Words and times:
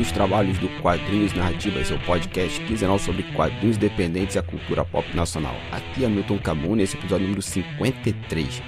Iniciando 0.00 0.02
os 0.02 0.12
trabalhos 0.12 0.58
do 0.58 0.68
Quadrinhos 0.80 1.34
Narrativas, 1.34 1.88
seu 1.88 1.98
podcast 2.00 2.58
quinzenal 2.64 2.98
sobre 2.98 3.22
quadrinhos 3.34 3.76
dependentes 3.76 4.34
e 4.34 4.38
a 4.38 4.42
cultura 4.42 4.84
pop 4.84 5.06
nacional. 5.14 5.54
Aqui 5.70 6.04
é 6.04 6.08
Milton 6.08 6.38
Camune, 6.38 6.82
esse 6.82 6.96
episódio 6.96 7.26
número 7.26 7.42
53. 7.42 8.62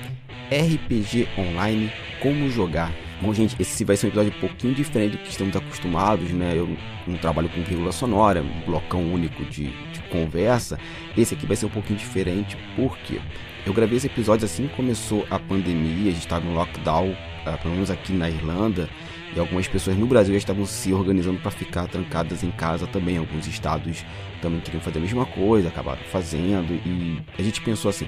RPG 0.50 1.28
Online, 1.38 1.90
como 2.20 2.50
jogar. 2.50 2.92
Bom, 3.22 3.32
gente, 3.32 3.56
esse 3.58 3.84
vai 3.84 3.96
ser 3.96 4.06
um 4.06 4.08
episódio 4.10 4.34
um 4.36 4.40
pouquinho 4.40 4.74
diferente 4.74 5.12
do 5.12 5.18
que 5.18 5.30
estamos 5.30 5.56
acostumados, 5.56 6.30
né? 6.30 6.52
Eu 6.54 6.76
não 7.06 7.16
trabalho 7.16 7.48
com 7.48 7.62
vírgula 7.62 7.92
sonora, 7.92 8.42
um 8.42 8.60
blocão 8.66 9.02
único 9.02 9.42
de, 9.44 9.70
de 9.92 10.02
conversa. 10.10 10.78
Esse 11.16 11.34
aqui 11.34 11.46
vai 11.46 11.56
ser 11.56 11.66
um 11.66 11.70
pouquinho 11.70 11.98
diferente, 11.98 12.58
porque 12.76 13.20
eu 13.64 13.72
gravei 13.72 13.96
esse 13.96 14.06
episódio 14.06 14.44
assim 14.44 14.66
que 14.66 14.74
começou 14.74 15.26
a 15.30 15.38
pandemia, 15.38 16.10
a 16.10 16.12
gente 16.12 16.18
estava 16.18 16.44
no 16.44 16.52
lockdown, 16.52 17.16
ah, 17.46 17.56
pelo 17.56 17.74
menos 17.74 17.90
aqui 17.90 18.12
na 18.12 18.28
Irlanda, 18.28 18.88
e 19.34 19.40
algumas 19.40 19.66
pessoas 19.66 19.96
no 19.96 20.06
Brasil 20.06 20.34
já 20.34 20.38
estavam 20.38 20.66
se 20.66 20.92
organizando 20.92 21.38
para 21.40 21.50
ficar 21.50 21.86
trancadas 21.88 22.42
em 22.42 22.50
casa 22.50 22.86
também. 22.86 23.16
Alguns 23.16 23.46
estados 23.46 24.04
também 24.40 24.60
queriam 24.60 24.80
fazer 24.80 24.98
a 24.98 25.02
mesma 25.02 25.24
coisa, 25.24 25.68
acabaram 25.68 26.02
fazendo. 26.04 26.74
E 26.86 27.20
a 27.38 27.42
gente 27.42 27.60
pensou 27.62 27.88
assim: 27.88 28.06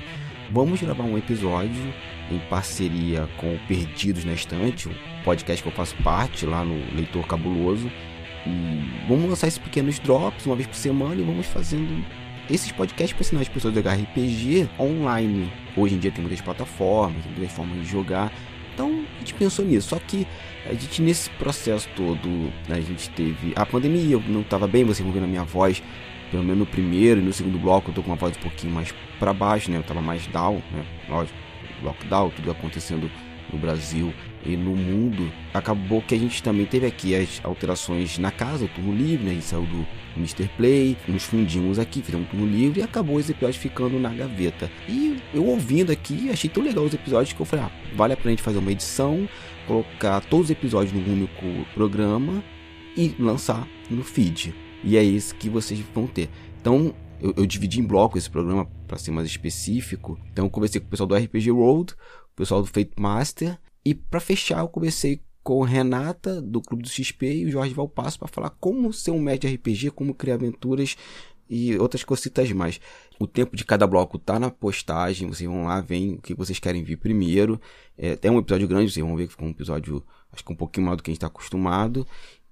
vamos 0.50 0.80
gravar 0.80 1.04
um 1.04 1.16
episódio 1.16 1.94
em 2.30 2.38
parceria 2.50 3.28
com 3.38 3.54
o 3.54 3.58
Perdidos 3.66 4.24
na 4.24 4.32
Estante, 4.32 4.88
um 4.88 4.94
podcast 5.24 5.62
que 5.62 5.68
eu 5.68 5.72
faço 5.72 5.96
parte 6.02 6.44
lá 6.44 6.64
no 6.64 6.74
Leitor 6.94 7.26
Cabuloso. 7.26 7.90
E 8.46 9.06
vamos 9.08 9.30
lançar 9.30 9.46
esses 9.46 9.58
pequenos 9.58 9.98
drops 9.98 10.44
uma 10.44 10.54
vez 10.54 10.66
por 10.68 10.76
semana 10.76 11.14
e 11.14 11.24
vamos 11.24 11.46
fazendo 11.46 12.04
esses 12.50 12.70
podcasts 12.70 13.14
para 13.14 13.22
ensinar 13.22 13.40
as 13.40 13.48
pessoas 13.48 13.72
a 13.72 13.76
jogar 13.76 13.94
RPG 13.94 14.68
online. 14.78 15.50
Hoje 15.74 15.94
em 15.94 15.98
dia 15.98 16.10
tem 16.10 16.20
muitas 16.20 16.42
plataformas, 16.42 17.22
tem 17.22 17.32
muitas 17.32 17.52
formas 17.52 17.78
de 17.78 17.86
jogar. 17.86 18.30
Então 18.74 19.04
a 19.16 19.18
gente 19.20 19.34
pensou 19.34 19.64
nisso. 19.64 19.88
Só 19.88 19.98
que 19.98 20.26
a 20.66 20.72
gente 20.74 21.00
nesse 21.00 21.30
processo 21.30 21.88
todo, 21.96 22.28
né, 22.68 22.76
a 22.76 22.80
gente 22.80 23.08
teve 23.10 23.52
a 23.56 23.64
pandemia, 23.64 24.14
eu 24.14 24.22
não 24.28 24.40
estava 24.40 24.66
bem, 24.66 24.84
vão 24.84 25.12
ver 25.12 25.20
na 25.20 25.26
minha 25.26 25.44
voz, 25.44 25.82
pelo 26.30 26.42
menos 26.42 26.58
no 26.58 26.66
primeiro 26.66 27.20
e 27.20 27.24
no 27.24 27.32
segundo 27.32 27.58
bloco 27.58 27.90
eu 27.90 27.94
tô 27.94 28.02
com 28.02 28.08
uma 28.10 28.16
voz 28.16 28.36
um 28.36 28.40
pouquinho 28.40 28.72
mais 28.72 28.92
para 29.18 29.32
baixo, 29.32 29.70
né? 29.70 29.78
Eu 29.78 29.82
tava 29.82 30.02
mais 30.02 30.26
down, 30.26 30.60
né? 30.72 30.84
Lógico, 31.08 31.38
lockdown, 31.82 32.30
tudo 32.30 32.50
acontecendo 32.50 33.10
no 33.52 33.58
Brasil 33.58 34.12
e 34.44 34.56
no 34.56 34.76
mundo. 34.76 35.30
Acabou 35.52 36.02
que 36.02 36.14
a 36.14 36.18
gente 36.18 36.42
também 36.42 36.66
teve 36.66 36.86
aqui 36.86 37.14
as 37.14 37.40
alterações 37.44 38.18
na 38.18 38.30
casa, 38.30 38.64
o 38.64 38.68
turno 38.68 38.94
livre, 38.94 39.24
né? 39.24 39.30
A 39.30 39.34
gente 39.34 39.46
saiu 39.46 39.62
do 39.62 39.86
Mr. 40.16 40.48
Play, 40.56 40.96
nos 41.08 41.24
fundimos 41.24 41.78
aqui, 41.78 42.02
fizemos 42.02 42.26
um 42.26 42.30
turno 42.30 42.46
livre 42.46 42.80
e 42.80 42.82
acabou 42.82 43.16
os 43.16 43.28
episódios 43.28 43.56
ficando 43.56 43.98
na 43.98 44.12
gaveta. 44.12 44.70
E 44.88 45.20
eu 45.32 45.46
ouvindo 45.46 45.90
aqui, 45.90 46.30
achei 46.30 46.48
tão 46.48 46.62
legal 46.62 46.84
os 46.84 46.94
episódios 46.94 47.32
que 47.32 47.40
eu 47.40 47.46
falei, 47.46 47.64
ah, 47.64 47.72
vale 47.94 48.12
a 48.12 48.16
pena 48.16 48.28
a 48.28 48.32
gente 48.32 48.42
fazer 48.42 48.58
uma 48.58 48.72
edição, 48.72 49.28
colocar 49.66 50.20
todos 50.22 50.46
os 50.46 50.50
episódios 50.50 50.92
num 50.92 51.12
único 51.12 51.44
programa 51.74 52.42
e 52.96 53.14
lançar 53.18 53.66
no 53.90 54.02
feed. 54.02 54.54
E 54.82 54.96
é 54.96 55.02
isso 55.02 55.34
que 55.34 55.48
vocês 55.48 55.80
vão 55.94 56.06
ter. 56.06 56.28
Então, 56.60 56.94
eu, 57.20 57.32
eu 57.38 57.46
dividi 57.46 57.80
em 57.80 57.84
bloco 57.84 58.18
esse 58.18 58.30
programa 58.30 58.66
para 58.86 58.98
ser 58.98 59.10
mais 59.10 59.26
específico. 59.26 60.18
Então, 60.30 60.44
eu 60.44 60.50
conversei 60.50 60.80
com 60.80 60.86
o 60.86 60.90
pessoal 60.90 61.06
do 61.06 61.16
RPG 61.16 61.50
World, 61.50 61.94
o 61.94 62.36
pessoal 62.36 62.60
do 62.60 62.66
Fate 62.66 62.92
Master, 62.98 63.58
e 63.84 63.94
para 63.94 64.20
fechar, 64.20 64.60
eu 64.60 64.68
conversei 64.68 65.20
com 65.42 65.62
Renata, 65.62 66.40
do 66.40 66.62
Clube 66.62 66.82
do 66.82 66.88
XP, 66.88 67.26
e 67.26 67.44
o 67.44 67.50
Jorge 67.50 67.74
Valpasso 67.74 68.18
para 68.18 68.28
falar 68.28 68.50
como 68.50 68.92
ser 68.92 69.10
um 69.10 69.20
médio 69.20 69.52
RPG, 69.52 69.90
como 69.90 70.14
criar 70.14 70.34
aventuras 70.34 70.96
e 71.48 71.76
outras 71.76 72.02
cositas 72.02 72.50
mais. 72.52 72.80
O 73.18 73.26
tempo 73.26 73.54
de 73.54 73.64
cada 73.64 73.86
bloco 73.86 74.18
tá 74.18 74.38
na 74.38 74.50
postagem, 74.50 75.28
vocês 75.28 75.48
vão 75.48 75.64
lá, 75.64 75.82
veem 75.82 76.14
o 76.14 76.22
que 76.22 76.34
vocês 76.34 76.58
querem 76.58 76.82
ver 76.82 76.96
primeiro. 76.96 77.60
É, 77.98 78.18
um 78.30 78.38
episódio 78.38 78.66
grande, 78.66 78.90
vocês 78.90 79.04
vão 79.04 79.14
ver 79.14 79.26
que 79.26 79.32
ficou 79.32 79.46
um 79.46 79.50
episódio, 79.50 80.02
acho 80.32 80.42
que 80.42 80.52
um 80.52 80.56
pouquinho 80.56 80.86
maior 80.86 80.96
do 80.96 81.02
que 81.02 81.10
a 81.10 81.12
gente 81.12 81.18
está 81.18 81.26
acostumado. 81.26 82.06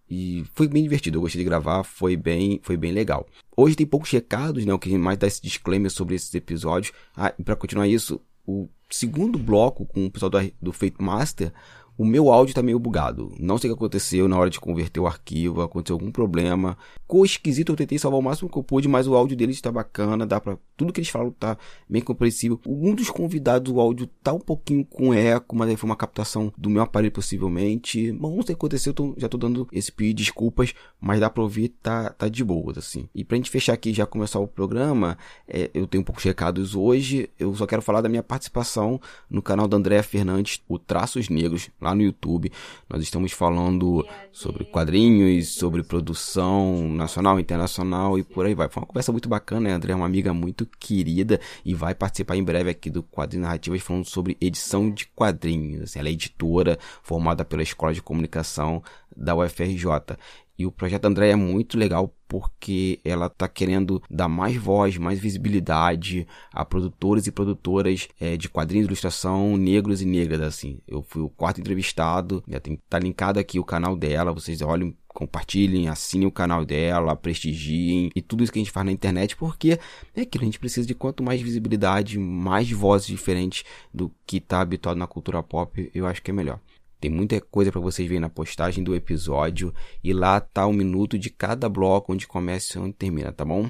E 0.09 0.45
foi 0.53 0.69
bem 0.69 0.83
divertido, 0.83 1.17
eu 1.17 1.23
gostei 1.23 1.39
de 1.41 1.45
gravar, 1.47 1.83
foi 1.85 2.17
bem, 2.17 2.61
foi 2.63 2.77
bem 2.77 2.93
legal. 2.93 3.27
Hoje 3.57 3.75
tem 3.75 3.87
poucos 3.87 4.11
recados, 4.11 4.67
né? 4.67 4.75
O 4.75 4.79
que 4.79 4.95
mais 4.99 5.17
dá 5.17 5.27
esse 5.27 5.41
disclaimer 5.41 5.91
sobre 5.91 6.15
esses 6.15 6.35
episódios. 6.35 6.93
Ah, 7.17 7.33
e 7.39 7.43
para 7.43 7.57
continuar 7.57 7.89
isso, 7.89 8.21
o 8.47 8.69
segundo 8.91 9.39
bloco 9.39 9.87
com 9.87 10.07
o 10.07 10.11
pessoal 10.11 10.31
do, 10.31 10.39
do 10.61 10.73
Fate 10.73 11.01
Master, 11.01 11.53
o 11.97 12.05
meu 12.05 12.33
áudio 12.33 12.55
tá 12.55 12.63
meio 12.63 12.79
bugado. 12.79 13.33
Não 13.39 13.59
sei 13.59 13.71
o 13.71 13.75
que 13.75 13.79
aconteceu 13.79 14.27
na 14.27 14.39
hora 14.39 14.51
de 14.51 14.59
converter 14.59 15.01
o 15.01 15.07
arquivo, 15.07 15.63
aconteceu 15.63 15.95
algum 15.95 16.11
problema. 16.11 16.77
Ficou 17.03 17.25
esquisito, 17.25 17.73
eu 17.73 17.77
tentei 17.77 17.99
salvar 17.99 18.19
o 18.19 18.23
máximo 18.23 18.49
que 18.49 18.57
eu 18.57 18.63
pude, 18.63 18.89
mas 18.89 19.07
o 19.07 19.15
áudio 19.15 19.37
deles 19.37 19.57
está 19.57 19.71
bacana, 19.71 20.27
dá 20.27 20.41
para 20.41 20.57
tudo 20.77 20.93
que 20.93 21.01
eles 21.01 21.11
falam 21.11 21.31
tá 21.31 21.57
bem 21.89 22.03
compreensível. 22.03 22.61
Um 22.67 22.95
dos 22.95 23.11
convidados, 23.11 23.73
o 23.73 23.81
áudio 23.81 24.09
tá 24.23 24.33
um 24.33 24.41
pouquinho 24.41 24.85
com 24.85 25.13
eco, 25.13 25.55
mas 25.55 25.69
aí 25.69 25.77
foi 25.77 25.89
uma 25.89 25.97
captação 25.97 26.53
do 26.57 26.71
meu 26.71 26.83
aparelho 26.83 27.13
possivelmente. 27.13 28.11
Bom, 28.13 28.37
não 28.37 28.43
sei 28.43 28.55
o 28.55 28.59
que 28.59 28.65
aconteceu, 28.65 28.95
tô, 28.95 29.15
já 29.17 29.29
tô 29.29 29.37
dando 29.37 29.69
esse 29.71 29.93
pedido 29.93 30.17
de 30.17 30.25
desculpas, 30.25 30.75
mas 31.01 31.21
dá 31.21 31.29
para 31.29 31.43
ouvir, 31.43 31.69
tá, 31.83 32.11
tá 32.11 32.29
de 32.29 32.45
boa, 32.45 32.73
assim. 32.77 33.09
E 33.15 33.25
pra 33.25 33.37
gente 33.37 33.51
fechar 33.51 33.75
aqui 33.75 33.91
e 33.91 33.95
já 33.95 34.07
começar 34.07 34.39
o 34.39 34.47
programa, 34.47 35.19
é, 35.47 35.71
eu 35.75 35.87
tenho 35.87 36.05
poucos 36.05 36.25
recados 36.25 36.75
hoje, 36.75 37.29
eu 37.39 37.55
só 37.55 37.67
quero 37.67 37.83
falar 37.83 38.01
da 38.01 38.09
minha 38.09 38.23
participação 38.23 39.01
no 39.29 39.43
canal 39.43 39.69
da 39.69 39.77
Andréa 39.77 40.03
Fernandes, 40.03 40.63
o 40.69 40.79
Traços 40.79 41.29
Negros, 41.29 41.71
lá 41.83 41.95
no 41.95 42.03
YouTube. 42.03 42.51
Nós 42.89 43.03
estamos 43.03 43.33
falando 43.33 44.07
sobre 44.31 44.65
quadrinhos, 44.65 45.49
sobre 45.49 45.83
produção 45.83 46.89
nacional, 46.89 47.39
internacional 47.39 48.19
e 48.19 48.23
por 48.23 48.47
aí 48.47 48.55
vai. 48.55 48.69
Foi 48.69 48.83
uma 48.83 48.87
conversa 48.87 49.13
muito 49.13 49.29
bacana, 49.29 49.63
né? 49.63 49.73
A 49.73 49.77
André 49.77 49.93
é 49.93 49.97
uma 49.97 50.07
amiga 50.07 50.33
muito 50.33 50.67
querida 50.79 51.41
e 51.65 51.75
vai 51.75 51.95
participar 51.95 52.37
em 52.37 52.45
breve 52.45 52.71
aqui 52.71 52.91
do 52.91 53.03
Quadrinhos 53.03 53.47
Narrativas 53.47 53.83
falando 53.83 54.05
sobre 54.07 54.37
edição 54.41 54.91
de 54.91 55.07
quadrinhos. 55.09 55.83
Assim, 55.83 55.99
ela 55.99 56.09
é 56.09 56.13
editora 56.13 56.79
formada 57.03 57.45
pela 57.45 57.63
Escola 57.63 57.93
de 57.93 58.03
Comunicação 58.03 58.83
da 59.17 59.35
UFRJ. 59.35 60.17
E 60.59 60.67
o 60.67 60.73
projeto 60.73 61.07
André 61.07 61.31
é 61.31 61.37
muito 61.37 61.79
legal 61.79 62.15
porque 62.29 63.01
ela 63.05 63.27
está 63.27 63.47
querendo 63.47 64.03
dar 64.11 64.29
mais 64.29 64.57
voz, 64.57 64.97
mais 64.97 65.19
visibilidade 65.19 66.27
a 66.53 66.65
produtores 66.65 67.27
e 67.27 67.33
produtoras 67.33 68.09
é, 68.19 68.37
de 68.37 68.49
quadrinhos 68.49 68.87
de 68.87 68.91
ilustração 68.91 69.57
negros 69.57 70.01
e 70.01 70.07
negras, 70.07 70.41
assim. 70.41 70.79
Eu 70.87 71.03
fui 71.03 71.21
o 71.21 71.29
quarto 71.29 71.61
entrevistado, 71.61 72.43
já 72.49 72.59
tem 72.59 72.79
tá 72.89 72.99
linkado 72.99 73.39
aqui 73.39 73.59
o 73.59 73.65
canal 73.65 73.97
dela, 73.97 74.33
vocês 74.33 74.63
olhem 74.63 74.97
compartilhem, 75.13 75.89
assinem 75.89 76.27
o 76.27 76.33
canal 76.33 76.65
dela, 76.65 77.15
prestigiem 77.15 78.11
e 78.15 78.23
tudo 78.23 78.43
isso 78.43 78.53
que 78.53 78.59
a 78.59 78.63
gente 78.63 78.73
faz 78.73 78.87
na 78.87 78.93
internet, 78.93 79.37
porque 79.37 79.79
é 80.15 80.23
aquilo, 80.23 80.45
a 80.45 80.47
gente 80.47 80.59
precisa 80.59 80.87
de 80.87 80.95
quanto 80.95 81.23
mais 81.23 81.41
visibilidade, 81.41 82.19
mais 82.19 82.71
vozes 82.71 83.07
diferentes 83.07 83.65
do 83.93 84.11
que 84.27 84.39
está 84.39 84.61
habituado 84.61 84.97
na 84.97 85.07
cultura 85.07 85.43
pop, 85.43 85.91
eu 85.95 86.07
acho 86.07 86.23
que 86.23 86.31
é 86.31 86.35
melhor. 86.35 86.59
Tem 87.03 87.11
muita 87.11 87.41
coisa 87.41 87.73
para 87.73 87.81
vocês 87.81 88.07
verem 88.07 88.21
na 88.21 88.29
postagem 88.29 88.85
do 88.85 88.95
episódio 88.95 89.75
e 90.05 90.13
lá 90.13 90.39
tá 90.39 90.65
o 90.67 90.73
minuto 90.73 91.19
de 91.19 91.31
cada 91.31 91.69
bloco 91.69 92.13
onde 92.13 92.29
começa 92.29 92.79
e 92.79 92.81
onde 92.81 92.93
termina, 92.93 93.33
tá 93.33 93.45
bom? 93.45 93.69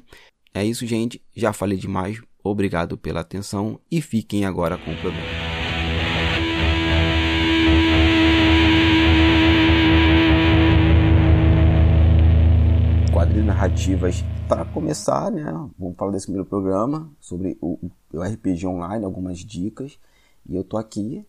É 0.52 0.62
isso, 0.62 0.86
gente. 0.86 1.18
Já 1.34 1.50
falei 1.50 1.78
demais. 1.78 2.20
Obrigado 2.44 2.98
pela 2.98 3.20
atenção 3.20 3.80
e 3.90 4.02
fiquem 4.02 4.44
agora 4.44 4.76
com 4.76 4.92
o 4.92 4.96
programa. 4.98 5.26
Quadrilhas 13.14 13.46
narrativas 13.46 14.22
para 14.46 14.66
começar, 14.66 15.30
né? 15.30 15.42
Vamos 15.78 15.96
falar 15.96 16.12
desse 16.12 16.26
primeiro 16.26 16.46
programa 16.46 17.10
sobre 17.18 17.56
o, 17.62 17.78
o 18.12 18.20
RPG 18.20 18.66
online, 18.66 19.06
algumas 19.06 19.38
dicas. 19.38 19.98
E 20.46 20.54
eu 20.54 20.62
tô 20.62 20.76
aqui 20.76 21.24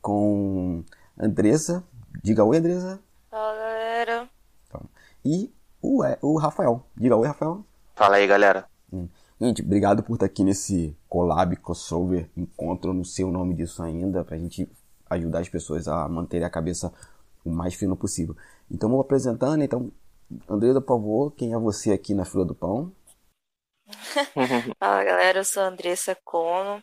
com 0.00 0.84
Andressa. 1.18 1.84
Diga 2.22 2.44
oi, 2.44 2.58
Andressa. 2.58 3.00
Fala, 3.30 3.56
galera. 3.56 4.28
Então, 4.66 4.82
e 5.24 5.52
o, 5.82 6.02
o 6.22 6.38
Rafael. 6.38 6.86
Diga 6.96 7.16
oi, 7.16 7.26
Rafael. 7.26 7.64
Fala 7.94 8.16
aí, 8.16 8.26
galera. 8.26 8.66
Hum. 8.92 9.08
Gente, 9.40 9.62
obrigado 9.62 10.02
por 10.02 10.14
estar 10.14 10.26
aqui 10.26 10.42
nesse 10.42 10.96
collab, 11.08 11.54
crossover, 11.56 12.28
encontro, 12.36 12.92
não 12.92 13.04
sei 13.04 13.24
o 13.24 13.30
nome 13.30 13.54
disso 13.54 13.82
ainda, 13.82 14.24
pra 14.24 14.36
gente 14.36 14.68
ajudar 15.08 15.40
as 15.40 15.48
pessoas 15.48 15.86
a 15.86 16.08
manterem 16.08 16.44
a 16.44 16.50
cabeça 16.50 16.92
o 17.44 17.50
mais 17.50 17.74
fino 17.74 17.96
possível. 17.96 18.36
Então, 18.70 18.88
vou 18.88 19.00
apresentando. 19.00 19.62
Então, 19.62 19.92
Andresa, 20.48 20.80
por 20.80 20.98
favor, 20.98 21.32
quem 21.32 21.54
é 21.54 21.58
você 21.58 21.92
aqui 21.92 22.14
na 22.14 22.24
fila 22.24 22.44
do 22.44 22.54
pão? 22.54 22.92
Fala, 24.78 25.04
galera. 25.04 25.40
Eu 25.40 25.44
sou 25.44 25.62
a 25.62 25.68
Andressa 25.68 26.16
Cono. 26.24 26.82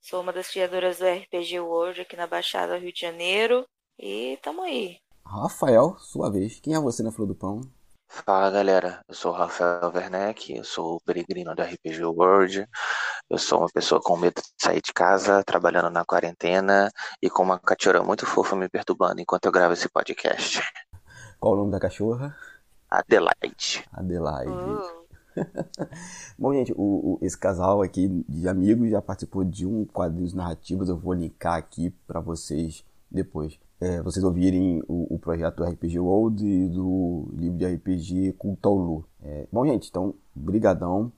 Sou 0.00 0.22
uma 0.22 0.32
das 0.32 0.48
criadoras 0.48 0.98
do 0.98 1.06
RPG 1.06 1.60
World 1.60 2.00
aqui 2.00 2.16
na 2.16 2.26
Baixada 2.26 2.78
Rio 2.78 2.92
de 2.92 3.00
Janeiro. 3.00 3.66
E 4.02 4.38
tamo 4.42 4.62
aí. 4.62 4.96
Rafael, 5.26 5.94
sua 5.98 6.30
vez. 6.30 6.58
Quem 6.58 6.74
é 6.74 6.80
você 6.80 7.02
na 7.02 7.12
Flor 7.12 7.28
do 7.28 7.34
Pão? 7.34 7.60
Fala 8.08 8.50
galera, 8.50 9.04
eu 9.06 9.14
sou 9.14 9.30
o 9.30 9.34
Rafael 9.34 9.92
Werneck, 9.94 10.56
eu 10.56 10.64
sou 10.64 10.96
o 10.96 11.00
peregrino 11.02 11.54
do 11.54 11.62
RPG 11.62 12.02
World, 12.06 12.66
eu 13.28 13.38
sou 13.38 13.58
uma 13.58 13.68
pessoa 13.68 14.00
com 14.00 14.16
medo 14.16 14.40
de 14.40 14.48
sair 14.58 14.80
de 14.80 14.90
casa, 14.94 15.44
trabalhando 15.44 15.90
na 15.90 16.02
quarentena 16.02 16.90
e 17.22 17.28
com 17.28 17.42
uma 17.42 17.58
cachorra 17.58 18.02
muito 18.02 18.24
fofa 18.24 18.56
me 18.56 18.70
perturbando 18.70 19.20
enquanto 19.20 19.44
eu 19.44 19.52
gravo 19.52 19.74
esse 19.74 19.88
podcast. 19.90 20.62
Qual 21.38 21.52
o 21.52 21.56
nome 21.58 21.70
da 21.70 21.78
cachorra? 21.78 22.34
Adelaide. 22.88 23.84
Adelaide. 23.92 24.50
Uh. 24.50 25.00
Bom, 26.38 26.54
gente, 26.54 26.72
o, 26.72 26.76
o, 27.12 27.18
esse 27.20 27.36
casal 27.36 27.82
aqui 27.82 28.08
de 28.26 28.48
amigos 28.48 28.90
já 28.90 29.02
participou 29.02 29.44
de 29.44 29.66
um 29.66 29.84
quadrinhos 29.84 30.32
narrativos. 30.32 30.88
Eu 30.88 30.96
vou 30.96 31.12
linkar 31.12 31.56
aqui 31.56 31.90
para 32.06 32.18
vocês 32.18 32.82
depois 33.10 33.58
é, 33.80 34.02
vocês 34.02 34.22
ouvirem 34.22 34.82
o, 34.86 35.14
o, 35.14 35.18
projeto 35.18 35.64
RPG 35.64 35.98
World 35.98 36.46
e 36.46 36.68
do 36.68 37.32
livro 37.34 37.56
de 37.56 37.66
RPG 37.66 38.34
Cultaulu. 38.34 39.06
É, 39.22 39.48
bom, 39.50 39.66
gente, 39.66 39.88
então, 39.88 40.14
brigadão 40.34 41.10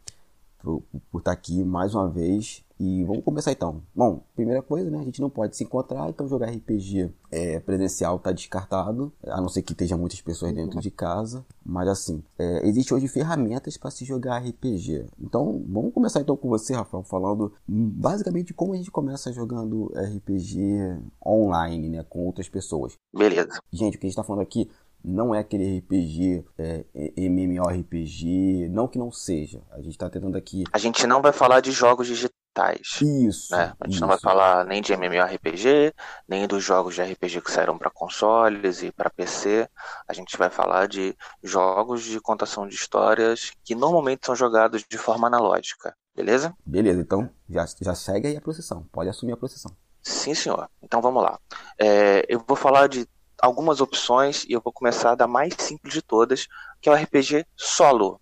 por, 0.63 0.83
por 1.11 1.19
estar 1.19 1.33
aqui 1.33 1.63
mais 1.65 1.95
uma 1.95 2.09
vez. 2.09 2.65
E 2.85 3.05
vamos 3.05 3.23
começar 3.23 3.53
então. 3.53 3.81
Bom, 3.95 4.25
primeira 4.35 4.61
coisa, 4.61 4.91
né? 4.91 4.99
A 4.99 5.05
gente 5.05 5.21
não 5.21 5.31
pode 5.31 5.57
se 5.57 5.63
encontrar, 5.63 6.09
então 6.11 6.27
jogar 6.27 6.51
RPG 6.51 7.13
é, 7.31 7.61
presencial 7.61 8.17
está 8.17 8.33
descartado, 8.33 9.13
a 9.25 9.41
não 9.41 9.49
ser 9.49 9.63
que 9.63 9.71
esteja 9.71 9.97
muitas 9.97 10.21
pessoas 10.21 10.53
dentro 10.53 10.81
de 10.81 10.91
casa. 10.91 11.45
Mas 11.65 11.87
assim, 11.87 12.25
é, 12.37 12.67
existe 12.67 12.93
hoje 12.93 13.07
ferramentas 13.07 13.77
para 13.77 13.93
se 13.93 14.05
jogar 14.05 14.39
RPG. 14.39 15.07
Então, 15.21 15.63
vamos 15.69 15.95
começar 15.95 16.23
então 16.23 16.37
com 16.37 16.49
você, 16.49 16.75
Rafael, 16.75 17.05
falando 17.05 17.53
basicamente 17.69 18.53
como 18.53 18.73
a 18.73 18.77
gente 18.77 18.91
começa 18.91 19.33
jogando 19.33 19.93
RPG 19.95 20.99
online, 21.25 21.89
né? 21.89 22.05
Com 22.09 22.27
outras 22.27 22.49
pessoas. 22.49 22.95
Beleza. 23.17 23.61
Gente, 23.71 23.97
o 23.97 24.01
que 24.01 24.07
a 24.07 24.09
gente 24.09 24.19
está 24.19 24.25
falando 24.25 24.43
aqui 24.43 24.69
não 25.05 25.35
é 25.35 25.41
aquele 25.41 25.79
RPG, 25.79 26.45
é, 26.59 26.85
MMORPG, 27.17 28.69
não 28.71 28.87
que 28.87 28.99
não 28.99 29.11
seja. 29.11 29.63
A 29.71 29.79
gente 29.79 29.93
está 29.93 30.09
tentando 30.09 30.37
aqui. 30.37 30.65
A 30.73 30.79
gente 30.79 31.07
não 31.07 31.21
vai 31.21 31.33
falar 31.33 31.61
de 31.61 31.73
jogos 31.73 32.07
digitais. 32.07 33.01
Isso. 33.01 33.55
Né? 33.55 33.73
A 33.81 33.87
gente 33.87 33.95
isso. 33.95 34.01
não 34.01 34.09
vai 34.09 34.19
falar 34.19 34.65
nem 34.65 34.83
de 34.83 34.93
MMORPG, 34.93 35.93
nem 36.29 36.47
dos 36.47 36.63
jogos 36.63 36.95
de 36.95 37.03
RPG 37.03 37.41
que 37.41 37.51
saíram 37.51 37.79
para 37.79 37.91
consoles 37.91 38.83
e 38.83 38.93
para 38.93 39.11
PC. 39.11 39.69
A 40.07 40.13
gente 40.13 40.37
vai 40.37 40.51
falar 40.51 40.87
de 40.87 41.17
jogos 41.43 42.05
de 42.05 42.21
contação 42.21 42.69
de 42.69 42.75
histórias 42.75 43.53
que 43.65 43.75
normalmente 43.75 44.27
são 44.27 44.37
jogados 44.37 44.85
de 44.89 44.99
forma 44.99 45.27
analógica. 45.27 45.95
Beleza? 46.15 46.55
Beleza, 46.65 47.01
então 47.01 47.31
já, 47.49 47.65
já 47.81 47.95
segue 47.95 48.29
aí 48.29 48.37
a 48.37 48.41
procissão. 48.41 48.87
Pode 48.93 49.09
assumir 49.09 49.33
a 49.33 49.37
procissão. 49.37 49.75
Sim, 50.03 50.35
senhor. 50.35 50.69
Então 50.83 51.01
vamos 51.01 51.23
lá. 51.23 51.39
É, 51.79 52.25
eu 52.29 52.43
vou 52.47 52.57
falar 52.57 52.89
de 52.89 53.07
algumas 53.43 53.81
opções 53.81 54.45
e 54.45 54.53
eu 54.53 54.61
vou 54.61 54.73
começar 54.73 55.17
da 55.17 55.27
mais 55.27 55.53
simples 55.59 55.93
de 55.93 56.01
todas, 56.01 56.47
que 56.81 56.89
é 56.89 56.93
o 56.93 56.95
RPG 56.95 57.45
solo, 57.57 58.21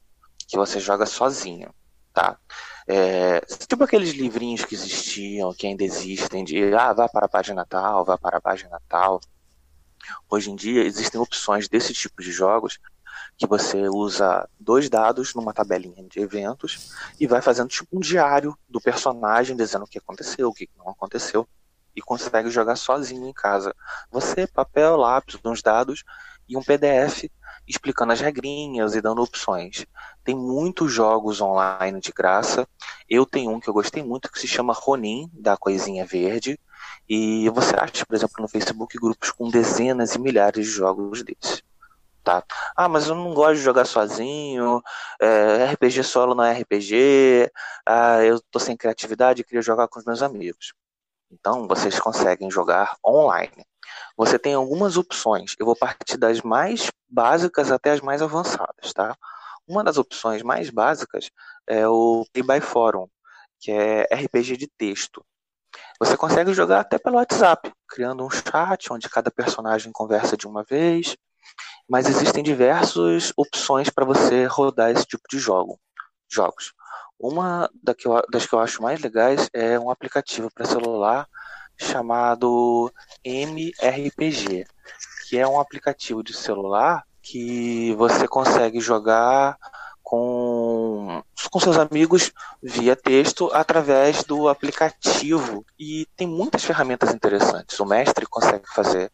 que 0.49 0.56
você 0.56 0.81
joga 0.81 1.05
sozinho, 1.05 1.75
tá? 2.14 2.38
É, 2.88 3.40
tipo 3.69 3.84
aqueles 3.84 4.12
livrinhos 4.12 4.64
que 4.64 4.75
existiam, 4.75 5.52
que 5.52 5.67
ainda 5.67 5.84
existem, 5.84 6.43
de 6.43 6.75
ah, 6.75 6.94
vá 6.94 7.06
para 7.06 7.26
a 7.26 7.28
página 7.28 7.67
tal, 7.67 8.02
vá 8.02 8.17
para 8.17 8.38
a 8.38 8.40
página 8.40 8.81
tal. 8.88 9.20
Hoje 10.28 10.50
em 10.50 10.56
dia 10.56 10.82
existem 10.82 11.20
opções 11.20 11.69
desse 11.69 11.93
tipo 11.93 12.23
de 12.23 12.32
jogos 12.32 12.78
que 13.37 13.46
você 13.46 13.88
usa 13.88 14.49
dois 14.58 14.88
dados 14.88 15.34
numa 15.34 15.52
tabelinha 15.52 16.02
de 16.08 16.20
eventos 16.20 16.94
e 17.20 17.26
vai 17.26 17.43
fazendo 17.43 17.69
tipo 17.69 17.96
um 17.96 18.00
diário 18.00 18.56
do 18.66 18.81
personagem 18.81 19.55
dizendo 19.55 19.84
o 19.84 19.87
que 19.87 19.99
aconteceu, 19.99 20.49
o 20.49 20.55
que 20.55 20.69
não 20.78 20.88
aconteceu 20.88 21.46
e 22.00 22.02
consegue 22.02 22.50
jogar 22.50 22.76
sozinho 22.76 23.29
em 23.29 23.32
casa. 23.32 23.75
Você, 24.11 24.47
papel, 24.47 24.97
lápis, 24.97 25.38
uns 25.44 25.62
dados 25.62 26.02
e 26.49 26.56
um 26.56 26.62
PDF 26.62 27.31
explicando 27.69 28.12
as 28.12 28.20
regrinhas 28.20 28.94
e 28.94 29.00
dando 29.00 29.23
opções. 29.23 29.87
Tem 30.25 30.35
muitos 30.35 30.91
jogos 30.91 31.41
online 31.41 32.00
de 32.00 32.11
graça. 32.11 32.67
Eu 33.08 33.26
tenho 33.26 33.50
um 33.50 33.61
que 33.61 33.69
eu 33.69 33.75
gostei 33.75 34.02
muito 34.02 34.32
que 34.32 34.41
se 34.41 34.49
chama 34.49 34.73
Ronin, 34.73 35.31
da 35.32 35.56
Coisinha 35.56 36.05
Verde. 36.06 36.58
E 37.08 37.49
você 37.50 37.76
acha, 37.76 38.05
por 38.06 38.17
exemplo, 38.17 38.37
no 38.41 38.49
Facebook 38.49 38.99
grupos 38.99 39.31
com 39.31 39.50
dezenas 39.50 40.14
e 40.14 40.19
milhares 40.19 40.67
de 40.67 40.73
jogos 40.73 41.23
desses. 41.23 41.62
Tá? 42.25 42.43
Ah, 42.76 42.88
mas 42.88 43.06
eu 43.06 43.14
não 43.14 43.32
gosto 43.32 43.56
de 43.56 43.62
jogar 43.62 43.87
sozinho, 43.87 44.82
é, 45.20 45.73
RPG 45.73 46.02
solo 46.02 46.35
não 46.35 46.44
é 46.44 46.52
RPG, 46.52 47.50
ah, 47.87 48.23
eu 48.23 48.38
tô 48.50 48.58
sem 48.58 48.76
criatividade 48.76 49.43
queria 49.43 49.62
jogar 49.62 49.88
com 49.88 49.99
os 49.99 50.05
meus 50.05 50.23
amigos. 50.23 50.75
Então, 51.31 51.69
vocês 51.69 51.99
conseguem 51.99 52.50
jogar 52.50 52.97
online. 53.05 53.65
Você 54.17 54.38
tem 54.38 54.55
algumas 54.55 54.97
opções. 54.97 55.55
Eu 55.59 55.67
vou 55.67 55.77
partir 55.77 56.17
das 56.17 56.41
mais 56.43 56.91
básicas 57.09 57.71
até 57.71 57.93
as 57.93 58.00
mais 58.00 58.21
avançadas, 58.21 58.93
tá? 58.93 59.17
Uma 59.67 59.85
das 59.85 59.99
opções 59.99 60.43
mais 60.43 60.71
básicas 60.71 61.31
é 61.67 61.87
o 61.87 62.25
Play 62.32 62.43
by 62.43 62.61
Forum, 62.61 63.09
que 63.61 63.71
é 63.71 64.03
RPG 64.12 64.56
de 64.56 64.67
texto. 64.67 65.25
Você 66.00 66.17
consegue 66.17 66.53
jogar 66.53 66.81
até 66.81 66.99
pelo 66.99 67.17
WhatsApp, 67.17 67.73
criando 67.88 68.25
um 68.25 68.31
chat 68.31 68.93
onde 68.93 69.09
cada 69.09 69.31
personagem 69.31 69.93
conversa 69.93 70.37
de 70.37 70.47
uma 70.47 70.65
vez. 70.65 71.17
Mas 71.88 72.09
existem 72.09 72.43
diversas 72.43 73.33
opções 73.37 73.91
para 73.91 74.05
você 74.05 74.47
rodar 74.47 74.91
esse 74.91 75.05
tipo 75.05 75.23
de 75.31 75.38
jogo, 75.38 75.79
jogos. 76.31 76.73
Uma 77.20 77.70
das 77.82 78.46
que 78.46 78.55
eu 78.55 78.61
acho 78.61 78.82
mais 78.82 78.99
legais 78.99 79.50
é 79.52 79.78
um 79.78 79.90
aplicativo 79.90 80.50
para 80.50 80.64
celular 80.64 81.28
chamado 81.76 82.90
MRPG, 83.22 84.67
que 85.28 85.38
é 85.38 85.46
um 85.46 85.61
aplicativo 85.61 86.22
de 86.22 86.32
celular 86.32 87.05
que 87.22 87.94
você 87.96 88.26
consegue 88.26 88.81
jogar 88.81 89.58
com, 90.02 91.22
com 91.50 91.61
seus 91.61 91.76
amigos 91.76 92.32
via 92.62 92.96
texto 92.96 93.50
através 93.52 94.25
do 94.25 94.49
aplicativo. 94.49 95.62
E 95.78 96.06
tem 96.16 96.26
muitas 96.26 96.64
ferramentas 96.64 97.14
interessantes. 97.14 97.78
O 97.78 97.84
mestre 97.84 98.25
consegue 98.26 98.64
fazer 98.75 99.12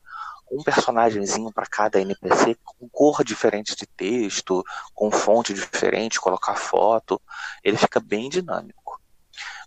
um 0.51 0.63
personagemzinho 0.63 1.53
para 1.53 1.67
cada 1.67 2.01
NPC 2.01 2.57
com 2.65 2.89
cor 2.89 3.25
diferente 3.25 3.75
de 3.75 3.87
texto, 3.87 4.65
com 4.95 5.11
fonte 5.11 5.53
diferente, 5.53 6.21
colocar 6.21 6.55
foto, 6.55 7.21
ele 7.65 7.77
fica 7.77 8.01
bem 8.01 8.29
dinâmico. 8.29 9.01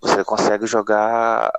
Você 0.02 0.24
consegue 0.24 0.66
jogar 0.66 1.52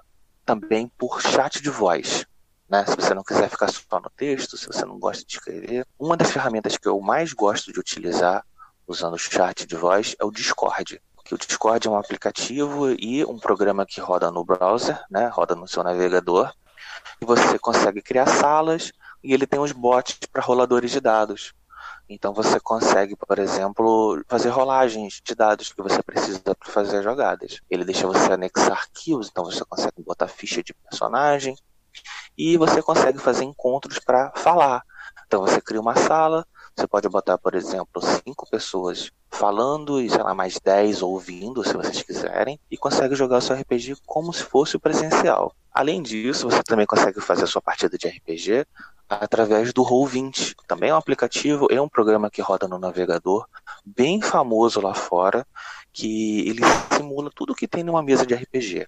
também 0.44 0.88
por 0.98 1.20
chat 1.20 1.60
de 1.62 1.70
voz. 1.70 2.26
Né? 2.68 2.84
Se 2.86 2.96
você 2.96 3.14
não 3.14 3.22
quiser 3.22 3.48
ficar 3.48 3.68
só 3.70 4.00
no 4.00 4.10
texto, 4.10 4.56
se 4.56 4.66
você 4.66 4.84
não 4.84 4.98
gosta 4.98 5.24
de 5.24 5.34
escrever. 5.34 5.86
Uma 5.98 6.16
das 6.16 6.30
ferramentas 6.30 6.76
que 6.76 6.88
eu 6.88 7.00
mais 7.00 7.32
gosto 7.32 7.72
de 7.72 7.78
utilizar 7.78 8.44
usando 8.86 9.18
chat 9.18 9.66
de 9.66 9.76
voz 9.76 10.16
é 10.18 10.24
o 10.24 10.30
Discord. 10.30 11.00
O 11.30 11.36
Discord 11.36 11.86
é 11.86 11.90
um 11.90 11.96
aplicativo 11.96 12.90
e 12.90 13.24
um 13.24 13.38
programa 13.38 13.86
que 13.86 14.00
roda 14.00 14.30
no 14.32 14.44
browser, 14.44 15.00
né? 15.08 15.28
roda 15.28 15.54
no 15.54 15.68
seu 15.68 15.84
navegador. 15.84 16.52
E 17.20 17.24
você 17.24 17.58
consegue 17.58 18.02
criar 18.02 18.26
salas, 18.26 18.92
e 19.22 19.32
ele 19.32 19.46
tem 19.46 19.60
os 19.60 19.72
bots 19.72 20.18
para 20.32 20.42
roladores 20.42 20.90
de 20.90 21.00
dados. 21.00 21.52
Então 22.08 22.34
você 22.34 22.58
consegue, 22.58 23.14
por 23.14 23.38
exemplo, 23.38 24.20
fazer 24.26 24.48
rolagens 24.48 25.20
de 25.24 25.34
dados 25.34 25.72
que 25.72 25.80
você 25.80 26.02
precisa 26.02 26.40
para 26.40 26.72
fazer 26.72 27.02
jogadas. 27.02 27.60
Ele 27.70 27.84
deixa 27.84 28.06
você 28.06 28.32
anexar 28.32 28.72
arquivos, 28.72 29.28
então 29.30 29.44
você 29.44 29.64
consegue 29.64 30.02
botar 30.02 30.26
ficha 30.26 30.62
de 30.62 30.74
personagem 30.74 31.56
e 32.36 32.56
você 32.56 32.82
consegue 32.82 33.18
fazer 33.18 33.44
encontros 33.44 33.98
para 34.00 34.32
falar. 34.34 34.82
Então 35.26 35.42
você 35.42 35.60
cria 35.60 35.80
uma 35.80 35.94
sala, 35.94 36.44
você 36.76 36.86
pode 36.86 37.08
botar, 37.08 37.38
por 37.38 37.54
exemplo, 37.54 38.02
cinco 38.02 38.48
pessoas 38.50 39.12
falando 39.30 40.00
e, 40.00 40.10
sei 40.10 40.22
lá, 40.22 40.34
mais 40.34 40.58
dez 40.58 41.02
ouvindo, 41.02 41.62
se 41.62 41.74
vocês 41.74 42.02
quiserem, 42.02 42.58
e 42.68 42.76
consegue 42.76 43.14
jogar 43.14 43.38
o 43.38 43.40
seu 43.40 43.54
RPG 43.54 43.96
como 44.04 44.32
se 44.32 44.42
fosse 44.42 44.76
o 44.76 44.80
presencial. 44.80 45.54
Além 45.72 46.02
disso, 46.02 46.50
você 46.50 46.62
também 46.64 46.86
consegue 46.86 47.20
fazer 47.20 47.44
a 47.44 47.46
sua 47.46 47.62
partida 47.62 47.96
de 47.96 48.08
RPG 48.08 48.66
através 49.10 49.72
do 49.72 49.82
Roll20. 49.82 50.54
Também 50.68 50.90
é 50.90 50.94
um 50.94 50.98
aplicativo, 50.98 51.66
é 51.70 51.80
um 51.80 51.88
programa 51.88 52.30
que 52.30 52.40
roda 52.40 52.68
no 52.68 52.78
navegador, 52.78 53.46
bem 53.84 54.22
famoso 54.22 54.80
lá 54.80 54.94
fora, 54.94 55.44
que 55.92 56.48
ele 56.48 56.62
simula 56.96 57.30
tudo 57.34 57.54
que 57.54 57.66
tem 57.66 57.82
numa 57.82 58.02
mesa 58.02 58.24
de 58.24 58.34
RPG 58.34 58.86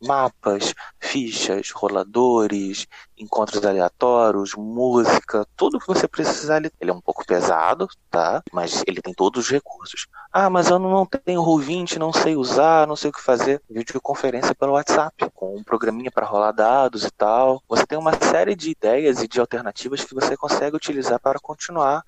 mapas, 0.00 0.74
fichas, 1.00 1.70
roladores, 1.70 2.86
encontros 3.16 3.64
aleatórios, 3.64 4.54
música, 4.54 5.46
tudo 5.56 5.78
que 5.78 5.86
você 5.86 6.06
precisar. 6.06 6.62
Ele 6.80 6.90
é 6.90 6.92
um 6.92 7.00
pouco 7.00 7.24
pesado, 7.26 7.88
tá? 8.10 8.42
Mas 8.52 8.82
ele 8.86 9.00
tem 9.02 9.12
todos 9.12 9.46
os 9.46 9.50
recursos. 9.50 10.06
Ah, 10.32 10.48
mas 10.48 10.68
eu 10.68 10.78
não 10.78 11.06
tenho 11.06 11.42
Roll20, 11.42 11.96
não 11.96 12.12
sei 12.12 12.36
usar, 12.36 12.86
não 12.86 12.96
sei 12.96 13.10
o 13.10 13.12
que 13.12 13.20
fazer. 13.20 13.62
Videoconferência 13.68 14.54
pelo 14.54 14.72
WhatsApp, 14.72 15.30
com 15.34 15.56
um 15.56 15.62
programinha 15.62 16.10
para 16.10 16.26
rolar 16.26 16.52
dados 16.52 17.04
e 17.04 17.10
tal. 17.10 17.62
Você 17.68 17.86
tem 17.86 17.98
uma 17.98 18.12
série 18.12 18.54
de 18.54 18.70
ideias 18.70 19.22
e 19.22 19.28
de 19.28 19.40
alternativas 19.40 20.04
que 20.04 20.14
você 20.14 20.36
consegue 20.36 20.76
utilizar 20.76 21.20
para 21.20 21.38
continuar 21.38 22.04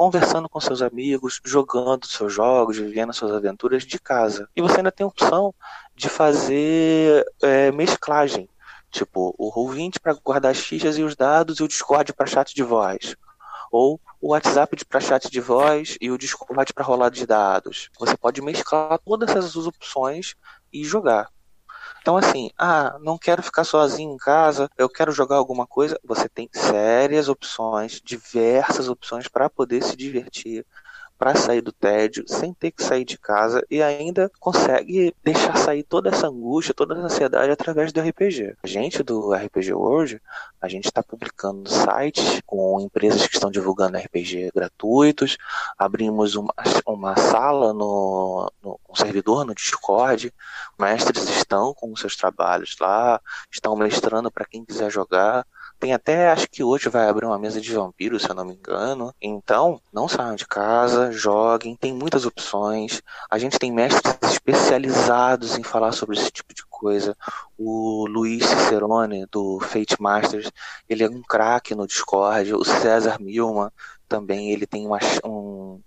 conversando 0.00 0.48
com 0.48 0.58
seus 0.58 0.80
amigos, 0.80 1.42
jogando 1.44 2.06
seus 2.06 2.32
jogos, 2.32 2.78
vivendo 2.78 3.12
suas 3.12 3.32
aventuras 3.32 3.84
de 3.84 3.98
casa. 3.98 4.48
E 4.56 4.62
você 4.62 4.78
ainda 4.78 4.90
tem 4.90 5.04
a 5.04 5.08
opção 5.08 5.54
de 6.00 6.08
fazer 6.08 7.26
é, 7.42 7.70
mesclagem. 7.70 8.48
Tipo, 8.90 9.34
o 9.38 9.52
Roll20 9.52 10.00
para 10.02 10.14
guardar 10.14 10.50
as 10.50 10.58
fichas 10.58 10.96
e 10.96 11.02
os 11.02 11.14
dados 11.14 11.58
e 11.58 11.62
o 11.62 11.68
Discord 11.68 12.12
para 12.14 12.26
chat 12.26 12.54
de 12.54 12.62
voz. 12.62 13.14
Ou 13.70 14.00
o 14.18 14.30
WhatsApp 14.30 14.82
para 14.86 14.98
chat 14.98 15.30
de 15.30 15.40
voz 15.40 15.98
e 16.00 16.10
o 16.10 16.16
Discord 16.16 16.72
para 16.72 16.84
rolar 16.84 17.10
de 17.10 17.26
dados. 17.26 17.90
Você 17.98 18.16
pode 18.16 18.40
mesclar 18.40 18.98
todas 19.04 19.28
essas 19.28 19.54
opções 19.66 20.34
e 20.72 20.82
jogar. 20.84 21.28
Então, 22.00 22.16
assim, 22.16 22.50
ah, 22.56 22.96
não 23.02 23.18
quero 23.18 23.42
ficar 23.42 23.62
sozinho 23.62 24.14
em 24.14 24.16
casa, 24.16 24.70
eu 24.78 24.88
quero 24.88 25.12
jogar 25.12 25.36
alguma 25.36 25.66
coisa. 25.66 26.00
Você 26.02 26.30
tem 26.30 26.48
sérias 26.50 27.28
opções, 27.28 28.00
diversas 28.02 28.88
opções 28.88 29.28
para 29.28 29.50
poder 29.50 29.82
se 29.82 29.94
divertir, 29.94 30.64
para 31.20 31.34
sair 31.34 31.60
do 31.60 31.70
tédio, 31.70 32.24
sem 32.26 32.54
ter 32.54 32.70
que 32.70 32.82
sair 32.82 33.04
de 33.04 33.18
casa 33.18 33.62
e 33.70 33.82
ainda 33.82 34.32
consegue 34.40 35.14
deixar 35.22 35.54
sair 35.58 35.82
toda 35.82 36.08
essa 36.08 36.28
angústia, 36.28 36.72
toda 36.72 36.94
essa 36.94 37.04
ansiedade 37.04 37.52
através 37.52 37.92
do 37.92 38.00
RPG. 38.00 38.56
A 38.62 38.66
gente 38.66 39.02
do 39.02 39.34
RPG 39.34 39.74
World, 39.74 40.18
a 40.58 40.66
gente 40.66 40.86
está 40.86 41.02
publicando 41.02 41.68
sites 41.68 42.40
com 42.46 42.80
empresas 42.80 43.26
que 43.26 43.34
estão 43.34 43.50
divulgando 43.50 43.98
RPG 43.98 44.50
gratuitos, 44.54 45.36
abrimos 45.78 46.36
uma, 46.36 46.54
uma 46.86 47.14
sala 47.14 47.74
no, 47.74 48.50
no 48.62 48.80
um 48.88 48.94
servidor 48.94 49.44
no 49.44 49.54
Discord, 49.54 50.32
mestres 50.78 51.28
estão 51.28 51.74
com 51.74 51.94
seus 51.96 52.16
trabalhos 52.16 52.76
lá, 52.80 53.20
estão 53.52 53.76
mestrando 53.76 54.30
para 54.30 54.46
quem 54.46 54.64
quiser 54.64 54.90
jogar. 54.90 55.46
Tem 55.80 55.94
até, 55.94 56.30
acho 56.30 56.46
que 56.50 56.62
hoje 56.62 56.90
vai 56.90 57.08
abrir 57.08 57.24
uma 57.24 57.38
mesa 57.38 57.58
de 57.58 57.72
vampiros, 57.72 58.20
se 58.20 58.30
eu 58.30 58.34
não 58.34 58.44
me 58.44 58.52
engano. 58.52 59.14
Então, 59.18 59.80
não 59.90 60.06
saiam 60.06 60.36
de 60.36 60.46
casa, 60.46 61.10
joguem, 61.10 61.74
tem 61.74 61.90
muitas 61.90 62.26
opções. 62.26 63.00
A 63.30 63.38
gente 63.38 63.58
tem 63.58 63.72
mestres 63.72 64.14
especializados 64.30 65.56
em 65.56 65.62
falar 65.62 65.92
sobre 65.92 66.18
esse 66.18 66.30
tipo 66.30 66.52
de 66.52 66.66
coisa. 66.66 67.16
O 67.56 68.06
Luiz 68.06 68.44
Cicerone, 68.44 69.24
do 69.32 69.58
Fate 69.60 69.96
Masters, 69.98 70.52
ele 70.86 71.02
é 71.02 71.08
um 71.08 71.22
craque 71.22 71.74
no 71.74 71.86
Discord. 71.86 72.54
O 72.54 72.62
César 72.62 73.16
Milman 73.18 73.70
também, 74.06 74.50
ele 74.50 74.66
tem 74.66 74.86
uma, 74.86 74.98
um 75.24 75.80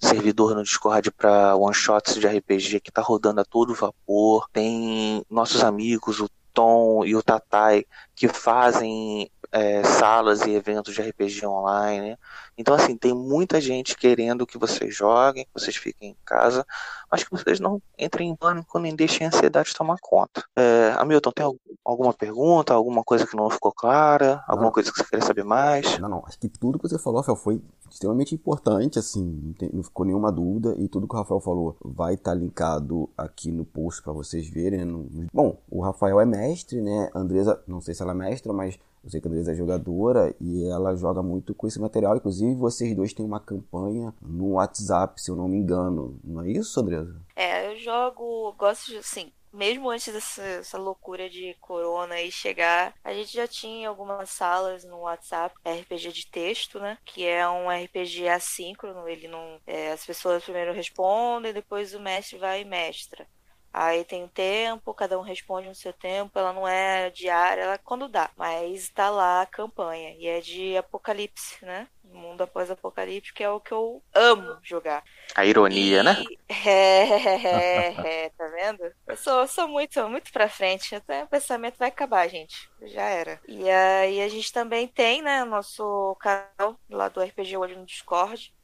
servidor 0.00 0.54
no 0.54 0.62
Discord 0.62 1.10
para 1.10 1.54
one 1.56 1.74
shots 1.74 2.14
de 2.14 2.26
RPG 2.26 2.80
que 2.80 2.90
tá 2.90 3.02
rodando 3.02 3.42
a 3.42 3.44
todo 3.44 3.74
vapor. 3.74 4.48
Tem 4.50 5.22
nossos 5.28 5.62
amigos, 5.62 6.20
o 6.20 6.30
Tom 6.56 7.04
e 7.04 7.14
o 7.14 7.22
Tatai, 7.22 7.84
que 8.16 8.28
fazem 8.28 9.30
é, 9.52 9.84
salas 9.84 10.40
e 10.42 10.50
eventos 10.50 10.94
de 10.94 11.02
RPG 11.02 11.46
online. 11.46 12.16
Então, 12.58 12.74
assim, 12.74 12.96
tem 12.96 13.12
muita 13.12 13.60
gente 13.60 13.96
querendo 13.96 14.46
que 14.46 14.56
vocês 14.56 14.94
joguem, 14.94 15.44
que 15.44 15.50
vocês 15.54 15.76
fiquem 15.76 16.10
em 16.10 16.16
casa, 16.24 16.66
mas 17.10 17.22
que 17.22 17.30
vocês 17.30 17.60
não 17.60 17.80
entrem 17.98 18.30
em 18.30 18.36
pânico 18.36 18.78
nem 18.78 18.96
deixem 18.96 19.26
a 19.26 19.28
ansiedade 19.28 19.74
tomar 19.74 19.98
conta. 20.00 20.42
É, 20.56 20.94
Hamilton, 20.96 21.32
tem 21.32 21.58
alguma 21.84 22.12
pergunta, 22.14 22.72
alguma 22.72 23.04
coisa 23.04 23.26
que 23.26 23.36
não 23.36 23.50
ficou 23.50 23.72
clara, 23.72 24.42
alguma 24.48 24.68
não. 24.68 24.72
coisa 24.72 24.90
que 24.90 24.98
você 24.98 25.04
queria 25.04 25.24
saber 25.24 25.44
mais? 25.44 25.98
Não, 25.98 26.08
não. 26.08 26.24
Acho 26.26 26.38
que 26.38 26.48
tudo 26.48 26.78
que 26.78 26.88
você 26.88 26.98
falou, 26.98 27.20
Rafael, 27.20 27.36
foi 27.36 27.62
extremamente 27.90 28.34
importante, 28.34 28.98
assim, 28.98 29.24
não, 29.24 29.52
tem, 29.52 29.70
não 29.72 29.82
ficou 29.82 30.04
nenhuma 30.04 30.32
dúvida, 30.32 30.74
e 30.78 30.88
tudo 30.88 31.06
que 31.06 31.14
o 31.14 31.18
Rafael 31.18 31.40
falou 31.40 31.76
vai 31.82 32.14
estar 32.14 32.32
tá 32.32 32.36
linkado 32.36 33.08
aqui 33.16 33.50
no 33.50 33.64
post 33.64 34.02
para 34.02 34.12
vocês 34.12 34.48
verem. 34.48 34.80
Né? 34.80 34.84
No... 34.84 35.26
Bom, 35.32 35.58
o 35.70 35.80
Rafael 35.80 36.20
é 36.20 36.26
mestre, 36.26 36.80
né? 36.80 37.10
A 37.14 37.18
Andresa, 37.18 37.62
não 37.66 37.80
sei 37.80 37.94
se 37.94 38.02
ela 38.02 38.05
é 38.12 38.14
mestra, 38.14 38.52
mas 38.52 38.78
eu 39.04 39.10
sei 39.10 39.20
que 39.20 39.28
a 39.28 39.30
Andresa 39.30 39.52
é 39.52 39.54
jogadora 39.54 40.34
e 40.40 40.68
ela 40.68 40.96
joga 40.96 41.22
muito 41.22 41.54
com 41.54 41.66
esse 41.66 41.80
material. 41.80 42.16
Inclusive, 42.16 42.54
vocês 42.54 42.94
dois 42.94 43.12
têm 43.12 43.24
uma 43.24 43.38
campanha 43.38 44.12
no 44.20 44.54
WhatsApp, 44.54 45.20
se 45.20 45.30
eu 45.30 45.36
não 45.36 45.46
me 45.46 45.58
engano. 45.58 46.18
Não 46.24 46.42
é 46.42 46.50
isso, 46.50 46.80
Andresa? 46.80 47.20
É, 47.36 47.72
eu 47.72 47.78
jogo, 47.78 48.52
gosto 48.58 48.90
de, 48.90 48.96
assim, 48.96 49.30
mesmo 49.56 49.88
antes 49.88 50.12
dessa 50.12 50.76
loucura 50.76 51.30
de 51.30 51.54
corona 51.60 52.20
e 52.20 52.30
chegar, 52.30 52.94
a 53.02 53.14
gente 53.14 53.32
já 53.32 53.48
tinha 53.48 53.88
algumas 53.88 54.28
salas 54.28 54.84
no 54.84 54.98
WhatsApp, 54.98 55.54
RPG 55.64 56.12
de 56.12 56.26
texto, 56.26 56.78
né? 56.78 56.98
Que 57.04 57.24
é 57.24 57.48
um 57.48 57.70
RPG 57.70 58.28
assíncrono, 58.28 59.08
ele 59.08 59.28
não. 59.28 59.60
É, 59.66 59.92
as 59.92 60.04
pessoas 60.04 60.44
primeiro 60.44 60.72
respondem, 60.72 61.52
depois 61.54 61.94
o 61.94 62.00
mestre 62.00 62.38
vai 62.38 62.62
e 62.62 62.64
mestra. 62.64 63.26
Aí 63.72 64.04
tem 64.04 64.24
o 64.24 64.28
tempo, 64.28 64.94
cada 64.94 65.18
um 65.18 65.22
responde 65.22 65.68
no 65.68 65.74
seu 65.74 65.92
tempo, 65.92 66.38
ela 66.38 66.52
não 66.52 66.66
é 66.66 67.10
diária, 67.10 67.62
ela 67.62 67.74
é 67.74 67.78
quando 67.78 68.08
dá. 68.08 68.30
Mas 68.36 68.88
tá 68.88 69.10
lá 69.10 69.42
a 69.42 69.46
campanha. 69.46 70.14
E 70.18 70.26
é 70.26 70.40
de 70.40 70.76
apocalipse, 70.76 71.64
né? 71.64 71.86
Mundo 72.04 72.42
após 72.42 72.70
apocalipse, 72.70 73.34
que 73.34 73.44
é 73.44 73.50
o 73.50 73.60
que 73.60 73.72
eu 73.72 74.02
amo 74.14 74.58
jogar. 74.62 75.04
A 75.34 75.44
ironia, 75.44 76.02
né? 76.02 76.16
e... 76.22 76.24
né? 76.24 76.36
É, 76.66 77.02
é, 77.02 78.24
é, 78.24 78.30
tá 78.30 78.46
vendo? 78.48 78.90
Eu 79.06 79.16
sou, 79.16 79.40
eu 79.40 79.46
sou 79.46 79.68
muito, 79.68 80.08
muito 80.08 80.32
pra 80.32 80.48
frente. 80.48 80.94
Até 80.94 81.24
o 81.24 81.28
pensamento 81.28 81.76
vai 81.76 81.88
acabar, 81.88 82.28
gente. 82.28 82.70
Já 82.82 83.02
era. 83.02 83.40
E 83.46 83.68
aí 83.68 84.22
a 84.22 84.28
gente 84.28 84.52
também 84.52 84.88
tem, 84.88 85.22
né, 85.22 85.42
o 85.42 85.46
nosso 85.46 86.16
canal 86.18 86.78
lá 86.88 87.08
do 87.08 87.20
RPG 87.20 87.56
Olho 87.56 87.78
no 87.78 87.84
Discord 87.84 88.55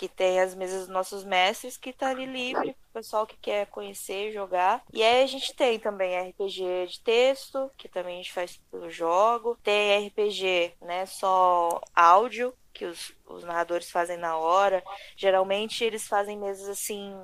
que 0.00 0.08
tem 0.08 0.40
as 0.40 0.54
mesas 0.54 0.86
dos 0.86 0.88
nossos 0.88 1.24
mestres, 1.24 1.76
que 1.76 1.92
tá 1.92 2.08
ali 2.08 2.24
livre 2.24 2.72
pro 2.72 3.02
pessoal 3.02 3.26
que 3.26 3.36
quer 3.36 3.66
conhecer, 3.66 4.32
jogar. 4.32 4.82
E 4.94 5.02
aí 5.02 5.22
a 5.22 5.26
gente 5.26 5.54
tem 5.54 5.78
também 5.78 6.18
RPG 6.30 6.86
de 6.86 7.00
texto, 7.00 7.70
que 7.76 7.86
também 7.86 8.14
a 8.14 8.16
gente 8.16 8.32
faz 8.32 8.56
pelo 8.70 8.88
jogo. 8.88 9.58
Tem 9.62 10.06
RPG, 10.06 10.72
né, 10.80 11.04
só 11.04 11.82
áudio, 11.94 12.56
que 12.72 12.86
os, 12.86 13.12
os 13.26 13.44
narradores 13.44 13.90
fazem 13.90 14.16
na 14.16 14.38
hora. 14.38 14.82
Geralmente 15.18 15.84
eles 15.84 16.08
fazem 16.08 16.38
mesas 16.38 16.66
assim, 16.66 17.14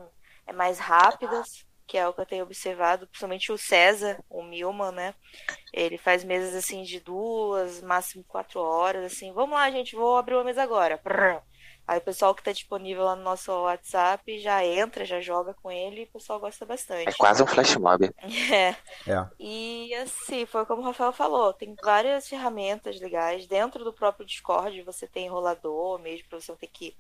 é 0.46 0.52
mais 0.52 0.78
rápidas, 0.78 1.64
que 1.86 1.96
é 1.96 2.06
o 2.06 2.12
que 2.12 2.20
eu 2.20 2.26
tenho 2.26 2.44
observado, 2.44 3.06
principalmente 3.06 3.50
o 3.50 3.56
César, 3.56 4.22
o 4.28 4.42
Milman, 4.42 4.92
né? 4.92 5.14
Ele 5.72 5.96
faz 5.96 6.22
mesas 6.24 6.54
assim 6.54 6.82
de 6.82 7.00
duas, 7.00 7.80
máximo 7.80 8.22
quatro 8.24 8.60
horas, 8.60 9.02
assim. 9.02 9.32
Vamos 9.32 9.56
lá, 9.56 9.70
gente, 9.70 9.96
vou 9.96 10.18
abrir 10.18 10.34
uma 10.34 10.44
mesa 10.44 10.62
agora. 10.62 10.98
Prrr. 10.98 11.40
Aí 11.86 11.98
o 11.98 12.02
pessoal 12.02 12.34
que 12.34 12.40
está 12.40 12.50
disponível 12.50 13.04
lá 13.04 13.14
no 13.14 13.22
nosso 13.22 13.52
WhatsApp 13.52 14.38
já 14.40 14.64
entra, 14.64 15.04
já 15.04 15.20
joga 15.20 15.54
com 15.54 15.70
ele 15.70 16.00
e 16.00 16.04
o 16.04 16.08
pessoal 16.08 16.40
gosta 16.40 16.66
bastante. 16.66 17.08
É 17.08 17.12
quase 17.12 17.42
um 17.42 17.46
flash 17.46 17.76
mob. 17.76 18.10
É. 18.52 18.76
é. 19.10 19.28
E 19.38 19.94
assim, 19.94 20.46
foi 20.46 20.66
como 20.66 20.82
o 20.82 20.84
Rafael 20.84 21.12
falou, 21.12 21.52
tem 21.52 21.76
várias 21.82 22.28
ferramentas 22.28 23.00
legais. 23.00 23.46
Dentro 23.46 23.84
do 23.84 23.92
próprio 23.92 24.26
Discord 24.26 24.82
você 24.82 25.06
tem 25.06 25.26
enrolador 25.26 25.98
mesmo, 26.00 26.28
para 26.28 26.40
você 26.40 26.50
não 26.50 26.58
ter 26.58 26.68
que 26.68 26.96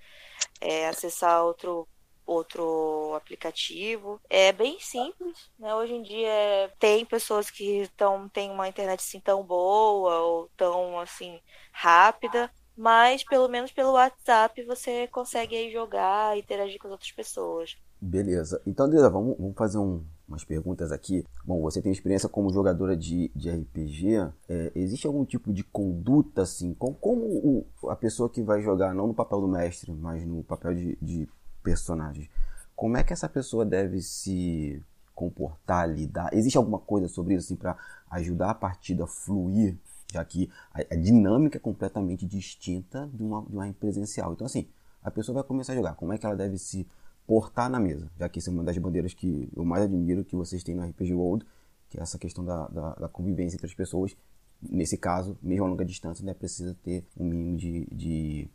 é, 0.60 0.88
acessar 0.88 1.42
outro 1.44 1.88
outro 2.26 3.14
aplicativo. 3.14 4.20
É 4.28 4.52
bem 4.52 4.78
simples, 4.80 5.48
né? 5.58 5.74
Hoje 5.74 5.94
em 5.94 6.02
dia 6.02 6.72
tem 6.78 7.04
pessoas 7.04 7.50
que 7.50 7.88
tão, 7.96 8.28
têm 8.28 8.50
uma 8.50 8.68
internet 8.68 8.98
assim 8.98 9.20
tão 9.20 9.44
boa 9.44 10.18
ou 10.20 10.50
tão 10.56 10.98
assim 10.98 11.40
rápida, 11.70 12.50
mas 12.76 13.24
pelo 13.24 13.48
menos 13.48 13.72
pelo 13.72 13.92
WhatsApp 13.92 14.62
você 14.64 15.06
consegue 15.08 15.56
aí 15.56 15.72
jogar 15.72 16.36
e 16.36 16.40
interagir 16.40 16.78
com 16.78 16.88
as 16.88 16.92
outras 16.92 17.12
pessoas. 17.12 17.76
Beleza. 18.00 18.60
Então, 18.66 18.86
Andresa, 18.86 19.08
vamos, 19.08 19.36
vamos 19.38 19.56
fazer 19.56 19.78
um, 19.78 20.04
umas 20.28 20.44
perguntas 20.44 20.92
aqui. 20.92 21.24
Bom, 21.44 21.62
você 21.62 21.80
tem 21.80 21.90
experiência 21.90 22.28
como 22.28 22.52
jogadora 22.52 22.96
de, 22.96 23.30
de 23.34 23.50
RPG. 23.50 24.30
É, 24.48 24.72
existe 24.74 25.06
algum 25.06 25.24
tipo 25.24 25.52
de 25.52 25.64
conduta, 25.64 26.42
assim? 26.42 26.74
Com, 26.74 26.92
como 26.92 27.24
o, 27.24 27.66
a 27.88 27.96
pessoa 27.96 28.28
que 28.28 28.42
vai 28.42 28.62
jogar, 28.62 28.94
não 28.94 29.06
no 29.06 29.14
papel 29.14 29.40
do 29.40 29.48
mestre, 29.48 29.92
mas 29.92 30.24
no 30.26 30.44
papel 30.44 30.74
de, 30.74 30.98
de 31.00 31.28
personagem, 31.62 32.28
como 32.74 32.96
é 32.98 33.02
que 33.02 33.12
essa 33.12 33.28
pessoa 33.28 33.64
deve 33.64 34.02
se 34.02 34.82
comportar, 35.14 35.88
lidar? 35.88 36.28
Existe 36.34 36.58
alguma 36.58 36.78
coisa 36.78 37.08
sobre 37.08 37.34
isso, 37.34 37.46
assim, 37.46 37.56
para 37.56 37.76
ajudar 38.10 38.50
a 38.50 38.54
partida 38.54 39.04
a 39.04 39.06
fluir 39.06 39.78
já 40.12 40.24
que 40.24 40.50
a, 40.72 40.80
a 40.94 40.96
dinâmica 40.96 41.58
é 41.58 41.60
completamente 41.60 42.26
distinta 42.26 43.08
de 43.12 43.22
uma, 43.22 43.42
de 43.42 43.54
uma 43.54 43.72
presencial. 43.72 44.32
Então, 44.32 44.46
assim, 44.46 44.66
a 45.02 45.10
pessoa 45.10 45.34
vai 45.34 45.44
começar 45.44 45.72
a 45.72 45.76
jogar. 45.76 45.94
Como 45.94 46.12
é 46.12 46.18
que 46.18 46.26
ela 46.26 46.36
deve 46.36 46.58
se 46.58 46.86
portar 47.26 47.70
na 47.70 47.78
mesa? 47.78 48.10
Já 48.18 48.28
que 48.28 48.38
isso 48.38 48.50
é 48.50 48.52
uma 48.52 48.64
das 48.64 48.76
bandeiras 48.78 49.14
que 49.14 49.48
eu 49.54 49.64
mais 49.64 49.84
admiro 49.84 50.24
que 50.24 50.36
vocês 50.36 50.62
têm 50.62 50.74
no 50.74 50.84
RPG 50.84 51.14
World, 51.14 51.46
que 51.88 51.98
é 51.98 52.02
essa 52.02 52.18
questão 52.18 52.44
da, 52.44 52.66
da, 52.68 52.94
da 52.94 53.08
convivência 53.08 53.56
entre 53.56 53.66
as 53.66 53.74
pessoas. 53.74 54.16
Nesse 54.60 54.96
caso, 54.96 55.36
mesmo 55.42 55.64
a 55.64 55.68
longa 55.68 55.84
distância, 55.84 56.24
né, 56.24 56.34
precisa 56.34 56.74
ter 56.82 57.04
um 57.16 57.24
mínimo 57.24 57.56
de, 57.56 57.86
de 57.92 58.48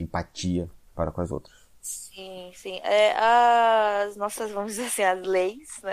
empatia 0.00 0.68
para 0.94 1.10
com 1.10 1.20
as 1.20 1.30
outras. 1.30 1.63
Sim, 1.86 2.50
sim. 2.54 2.80
É, 2.82 3.12
as 3.14 4.16
nossas, 4.16 4.50
vamos 4.50 4.72
dizer 4.72 4.86
assim, 4.86 5.02
as 5.02 5.20
leis, 5.26 5.80
né? 5.82 5.92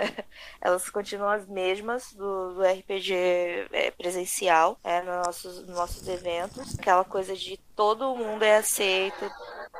Elas 0.60 0.88
continuam 0.88 1.30
as 1.30 1.46
mesmas 1.46 2.14
do, 2.14 2.54
do 2.54 2.62
RPG 2.62 3.12
é, 3.72 3.90
presencial, 3.90 4.80
é, 4.82 5.02
nos 5.02 5.26
nossos, 5.26 5.58
nos 5.66 5.76
nossos 5.76 6.08
eventos. 6.08 6.78
Aquela 6.78 7.04
coisa 7.04 7.36
de 7.36 7.58
todo 7.82 8.14
mundo 8.14 8.44
é 8.44 8.58
aceito, 8.58 9.28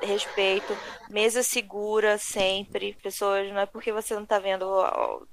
respeito, 0.02 0.76
mesa 1.08 1.40
segura 1.40 2.18
sempre, 2.18 2.98
pessoas, 3.00 3.48
não 3.52 3.60
é 3.60 3.64
porque 3.64 3.92
você 3.92 4.12
não 4.12 4.26
tá 4.26 4.40
vendo, 4.40 4.66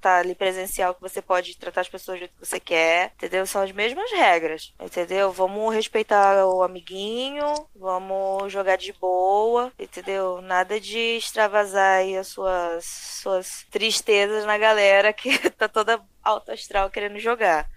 tá 0.00 0.18
ali 0.18 0.36
presencial 0.36 0.94
que 0.94 1.00
você 1.00 1.20
pode 1.20 1.58
tratar 1.58 1.80
as 1.80 1.88
pessoas 1.88 2.16
do 2.16 2.20
jeito 2.20 2.34
que 2.38 2.46
você 2.46 2.60
quer, 2.60 3.12
entendeu? 3.16 3.44
São 3.44 3.62
as 3.62 3.72
mesmas 3.72 4.08
regras, 4.12 4.72
entendeu? 4.78 5.32
Vamos 5.32 5.74
respeitar 5.74 6.46
o 6.46 6.62
amiguinho, 6.62 7.52
vamos 7.74 8.52
jogar 8.52 8.76
de 8.76 8.92
boa, 8.92 9.72
entendeu? 9.76 10.40
Nada 10.40 10.78
de 10.78 11.16
extravasar 11.16 11.98
aí 11.98 12.16
as 12.16 12.28
suas, 12.28 12.84
suas 12.84 13.66
tristezas 13.68 14.44
na 14.46 14.56
galera 14.56 15.12
que 15.12 15.36
tá 15.58 15.66
toda 15.66 16.00
alto 16.22 16.52
astral 16.52 16.88
querendo 16.88 17.18
jogar 17.18 17.68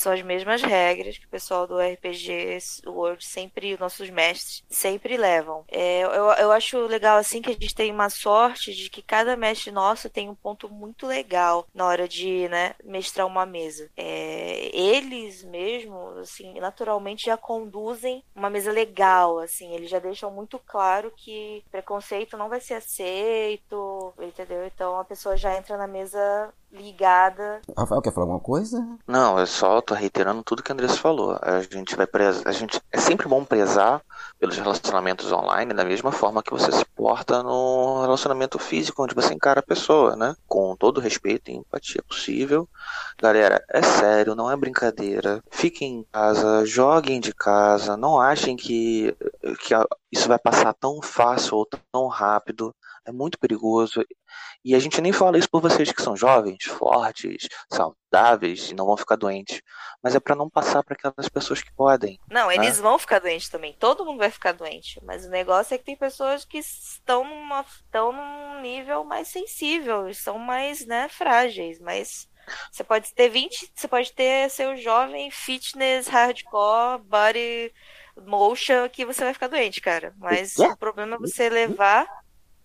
são 0.00 0.12
as 0.12 0.22
mesmas 0.22 0.62
regras 0.62 1.18
que 1.18 1.26
o 1.26 1.30
pessoal 1.30 1.66
do 1.66 1.78
RPG 1.78 2.58
World 2.86 3.24
sempre, 3.24 3.76
nossos 3.78 4.08
mestres, 4.10 4.64
sempre 4.68 5.16
levam. 5.16 5.64
É, 5.68 6.02
eu, 6.02 6.10
eu 6.10 6.52
acho 6.52 6.78
legal 6.86 7.18
assim 7.18 7.42
que 7.42 7.50
a 7.50 7.52
gente 7.52 7.74
tem 7.74 7.92
uma 7.92 8.08
sorte 8.08 8.74
de 8.74 8.88
que 8.88 9.02
cada 9.02 9.36
mestre 9.36 9.70
nosso 9.70 10.08
tem 10.08 10.28
um 10.28 10.34
ponto 10.34 10.68
muito 10.68 11.06
legal 11.06 11.66
na 11.74 11.86
hora 11.86 12.08
de 12.08 12.48
né, 12.48 12.74
mestrar 12.82 13.26
uma 13.26 13.44
mesa. 13.44 13.90
É, 13.96 14.70
eles 14.74 15.44
mesmos, 15.44 16.18
assim, 16.18 16.58
naturalmente 16.60 17.26
já 17.26 17.36
conduzem 17.36 18.24
uma 18.34 18.48
mesa 18.48 18.72
legal, 18.72 19.38
assim, 19.38 19.74
eles 19.74 19.90
já 19.90 19.98
deixam 19.98 20.30
muito 20.30 20.58
claro 20.58 21.12
que 21.16 21.62
preconceito 21.70 22.36
não 22.36 22.48
vai 22.48 22.60
ser 22.60 22.74
aceito, 22.74 24.14
entendeu? 24.18 24.64
Então 24.66 24.98
a 24.98 25.04
pessoa 25.04 25.36
já 25.36 25.56
entra 25.56 25.76
na 25.76 25.86
mesa 25.86 26.52
ligada. 26.72 27.60
Rafael, 27.76 28.00
quer 28.00 28.12
falar 28.12 28.26
alguma 28.26 28.40
coisa? 28.40 28.86
Não, 29.06 29.38
eu 29.38 29.46
só 29.46 29.80
tô 29.80 29.94
reiterando 29.94 30.42
tudo 30.42 30.62
que 30.62 30.70
a 30.70 30.74
Andressa 30.74 30.96
falou. 30.96 31.38
A 31.42 31.60
gente 31.60 31.96
vai 31.96 32.06
prezar, 32.06 32.46
a 32.46 32.52
gente 32.52 32.80
é 32.92 32.98
sempre 32.98 33.28
bom 33.28 33.44
prezar 33.44 34.02
pelos 34.38 34.56
relacionamentos 34.56 35.30
online 35.32 35.74
da 35.74 35.84
mesma 35.84 36.12
forma 36.12 36.42
que 36.42 36.52
você 36.52 36.70
se 36.72 36.84
porta 36.96 37.42
no 37.42 38.00
relacionamento 38.02 38.58
físico, 38.58 39.02
onde 39.02 39.14
você 39.14 39.34
encara 39.34 39.60
a 39.60 39.64
pessoa, 39.64 40.16
né? 40.16 40.34
Com 40.46 40.76
todo 40.76 41.00
respeito 41.00 41.50
e 41.50 41.56
empatia 41.56 42.02
possível. 42.02 42.68
Galera, 43.20 43.62
é 43.68 43.82
sério, 43.82 44.34
não 44.34 44.50
é 44.50 44.56
brincadeira. 44.56 45.42
Fiquem 45.50 46.00
em 46.00 46.06
casa, 46.12 46.64
joguem 46.64 47.20
de 47.20 47.34
casa, 47.34 47.96
não 47.96 48.20
achem 48.20 48.56
que, 48.56 49.14
que 49.60 49.74
isso 50.10 50.28
vai 50.28 50.38
passar 50.38 50.72
tão 50.74 51.02
fácil 51.02 51.56
ou 51.56 51.66
tão 51.66 52.06
rápido. 52.06 52.74
É 53.06 53.12
muito 53.12 53.38
perigoso. 53.38 54.04
E 54.64 54.74
a 54.74 54.78
gente 54.78 55.00
nem 55.00 55.12
fala 55.12 55.38
isso 55.38 55.48
por 55.50 55.60
vocês 55.60 55.90
que 55.90 56.02
são 56.02 56.16
jovens, 56.16 56.64
fortes, 56.64 57.48
saudáveis 57.72 58.70
e 58.70 58.74
não 58.74 58.86
vão 58.86 58.96
ficar 58.96 59.16
doentes. 59.16 59.60
Mas 60.02 60.14
é 60.14 60.20
para 60.20 60.36
não 60.36 60.48
passar 60.48 60.82
para 60.82 60.94
aquelas 60.94 61.28
pessoas 61.28 61.62
que 61.62 61.72
podem. 61.72 62.18
Não, 62.30 62.48
né? 62.48 62.56
eles 62.56 62.78
vão 62.78 62.98
ficar 62.98 63.18
doentes 63.18 63.48
também. 63.48 63.74
Todo 63.78 64.04
mundo 64.04 64.18
vai 64.18 64.30
ficar 64.30 64.52
doente. 64.52 65.00
Mas 65.04 65.24
o 65.24 65.30
negócio 65.30 65.74
é 65.74 65.78
que 65.78 65.84
tem 65.84 65.96
pessoas 65.96 66.44
que 66.44 66.58
estão, 66.58 67.24
numa, 67.24 67.62
estão 67.62 68.12
num 68.12 68.60
nível 68.60 69.04
mais 69.04 69.28
sensível, 69.28 70.12
são 70.14 70.38
mais 70.38 70.84
né, 70.86 71.08
frágeis, 71.08 71.78
mas 71.80 72.28
você 72.70 72.82
pode 72.82 73.14
ter 73.14 73.28
20, 73.28 73.72
você 73.74 73.88
pode 73.88 74.12
ter 74.12 74.50
seu 74.50 74.76
jovem 74.76 75.30
fitness, 75.30 76.08
hardcore, 76.08 77.02
body 77.04 77.72
motion 78.26 78.88
que 78.88 79.04
você 79.04 79.24
vai 79.24 79.32
ficar 79.32 79.48
doente, 79.48 79.80
cara. 79.80 80.14
Mas 80.18 80.58
o 80.58 80.76
problema 80.76 81.16
é 81.16 81.18
você 81.18 81.48
levar 81.48 82.06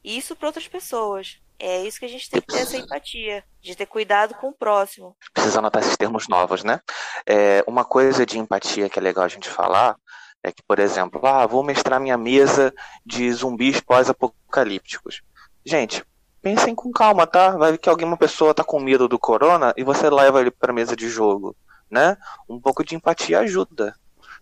isso 0.05 0.35
para 0.35 0.47
outras 0.47 0.67
pessoas. 0.67 1.39
É 1.57 1.83
isso 1.83 1.99
que 1.99 2.05
a 2.05 2.09
gente 2.09 2.29
tem 2.29 2.41
que 2.41 2.47
ter 2.47 2.59
essa 2.59 2.77
empatia, 2.77 3.43
de 3.61 3.75
ter 3.75 3.85
cuidado 3.85 4.35
com 4.35 4.49
o 4.49 4.53
próximo. 4.53 5.15
Precisa 5.33 5.59
anotar 5.59 5.81
esses 5.81 5.97
termos 5.97 6.27
novos, 6.27 6.63
né? 6.63 6.81
É, 7.25 7.63
uma 7.65 7.85
coisa 7.85 8.25
de 8.25 8.37
empatia 8.37 8.89
que 8.89 8.99
é 8.99 9.01
legal 9.01 9.23
a 9.23 9.29
gente 9.29 9.49
falar 9.49 9.95
é 10.43 10.51
que, 10.51 10.61
por 10.61 10.79
exemplo, 10.79 11.25
ah, 11.25 11.47
vou 11.47 11.63
mestrar 11.63 11.99
minha 11.99 12.17
mesa 12.17 12.73
de 13.05 13.31
zumbis 13.33 13.79
pós-apocalípticos. 13.79 15.21
Gente, 15.65 16.03
pensem 16.41 16.75
com 16.75 16.91
calma, 16.91 17.25
tá? 17.25 17.51
Vai 17.57 17.71
ver 17.71 17.77
que 17.79 17.89
alguma 17.89 18.17
pessoa 18.17 18.53
tá 18.53 18.63
com 18.63 18.79
medo 18.79 19.07
do 19.07 19.17
corona 19.17 19.73
e 19.75 19.83
você 19.83 20.09
leva 20.09 20.41
ele 20.41 20.51
para 20.51 20.73
mesa 20.73 20.95
de 20.95 21.09
jogo, 21.09 21.55
né? 21.89 22.17
Um 22.47 22.59
pouco 22.59 22.83
de 22.83 22.95
empatia 22.95 23.39
ajuda. 23.39 23.95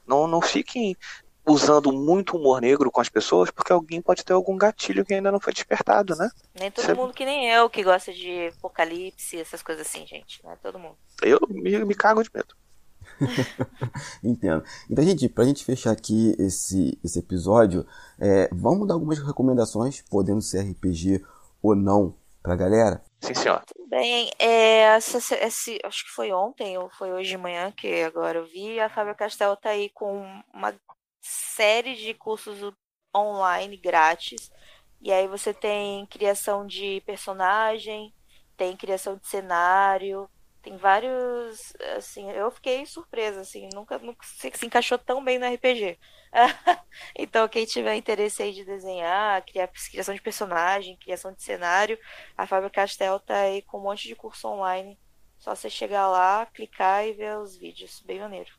Não, 0.05 0.27
não 0.27 0.41
fiquem 0.41 0.97
usando 1.45 1.91
muito 1.91 2.37
humor 2.37 2.61
negro 2.61 2.89
com 2.89 3.01
as 3.01 3.09
pessoas, 3.09 3.51
porque 3.51 3.73
alguém 3.73 4.01
pode 4.01 4.23
ter 4.23 4.33
algum 4.33 4.57
gatilho 4.57 5.05
que 5.05 5.13
ainda 5.13 5.31
não 5.31 5.39
foi 5.39 5.53
despertado, 5.53 6.15
né? 6.15 6.29
Nem 6.57 6.71
todo 6.71 6.85
Você... 6.85 6.93
mundo 6.93 7.13
que 7.13 7.25
nem 7.25 7.49
eu, 7.49 7.69
que 7.69 7.83
gosta 7.83 8.13
de 8.13 8.47
apocalipse, 8.57 9.39
essas 9.39 9.61
coisas 9.61 9.85
assim, 9.85 10.05
gente. 10.07 10.43
Não 10.43 10.51
é 10.51 10.55
todo 10.55 10.79
mundo. 10.79 10.95
Eu 11.21 11.39
me, 11.49 11.83
me 11.83 11.95
cago 11.95 12.23
de 12.23 12.29
medo. 12.33 12.55
Entendo. 14.23 14.63
Então, 14.89 15.03
gente, 15.03 15.29
pra 15.29 15.45
gente 15.45 15.65
fechar 15.65 15.91
aqui 15.91 16.35
esse, 16.39 16.97
esse 17.03 17.19
episódio, 17.19 17.85
é, 18.19 18.49
vamos 18.51 18.87
dar 18.87 18.93
algumas 18.93 19.19
recomendações, 19.19 20.01
podendo 20.09 20.41
ser 20.41 20.61
RPG 20.61 21.23
ou 21.61 21.75
não, 21.75 22.15
pra 22.41 22.55
galera? 22.55 23.01
Sim, 23.21 23.33
senhor. 23.33 23.61
Tudo 23.65 23.87
bem. 23.89 24.29
É, 24.39 24.81
essa, 24.95 25.17
esse, 25.35 25.79
acho 25.83 26.05
que 26.05 26.11
foi 26.11 26.31
ontem 26.31 26.77
ou 26.77 26.89
foi 26.89 27.11
hoje 27.11 27.29
de 27.29 27.37
manhã 27.37 27.71
que 27.71 28.03
agora 28.03 28.39
eu 28.39 28.45
vi. 28.45 28.79
A 28.79 28.89
Fábio 28.89 29.15
Castel 29.15 29.55
tá 29.55 29.69
aí 29.69 29.89
com 29.89 30.25
uma 30.53 30.73
série 31.23 31.95
de 31.95 32.13
cursos 32.13 32.73
online 33.15 33.77
grátis. 33.77 34.51
E 35.01 35.11
aí 35.11 35.27
você 35.27 35.53
tem 35.53 36.05
criação 36.07 36.65
de 36.65 37.01
personagem, 37.05 38.13
tem 38.55 38.75
criação 38.75 39.15
de 39.15 39.27
cenário, 39.27 40.29
tem 40.61 40.77
vários, 40.77 41.73
assim, 41.97 42.31
eu 42.31 42.49
fiquei 42.49 42.85
surpresa, 42.85 43.41
assim, 43.41 43.67
nunca, 43.73 43.97
nunca 43.99 44.25
se, 44.25 44.49
se 44.53 44.65
encaixou 44.65 44.97
tão 44.97 45.21
bem 45.21 45.37
no 45.37 45.45
RPG. 45.45 45.99
então, 47.15 47.47
quem 47.49 47.65
tiver 47.65 47.95
interesse 47.95 48.41
aí 48.41 48.53
de 48.53 48.63
desenhar, 48.63 49.43
criar, 49.45 49.67
criação 49.91 50.15
de 50.15 50.21
personagem, 50.21 50.97
criação 50.97 51.33
de 51.33 51.43
cenário, 51.43 51.99
a 52.37 52.47
Fábio 52.47 52.69
Castel 52.69 53.19
tá 53.19 53.41
aí 53.41 53.61
com 53.63 53.77
um 53.77 53.83
monte 53.83 54.07
de 54.07 54.15
curso 54.15 54.47
online. 54.47 54.97
Só 55.37 55.53
você 55.53 55.69
chegar 55.69 56.07
lá, 56.07 56.45
clicar 56.45 57.05
e 57.05 57.11
ver 57.11 57.37
os 57.37 57.57
vídeos. 57.57 58.01
Bem 58.05 58.21
maneiro. 58.21 58.53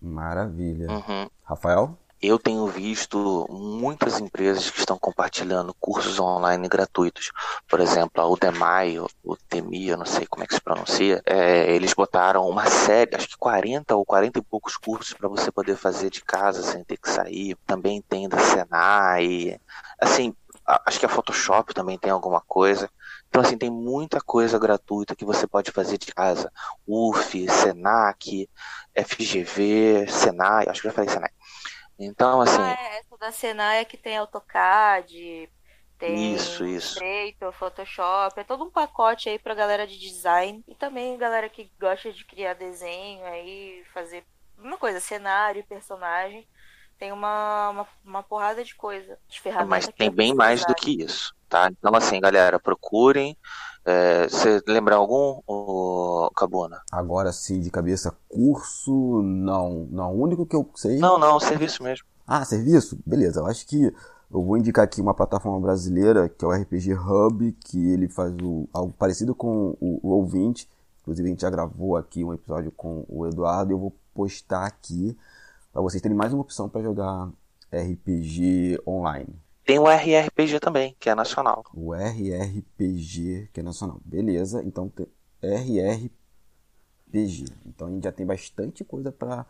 Maravilha. 0.00 0.86
Uhum. 0.88 1.28
Rafael? 1.42 1.98
Eu 2.20 2.36
tenho 2.36 2.66
visto 2.66 3.46
muitas 3.48 4.18
empresas 4.18 4.68
que 4.70 4.80
estão 4.80 4.98
compartilhando 4.98 5.72
cursos 5.78 6.18
online 6.18 6.68
gratuitos. 6.68 7.30
Por 7.68 7.78
exemplo, 7.78 8.20
a 8.20 8.26
Udemy, 8.26 8.98
o 9.22 9.36
Temi, 9.48 9.88
eu 9.88 9.96
não 9.96 10.04
sei 10.04 10.26
como 10.26 10.42
é 10.42 10.46
que 10.46 10.54
se 10.54 10.60
pronuncia, 10.60 11.22
é, 11.24 11.72
eles 11.72 11.94
botaram 11.94 12.48
uma 12.48 12.66
série, 12.66 13.14
acho 13.14 13.28
que 13.28 13.36
40 13.38 13.94
ou 13.94 14.04
40 14.04 14.40
e 14.40 14.42
poucos 14.42 14.76
cursos 14.76 15.14
para 15.14 15.28
você 15.28 15.52
poder 15.52 15.76
fazer 15.76 16.10
de 16.10 16.24
casa 16.24 16.62
sem 16.62 16.82
ter 16.82 16.96
que 16.96 17.08
sair. 17.08 17.56
Também 17.64 18.02
tem 18.02 18.28
da 18.28 18.38
Senai. 18.38 19.60
Assim, 20.00 20.34
acho 20.86 20.98
que 20.98 21.06
a 21.06 21.08
Photoshop 21.08 21.72
também 21.72 21.96
tem 21.98 22.10
alguma 22.10 22.40
coisa. 22.40 22.90
Então, 23.28 23.42
assim, 23.42 23.56
tem 23.56 23.70
muita 23.70 24.20
coisa 24.20 24.58
gratuita 24.58 25.14
que 25.14 25.24
você 25.24 25.46
pode 25.46 25.70
fazer 25.70 25.98
de 25.98 26.06
casa. 26.12 26.50
UF, 26.86 27.48
Senac, 27.48 28.48
FGV, 28.94 30.06
Senai, 30.08 30.66
acho 30.68 30.82
que 30.82 30.88
já 30.88 30.94
falei 30.94 31.10
Senai. 31.10 31.30
Então, 31.98 32.40
assim. 32.40 32.60
Ah, 32.60 32.76
é, 32.78 32.98
essa 32.98 33.18
da 33.18 33.32
Senai 33.32 33.80
é 33.80 33.84
que 33.84 33.96
tem 33.96 34.16
AutoCAD, 34.16 35.50
tem 35.98 36.34
isso, 36.34 36.64
isso. 36.64 37.02
Illustrator, 37.02 37.52
Photoshop, 37.52 38.38
é 38.38 38.44
todo 38.44 38.64
um 38.64 38.70
pacote 38.70 39.28
aí 39.28 39.38
pra 39.38 39.54
galera 39.54 39.86
de 39.86 39.98
design 39.98 40.62
e 40.68 40.74
também 40.74 41.18
galera 41.18 41.48
que 41.48 41.70
gosta 41.80 42.12
de 42.12 42.24
criar 42.24 42.54
desenho 42.54 43.24
aí, 43.24 43.82
fazer 43.92 44.24
uma 44.56 44.78
coisa, 44.78 45.00
cenário, 45.00 45.64
personagem. 45.64 46.46
Tem 46.98 47.12
uma, 47.12 47.70
uma, 47.70 47.88
uma 48.04 48.22
porrada 48.22 48.64
de 48.64 48.74
coisa, 48.74 49.18
de 49.28 49.40
ferramentas. 49.40 49.86
Mas 49.86 49.88
tem 49.88 50.10
bem 50.10 50.34
mais 50.34 50.64
do 50.64 50.74
que 50.74 51.02
isso, 51.02 51.32
tá? 51.48 51.68
Então, 51.70 51.94
assim, 51.94 52.20
galera, 52.20 52.58
procurem, 52.58 53.36
é, 53.88 54.28
você 54.28 54.60
lembra 54.66 54.96
algum, 54.96 55.40
o 55.46 56.30
Cabuna? 56.36 56.82
Agora 56.92 57.32
sim, 57.32 57.58
de 57.58 57.70
cabeça, 57.70 58.14
curso, 58.28 59.22
não. 59.22 59.88
Não, 59.90 60.14
o 60.14 60.20
único 60.20 60.44
que 60.44 60.54
eu 60.54 60.68
sei. 60.74 60.98
Não, 60.98 61.18
não, 61.18 61.40
serviço 61.40 61.82
mesmo. 61.82 62.06
Ah, 62.26 62.44
serviço? 62.44 62.98
Beleza, 63.06 63.40
eu 63.40 63.46
acho 63.46 63.66
que 63.66 63.86
eu 64.30 64.44
vou 64.44 64.58
indicar 64.58 64.84
aqui 64.84 65.00
uma 65.00 65.14
plataforma 65.14 65.58
brasileira, 65.58 66.28
que 66.28 66.44
é 66.44 66.48
o 66.48 66.50
RPG 66.50 66.92
Hub, 66.92 67.52
que 67.64 67.90
ele 67.90 68.10
faz 68.10 68.34
o, 68.42 68.68
algo 68.74 68.92
parecido 68.92 69.34
com 69.34 69.74
o 69.80 70.00
Roll20. 70.04 70.68
Inclusive, 71.00 71.26
a 71.26 71.30
gente 71.30 71.40
já 71.40 71.48
gravou 71.48 71.96
aqui 71.96 72.22
um 72.22 72.34
episódio 72.34 72.70
com 72.70 73.06
o 73.08 73.26
Eduardo. 73.26 73.72
Eu 73.72 73.78
vou 73.78 73.96
postar 74.12 74.66
aqui 74.66 75.16
para 75.72 75.80
vocês 75.80 76.02
terem 76.02 76.16
mais 76.16 76.34
uma 76.34 76.42
opção 76.42 76.68
para 76.68 76.82
jogar 76.82 77.30
RPG 77.72 78.82
online. 78.86 79.34
Tem 79.68 79.78
o 79.78 79.86
RRPG 79.86 80.60
também, 80.60 80.96
que 80.98 81.10
é 81.10 81.14
nacional. 81.14 81.62
O 81.74 81.94
RRPG, 81.94 83.50
que 83.52 83.60
é 83.60 83.62
nacional. 83.62 84.00
Beleza, 84.02 84.62
então 84.64 84.90
RRPG. 85.42 86.10
Então 87.66 87.86
a 87.86 87.90
gente 87.90 88.04
já 88.04 88.10
tem 88.10 88.24
bastante 88.24 88.82
coisa 88.82 89.12
para 89.12 89.44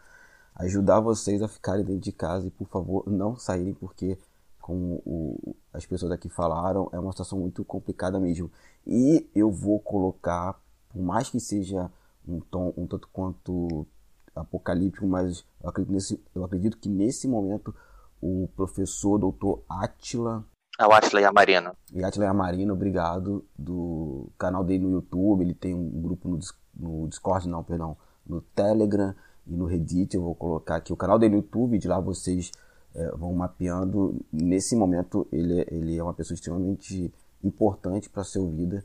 ajudar 0.57 0.99
vocês 0.99 1.41
a 1.41 1.47
ficarem 1.47 1.85
dentro 1.85 2.01
de 2.01 2.11
casa 2.11 2.49
e 2.49 2.51
por 2.51 2.67
favor 2.67 3.05
não 3.07 3.37
saírem 3.37 3.75
porque 3.75 4.19
como 4.61 5.01
o, 5.07 5.55
as 5.73 5.87
pessoas 5.87 6.11
aqui 6.11 6.29
falaram, 6.29 6.91
é 6.93 6.99
uma 6.99 7.13
situação 7.13 7.39
muito 7.39 7.65
complicada 7.65 8.19
mesmo. 8.19 8.51
E 8.85 9.25
eu 9.37 9.53
vou 9.53 9.79
colocar, 9.79 10.61
por 10.89 11.01
mais 11.01 11.31
que 11.31 11.39
seja 11.39 11.89
um 12.27 12.41
tom 12.41 12.75
um 12.77 12.89
tanto 12.89 13.09
quanto 13.13 13.87
apocalíptico, 14.35 15.07
mas 15.07 15.45
eu 15.63 15.71
acredito, 15.71 15.93
nesse, 15.93 16.21
eu 16.35 16.43
acredito 16.43 16.77
que 16.77 16.89
nesse 16.89 17.29
momento 17.29 17.73
o 18.21 18.49
professor 18.57 19.19
doutor 19.19 19.63
Atila. 19.69 20.45
É 20.79 20.87
o 20.87 20.93
Atila 20.93 21.21
Yamarino. 21.21 21.73
E 21.93 22.05
Atila 22.05 22.27
Yamarino, 22.27 22.73
obrigado, 22.73 23.45
do 23.57 24.31
canal 24.39 24.63
dele 24.63 24.85
no 24.85 24.93
YouTube. 24.93 25.43
Ele 25.43 25.55
tem 25.55 25.75
um 25.75 26.01
grupo 26.01 26.29
no, 26.29 26.39
no 26.75 27.09
Discord, 27.09 27.49
não, 27.49 27.65
perdão, 27.65 27.97
no 28.27 28.41
Telegram 28.41 29.15
e 29.47 29.57
no 29.57 29.67
Reddit. 29.67 30.15
Eu 30.15 30.23
vou 30.23 30.35
colocar 30.35 30.77
aqui 30.77 30.93
o 30.93 30.97
canal 30.97 31.19
dele 31.19 31.37
no 31.37 31.43
YouTube, 31.43 31.79
de 31.79 31.89
lá 31.89 31.99
vocês 31.99 32.53
é, 32.95 33.11
vão 33.17 33.33
mapeando. 33.33 34.25
Nesse 34.33 34.77
momento, 34.77 35.27
ele, 35.33 35.67
ele 35.69 35.97
é 35.97 36.03
uma 36.03 36.15
pessoa 36.15 36.35
extremamente 36.35 37.13
importante 37.43 38.09
para 38.09 38.23
a 38.23 38.25
sua 38.25 38.49
vida, 38.51 38.85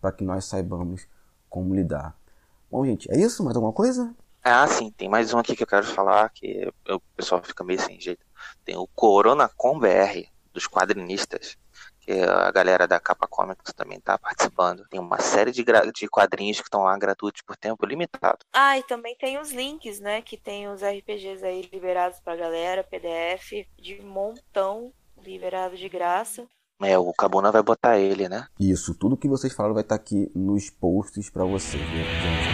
para 0.00 0.12
que 0.12 0.24
nós 0.24 0.44
saibamos 0.44 1.06
como 1.48 1.74
lidar. 1.74 2.16
Bom, 2.70 2.84
gente, 2.84 3.10
é 3.10 3.18
isso? 3.20 3.44
Mais 3.44 3.56
alguma 3.56 3.72
coisa? 3.72 4.14
Ah, 4.44 4.66
sim, 4.66 4.90
tem 4.90 5.08
mais 5.08 5.32
um 5.32 5.38
aqui 5.38 5.54
que 5.54 5.62
eu 5.62 5.66
quero 5.66 5.86
falar, 5.86 6.28
que 6.30 6.68
o 6.88 7.00
pessoal 7.16 7.40
fica 7.42 7.62
meio 7.62 7.80
sem 7.80 8.00
jeito. 8.00 8.24
Tem 8.64 8.76
o 8.76 8.88
Corona 8.88 9.48
Com 9.48 9.78
BR, 9.78 10.26
dos 10.52 10.66
quadrinistas, 10.66 11.56
que 12.00 12.10
a 12.10 12.50
galera 12.50 12.88
da 12.88 12.98
Capa 12.98 13.28
Comics 13.28 13.72
também 13.72 14.00
tá 14.00 14.18
participando. 14.18 14.84
Tem 14.90 14.98
uma 14.98 15.20
série 15.20 15.52
de, 15.52 15.64
de 15.64 16.08
quadrinhos 16.08 16.58
que 16.58 16.64
estão 16.64 16.82
lá 16.82 16.98
gratuitos 16.98 17.42
por 17.42 17.56
tempo 17.56 17.86
limitado. 17.86 18.38
Ah, 18.52 18.76
e 18.76 18.82
também 18.82 19.16
tem 19.16 19.38
os 19.38 19.52
links, 19.52 20.00
né? 20.00 20.20
Que 20.20 20.36
tem 20.36 20.68
os 20.68 20.82
RPGs 20.82 21.44
aí 21.44 21.68
liberados 21.72 22.18
pra 22.18 22.34
galera, 22.34 22.82
PDF 22.82 23.64
de 23.78 24.02
montão 24.02 24.92
liberado 25.24 25.76
de 25.76 25.88
graça. 25.88 26.44
É, 26.80 26.98
o 26.98 27.12
Cabuna 27.12 27.52
vai 27.52 27.62
botar 27.62 27.96
ele, 27.96 28.28
né? 28.28 28.48
Isso, 28.58 28.92
tudo 28.98 29.16
que 29.16 29.28
vocês 29.28 29.52
falaram 29.52 29.74
vai 29.74 29.84
estar 29.84 29.96
tá 29.96 30.02
aqui 30.02 30.32
nos 30.34 30.68
posts 30.68 31.30
para 31.30 31.44
vocês, 31.44 31.80
né, 31.80 32.51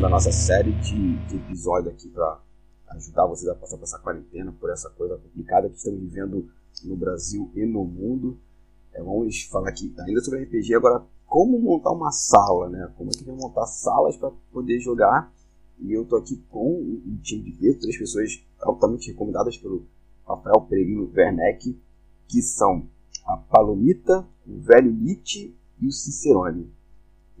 da 0.00 0.08
nossa 0.08 0.32
série 0.32 0.72
de, 0.72 1.16
de 1.26 1.36
episódios 1.36 1.92
aqui 1.92 2.08
para 2.08 2.40
ajudar 2.88 3.26
vocês 3.26 3.50
a 3.50 3.54
passar 3.54 3.76
por 3.76 3.84
essa 3.84 3.98
quarentena, 3.98 4.50
por 4.58 4.70
essa 4.70 4.88
coisa 4.88 5.18
complicada 5.18 5.68
que 5.68 5.76
estamos 5.76 6.00
vivendo 6.00 6.48
no 6.84 6.96
Brasil 6.96 7.50
e 7.54 7.66
no 7.66 7.84
mundo. 7.84 8.38
É, 8.94 9.02
vamos 9.02 9.42
falar 9.42 9.68
aqui 9.68 9.94
ainda 9.98 10.22
sobre 10.22 10.42
RPG, 10.44 10.74
agora 10.74 11.04
como 11.26 11.60
montar 11.60 11.90
uma 11.90 12.10
sala, 12.10 12.70
né? 12.70 12.90
Como 12.96 13.10
é 13.10 13.12
que 13.12 13.24
vai 13.24 13.36
montar 13.36 13.66
salas 13.66 14.16
para 14.16 14.30
poder 14.50 14.80
jogar. 14.80 15.30
E 15.78 15.92
eu 15.92 16.06
tô 16.06 16.16
aqui 16.16 16.42
com 16.48 16.80
um 16.80 17.18
time 17.22 17.42
de 17.42 17.52
peso, 17.52 17.80
três 17.80 17.98
pessoas 17.98 18.42
altamente 18.58 19.10
recomendadas 19.10 19.58
pelo 19.58 19.84
Rafael 20.26 20.62
Peregrino 20.62 21.12
Werneck, 21.14 21.78
que 22.26 22.40
são 22.40 22.88
a 23.26 23.36
Palomita, 23.36 24.26
o 24.46 24.58
Velho 24.60 24.92
Nietzsche 24.92 25.54
e 25.78 25.86
o 25.86 25.92
Cicerone. 25.92 26.72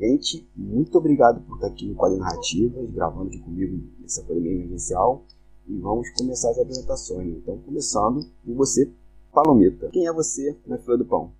Gente, 0.00 0.48
muito 0.56 0.96
obrigado 0.96 1.42
por 1.42 1.56
estar 1.56 1.66
aqui 1.66 1.84
no 1.84 1.94
Quadro 1.94 2.16
Narrativas, 2.16 2.90
gravando 2.90 3.28
aqui 3.28 3.38
comigo 3.38 3.86
essa 4.02 4.24
coisa 4.24 4.40
meio 4.40 4.54
emergencial. 4.54 5.26
E 5.68 5.76
vamos 5.78 6.08
começar 6.16 6.48
as 6.52 6.58
apresentações. 6.58 7.36
Então, 7.36 7.58
começando 7.58 8.24
por 8.42 8.54
você, 8.54 8.90
Palomita. 9.30 9.90
Quem 9.90 10.06
é 10.06 10.12
você 10.12 10.56
na 10.66 10.78
fila 10.78 10.96
do 10.96 11.04
pão? 11.04 11.34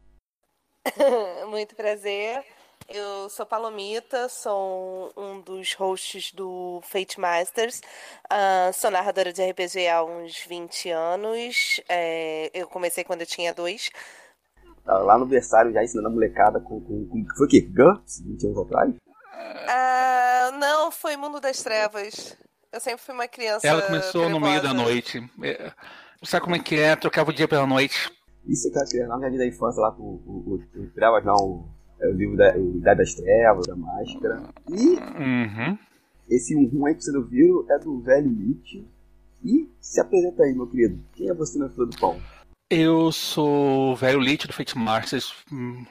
muito 1.48 1.74
prazer. 1.74 2.44
Eu 2.86 3.30
sou 3.30 3.46
Palomita, 3.46 4.28
sou 4.28 5.10
um 5.16 5.40
dos 5.40 5.72
hosts 5.72 6.30
do 6.32 6.80
Fate 6.82 7.18
Masters. 7.18 7.80
Uh, 8.30 8.74
sou 8.74 8.90
narradora 8.90 9.32
de 9.32 9.42
RPG 9.42 9.88
há 9.88 10.04
uns 10.04 10.36
20 10.46 10.90
anos. 10.90 11.80
É, 11.88 12.50
eu 12.52 12.66
comecei 12.66 13.04
quando 13.04 13.22
eu 13.22 13.26
tinha 13.26 13.54
dois. 13.54 13.90
Tava 14.84 15.04
lá 15.04 15.18
no 15.18 15.26
berçário 15.26 15.72
já 15.72 15.82
ensinando 15.82 16.08
a 16.08 16.10
molecada 16.10 16.60
com. 16.60 16.80
com, 16.80 17.06
com 17.06 17.24
foi 17.36 17.46
o 17.46 17.48
quê? 17.48 17.60
GURPS? 17.60 18.20
20 18.20 18.46
anos 18.46 18.58
atrás? 18.58 18.94
Ah, 19.68 20.50
não, 20.58 20.90
foi 20.90 21.16
Mundo 21.16 21.40
das 21.40 21.62
Trevas. 21.62 22.36
Eu 22.72 22.80
sempre 22.80 23.00
fui 23.00 23.14
uma 23.14 23.26
criança. 23.28 23.66
Ela 23.66 23.82
começou 23.82 24.22
trevosa. 24.22 24.30
no 24.30 24.40
meio 24.40 24.62
da 24.62 24.72
noite. 24.72 25.22
É, 25.42 25.72
sabe 26.24 26.44
como 26.44 26.56
é 26.56 26.58
que 26.58 26.76
é? 26.76 26.94
Trocava 26.96 27.30
o 27.30 27.34
dia 27.34 27.48
pela 27.48 27.66
noite. 27.66 28.10
Isso 28.46 28.68
é 28.68 28.70
que 28.70 28.78
eu 28.78 28.86
criança 28.86 29.08
lá 29.08 29.18
na 29.18 29.28
vida 29.28 29.42
da 29.42 29.46
infância, 29.46 29.80
lá 29.80 29.92
com 29.92 30.02
o, 30.02 30.60
Trevas, 30.94 31.24
não, 31.24 31.36
o, 31.36 31.68
é 32.00 32.08
o 32.08 32.12
livro 32.12 32.36
da 32.36 32.56
o 32.56 32.76
Idade 32.76 32.98
das 32.98 33.14
Trevas, 33.14 33.66
da 33.66 33.76
Máscara. 33.76 34.42
E 34.68 34.96
uhum. 34.96 35.78
esse 36.28 36.56
um 36.56 36.86
aí 36.86 36.94
que 36.94 37.04
você 37.04 37.12
não 37.12 37.22
viu 37.22 37.66
é 37.68 37.78
do 37.78 38.00
velho 38.00 38.30
Nietzsche. 38.30 38.86
E 39.44 39.68
se 39.80 40.00
apresenta 40.00 40.42
aí, 40.42 40.54
meu 40.54 40.66
querido. 40.66 41.02
Quem 41.14 41.28
é 41.28 41.34
você 41.34 41.58
na 41.58 41.68
fila 41.70 41.86
do 41.86 41.98
pão? 41.98 42.20
Eu 42.72 43.10
sou 43.10 43.90
o 43.90 43.96
velho 43.96 44.20
Lich 44.20 44.46
do 44.46 44.52
Fate 44.52 44.78
Masters, 44.78 45.34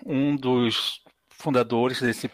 um 0.05 0.33
dos 0.33 1.03
fundadores 1.27 1.99
desse 1.99 2.31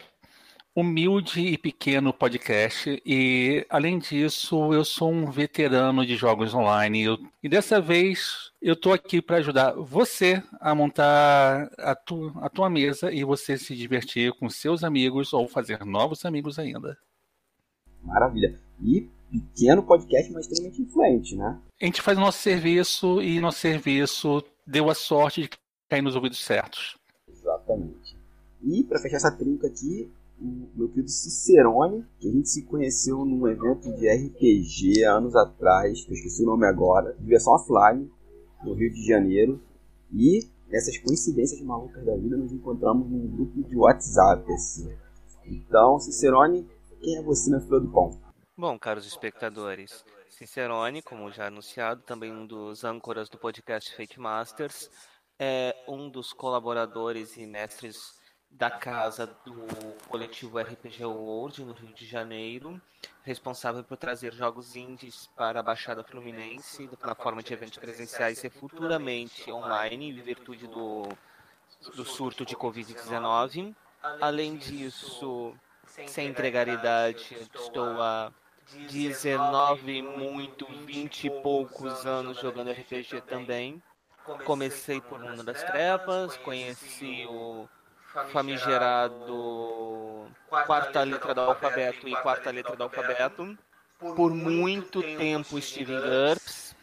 humilde 0.76 1.40
e 1.40 1.58
pequeno 1.58 2.14
podcast. 2.14 3.02
E, 3.04 3.66
além 3.72 3.98
disso, 3.98 4.72
eu 4.72 4.86
sou 4.86 5.12
um 5.12 5.32
veterano 5.32 6.06
de 6.06 6.16
jogos 6.16 6.54
online. 6.54 7.02
Eu, 7.02 7.18
e 7.42 7.50
dessa 7.50 7.82
vez 7.82 8.52
eu 8.62 8.74
estou 8.74 8.94
aqui 8.94 9.20
para 9.20 9.38
ajudar 9.38 9.72
você 9.72 10.44
a 10.62 10.76
montar 10.76 11.72
a, 11.80 11.96
tu, 11.96 12.32
a 12.36 12.48
tua 12.48 12.70
mesa 12.70 13.12
e 13.12 13.24
você 13.24 13.58
se 13.58 13.76
divertir 13.76 14.32
com 14.34 14.48
seus 14.48 14.84
amigos 14.84 15.34
ou 15.34 15.48
fazer 15.48 15.84
novos 15.84 16.24
amigos 16.24 16.60
ainda. 16.60 16.96
Maravilha. 18.04 18.62
E 18.80 19.10
pequeno 19.40 19.84
podcast, 19.84 20.32
mas 20.32 20.46
extremamente 20.46 20.82
influente, 20.82 21.36
né? 21.36 21.60
A 21.82 21.86
gente 21.86 22.02
faz 22.02 22.18
o 22.18 22.22
nosso 22.22 22.40
serviço 22.40 23.22
e 23.22 23.40
nosso 23.40 23.60
serviço 23.60 24.44
deu 24.66 24.90
a 24.90 24.96
sorte 24.96 25.42
de 25.42 25.50
cair 25.90 26.02
nos 26.02 26.16
ouvidos 26.16 26.44
certos. 26.44 26.98
Exatamente. 27.28 28.18
E 28.64 28.84
para 28.84 29.00
fechar 29.00 29.18
essa 29.18 29.32
trinca 29.32 29.68
aqui, 29.68 30.12
o 30.40 30.68
meu 30.76 30.90
querido 30.90 31.10
Cicerone, 31.10 32.06
que 32.20 32.28
a 32.28 32.32
gente 32.32 32.50
se 32.50 32.64
conheceu 32.64 33.24
num 33.24 33.48
evento 33.48 33.92
de 33.94 34.08
RPG 34.08 35.04
anos 35.04 35.36
atrás, 35.36 36.04
que 36.04 36.12
eu 36.12 36.16
esqueci 36.16 36.44
o 36.44 36.48
nome 36.48 36.66
agora, 36.66 37.14
de 37.14 37.26
versão 37.26 37.54
offline, 37.54 38.10
no 38.64 38.74
Rio 38.74 38.92
de 38.92 39.06
Janeiro. 39.06 39.62
E 40.14 40.48
nessas 40.70 40.98
coincidências 40.98 41.62
malucas 41.62 42.04
da 42.06 42.16
vida, 42.16 42.36
nos 42.36 42.52
encontramos 42.52 43.10
num 43.10 43.28
grupo 43.28 43.64
de 43.64 43.76
WhatsApp. 43.76 44.52
Assim. 44.52 44.90
Então, 45.46 46.00
Cicerone, 46.00 46.68
quem 47.02 47.18
é 47.18 47.22
você 47.22 47.50
na 47.50 47.62
fila 47.62 47.80
do 47.80 47.90
pão? 47.90 48.18
Bom, 48.58 48.80
caros 48.80 49.06
espectadores, 49.06 50.06
Cicerone, 50.30 51.02
como 51.02 51.30
já 51.30 51.48
anunciado, 51.48 52.02
também 52.04 52.32
um 52.32 52.48
dos 52.48 52.86
âncoras 52.86 53.28
do 53.28 53.38
podcast 53.38 53.94
Fake 53.94 54.18
Masters, 54.18 54.90
é 55.38 55.76
um 55.86 56.10
dos 56.10 56.32
colaboradores 56.32 57.36
e 57.36 57.46
mestres 57.46 58.18
da 58.50 58.72
casa 58.72 59.28
do 59.28 59.68
coletivo 60.08 60.58
RPG 60.58 61.04
World 61.04 61.66
no 61.66 61.74
Rio 61.74 61.94
de 61.94 62.06
Janeiro, 62.06 62.82
responsável 63.24 63.84
por 63.84 63.98
trazer 63.98 64.34
jogos 64.34 64.78
indies 64.78 65.28
para 65.36 65.60
a 65.60 65.64
Baixada 65.64 66.02
Fluminense 66.02 66.90
na 67.04 67.14
forma 67.14 67.44
de 67.44 67.52
eventos 67.52 67.78
presenciais 67.78 68.42
e 68.42 68.50
futuramente 68.50 69.52
online, 69.52 70.12
em 70.12 70.22
virtude 70.22 70.66
do, 70.68 71.10
do 71.94 72.06
surto 72.06 72.46
de 72.46 72.56
Covid-19. 72.56 73.76
Além 74.22 74.56
disso, 74.56 75.54
sem 76.08 76.30
entregar 76.30 76.70
idade, 76.70 77.36
estou 77.54 78.02
a 78.02 78.32
19, 78.74 80.02
muito, 80.02 80.66
20 80.86 81.28
e 81.28 81.30
poucos 81.30 82.06
anos 82.06 82.40
jogando 82.40 82.72
RPG 82.72 83.22
também. 83.22 83.82
Comecei 84.44 85.00
por 85.00 85.20
Mundo 85.20 85.44
das 85.44 85.64
Trevas, 85.64 86.36
conheci 86.38 87.26
o 87.30 87.68
famigerado 88.32 90.28
quarta 90.50 91.04
letra 91.04 91.34
do 91.34 91.42
alfabeto 91.42 92.08
e 92.08 92.16
quarta 92.18 92.50
letra 92.50 92.76
do 92.76 92.84
alfabeto. 92.84 93.58
Por 94.00 94.34
muito 94.34 95.02
tempo 95.02 95.58
estive 95.58 95.94
em 95.94 96.02
GURPS, 96.02 96.76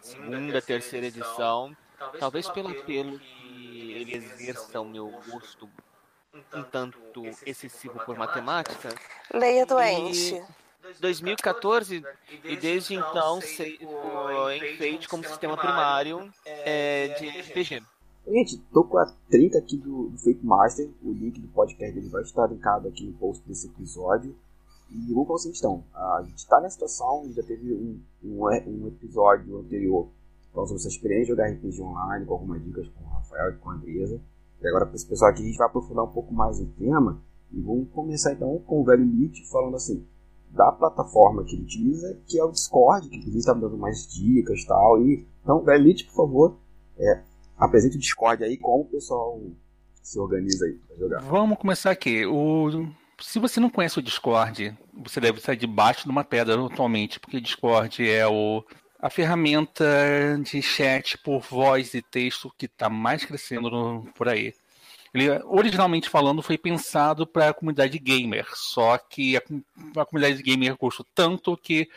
segunda, 0.00 0.60
terceira 0.60 1.06
edição. 1.06 1.76
Talvez 2.18 2.48
pelo 2.48 2.70
apelo 2.70 3.18
que 3.18 3.92
ele 3.92 4.16
exerça 4.16 4.80
o 4.80 4.84
meu 4.84 5.08
gosto 5.28 5.70
um 6.52 6.62
tanto 6.62 7.22
excessivo 7.44 8.00
por 8.00 8.16
matemática. 8.16 8.88
Leia 9.32 9.66
doente. 9.66 10.34
E 10.34 10.61
2014 11.00 12.04
e 12.44 12.56
desde 12.56 12.94
então 12.94 13.40
sei, 13.40 13.78
em 13.80 14.76
Fate 14.76 15.08
como 15.08 15.24
sistema 15.24 15.56
primário 15.56 16.30
é, 16.44 17.08
de 17.18 17.28
RPG. 17.28 17.82
Gente, 18.26 18.58
tô 18.72 18.84
com 18.84 18.98
a 18.98 19.06
trinca 19.28 19.58
aqui 19.58 19.76
do, 19.76 20.08
do 20.08 20.18
Fate 20.18 20.44
Master, 20.44 20.88
o 21.02 21.12
link 21.12 21.40
do 21.40 21.48
podcast 21.48 21.92
dele 21.94 22.08
vai 22.08 22.22
estar 22.22 22.46
linkado 22.46 22.88
aqui 22.88 23.04
no 23.04 23.12
post 23.14 23.46
desse 23.46 23.66
episódio. 23.66 24.34
E 24.90 25.12
vamos 25.12 25.26
para 25.26 25.32
vocês 25.32 25.54
estão. 25.54 25.82
A 25.94 26.22
gente 26.24 26.38
está 26.38 26.60
nessa 26.60 26.74
situação, 26.74 27.30
já 27.34 27.42
teve 27.42 27.72
um, 27.72 28.00
um, 28.22 28.44
um 28.44 28.88
episódio 28.88 29.58
anterior 29.58 30.06
falando 30.52 30.68
sobre 30.68 30.80
essa 30.82 30.88
experiência 30.88 31.24
de 31.24 31.30
jogar 31.30 31.50
RPG 31.50 31.80
online, 31.80 32.26
com 32.26 32.34
algumas 32.34 32.62
dicas 32.62 32.86
com 32.88 33.04
o 33.04 33.08
Rafael 33.08 33.50
e 33.50 33.56
com 33.56 33.70
a 33.70 33.74
Andresa. 33.74 34.20
E 34.60 34.68
agora 34.68 34.86
para 34.86 34.94
esse 34.94 35.06
pessoal 35.06 35.30
aqui 35.30 35.42
a 35.42 35.46
gente 35.46 35.56
vai 35.56 35.66
aprofundar 35.66 36.04
um 36.04 36.12
pouco 36.12 36.32
mais 36.32 36.60
o 36.60 36.66
tema. 36.78 37.20
E 37.50 37.60
vamos 37.60 37.88
começar 37.90 38.32
então 38.32 38.58
com 38.66 38.80
o 38.80 38.84
velho 38.84 39.04
Nietzsche 39.04 39.44
falando 39.50 39.76
assim, 39.76 40.06
da 40.52 40.70
plataforma 40.70 41.44
que 41.44 41.54
ele 41.54 41.62
utiliza, 41.62 42.18
que 42.26 42.38
é 42.38 42.44
o 42.44 42.50
Discord, 42.50 43.08
que 43.08 43.16
inclusive 43.16 43.38
está 43.38 43.54
dando 43.54 43.76
mais 43.76 44.06
dicas 44.06 44.60
e 44.60 44.66
tal. 44.66 45.02
E, 45.02 45.26
então, 45.42 45.62
Velite, 45.64 46.04
por 46.04 46.14
favor, 46.14 46.58
é, 46.98 47.22
apresente 47.56 47.96
o 47.96 48.00
Discord 48.00 48.44
aí, 48.44 48.56
como 48.56 48.82
o 48.82 48.86
pessoal 48.86 49.40
se 50.02 50.18
organiza 50.18 50.66
aí 50.66 50.72
para 50.74 50.96
jogar. 50.96 51.20
Vamos 51.22 51.58
começar 51.58 51.90
aqui. 51.90 52.26
O... 52.26 52.86
Se 53.20 53.38
você 53.38 53.60
não 53.60 53.70
conhece 53.70 53.98
o 53.98 54.02
Discord, 54.02 54.76
você 55.04 55.20
deve 55.20 55.38
estar 55.38 55.54
debaixo 55.54 56.04
de 56.04 56.10
uma 56.10 56.24
pedra 56.24 56.60
atualmente, 56.66 57.20
porque 57.20 57.36
o 57.36 57.40
Discord 57.40 58.08
é 58.08 58.26
o 58.26 58.62
a 59.00 59.10
ferramenta 59.10 59.84
de 60.44 60.62
chat 60.62 61.18
por 61.18 61.40
voz 61.40 61.92
e 61.92 62.00
texto 62.00 62.52
que 62.56 62.66
está 62.66 62.88
mais 62.88 63.24
crescendo 63.24 63.68
no, 63.68 64.04
por 64.14 64.28
aí. 64.28 64.54
Ele, 65.14 65.28
originalmente 65.44 66.08
falando, 66.08 66.42
foi 66.42 66.56
pensado 66.56 67.26
para 67.26 67.50
a 67.50 67.54
comunidade 67.54 67.98
gamer, 67.98 68.46
só 68.54 68.96
que 68.96 69.36
a, 69.36 69.42
a 70.00 70.06
comunidade 70.06 70.42
gamer 70.42 70.76
gostou 70.76 71.06
tanto 71.14 71.56
que 71.56 71.88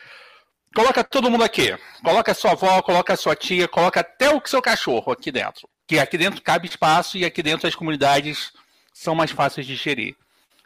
coloca 0.74 1.02
todo 1.02 1.30
mundo 1.30 1.42
aqui. 1.44 1.74
Coloca 2.04 2.34
sua 2.34 2.52
avó, 2.52 2.82
coloca 2.82 3.16
sua 3.16 3.34
tia, 3.34 3.66
coloca 3.66 4.00
até 4.00 4.34
o 4.34 4.42
seu 4.44 4.60
cachorro 4.60 5.12
aqui 5.12 5.32
dentro. 5.32 5.68
que 5.86 5.98
aqui 5.98 6.18
dentro 6.18 6.42
cabe 6.42 6.68
espaço 6.68 7.16
e 7.16 7.24
aqui 7.24 7.42
dentro 7.42 7.66
as 7.66 7.74
comunidades 7.74 8.52
são 8.92 9.14
mais 9.14 9.30
fáceis 9.30 9.66
de 9.66 9.76
gerir. 9.76 10.14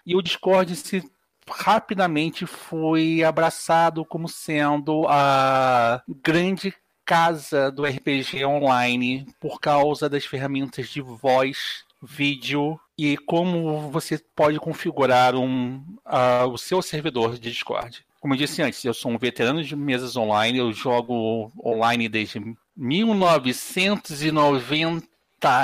E 0.04 0.16
o 0.16 0.22
Discord 0.22 0.74
se 0.74 1.08
rapidamente 1.48 2.46
foi 2.46 3.22
abraçado 3.22 4.04
como 4.04 4.28
sendo 4.28 5.06
a 5.08 6.02
grande 6.22 6.74
casa 7.04 7.70
do 7.70 7.84
RPG 7.84 8.44
online 8.44 9.26
por 9.40 9.60
causa 9.60 10.08
das 10.08 10.24
ferramentas 10.24 10.88
de 10.88 11.00
voz, 11.00 11.84
vídeo 12.02 12.78
e 12.96 13.16
como 13.16 13.90
você 13.90 14.18
pode 14.34 14.58
configurar 14.58 15.34
um, 15.34 15.76
uh, 16.06 16.48
o 16.50 16.58
seu 16.58 16.82
servidor 16.82 17.38
de 17.38 17.50
Discord. 17.50 18.04
Como 18.20 18.34
eu 18.34 18.38
disse 18.38 18.62
antes, 18.62 18.84
eu 18.84 18.92
sou 18.92 19.10
um 19.10 19.18
veterano 19.18 19.64
de 19.64 19.74
mesas 19.74 20.16
online, 20.16 20.58
eu 20.58 20.72
jogo 20.72 21.50
online 21.64 22.08
desde 22.08 22.40
1990 22.76 25.08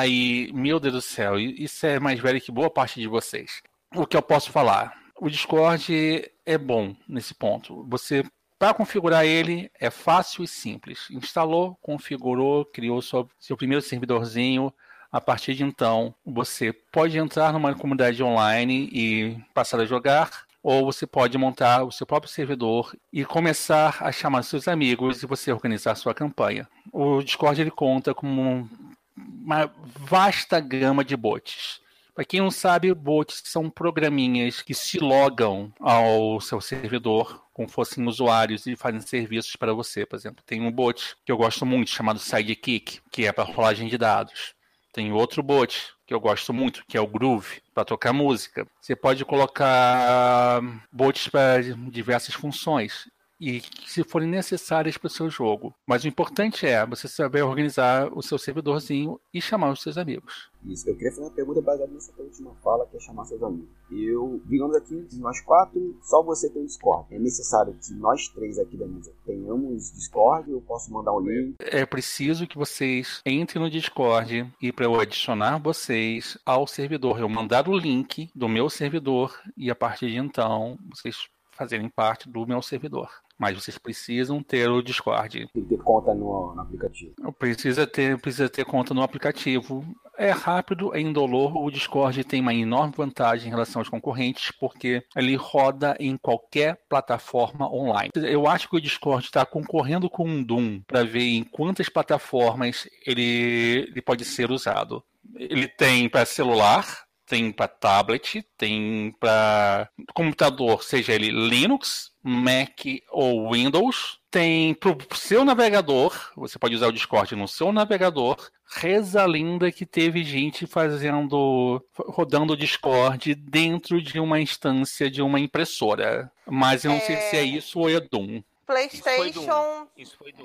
e, 0.06 0.50
meu 0.54 0.80
Deus 0.80 0.94
do 0.94 1.02
céu, 1.02 1.38
isso 1.38 1.86
é 1.86 2.00
mais 2.00 2.18
velho 2.18 2.40
que 2.40 2.50
boa 2.50 2.70
parte 2.70 2.98
de 2.98 3.06
vocês. 3.06 3.62
O 3.94 4.06
que 4.06 4.16
eu 4.16 4.22
posso 4.22 4.50
falar? 4.50 4.94
O 5.20 5.28
Discord 5.28 6.30
é 6.46 6.58
bom 6.58 6.96
nesse 7.06 7.34
ponto. 7.34 7.86
Você 7.88 8.24
para 8.58 8.72
configurar 8.72 9.26
ele 9.26 9.70
é 9.78 9.90
fácil 9.90 10.42
e 10.42 10.48
simples. 10.48 11.08
Instalou, 11.10 11.76
configurou, 11.82 12.64
criou 12.64 13.02
seu, 13.02 13.28
seu 13.38 13.56
primeiro 13.56 13.82
servidorzinho. 13.82 14.72
A 15.16 15.20
partir 15.20 15.54
de 15.54 15.64
então, 15.64 16.14
você 16.26 16.74
pode 16.92 17.16
entrar 17.16 17.50
numa 17.50 17.74
comunidade 17.74 18.22
online 18.22 18.90
e 18.92 19.38
passar 19.54 19.80
a 19.80 19.86
jogar, 19.86 20.44
ou 20.62 20.84
você 20.84 21.06
pode 21.06 21.38
montar 21.38 21.84
o 21.84 21.90
seu 21.90 22.06
próprio 22.06 22.30
servidor 22.30 22.94
e 23.10 23.24
começar 23.24 23.96
a 24.02 24.12
chamar 24.12 24.42
seus 24.42 24.68
amigos 24.68 25.22
e 25.22 25.26
você 25.26 25.50
organizar 25.50 25.94
sua 25.94 26.12
campanha. 26.12 26.68
O 26.92 27.22
Discord 27.22 27.58
ele 27.58 27.70
conta 27.70 28.12
com 28.12 28.68
uma 29.16 29.72
vasta 29.86 30.60
gama 30.60 31.02
de 31.02 31.16
bots. 31.16 31.80
Para 32.14 32.26
quem 32.26 32.40
não 32.40 32.50
sabe, 32.50 32.92
bots 32.92 33.40
são 33.46 33.70
programinhas 33.70 34.60
que 34.60 34.74
se 34.74 34.98
logam 34.98 35.72
ao 35.80 36.38
seu 36.42 36.60
servidor 36.60 37.42
como 37.54 37.70
fossem 37.70 38.06
usuários 38.06 38.66
e 38.66 38.76
fazem 38.76 39.00
serviços 39.00 39.56
para 39.56 39.72
você. 39.72 40.04
Por 40.04 40.16
exemplo, 40.16 40.44
tem 40.44 40.60
um 40.60 40.70
bot 40.70 41.16
que 41.24 41.32
eu 41.32 41.38
gosto 41.38 41.64
muito 41.64 41.90
chamado 41.90 42.18
Sidekick, 42.18 43.00
que 43.10 43.24
é 43.24 43.32
para 43.32 43.44
rolagem 43.44 43.88
de 43.88 43.96
dados. 43.96 44.55
Tem 44.96 45.12
outro 45.12 45.42
bot 45.42 45.92
que 46.06 46.14
eu 46.14 46.18
gosto 46.18 46.54
muito, 46.54 46.82
que 46.88 46.96
é 46.96 47.00
o 47.02 47.06
Groove, 47.06 47.60
para 47.74 47.84
tocar 47.84 48.14
música. 48.14 48.66
Você 48.80 48.96
pode 48.96 49.26
colocar 49.26 50.62
bots 50.90 51.28
para 51.28 51.60
diversas 51.90 52.34
funções 52.34 53.06
e 53.40 53.62
se 53.86 54.02
forem 54.02 54.28
necessárias 54.28 54.96
para 54.96 55.06
o 55.06 55.10
seu 55.10 55.28
jogo. 55.28 55.74
Mas 55.86 56.04
o 56.04 56.08
importante 56.08 56.66
é 56.66 56.84
você 56.86 57.08
saber 57.08 57.42
organizar 57.42 58.10
o 58.12 58.22
seu 58.22 58.38
servidorzinho 58.38 59.20
e 59.32 59.40
chamar 59.40 59.70
os 59.70 59.82
seus 59.82 59.98
amigos. 59.98 60.50
Isso, 60.64 60.88
eu 60.88 60.94
queria 60.96 61.10
fazer 61.10 61.22
uma 61.22 61.30
pergunta 61.30 61.60
baseada 61.60 61.92
nessa 61.92 62.12
última 62.18 62.52
fala, 62.56 62.86
que 62.86 62.96
é 62.96 63.00
chamar 63.00 63.24
seus 63.24 63.42
amigos. 63.42 63.68
Eu, 63.90 64.40
digamos 64.46 64.74
aqui, 64.74 65.00
de 65.02 65.20
nós 65.20 65.40
quatro, 65.40 65.96
só 66.02 66.22
você 66.22 66.50
tem 66.50 66.62
o 66.62 66.66
Discord. 66.66 67.06
É 67.14 67.18
necessário 67.18 67.74
que 67.74 67.94
nós 67.94 68.28
três 68.28 68.58
aqui 68.58 68.76
da 68.76 68.86
mesa 68.86 69.12
tenhamos 69.24 69.92
Discord? 69.92 70.50
Eu 70.50 70.60
posso 70.60 70.92
mandar 70.92 71.12
um 71.12 71.20
link? 71.20 71.56
É 71.60 71.86
preciso 71.86 72.46
que 72.46 72.58
vocês 72.58 73.20
entrem 73.24 73.62
no 73.62 73.70
Discord 73.70 74.52
e 74.60 74.72
para 74.72 74.86
eu 74.86 74.98
adicionar 74.98 75.58
vocês 75.58 76.36
ao 76.44 76.66
servidor, 76.66 77.20
eu 77.20 77.28
mandar 77.28 77.68
o 77.68 77.76
link 77.76 78.28
do 78.34 78.48
meu 78.48 78.68
servidor 78.68 79.38
e 79.56 79.70
a 79.70 79.74
partir 79.74 80.10
de 80.10 80.16
então 80.16 80.76
vocês 80.90 81.28
fazerem 81.52 81.88
parte 81.88 82.28
do 82.28 82.46
meu 82.46 82.60
servidor. 82.60 83.10
Mas 83.38 83.54
vocês 83.54 83.76
precisam 83.76 84.42
ter 84.42 84.68
o 84.68 84.82
Discord. 84.82 85.48
Tem 85.52 85.62
que 85.62 85.68
ter 85.68 85.82
conta 85.82 86.14
no, 86.14 86.54
no 86.54 86.60
aplicativo. 86.60 87.14
Precisa 87.38 87.86
ter, 87.86 88.18
precisa 88.18 88.48
ter 88.48 88.64
conta 88.64 88.94
no 88.94 89.02
aplicativo. 89.02 89.84
É 90.18 90.30
rápido, 90.30 90.94
é 90.94 91.00
indolor. 91.00 91.56
O 91.56 91.70
Discord 91.70 92.24
tem 92.24 92.40
uma 92.40 92.54
enorme 92.54 92.94
vantagem 92.96 93.48
em 93.48 93.50
relação 93.50 93.80
aos 93.80 93.88
concorrentes, 93.88 94.50
porque 94.50 95.02
ele 95.14 95.36
roda 95.36 95.94
em 96.00 96.16
qualquer 96.16 96.80
plataforma 96.88 97.70
online. 97.70 98.10
Eu 98.14 98.46
acho 98.46 98.68
que 98.68 98.76
o 98.76 98.80
Discord 98.80 99.26
está 99.26 99.44
concorrendo 99.44 100.08
com 100.08 100.40
o 100.40 100.44
Doom 100.44 100.80
para 100.86 101.04
ver 101.04 101.28
em 101.28 101.44
quantas 101.44 101.88
plataformas 101.88 102.88
ele, 103.06 103.86
ele 103.90 104.02
pode 104.02 104.24
ser 104.24 104.50
usado. 104.50 105.04
Ele 105.34 105.68
tem 105.68 106.08
para 106.08 106.24
celular, 106.24 107.06
tem 107.26 107.50
para 107.50 107.68
tablet, 107.68 108.46
tem 108.56 109.14
para 109.18 109.88
computador, 110.14 110.82
seja 110.82 111.12
ele 111.12 111.30
Linux, 111.30 112.12
Mac 112.26 112.80
ou 113.10 113.52
Windows. 113.52 114.18
Tem 114.30 114.74
para 114.74 114.90
o 114.90 115.16
seu 115.16 115.44
navegador, 115.44 116.12
você 116.36 116.58
pode 116.58 116.74
usar 116.74 116.88
o 116.88 116.92
Discord 116.92 117.34
no 117.36 117.46
seu 117.46 117.72
navegador. 117.72 118.36
Reza 118.68 119.24
linda 119.24 119.70
que 119.70 119.86
teve 119.86 120.24
gente 120.24 120.66
fazendo, 120.66 121.80
rodando 121.96 122.52
o 122.52 122.56
Discord 122.56 123.34
dentro 123.34 124.02
de 124.02 124.18
uma 124.18 124.40
instância 124.40 125.08
de 125.08 125.22
uma 125.22 125.38
impressora. 125.38 126.30
Mas 126.44 126.84
eu 126.84 126.90
não 126.90 126.98
é... 126.98 127.00
sei 127.00 127.16
se 127.16 127.36
é 127.36 127.42
isso 127.44 127.78
ou 127.78 127.88
é 127.88 128.00
Doom. 128.00 128.42
PlayStation 128.66 129.86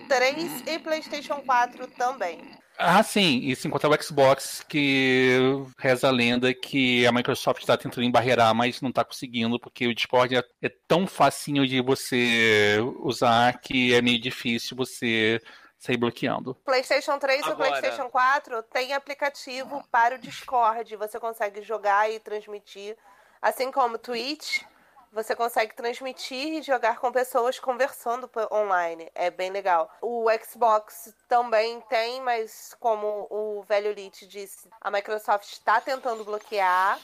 3 0.08 0.63
e 0.67 0.80
PlayStation 0.80 1.41
4 1.41 1.88
também. 1.98 2.39
Ah, 2.84 3.04
sim, 3.04 3.41
e 3.44 3.56
se 3.56 3.67
encontrar 3.67 3.91
o 3.91 4.04
Xbox, 4.04 4.65
que 4.67 5.38
reza 5.78 6.08
a 6.08 6.12
lenda 6.12 6.52
que 6.52 7.06
a 7.06 7.12
Microsoft 7.12 7.62
está 7.62 7.78
tentando 7.78 8.04
embarrear, 8.04 8.56
mas 8.56 8.82
não 8.82 8.89
está 8.89 9.06
conseguindo, 9.06 9.60
porque 9.60 9.86
o 9.86 9.94
Discord 9.94 10.36
é, 10.36 10.44
é, 10.63 10.70
tão 10.88 11.06
facinho 11.06 11.67
de 11.67 11.80
você 11.80 12.80
usar 13.00 13.60
que 13.60 13.94
é 13.94 14.02
meio 14.02 14.20
difícil 14.20 14.76
você 14.76 15.39
sair 15.78 15.98
bloqueando. 15.98 16.56
PlayStation 16.65 17.20
3 17.20 17.44
Agora... 17.44 17.54
e 17.54 17.70
PlayStation 17.70 18.10
4 18.10 18.63
tem 18.63 18.94
aplicativo 18.94 19.84
para 19.91 20.15
o 20.15 20.20
Discord, 20.20 20.96
você 20.96 21.20
consegue 21.20 21.62
jogar 21.62 22.12
e 22.12 22.20
transmitir, 22.20 22.98
assim 23.39 23.72
como 23.72 24.00
Twitch 24.00 24.63
você 25.12 25.36
consegue 25.36 25.76
transmitir 25.76 26.54
e 26.54 26.62
jogar 26.62 27.00
com 27.00 27.12
pessoas 27.12 27.60
conversando 27.60 28.30
online. 28.52 29.12
É 29.13 29.30
bem 29.30 29.52
legal. 29.52 29.91
O 30.02 30.26
Xbox 30.43 31.13
também 31.28 31.82
tem, 31.82 32.21
mas 32.21 32.76
como 32.80 33.28
o 33.30 33.63
velho 33.63 33.91
Lit 33.91 34.26
disse, 34.26 34.69
a 34.80 34.89
Microsoft 34.89 35.52
está 35.52 35.82
tentando 35.82 36.24
bloquear. 36.24 37.00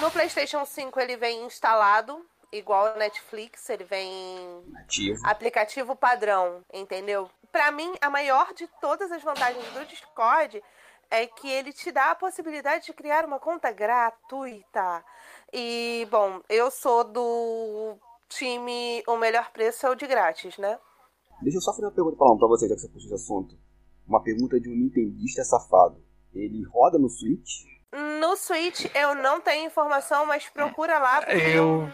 No 0.00 0.10
PlayStation 0.10 0.64
5 0.64 0.98
ele 1.00 1.16
vem 1.16 1.44
instalado, 1.44 2.24
igual 2.52 2.86
a 2.86 2.94
Netflix, 2.94 3.68
ele 3.70 3.84
vem 3.84 4.64
Ativo. 4.76 5.20
aplicativo 5.24 5.94
padrão, 5.94 6.64
entendeu? 6.72 7.30
Para 7.52 7.70
mim, 7.70 7.92
a 8.00 8.10
maior 8.10 8.52
de 8.54 8.66
todas 8.80 9.10
as 9.12 9.22
vantagens 9.22 9.64
do 9.72 9.84
Discord 9.84 10.62
é 11.10 11.26
que 11.26 11.50
ele 11.50 11.72
te 11.72 11.90
dá 11.90 12.12
a 12.12 12.14
possibilidade 12.14 12.86
de 12.86 12.92
criar 12.92 13.24
uma 13.24 13.40
conta 13.40 13.72
gratuita. 13.72 15.04
E, 15.52 16.06
bom, 16.10 16.40
eu 16.48 16.70
sou 16.70 17.04
do 17.04 17.96
time 18.28 19.02
O 19.06 19.16
Melhor 19.16 19.50
Preço 19.52 19.86
é 19.86 19.90
o 19.90 19.94
de 19.94 20.06
grátis, 20.06 20.56
né? 20.58 20.78
Deixa 21.42 21.58
eu 21.58 21.62
só 21.62 21.72
fazer 21.72 21.86
uma 21.86 21.92
pergunta 21.92 22.16
pra, 22.16 22.36
pra 22.36 22.48
você, 22.48 22.68
já 22.68 22.74
que 22.74 22.80
você 22.80 22.88
puxou 22.88 23.06
esse 23.06 23.14
assunto. 23.14 23.58
Uma 24.06 24.22
pergunta 24.22 24.60
de 24.60 24.68
um 24.68 24.74
nintendista 24.74 25.42
safado. 25.44 26.02
Ele 26.34 26.62
roda 26.64 26.98
no 26.98 27.08
Switch? 27.08 27.64
No 28.20 28.36
Switch 28.36 28.86
eu 28.94 29.14
não 29.16 29.40
tenho 29.40 29.66
informação, 29.66 30.26
mas 30.26 30.48
procura 30.48 30.98
lá. 30.98 31.22
Eu... 31.32 31.88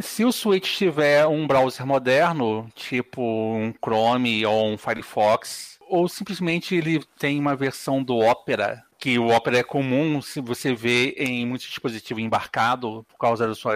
Se 0.00 0.24
o 0.24 0.32
Switch 0.32 0.76
tiver 0.76 1.26
um 1.26 1.46
browser 1.46 1.86
moderno, 1.86 2.68
tipo 2.74 3.20
um 3.22 3.72
Chrome 3.72 4.44
ou 4.46 4.66
um 4.66 4.78
Firefox, 4.78 5.78
ou 5.88 6.08
simplesmente 6.08 6.74
ele 6.74 7.04
tem 7.18 7.38
uma 7.38 7.56
versão 7.56 8.02
do 8.02 8.16
Opera 8.16 8.85
que 8.98 9.18
o 9.18 9.28
Opera 9.28 9.58
é 9.58 9.62
comum 9.62 10.20
se 10.22 10.40
você 10.40 10.74
vê 10.74 11.10
em 11.18 11.46
muitos 11.46 11.66
dispositivos 11.66 12.22
embarcado 12.22 13.04
por 13.08 13.18
causa 13.18 13.46
da 13.46 13.54
sua 13.54 13.74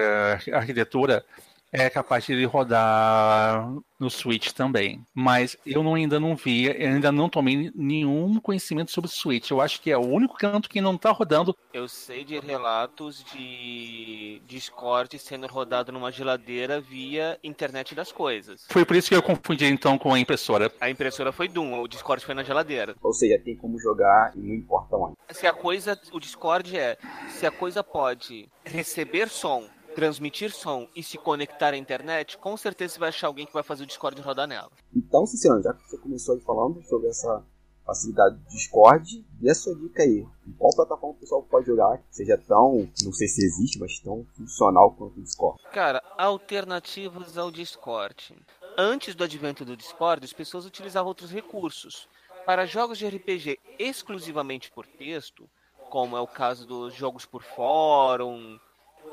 arquitetura, 0.53 1.25
é 1.73 1.89
capaz 1.89 2.25
de 2.25 2.33
ele 2.33 2.45
rodar 2.45 3.69
no 3.99 4.11
Switch 4.11 4.53
também. 4.53 5.05
Mas 5.15 5.57
eu 5.65 5.83
não, 5.83 5.95
ainda 5.95 6.19
não 6.19 6.35
vi, 6.35 6.69
ainda 6.71 7.13
não 7.13 7.29
tomei 7.29 7.71
nenhum 7.75 8.41
conhecimento 8.41 8.91
sobre 8.91 9.09
o 9.09 9.13
Switch. 9.13 9.51
Eu 9.51 9.61
acho 9.61 9.81
que 9.81 9.91
é 9.91 9.97
o 9.97 10.07
único 10.07 10.37
canto 10.37 10.69
que 10.69 10.81
não 10.81 10.95
está 10.95 11.11
rodando. 11.11 11.55
Eu 11.73 11.87
sei 11.87 12.25
de 12.25 12.39
relatos 12.41 13.23
de 13.33 14.43
Discord 14.47 15.19
sendo 15.19 15.47
rodado 15.47 15.93
numa 15.93 16.11
geladeira 16.11 16.81
via 16.81 17.39
internet 17.45 17.95
das 17.95 18.11
coisas. 18.11 18.67
Foi 18.69 18.85
por 18.85 18.97
isso 18.97 19.09
que 19.09 19.15
eu 19.15 19.23
confundi 19.23 19.67
então 19.67 19.99
com 19.99 20.13
a 20.13 20.19
impressora. 20.19 20.73
A 20.81 20.91
impressora 20.91 21.31
foi 21.31 21.49
Doom, 21.49 21.81
o 21.81 21.89
Discord 21.89 22.25
foi 22.25 22.35
na 22.35 22.43
geladeira. 22.43 22.97
Ou 23.03 23.13
seja, 23.13 23.41
tem 23.45 23.57
como 23.57 23.79
jogar 23.79 24.33
e 24.35 24.41
não 24.41 24.55
importa 24.55 24.97
onde. 24.97 25.15
Se 25.31 25.47
a 25.47 25.53
coisa, 25.53 26.01
o 26.13 26.19
Discord 26.19 26.77
é, 26.77 26.97
se 27.29 27.47
a 27.47 27.51
coisa 27.51 27.85
pode 27.85 28.49
receber 28.65 29.29
som 29.29 29.65
transmitir 29.95 30.53
som 30.53 30.89
e 30.95 31.03
se 31.03 31.19
conectar 31.19 31.75
à 31.75 31.77
internet, 31.77 32.39
com 32.39 32.57
certeza 32.57 32.95
você 32.95 33.01
vai 33.01 33.09
achar 33.11 33.27
alguém 33.27 33.47
que 33.47 33.53
vai 33.53 33.63
fazer 33.63 33.83
o 33.85 33.87
Discord 33.87 34.21
rodar 34.21 34.47
nela. 34.47 34.71
Então, 34.95 35.27
sinceramente, 35.27 35.65
já 35.65 35.75
que 35.75 35.89
você 35.89 35.99
começou 35.99 36.35
aí 36.35 36.41
falando 36.41 36.83
sobre 36.85 37.09
essa 37.09 37.45
facilidade 37.85 38.37
do 38.37 38.49
Discord, 38.49 39.27
dê 39.33 39.51
a 39.51 39.55
sua 39.55 39.75
dica 39.75 40.03
aí. 40.03 40.27
Em 40.47 40.53
qual 40.53 40.75
plataforma 40.75 41.17
o 41.17 41.19
pessoal 41.19 41.43
pode 41.43 41.67
jogar 41.67 41.99
que 41.99 42.05
seja 42.15 42.39
tão, 42.39 42.89
não 43.03 43.13
sei 43.13 43.27
se 43.27 43.45
existe, 43.45 43.79
mas 43.79 43.99
tão 43.99 44.25
funcional 44.37 44.93
quanto 44.93 45.19
o 45.19 45.23
Discord? 45.23 45.61
Cara, 45.73 46.03
alternativas 46.17 47.37
ao 47.37 47.51
Discord. 47.51 48.37
Antes 48.79 49.15
do 49.15 49.25
advento 49.25 49.65
do 49.65 49.77
Discord, 49.77 50.25
as 50.25 50.33
pessoas 50.33 50.65
utilizavam 50.65 51.09
outros 51.09 51.31
recursos 51.31 52.09
Para 52.47 52.65
jogos 52.65 52.97
de 52.97 53.07
RPG 53.07 53.59
exclusivamente 53.79 54.71
por 54.71 54.87
texto, 54.87 55.49
como 55.91 56.17
é 56.17 56.21
o 56.21 56.27
caso 56.27 56.67
dos 56.67 56.95
jogos 56.95 57.27
por 57.27 57.43
fórum, 57.43 58.59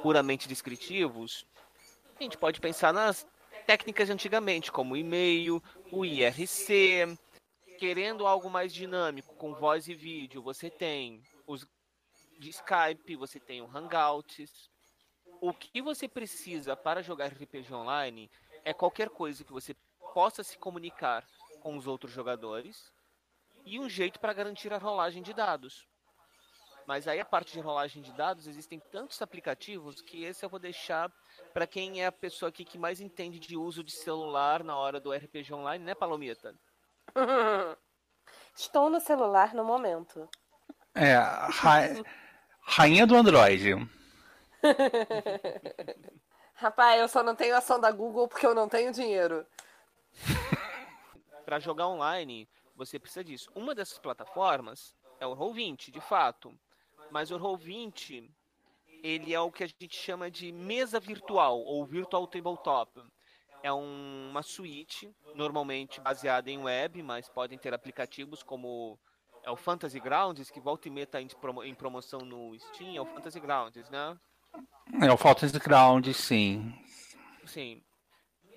puramente 0.01 0.47
descritivos, 0.47 1.45
a 2.19 2.23
gente 2.23 2.37
pode 2.37 2.59
pensar 2.59 2.93
nas 2.93 3.27
técnicas 3.65 4.07
de 4.07 4.13
antigamente, 4.13 4.71
como 4.71 4.93
o 4.93 4.97
e-mail, 4.97 5.61
o 5.91 6.05
IRC. 6.05 7.17
Querendo 7.77 8.25
algo 8.25 8.49
mais 8.49 8.73
dinâmico, 8.73 9.35
com 9.35 9.53
voz 9.53 9.87
e 9.87 9.93
vídeo, 9.93 10.41
você 10.41 10.69
tem 10.69 11.21
os 11.45 11.67
de 12.39 12.49
Skype, 12.49 13.15
você 13.15 13.39
tem 13.39 13.61
o 13.61 13.65
Hangouts. 13.67 14.69
O 15.41 15.53
que 15.53 15.81
você 15.81 16.07
precisa 16.07 16.75
para 16.75 17.03
jogar 17.03 17.27
RPG 17.27 17.71
online 17.73 18.31
é 18.63 18.73
qualquer 18.73 19.09
coisa 19.09 19.43
que 19.43 19.51
você 19.51 19.75
possa 20.13 20.43
se 20.43 20.57
comunicar 20.57 21.25
com 21.59 21.77
os 21.77 21.85
outros 21.85 22.11
jogadores 22.11 22.91
e 23.65 23.79
um 23.79 23.89
jeito 23.89 24.19
para 24.19 24.33
garantir 24.33 24.73
a 24.73 24.77
rolagem 24.77 25.21
de 25.21 25.33
dados. 25.33 25.87
Mas 26.87 27.05
aí 27.05 27.19
a 27.19 27.25
parte 27.25 27.51
de 27.51 27.59
rolagem 27.59 28.01
de 28.01 28.13
dados 28.13 28.47
existem 28.47 28.79
tantos 28.79 29.21
aplicativos 29.21 30.01
que 30.01 30.23
esse 30.23 30.45
eu 30.45 30.49
vou 30.49 30.57
deixar 30.57 31.11
para 31.53 31.67
quem 31.67 32.01
é 32.01 32.05
a 32.07 32.11
pessoa 32.13 32.47
aqui 32.47 32.63
que 32.63 32.77
mais 32.77 33.01
entende 33.01 33.39
de 33.39 33.57
uso 33.57 33.83
de 33.83 33.91
celular 33.91 34.63
na 34.63 34.77
hora 34.77 34.97
do 34.97 35.11
RPG 35.11 35.53
online, 35.53 35.83
né, 35.83 35.93
Palomita? 35.93 36.55
Estou 38.55 38.89
no 38.89 39.01
celular 39.01 39.53
no 39.53 39.65
momento. 39.65 40.29
É, 40.95 41.15
ra... 41.15 41.81
rainha 42.61 43.05
do 43.05 43.17
Android. 43.17 43.73
Rapaz, 46.55 47.01
eu 47.01 47.09
só 47.09 47.21
não 47.21 47.35
tenho 47.35 47.55
ação 47.55 47.81
da 47.81 47.91
Google 47.91 48.29
porque 48.29 48.45
eu 48.45 48.55
não 48.55 48.69
tenho 48.69 48.93
dinheiro. 48.93 49.45
para 51.43 51.59
jogar 51.59 51.87
online, 51.87 52.47
você 52.77 52.97
precisa 52.97 53.25
disso. 53.25 53.51
Uma 53.53 53.75
dessas 53.75 53.99
plataformas 53.99 54.95
é 55.19 55.27
o 55.27 55.35
Roll20, 55.35 55.91
de 55.91 55.99
fato. 55.99 56.57
Mas 57.11 57.31
o 57.31 57.39
Roll20, 57.39 58.29
ele 59.03 59.33
é 59.33 59.39
o 59.39 59.51
que 59.51 59.63
a 59.63 59.67
gente 59.67 59.95
chama 59.95 60.29
de 60.29 60.51
mesa 60.51 60.99
virtual 60.99 61.59
ou 61.59 61.85
virtual 61.85 62.27
tabletop. 62.27 63.01
É 63.63 63.73
um, 63.73 64.29
uma 64.29 64.43
suíte, 64.43 65.13
normalmente 65.33 65.99
baseada 65.99 66.49
em 66.49 66.59
web, 66.59 67.01
mas 67.01 67.29
podem 67.29 67.57
ter 67.57 67.73
aplicativos 67.73 68.43
como 68.43 68.99
é 69.43 69.51
o 69.51 69.55
Fantasy 69.55 69.99
Grounds, 69.99 70.51
que 70.51 70.59
volta 70.59 70.87
e 70.87 70.91
meia 70.91 71.05
está 71.05 71.21
em 71.21 71.75
promoção 71.75 72.19
no 72.19 72.57
Steam, 72.59 72.95
é 72.95 73.01
o 73.01 73.05
Fantasy 73.05 73.39
Grounds, 73.39 73.89
né? 73.89 74.19
É 75.01 75.11
o 75.11 75.17
Fantasy 75.17 75.57
Grounds, 75.57 76.17
sim. 76.17 76.73
Sim. 77.45 77.81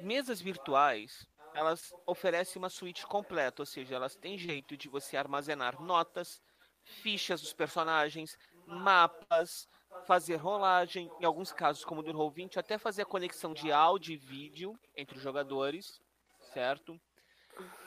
Mesas 0.00 0.40
virtuais, 0.40 1.26
elas 1.54 1.94
oferecem 2.06 2.60
uma 2.60 2.68
suíte 2.68 3.06
completa, 3.06 3.62
ou 3.62 3.66
seja, 3.66 3.94
elas 3.94 4.16
têm 4.16 4.36
jeito 4.36 4.76
de 4.76 4.88
você 4.88 5.16
armazenar 5.16 5.80
notas, 5.80 6.42
fichas 6.90 7.40
dos 7.40 7.52
personagens, 7.52 8.36
mapas, 8.66 9.68
fazer 10.06 10.36
rolagem, 10.36 11.10
em 11.20 11.24
alguns 11.24 11.52
casos, 11.52 11.84
como 11.84 12.02
do 12.02 12.12
Roll20, 12.12 12.56
até 12.56 12.78
fazer 12.78 13.02
a 13.02 13.06
conexão 13.06 13.52
de 13.52 13.72
áudio 13.72 14.14
e 14.14 14.16
vídeo 14.16 14.78
entre 14.96 15.16
os 15.16 15.22
jogadores, 15.22 16.00
certo? 16.52 17.00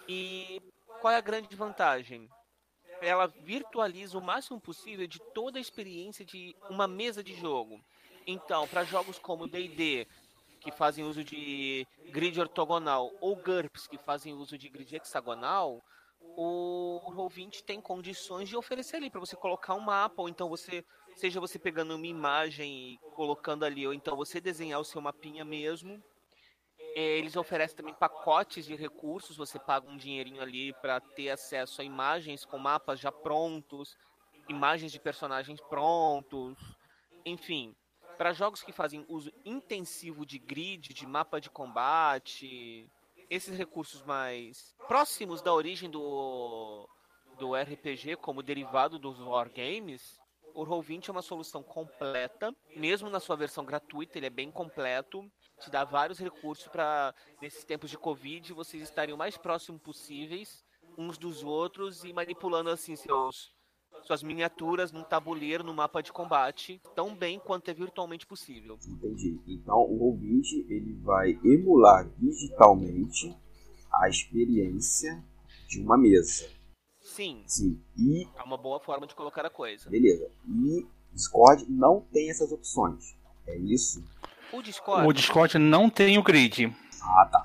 E 0.08 0.62
qual 1.02 1.14
é 1.14 1.18
a 1.18 1.22
grande 1.22 1.56
vantagem? 1.56 2.30
Ela 3.02 3.28
virtualiza 3.28 4.18
o 4.18 4.22
máximo 4.22 4.60
possível 4.60 5.08
de 5.08 5.20
toda 5.34 5.58
a 5.58 5.62
experiência 5.62 6.24
de 6.24 6.56
uma 6.70 6.88
mesa 6.88 7.24
de 7.24 7.34
jogo. 7.34 7.84
Então, 8.26 8.68
para 8.68 8.86
jogos 8.86 9.20
como 9.20 9.48
D&D, 9.48 10.08
que 10.62 10.72
fazem 10.72 11.04
uso 11.04 11.24
de 11.24 11.86
grid 12.12 12.40
ortogonal, 12.40 13.12
ou 13.20 13.36
GURPS, 13.36 13.88
que 13.88 13.98
fazem 13.98 14.34
uso 14.34 14.58
de 14.58 14.70
grid 14.70 14.96
hexagonal, 14.96 15.84
o 16.36 17.00
Roll20 17.06 17.62
tem 17.64 17.80
condições 17.80 18.50
de 18.50 18.56
oferecer 18.56 18.98
ali 18.98 19.10
para 19.10 19.20
você 19.20 19.36
colocar 19.36 19.76
um 19.76 19.80
mapa, 19.80 20.22
ou 20.22 20.30
então 20.30 20.50
você, 20.50 20.84
seja 21.16 21.40
você 21.40 21.60
pegando 21.60 21.96
uma 21.96 22.08
imagem 22.08 22.94
e 22.94 22.98
colocando 23.16 23.64
ali, 23.64 23.86
ou 23.86 23.94
então 23.94 24.16
você 24.16 24.42
desenhar 24.42 24.80
o 24.80 24.86
seu 24.86 25.02
mapinha 25.02 25.46
mesmo. 25.46 26.02
É, 26.96 27.18
eles 27.18 27.36
oferecem 27.36 27.76
também 27.76 27.94
pacotes 27.94 28.66
de 28.66 28.76
recursos, 28.76 29.38
você 29.38 29.60
paga 29.60 29.90
um 29.90 29.98
dinheirinho 29.98 30.42
ali 30.42 30.74
para 30.74 31.00
ter 31.00 31.30
acesso 31.30 31.82
a 31.82 31.84
imagens 31.84 32.46
com 32.46 32.58
mapas 32.58 33.00
já 33.00 33.12
prontos, 33.12 33.98
imagens 34.48 34.92
de 34.92 35.00
personagens 35.00 35.60
prontos, 35.62 36.58
enfim 37.26 37.76
para 38.18 38.34
jogos 38.34 38.62
que 38.62 38.72
fazem 38.72 39.06
uso 39.08 39.32
intensivo 39.44 40.26
de 40.26 40.38
grid, 40.38 40.94
de 40.94 41.06
mapa 41.06 41.40
de 41.40 41.50
combate, 41.50 42.90
esses 43.34 43.58
recursos 43.58 44.04
mais 44.04 44.76
próximos 44.88 45.42
da 45.42 45.52
origem 45.52 45.90
do, 45.90 46.88
do 47.40 47.56
RPG 47.56 48.18
como 48.18 48.44
derivado 48.44 49.00
dos 49.00 49.20
wargames, 49.20 50.20
o 50.54 50.64
Roll20 50.64 51.10
é 51.10 51.12
uma 51.12 51.22
solução 51.24 51.64
completa, 51.64 52.56
mesmo 52.76 53.10
na 53.10 53.20
sua 53.20 53.36
versão 53.36 53.66
gratuita, 53.66 54.20
ele 54.20 54.28
é 54.28 54.30
bem 54.30 54.52
completo, 54.52 55.28
te 55.60 55.72
dá 55.72 55.84
vários 55.84 56.20
recursos 56.20 56.68
para 56.68 57.14
nesses 57.42 57.64
tempos 57.64 57.90
de 57.90 57.98
Covid 57.98 58.54
vocês 58.54 58.84
estarem 58.84 59.16
o 59.16 59.18
mais 59.18 59.36
próximo 59.36 59.80
possíveis 59.80 60.64
uns 60.96 61.18
dos 61.18 61.44
outros 61.44 62.04
e 62.04 62.14
manipulando 62.14 62.70
assim 62.70 62.96
seus 62.96 63.52
suas 64.06 64.24
miniaturas 64.24 64.92
num 64.92 65.04
tabuleiro, 65.04 65.64
no 65.64 65.74
mapa 65.74 66.02
de 66.02 66.12
combate, 66.12 66.82
tão 66.96 67.16
bem 67.16 67.40
quanto 67.40 67.70
é 67.70 67.74
virtualmente 67.74 68.26
possível. 68.26 68.78
Entendi. 68.88 69.40
Então 69.48 69.78
o 69.78 70.04
ouvinte 70.04 70.66
ele 70.70 70.94
vai 71.02 71.40
emular 71.44 72.08
digitalmente 72.18 73.36
a 73.92 74.10
experiência 74.10 75.24
de 75.68 75.82
uma 75.82 75.98
mesa. 75.98 76.50
Sim. 77.02 77.44
Sim. 77.46 77.82
E 77.98 78.28
é 78.38 78.44
uma 78.44 78.58
boa 78.58 78.80
forma 78.80 79.06
de 79.06 79.16
colocar 79.16 79.46
a 79.46 79.50
coisa. 79.50 79.90
Beleza. 79.90 80.30
E 80.48 80.88
Discord 81.12 81.66
não 81.70 82.02
tem 82.12 82.30
essas 82.30 82.52
opções. 82.52 83.16
É 83.46 83.58
isso? 83.58 84.04
O 84.52 84.62
Discord. 84.62 85.08
O 85.08 85.14
Discord 85.14 85.58
não 85.60 85.90
tem 85.90 86.18
o 86.18 86.24
grid. 86.24 86.74
Ah, 87.02 87.26
tá. 87.32 87.44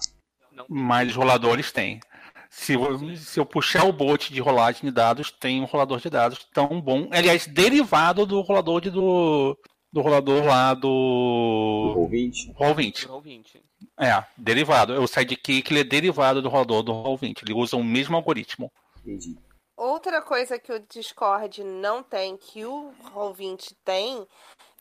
Mas 0.68 1.11
os 1.11 1.16
roladores 1.16 1.73
têm. 1.73 2.01
Se 2.50 2.74
eu, 2.74 3.16
se 3.16 3.38
eu 3.38 3.46
puxar 3.46 3.84
o 3.84 3.92
bot 3.92 4.32
de 4.32 4.40
rolagem 4.40 4.82
de 4.82 4.90
dados, 4.90 5.30
tem 5.30 5.61
um 5.61 5.66
rolador 5.66 6.00
de 6.00 6.08
dados 6.08 6.46
tão 6.52 6.80
bom. 6.80 7.08
Aliás, 7.11 7.46
derivado 7.46 8.24
do 8.24 8.40
rolador 8.40 8.80
de, 8.80 8.90
do, 8.90 9.56
do 9.92 10.00
rolador 10.00 10.44
lá 10.44 10.74
do. 10.74 11.94
Roll20. 11.96 12.54
Roll20. 12.54 13.06
Roll20. 13.06 13.61
É, 13.98 14.24
derivado. 14.37 15.00
O 15.02 15.06
sidekick 15.06 15.70
ele 15.70 15.80
é 15.80 15.84
derivado 15.84 16.40
do 16.40 16.48
rolador 16.48 16.82
do 16.82 16.92
Roll20. 16.92 17.42
Ele 17.42 17.54
usa 17.54 17.76
o 17.76 17.84
mesmo 17.84 18.16
algoritmo. 18.16 18.72
Entendi. 19.04 19.37
Outra 19.76 20.20
coisa 20.20 20.58
que 20.58 20.72
o 20.72 20.80
Discord 20.80 21.62
não 21.62 22.02
tem, 22.02 22.37
que 22.37 22.64
o 22.64 22.92
Roll20 23.14 23.74
tem, 23.84 24.26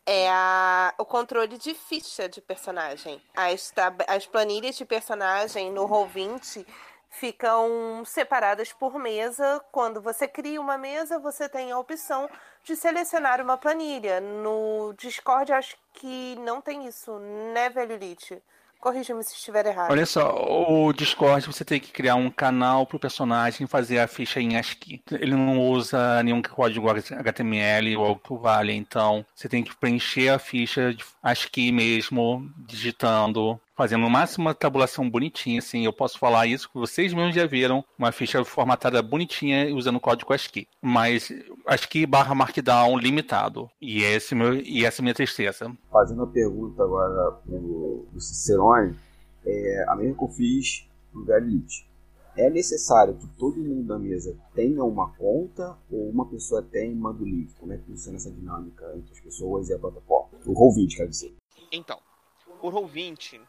é 0.07 0.27
a, 0.29 0.93
o 0.97 1.05
controle 1.05 1.57
de 1.57 1.75
ficha 1.75 2.27
de 2.27 2.41
personagem. 2.41 3.21
As, 3.35 3.71
as 4.07 4.25
planilhas 4.25 4.75
de 4.75 4.85
personagem 4.85 5.71
no 5.71 5.87
Roll20 5.87 6.65
ficam 7.19 8.03
separadas 8.05 8.71
por 8.71 8.99
mesa. 8.99 9.61
Quando 9.71 10.01
você 10.01 10.27
cria 10.27 10.61
uma 10.61 10.77
mesa, 10.77 11.17
você 11.19 11.49
tem 11.49 11.71
a 11.71 11.79
opção 11.79 12.29
de 12.63 12.75
selecionar 12.75 13.41
uma 13.41 13.57
planilha. 13.57 14.21
No 14.21 14.93
Discord, 14.97 15.51
acho 15.51 15.75
que 15.93 16.35
não 16.39 16.61
tem 16.61 16.87
isso, 16.87 17.17
né, 17.53 17.69
Velho 17.69 17.97
Lite? 17.97 18.41
Corrija-me 18.79 19.23
se 19.23 19.33
estiver 19.33 19.65
errado. 19.65 19.89
Olha 19.89 20.05
só, 20.05 20.35
o 20.35 20.93
Discord 20.93 21.47
você 21.47 21.65
tem 21.65 21.79
que 21.79 21.91
criar 21.91 22.13
um 22.13 22.29
canal 22.29 22.85
para 22.85 22.97
o 22.97 22.99
personagem 22.99 23.65
fazer 23.65 23.97
a 23.97 24.07
ficha 24.07 24.39
em 24.39 24.55
ASCII. 24.55 25.01
Ele 25.13 25.33
não 25.33 25.59
usa 25.59 26.21
nenhum 26.21 26.43
código 26.43 26.87
HTML 26.87 27.97
ou 27.97 28.15
que 28.15 28.35
vale, 28.35 28.73
então 28.73 29.25
você 29.33 29.49
tem 29.49 29.63
que 29.63 29.75
preencher 29.75 30.29
a 30.29 30.37
ficha 30.37 30.93
de 30.93 31.03
ASCII 31.23 31.71
mesmo, 31.71 32.47
digitando 32.55 33.59
fazendo 33.77 34.01
no 34.01 34.09
máximo 34.09 34.47
uma 34.47 34.55
tabulação 34.55 35.07
bonitinha, 35.07 35.59
assim, 35.59 35.85
eu 35.85 35.93
posso 35.93 36.17
falar 36.17 36.47
isso, 36.47 36.67
que 36.67 36.79
vocês 36.79 37.13
mesmos 37.13 37.35
já 37.35 37.45
viram, 37.45 37.85
uma 37.97 38.11
ficha 38.11 38.43
formatada 38.43 39.01
bonitinha 39.03 39.73
usando 39.73 39.97
o 39.97 40.01
código 40.01 40.33
ASCII, 40.33 40.67
mas 40.81 41.31
ASCII 41.65 42.07
barra 42.07 42.33
Markdown 42.33 42.97
limitado, 42.97 43.69
e, 43.79 44.01
esse 44.01 44.33
meu, 44.33 44.55
e 44.55 44.83
essa 44.83 44.99
é 44.99 45.01
a 45.01 45.03
minha 45.03 45.13
tristeza. 45.13 45.71
Fazendo 45.91 46.23
a 46.23 46.27
pergunta 46.27 46.83
agora 46.83 47.31
pro, 47.45 48.07
pro 48.09 48.19
Cicerone, 48.19 48.95
é 49.45 49.85
a 49.87 49.95
mesma 49.95 50.17
que 50.17 50.23
eu 50.23 50.29
fiz 50.29 50.89
pro 51.11 51.23
Galite. 51.23 51.87
É 52.35 52.49
necessário 52.49 53.15
que 53.15 53.27
todo 53.29 53.57
mundo 53.57 53.87
da 53.87 53.97
mesa 53.97 54.35
tenha 54.53 54.83
uma 54.83 55.11
conta 55.13 55.75
ou 55.89 56.09
uma 56.09 56.27
pessoa 56.27 56.61
tem 56.61 56.91
e 56.91 56.95
manda 56.95 57.23
o 57.23 57.25
livro? 57.25 57.55
Como 57.59 57.73
é 57.73 57.77
que 57.77 57.85
funciona 57.85 58.17
essa 58.17 58.29
dinâmica 58.29 58.85
entre 58.95 59.11
as 59.11 59.19
pessoas 59.19 59.69
e 59.69 59.73
a 59.73 59.79
plataforma? 59.79 60.29
O 60.45 60.53
Roll20, 60.53 60.97
quer 60.97 61.07
dizer. 61.07 61.33
Então, 61.71 61.99
o 62.61 62.69
Roll20 62.69 63.41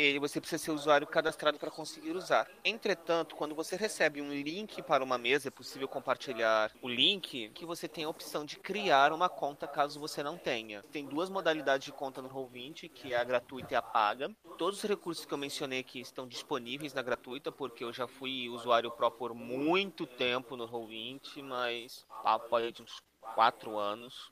ele 0.00 0.18
você 0.18 0.40
precisa 0.40 0.62
ser 0.62 0.70
usuário 0.70 1.06
cadastrado 1.06 1.58
para 1.58 1.70
conseguir 1.70 2.12
usar. 2.12 2.48
Entretanto, 2.64 3.34
quando 3.34 3.54
você 3.54 3.76
recebe 3.76 4.22
um 4.22 4.32
link 4.32 4.82
para 4.82 5.04
uma 5.04 5.18
mesa, 5.18 5.48
é 5.48 5.50
possível 5.50 5.86
compartilhar 5.86 6.72
o 6.80 6.88
link, 6.88 7.50
que 7.50 7.66
você 7.66 7.86
tem 7.86 8.04
a 8.04 8.08
opção 8.08 8.44
de 8.44 8.56
criar 8.56 9.12
uma 9.12 9.28
conta 9.28 9.66
caso 9.66 10.00
você 10.00 10.22
não 10.22 10.38
tenha. 10.38 10.82
Tem 10.90 11.04
duas 11.06 11.28
modalidades 11.28 11.84
de 11.84 11.92
conta 11.92 12.22
no 12.22 12.30
Roll20, 12.30 12.88
que 12.88 13.12
é 13.12 13.18
a 13.18 13.24
gratuita 13.24 13.74
e 13.74 13.76
a 13.76 13.82
paga. 13.82 14.30
Todos 14.56 14.82
os 14.82 14.88
recursos 14.88 15.24
que 15.24 15.34
eu 15.34 15.38
mencionei 15.38 15.80
aqui 15.80 16.00
estão 16.00 16.26
disponíveis 16.26 16.94
na 16.94 17.02
gratuita, 17.02 17.52
porque 17.52 17.84
eu 17.84 17.92
já 17.92 18.06
fui 18.06 18.48
usuário 18.48 18.90
Pro 18.90 19.10
por 19.10 19.34
muito 19.34 20.06
tempo 20.06 20.56
no 20.56 20.68
Roll20, 20.68 21.42
mas 21.42 22.06
papo 22.22 22.56
aí 22.56 22.72
de 22.72 22.82
uns 22.82 23.02
quatro 23.34 23.78
anos. 23.78 24.30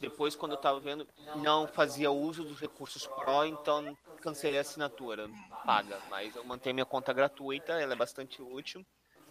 Depois, 0.00 0.36
quando 0.36 0.52
eu 0.52 0.58
tava 0.58 0.78
vendo, 0.78 1.06
não 1.36 1.66
fazia 1.66 2.10
uso 2.10 2.44
dos 2.44 2.60
recursos 2.60 3.06
Pro, 3.06 3.44
então 3.44 3.96
cancelei 4.18 4.58
a 4.58 4.62
assinatura 4.62 5.28
paga. 5.64 5.98
Mas 6.10 6.34
eu 6.34 6.44
mantenho 6.44 6.74
minha 6.74 6.86
conta 6.86 7.12
gratuita, 7.12 7.72
ela 7.72 7.92
é 7.92 7.96
bastante 7.96 8.42
útil. 8.42 8.84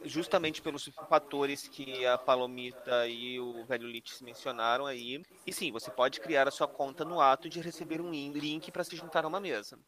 Justamente 0.03 0.61
pelos 0.61 0.85
fatores 1.09 1.67
que 1.67 2.05
a 2.05 2.17
Palomita 2.17 3.07
e 3.07 3.39
o 3.39 3.65
Velho 3.65 3.87
Lich 3.87 4.23
mencionaram 4.23 4.85
aí. 4.85 5.23
E 5.45 5.51
sim, 5.51 5.71
você 5.71 5.89
pode 5.89 6.19
criar 6.19 6.47
a 6.47 6.51
sua 6.51 6.67
conta 6.67 7.03
no 7.03 7.19
ato 7.19 7.49
de 7.49 7.59
receber 7.59 7.99
um 7.99 8.11
link 8.11 8.71
para 8.71 8.83
se 8.83 8.95
juntar 8.95 9.25
a 9.25 9.27
uma 9.27 9.39
mesa. 9.39 9.79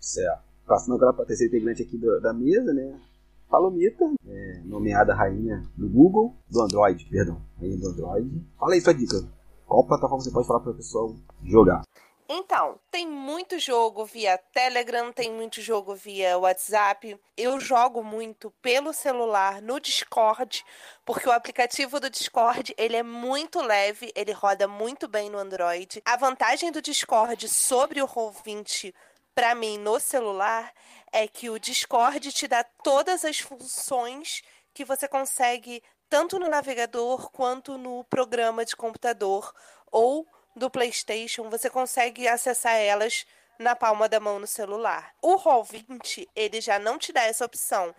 Certo. 0.00 0.42
Passando 0.66 0.94
agora 0.94 1.12
para 1.12 1.24
a 1.24 1.26
terceira 1.26 1.56
integrante 1.56 1.82
aqui 1.82 1.98
do, 1.98 2.20
da 2.20 2.32
mesa, 2.32 2.72
né? 2.72 3.00
Palomita, 3.48 4.04
é, 4.26 4.62
nomeada 4.64 5.14
rainha 5.14 5.62
do 5.76 5.88
Google, 5.88 6.34
do 6.48 6.62
Android, 6.62 7.04
perdão, 7.10 7.42
rainha 7.58 7.76
do 7.76 7.88
Android. 7.88 8.46
Fala 8.58 8.74
aí 8.74 8.80
sua 8.80 8.94
dica. 8.94 9.16
Qual 9.66 9.86
plataforma 9.86 10.22
você 10.22 10.30
pode 10.30 10.46
falar 10.46 10.60
para 10.60 10.70
o 10.70 10.74
pessoal 10.74 11.14
jogar? 11.44 11.82
Então, 12.34 12.80
tem 12.90 13.06
muito 13.06 13.58
jogo 13.58 14.06
via 14.06 14.38
Telegram, 14.38 15.12
tem 15.12 15.30
muito 15.30 15.60
jogo 15.60 15.94
via 15.94 16.38
WhatsApp. 16.38 17.20
Eu 17.36 17.60
jogo 17.60 18.02
muito 18.02 18.50
pelo 18.62 18.90
celular 18.94 19.60
no 19.60 19.78
Discord, 19.78 20.64
porque 21.04 21.28
o 21.28 21.32
aplicativo 21.32 22.00
do 22.00 22.08
Discord, 22.08 22.74
ele 22.78 22.96
é 22.96 23.02
muito 23.02 23.60
leve, 23.60 24.10
ele 24.16 24.32
roda 24.32 24.66
muito 24.66 25.06
bem 25.06 25.28
no 25.28 25.36
Android. 25.36 26.00
A 26.06 26.16
vantagem 26.16 26.72
do 26.72 26.80
Discord 26.80 27.46
sobre 27.50 28.00
o 28.00 28.08
Roll20 28.08 28.94
para 29.34 29.54
mim 29.54 29.76
no 29.76 30.00
celular 30.00 30.72
é 31.12 31.28
que 31.28 31.50
o 31.50 31.58
Discord 31.58 32.32
te 32.32 32.48
dá 32.48 32.64
todas 32.64 33.26
as 33.26 33.40
funções 33.40 34.40
que 34.72 34.86
você 34.86 35.06
consegue 35.06 35.82
tanto 36.08 36.38
no 36.38 36.48
navegador 36.48 37.30
quanto 37.30 37.76
no 37.76 38.04
programa 38.04 38.64
de 38.64 38.74
computador 38.74 39.52
ou 39.90 40.26
do 40.54 40.70
PlayStation, 40.70 41.48
você 41.48 41.70
consegue 41.70 42.28
acessar 42.28 42.76
elas 42.76 43.26
na 43.58 43.76
palma 43.76 44.08
da 44.08 44.20
mão 44.20 44.38
no 44.38 44.46
celular. 44.46 45.14
O 45.22 45.36
Roll20, 45.36 46.28
ele 46.34 46.60
já 46.60 46.78
não 46.78 46.98
te 46.98 47.12
dá 47.12 47.22
essa 47.22 47.44
opção. 47.44 47.94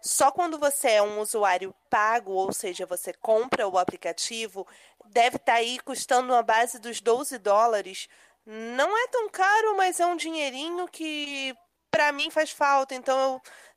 Só 0.00 0.30
quando 0.30 0.58
você 0.58 0.90
é 0.90 1.02
um 1.02 1.20
usuário 1.20 1.74
pago, 1.90 2.32
ou 2.32 2.52
seja, 2.52 2.86
você 2.86 3.12
compra 3.12 3.66
o 3.66 3.78
aplicativo, 3.78 4.66
deve 5.06 5.36
estar 5.36 5.54
tá 5.54 5.58
aí 5.58 5.78
custando 5.80 6.32
uma 6.32 6.42
base 6.42 6.78
dos 6.78 7.00
12 7.00 7.36
dólares. 7.38 8.08
Não 8.46 8.96
é 8.96 9.08
tão 9.08 9.28
caro, 9.28 9.76
mas 9.76 9.98
é 9.98 10.06
um 10.06 10.16
dinheirinho 10.16 10.86
que 10.88 11.54
para 11.90 12.12
mim 12.12 12.30
faz 12.30 12.50
falta, 12.50 12.94
então 12.94 13.18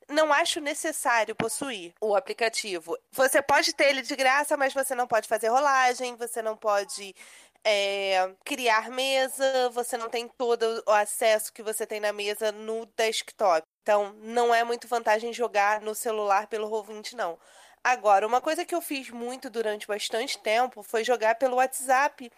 eu 0.08 0.14
não 0.14 0.32
acho 0.32 0.60
necessário 0.60 1.34
possuir 1.34 1.92
o 2.00 2.14
aplicativo. 2.14 2.96
Você 3.12 3.42
pode 3.42 3.72
ter 3.72 3.88
ele 3.88 4.02
de 4.02 4.14
graça, 4.14 4.56
mas 4.56 4.72
você 4.72 4.94
não 4.94 5.06
pode 5.06 5.26
fazer 5.26 5.48
rolagem, 5.48 6.14
você 6.16 6.42
não 6.42 6.56
pode 6.56 7.14
é, 7.64 8.34
criar 8.44 8.90
mesa, 8.90 9.70
você 9.70 9.96
não 9.96 10.08
tem 10.08 10.28
todo 10.28 10.82
o 10.86 10.90
acesso 10.90 11.52
que 11.52 11.62
você 11.62 11.86
tem 11.86 12.00
na 12.00 12.12
mesa 12.12 12.50
no 12.52 12.86
desktop. 12.96 13.62
Então, 13.82 14.14
não 14.22 14.54
é 14.54 14.64
muito 14.64 14.88
vantagem 14.88 15.32
jogar 15.32 15.80
no 15.80 15.94
celular 15.94 16.46
pelo 16.46 16.68
Roll20, 16.68 17.14
não. 17.14 17.38
Agora, 17.84 18.26
uma 18.26 18.40
coisa 18.40 18.64
que 18.64 18.74
eu 18.74 18.80
fiz 18.80 19.10
muito 19.10 19.50
durante 19.50 19.86
bastante 19.88 20.38
tempo 20.38 20.82
foi 20.82 21.02
jogar 21.02 21.34
pelo 21.34 21.56
WhatsApp 21.56 22.30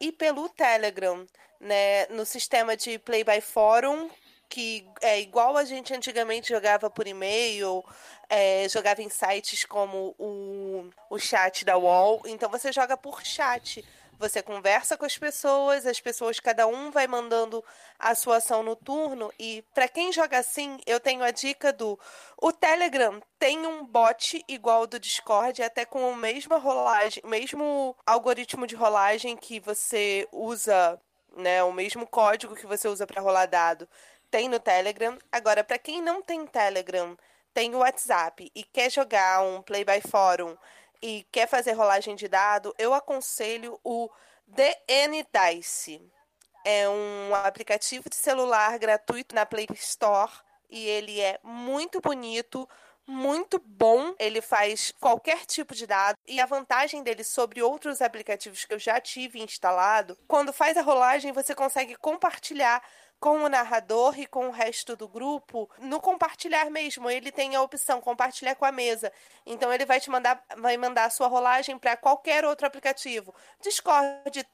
e 0.00 0.12
pelo 0.12 0.48
Telegram, 0.48 1.26
né? 1.60 2.06
No 2.06 2.24
sistema 2.24 2.76
de 2.76 2.98
Play 3.00 3.24
by 3.24 3.40
Forum, 3.40 4.08
que 4.48 4.86
é 5.00 5.20
igual 5.20 5.56
a 5.56 5.64
gente 5.64 5.92
antigamente 5.92 6.50
jogava 6.50 6.88
por 6.88 7.06
e-mail, 7.06 7.84
é, 8.28 8.68
jogava 8.68 9.02
em 9.02 9.08
sites 9.08 9.64
como 9.64 10.14
o, 10.18 10.88
o 11.10 11.18
chat 11.18 11.64
da 11.64 11.76
UOL. 11.76 12.22
Então, 12.26 12.48
você 12.48 12.70
joga 12.72 12.96
por 12.96 13.24
chat. 13.24 13.84
Você 14.22 14.40
conversa 14.40 14.96
com 14.96 15.04
as 15.04 15.18
pessoas, 15.18 15.84
as 15.84 16.00
pessoas, 16.00 16.38
cada 16.38 16.64
um 16.64 16.92
vai 16.92 17.08
mandando 17.08 17.62
a 17.98 18.14
sua 18.14 18.36
ação 18.36 18.62
no 18.62 18.76
turno. 18.76 19.32
E 19.36 19.64
para 19.74 19.88
quem 19.88 20.12
joga 20.12 20.38
assim, 20.38 20.78
eu 20.86 21.00
tenho 21.00 21.24
a 21.24 21.32
dica 21.32 21.72
do. 21.72 21.98
O 22.40 22.52
Telegram 22.52 23.20
tem 23.36 23.66
um 23.66 23.84
bot 23.84 24.40
igual 24.46 24.82
ao 24.82 24.86
do 24.86 25.00
Discord, 25.00 25.60
até 25.60 25.84
com 25.84 26.08
o 26.08 26.14
mesmo 26.14 26.56
rolagem, 26.56 27.20
mesmo 27.26 27.96
algoritmo 28.06 28.64
de 28.64 28.76
rolagem 28.76 29.36
que 29.36 29.58
você 29.58 30.28
usa, 30.30 31.00
né? 31.36 31.64
O 31.64 31.72
mesmo 31.72 32.06
código 32.06 32.54
que 32.54 32.64
você 32.64 32.86
usa 32.86 33.04
para 33.04 33.20
rolar 33.20 33.46
dado. 33.46 33.88
Tem 34.30 34.48
no 34.48 34.60
Telegram. 34.60 35.18
Agora, 35.32 35.64
para 35.64 35.78
quem 35.78 36.00
não 36.00 36.22
tem 36.22 36.46
Telegram, 36.46 37.18
tem 37.52 37.74
o 37.74 37.78
WhatsApp 37.78 38.52
e 38.54 38.62
quer 38.62 38.88
jogar 38.88 39.42
um 39.42 39.62
Play 39.62 39.84
by 39.84 40.00
Forum 40.00 40.56
e 41.02 41.26
quer 41.32 41.48
fazer 41.48 41.72
rolagem 41.72 42.14
de 42.14 42.28
dado, 42.28 42.74
eu 42.78 42.94
aconselho 42.94 43.78
o 43.82 44.08
DN 44.46 45.26
Dice. 45.32 46.00
É 46.64 46.88
um 46.88 47.34
aplicativo 47.34 48.08
de 48.08 48.14
celular 48.14 48.78
gratuito 48.78 49.34
na 49.34 49.44
Play 49.44 49.66
Store 49.74 50.30
e 50.70 50.86
ele 50.86 51.20
é 51.20 51.40
muito 51.42 52.00
bonito, 52.00 52.68
muito 53.04 53.58
bom. 53.58 54.14
Ele 54.18 54.40
faz 54.40 54.92
qualquer 55.00 55.44
tipo 55.44 55.74
de 55.74 55.86
dado 55.86 56.16
e 56.26 56.40
a 56.40 56.46
vantagem 56.46 57.02
dele 57.02 57.24
sobre 57.24 57.60
outros 57.60 58.00
aplicativos 58.00 58.64
que 58.64 58.72
eu 58.72 58.78
já 58.78 59.00
tive 59.00 59.42
instalado, 59.42 60.16
quando 60.28 60.52
faz 60.52 60.76
a 60.76 60.82
rolagem 60.82 61.32
você 61.32 61.54
consegue 61.54 61.96
compartilhar 61.96 62.80
com 63.22 63.44
o 63.44 63.48
narrador 63.48 64.18
e 64.18 64.26
com 64.26 64.48
o 64.48 64.50
resto 64.50 64.96
do 64.96 65.06
grupo 65.06 65.70
no 65.80 66.00
compartilhar 66.00 66.68
mesmo. 66.68 67.08
Ele 67.08 67.30
tem 67.30 67.54
a 67.54 67.62
opção 67.62 68.00
compartilhar 68.00 68.56
com 68.56 68.64
a 68.64 68.72
mesa. 68.72 69.12
Então 69.46 69.72
ele 69.72 69.86
vai 69.86 70.00
te 70.00 70.10
mandar, 70.10 70.42
vai 70.58 70.76
mandar 70.76 71.04
a 71.04 71.10
sua 71.10 71.28
rolagem 71.28 71.78
para 71.78 71.96
qualquer 71.96 72.44
outro 72.44 72.66
aplicativo. 72.66 73.32
Discord, 73.62 74.44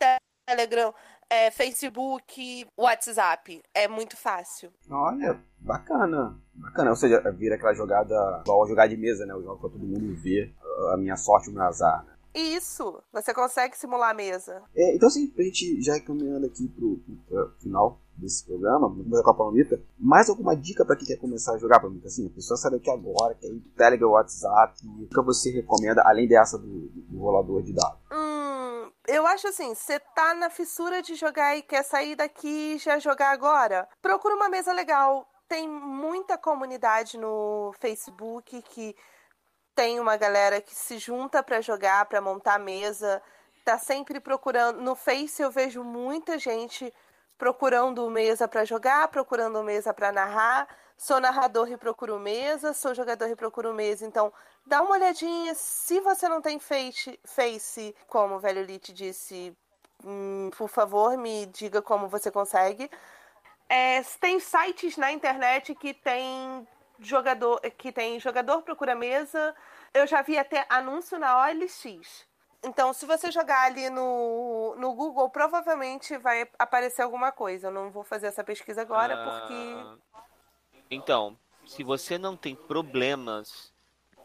Telegram, 0.47 0.93
é, 1.31 1.51
Facebook, 1.51 2.67
WhatsApp. 2.77 3.63
É 3.73 3.89
muito 3.89 4.19
fácil. 4.19 4.71
Olha, 4.91 5.41
bacana. 5.59 6.39
Bacana. 6.53 6.91
Ou 6.91 6.97
seja, 6.97 7.23
vira 7.33 7.55
aquela 7.55 7.73
jogada 7.73 8.43
igual 8.45 8.69
jogar 8.69 8.87
de 8.87 8.99
mesa, 8.99 9.25
né? 9.25 9.33
Eu 9.33 9.43
jogo 9.43 9.61
pra 9.61 9.71
todo 9.71 9.87
mundo 9.87 10.15
ver 10.15 10.55
a 10.93 10.97
minha 10.99 11.17
sorte, 11.17 11.49
o 11.49 11.55
meu 11.55 11.63
azar, 11.63 12.05
né? 12.05 12.13
Isso, 12.35 13.03
você 13.11 13.33
consegue 13.33 13.79
simular 13.79 14.11
a 14.11 14.15
mesa. 14.15 14.63
É, 14.77 14.95
então, 14.95 15.09
assim, 15.09 15.33
a 15.39 15.43
gente 15.43 15.81
já 15.81 15.99
caminhando 15.99 16.45
aqui 16.45 16.69
pro, 16.69 16.99
pro, 16.99 17.17
pro 17.27 17.55
final 17.59 17.99
desse 18.19 18.45
programa, 18.45 18.89
vamos 18.89 19.05
começar 19.05 19.23
com 19.23 19.31
a 19.31 19.35
Palomita. 19.35 19.81
Mais 19.99 20.29
alguma 20.29 20.57
dica 20.57 20.85
para 20.85 20.97
quem 20.97 21.07
quer 21.07 21.17
começar 21.17 21.55
a 21.55 21.59
jogar 21.59 21.81
Palomita? 21.81 22.09
Assim, 22.09 22.27
a 22.27 22.31
pessoa 22.31 22.57
sai 22.57 22.73
daqui 22.73 22.91
agora, 22.91 23.35
quer 23.35 23.49
ir 23.49 23.61
Telegram, 23.77 24.11
WhatsApp, 24.11 24.75
o 24.85 25.07
que 25.07 25.23
você 25.23 25.51
recomenda, 25.51 26.03
além 26.05 26.27
dessa 26.27 26.59
do, 26.59 26.89
do 26.89 27.19
rolador 27.19 27.63
de 27.63 27.73
dados? 27.73 28.01
Hum, 28.13 28.91
eu 29.07 29.27
acho 29.27 29.49
assim, 29.49 29.75
você 29.75 29.99
tá 29.99 30.35
na 30.35 30.51
fissura 30.51 31.01
de 31.01 31.15
jogar 31.15 31.57
e 31.57 31.63
quer 31.63 31.83
sair 31.83 32.17
daqui 32.17 32.75
e 32.75 32.79
já 32.79 32.99
jogar 32.99 33.31
agora, 33.31 33.89
procura 34.03 34.35
uma 34.35 34.49
mesa 34.49 34.73
legal. 34.73 35.27
Tem 35.49 35.67
muita 35.67 36.37
comunidade 36.37 37.17
no 37.17 37.73
Facebook 37.81 38.61
que 38.63 38.95
tem 39.75 40.01
uma 40.01 40.17
galera 40.17 40.61
que 40.61 40.75
se 40.75 40.99
junta 40.99 41.43
para 41.43 41.61
jogar, 41.61 42.05
para 42.07 42.21
montar 42.21 42.59
mesa, 42.59 43.23
tá 43.65 43.79
sempre 43.79 44.19
procurando. 44.19 44.81
No 44.81 44.95
Face 44.95 45.41
eu 45.41 45.51
vejo 45.51 45.85
muita 45.85 46.37
gente 46.37 46.93
procurando 47.39 48.11
mesa 48.11 48.49
para 48.49 48.65
jogar, 48.65 49.09
procurando 49.09 49.63
mesa 49.63 49.95
para 49.95 50.13
narrar. 50.13 50.69
Sou 50.97 51.21
narrador 51.21 51.71
e 51.71 51.77
procuro 51.77 52.19
mesa, 52.19 52.75
sou 52.75 52.93
jogador 52.93 53.29
e 53.29 53.37
procuro 53.37 53.73
mesa. 53.73 54.05
Então, 54.05 54.33
dá 54.67 54.83
uma 54.83 54.97
olhadinha. 54.97 55.55
Se 55.55 56.01
você 56.01 56.29
não 56.29 56.43
tem 56.43 56.59
face, 56.59 57.19
face 57.25 57.95
como 58.09 58.35
o 58.35 58.41
velho 58.41 58.65
Lit 58.65 58.93
disse, 58.93 59.57
hum, 60.05 60.51
por 60.59 60.69
favor, 60.69 61.17
me 61.17 61.47
diga 61.47 61.81
como 61.81 62.09
você 62.09 62.33
consegue. 62.33 62.91
É, 63.69 64.03
tem 64.21 64.41
sites 64.41 64.97
na 64.97 65.13
internet 65.13 65.73
que 65.77 65.95
tem 65.95 66.67
jogador 66.99 67.61
que 67.79 67.93
tem 67.93 68.19
jogador 68.19 68.63
procura 68.63 68.97
mesa. 68.97 69.55
Eu 69.95 70.07
já 70.07 70.21
vi 70.23 70.37
até 70.37 70.67
anúncio 70.69 71.19
na 71.19 71.45
OLX. 71.45 72.27
Então, 72.63 72.93
se 72.93 73.07
você 73.07 73.31
jogar 73.31 73.67
ali 73.67 73.89
no, 73.89 74.75
no 74.77 74.93
Google, 74.95 75.31
provavelmente 75.31 76.19
vai 76.19 76.49
aparecer 76.59 77.03
alguma 77.03 77.31
coisa. 77.31 77.69
Eu 77.69 77.73
não 77.73 77.91
vou 77.91 78.03
fazer 78.03 78.27
essa 78.27 78.43
pesquisa 78.43 78.83
agora 78.83 79.15
ah, 79.15 79.25
porque. 79.25 80.09
Então, 80.91 81.39
se 81.67 81.85
você 81.85 82.19
não 82.19 82.37
tem 82.37 82.57
problemas 82.57 83.73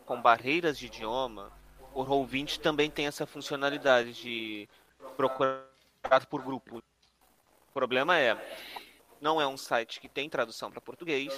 com 0.05 0.19
barreiras 0.19 0.77
de 0.77 0.87
idioma, 0.87 1.51
o 1.93 2.03
Roll20 2.03 2.59
também 2.59 2.89
tem 2.89 3.05
essa 3.05 3.25
funcionalidade 3.25 4.13
de 4.13 4.67
procurar 5.15 5.67
por 6.29 6.41
grupo. 6.41 6.77
O 6.77 7.73
problema 7.73 8.17
é, 8.17 8.37
Não 9.21 9.39
é 9.39 9.47
um 9.47 9.57
site 9.57 9.99
que 9.99 10.09
tem 10.09 10.29
tradução 10.29 10.71
para 10.71 10.81
português. 10.81 11.33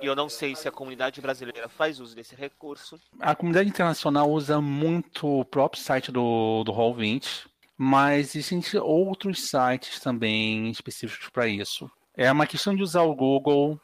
E 0.00 0.06
eu 0.06 0.14
não 0.14 0.28
sei 0.28 0.54
se 0.54 0.68
a 0.68 0.72
comunidade 0.72 1.20
brasileira 1.20 1.68
faz 1.68 1.98
uso 1.98 2.14
desse 2.14 2.34
recurso. 2.34 3.00
A 3.18 3.34
comunidade 3.34 3.68
internacional 3.68 4.30
usa 4.30 4.60
muito 4.60 5.40
o 5.40 5.44
próprio 5.44 5.82
site 5.82 6.12
do, 6.12 6.62
do 6.64 6.72
Roll20, 6.72 7.46
mas 7.76 8.34
existem 8.36 8.62
outros 8.80 9.48
sites 9.48 10.00
também 10.00 10.70
específicos 10.70 11.28
para 11.30 11.48
isso. 11.48 11.90
É 12.16 12.30
uma 12.30 12.46
questão 12.46 12.74
de 12.74 12.82
usar 12.82 13.02
o 13.02 13.14
Google 13.14 13.80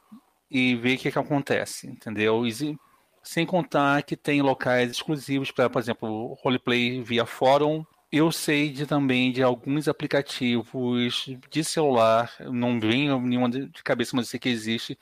e 0.50 0.76
ver 0.76 0.96
o 0.96 0.98
que, 0.98 1.10
que 1.10 1.18
acontece, 1.18 1.88
entendeu? 1.88 2.46
E, 2.46 2.78
sem 3.24 3.46
contar 3.46 4.02
que 4.02 4.16
tem 4.16 4.42
locais 4.42 4.90
exclusivos 4.90 5.50
para, 5.50 5.70
por 5.70 5.80
exemplo, 5.80 6.34
roleplay 6.42 7.02
via 7.02 7.24
fórum. 7.24 7.84
Eu 8.12 8.30
sei 8.30 8.70
de, 8.70 8.86
também 8.86 9.32
de 9.32 9.42
alguns 9.42 9.88
aplicativos 9.88 11.28
de 11.50 11.64
celular, 11.64 12.32
não 12.40 12.78
vem 12.78 13.08
nenhuma 13.20 13.50
de 13.50 13.82
cabeça, 13.82 14.14
mas 14.14 14.26
eu 14.26 14.30
sei 14.30 14.40
que 14.40 14.48
existe, 14.48 14.96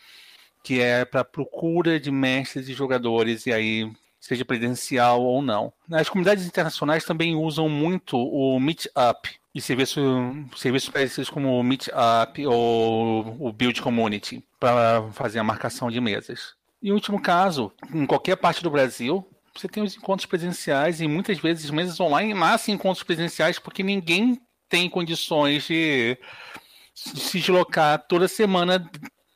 que 0.62 0.80
é 0.80 1.04
para 1.04 1.24
procura 1.24 1.98
de 1.98 2.10
mestres 2.10 2.68
e 2.68 2.72
jogadores, 2.72 3.46
e 3.46 3.52
aí 3.52 3.90
seja 4.20 4.44
presencial 4.44 5.22
ou 5.22 5.42
não. 5.42 5.72
As 5.90 6.08
comunidades 6.08 6.46
internacionais 6.46 7.04
também 7.04 7.34
usam 7.34 7.68
muito 7.68 8.16
o 8.16 8.58
Meetup 8.60 9.28
e 9.54 9.60
serviços 9.60 10.02
serviço 10.56 10.92
parecidos 10.92 11.28
como 11.28 11.58
o 11.58 11.62
Meetup 11.62 12.46
ou 12.46 13.36
o 13.40 13.52
Build 13.52 13.82
Community 13.82 14.44
para 14.60 15.02
fazer 15.12 15.40
a 15.40 15.44
marcação 15.44 15.90
de 15.90 16.00
mesas. 16.00 16.54
E 16.80 16.92
último 16.92 17.20
caso, 17.20 17.72
em 17.92 18.06
qualquer 18.06 18.36
parte 18.36 18.62
do 18.62 18.70
Brasil, 18.70 19.26
você 19.54 19.68
tem 19.68 19.82
os 19.82 19.96
encontros 19.96 20.26
presenciais 20.26 21.00
e 21.00 21.08
muitas 21.08 21.38
vezes 21.38 21.70
mesas 21.70 21.98
online 22.00 22.32
nascem 22.32 22.74
encontros 22.74 23.02
presenciais 23.02 23.58
porque 23.58 23.82
ninguém 23.82 24.40
tem 24.68 24.88
condições 24.88 25.64
de 25.64 26.16
se 26.94 27.38
deslocar 27.38 28.06
toda 28.06 28.28
semana 28.28 28.88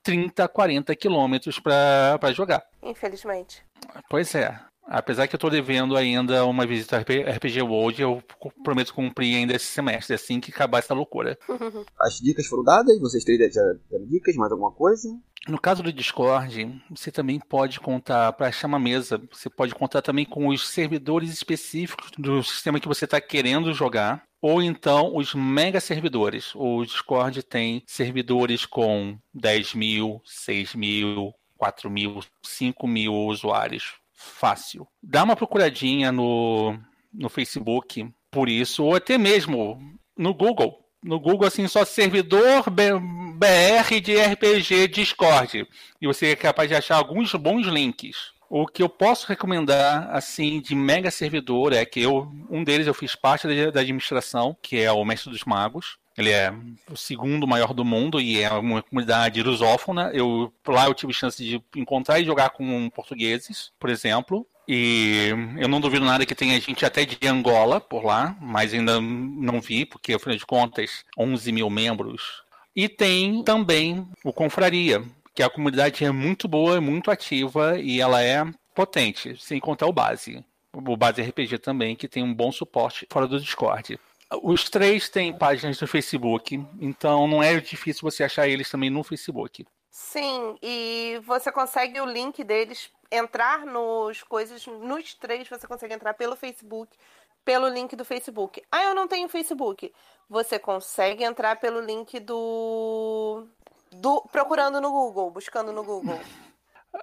30, 0.06 0.46
40 0.46 0.94
quilômetros 0.94 1.58
para 1.58 2.32
jogar. 2.32 2.64
Infelizmente. 2.80 3.64
Pois 4.08 4.32
é. 4.36 4.56
Apesar 4.88 5.26
que 5.26 5.34
eu 5.34 5.38
estou 5.38 5.50
devendo 5.50 5.96
ainda 5.96 6.46
uma 6.46 6.64
visita 6.64 6.96
ao 6.96 7.02
RPG 7.02 7.62
World, 7.62 8.02
eu 8.02 8.22
prometo 8.62 8.94
cumprir 8.94 9.36
ainda 9.36 9.54
esse 9.54 9.66
semestre, 9.66 10.14
assim 10.14 10.38
que 10.38 10.52
acabar 10.52 10.78
essa 10.78 10.94
loucura. 10.94 11.36
As 12.00 12.18
dicas 12.18 12.46
foram 12.46 12.62
dadas? 12.62 12.98
Vocês 13.00 13.24
três 13.24 13.52
já 13.52 13.62
deram 13.90 14.06
dicas? 14.06 14.36
Mais 14.36 14.52
alguma 14.52 14.70
coisa? 14.70 15.08
No 15.48 15.60
caso 15.60 15.82
do 15.82 15.92
Discord, 15.92 16.82
você 16.90 17.10
também 17.10 17.38
pode 17.38 17.78
contar, 17.80 18.32
para 18.32 18.48
achar 18.48 18.68
uma 18.68 18.78
mesa, 18.78 19.20
você 19.30 19.50
pode 19.50 19.74
contar 19.74 20.02
também 20.02 20.24
com 20.24 20.48
os 20.48 20.68
servidores 20.68 21.32
específicos 21.32 22.10
do 22.18 22.42
sistema 22.42 22.80
que 22.80 22.88
você 22.88 23.04
está 23.04 23.20
querendo 23.20 23.72
jogar, 23.72 24.24
ou 24.40 24.62
então 24.62 25.16
os 25.16 25.34
mega 25.34 25.80
servidores. 25.80 26.52
O 26.54 26.84
Discord 26.84 27.42
tem 27.42 27.82
servidores 27.86 28.66
com 28.66 29.18
10 29.34 29.74
mil, 29.74 30.20
6 30.24 30.74
mil, 30.74 31.32
4 31.56 31.90
mil, 31.90 32.20
5 32.42 32.86
mil 32.88 33.14
usuários 33.14 33.94
fácil. 34.26 34.86
Dá 35.02 35.24
uma 35.24 35.36
procuradinha 35.36 36.12
no, 36.12 36.78
no 37.12 37.28
Facebook 37.28 38.08
por 38.30 38.48
isso, 38.48 38.84
ou 38.84 38.94
até 38.94 39.16
mesmo 39.16 39.80
no 40.16 40.34
Google. 40.34 40.78
No 41.02 41.20
Google, 41.20 41.46
assim, 41.46 41.68
só 41.68 41.84
servidor 41.84 42.64
BR 42.68 44.00
de 44.02 44.16
RPG 44.16 44.88
Discord. 44.88 45.66
E 46.00 46.06
você 46.06 46.28
é 46.28 46.36
capaz 46.36 46.68
de 46.68 46.74
achar 46.74 46.96
alguns 46.96 47.32
bons 47.34 47.66
links. 47.66 48.32
O 48.48 48.66
que 48.66 48.82
eu 48.82 48.88
posso 48.88 49.26
recomendar, 49.26 50.08
assim, 50.10 50.60
de 50.60 50.74
mega 50.74 51.10
servidor 51.10 51.72
é 51.72 51.84
que 51.84 52.00
eu, 52.00 52.30
um 52.48 52.62
deles 52.62 52.86
eu 52.86 52.94
fiz 52.94 53.14
parte 53.14 53.46
da 53.70 53.80
administração, 53.80 54.56
que 54.62 54.80
é 54.80 54.90
o 54.90 55.04
Mestre 55.04 55.30
dos 55.30 55.44
Magos. 55.44 55.98
Ele 56.16 56.30
é 56.30 56.52
o 56.90 56.96
segundo 56.96 57.46
maior 57.46 57.74
do 57.74 57.84
mundo 57.84 58.20
e 58.20 58.40
é 58.40 58.50
uma 58.50 58.82
comunidade 58.82 59.42
lusófona. 59.42 60.10
Eu, 60.14 60.52
lá 60.66 60.86
eu 60.86 60.94
tive 60.94 61.12
chance 61.12 61.42
de 61.44 61.62
encontrar 61.74 62.18
e 62.18 62.24
jogar 62.24 62.50
com 62.50 62.88
portugueses, 62.90 63.70
por 63.78 63.90
exemplo. 63.90 64.46
E 64.68 65.28
eu 65.58 65.68
não 65.68 65.80
duvido 65.80 66.04
nada 66.04 66.26
que 66.26 66.34
tenha 66.34 66.60
gente 66.60 66.84
até 66.84 67.04
de 67.04 67.18
Angola 67.28 67.80
por 67.80 68.04
lá, 68.04 68.36
mas 68.40 68.74
ainda 68.74 69.00
não 69.00 69.60
vi, 69.60 69.84
porque 69.84 70.14
afinal 70.14 70.36
de 70.36 70.46
contas, 70.46 71.04
11 71.16 71.52
mil 71.52 71.70
membros. 71.70 72.42
E 72.74 72.88
tem 72.88 73.42
também 73.44 74.06
o 74.24 74.32
Confraria, 74.32 75.02
que 75.34 75.42
a 75.42 75.50
comunidade 75.50 76.04
é 76.04 76.10
muito 76.10 76.48
boa, 76.48 76.80
muito 76.80 77.10
ativa 77.10 77.78
e 77.78 78.00
ela 78.00 78.22
é 78.22 78.44
potente, 78.74 79.36
sem 79.38 79.60
contar 79.60 79.86
o 79.86 79.92
Base. 79.92 80.44
O 80.72 80.96
Base 80.96 81.22
RPG 81.22 81.58
também, 81.58 81.94
que 81.94 82.08
tem 82.08 82.22
um 82.22 82.34
bom 82.34 82.50
suporte 82.50 83.06
fora 83.10 83.26
do 83.26 83.40
Discord. 83.40 83.98
Os 84.42 84.68
três 84.68 85.08
têm 85.08 85.36
páginas 85.36 85.80
no 85.80 85.86
Facebook, 85.86 86.60
então 86.80 87.28
não 87.28 87.42
é 87.42 87.60
difícil 87.60 88.02
você 88.02 88.24
achar 88.24 88.48
eles 88.48 88.68
também 88.68 88.90
no 88.90 89.04
Facebook. 89.04 89.64
Sim, 89.90 90.58
e 90.60 91.20
você 91.24 91.50
consegue 91.52 92.00
o 92.00 92.04
link 92.04 92.42
deles, 92.42 92.90
entrar 93.10 93.64
nos 93.64 94.22
coisas, 94.22 94.66
nos 94.66 95.14
três 95.14 95.48
você 95.48 95.66
consegue 95.66 95.94
entrar 95.94 96.12
pelo 96.14 96.36
Facebook, 96.36 96.96
pelo 97.44 97.68
link 97.68 97.94
do 97.94 98.04
Facebook. 98.04 98.62
Ah, 98.70 98.82
eu 98.84 98.94
não 98.94 99.06
tenho 99.06 99.28
Facebook. 99.28 99.92
Você 100.28 100.58
consegue 100.58 101.22
entrar 101.22 101.56
pelo 101.60 101.80
link 101.80 102.18
do. 102.18 103.46
do 103.92 104.20
procurando 104.32 104.80
no 104.80 104.90
Google, 104.90 105.30
buscando 105.30 105.72
no 105.72 105.84
Google. 105.84 106.18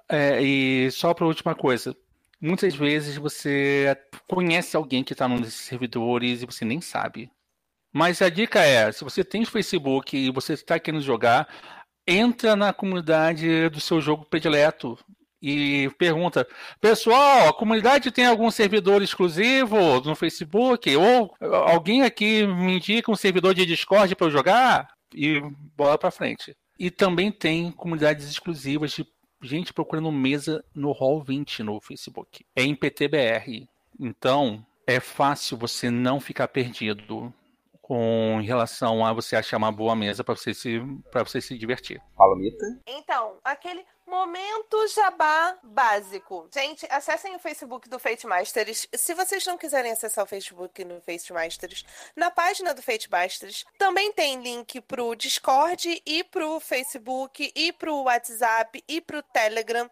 É, 0.08 0.42
e 0.42 0.90
só 0.90 1.14
para 1.14 1.24
última 1.24 1.54
coisa, 1.54 1.96
muitas 2.44 2.74
vezes 2.74 3.16
você 3.16 3.96
conhece 4.28 4.76
alguém 4.76 5.02
que 5.02 5.14
está 5.14 5.26
num 5.26 5.40
desses 5.40 5.60
servidores 5.60 6.42
e 6.42 6.46
você 6.46 6.64
nem 6.64 6.80
sabe. 6.80 7.30
Mas 7.92 8.20
a 8.20 8.28
dica 8.28 8.60
é, 8.60 8.92
se 8.92 9.02
você 9.02 9.24
tem 9.24 9.44
Facebook 9.44 10.16
e 10.16 10.30
você 10.30 10.52
está 10.52 10.78
querendo 10.78 11.00
jogar, 11.00 11.48
entra 12.06 12.54
na 12.54 12.72
comunidade 12.72 13.68
do 13.70 13.80
seu 13.80 14.00
jogo 14.00 14.26
predileto 14.26 14.98
e 15.40 15.90
pergunta: 15.98 16.46
Pessoal, 16.80 17.48
a 17.48 17.52
comunidade 17.52 18.10
tem 18.10 18.26
algum 18.26 18.50
servidor 18.50 19.02
exclusivo 19.02 20.00
no 20.00 20.14
Facebook? 20.14 20.94
Ou 20.96 21.34
alguém 21.66 22.02
aqui 22.02 22.46
me 22.46 22.76
indica 22.76 23.10
um 23.10 23.16
servidor 23.16 23.54
de 23.54 23.64
Discord 23.64 24.14
para 24.16 24.26
eu 24.26 24.30
jogar? 24.30 24.88
E 25.14 25.40
bola 25.76 25.96
para 25.96 26.10
frente. 26.10 26.56
E 26.78 26.90
também 26.90 27.30
tem 27.30 27.70
comunidades 27.70 28.28
exclusivas 28.28 28.90
de 28.90 29.06
gente 29.44 29.72
procurando 29.72 30.10
mesa 30.10 30.64
no 30.74 30.92
Hall 30.92 31.22
20 31.22 31.62
no 31.62 31.80
Facebook. 31.80 32.44
É 32.56 32.62
em 32.62 32.74
PTBR. 32.74 33.68
Então, 33.98 34.64
é 34.86 34.98
fácil 35.00 35.56
você 35.56 35.90
não 35.90 36.20
ficar 36.20 36.48
perdido 36.48 37.32
com 37.84 38.40
relação 38.42 39.04
a 39.04 39.12
você 39.12 39.36
achar 39.36 39.58
uma 39.58 39.70
boa 39.70 39.94
mesa 39.94 40.24
para 40.24 40.34
você 40.34 40.54
se 40.54 40.80
para 41.10 41.22
você 41.22 41.38
se 41.38 41.56
divertir. 41.58 42.00
Palomita? 42.16 42.64
Então, 42.86 43.36
aquele 43.44 43.84
momento 44.06 44.88
jabá 44.88 45.58
básico. 45.62 46.48
Gente, 46.52 46.86
acessem 46.90 47.36
o 47.36 47.38
Facebook 47.38 47.86
do 47.86 47.98
Fate 47.98 48.26
Masters. 48.26 48.88
Se 48.94 49.12
vocês 49.12 49.44
não 49.44 49.58
quiserem 49.58 49.92
acessar 49.92 50.24
o 50.24 50.26
Facebook 50.26 50.82
no 50.82 50.98
Fate 51.02 51.30
Masters, 51.30 51.84
na 52.16 52.30
página 52.30 52.72
do 52.72 52.80
Fate 52.80 53.10
Masters 53.10 53.66
também 53.78 54.10
tem 54.12 54.42
link 54.42 54.80
pro 54.80 55.14
Discord 55.14 56.02
e 56.06 56.24
pro 56.24 56.58
Facebook 56.60 57.52
e 57.54 57.70
pro 57.70 58.04
WhatsApp 58.04 58.82
e 58.88 58.98
pro 58.98 59.22
Telegram 59.22 59.90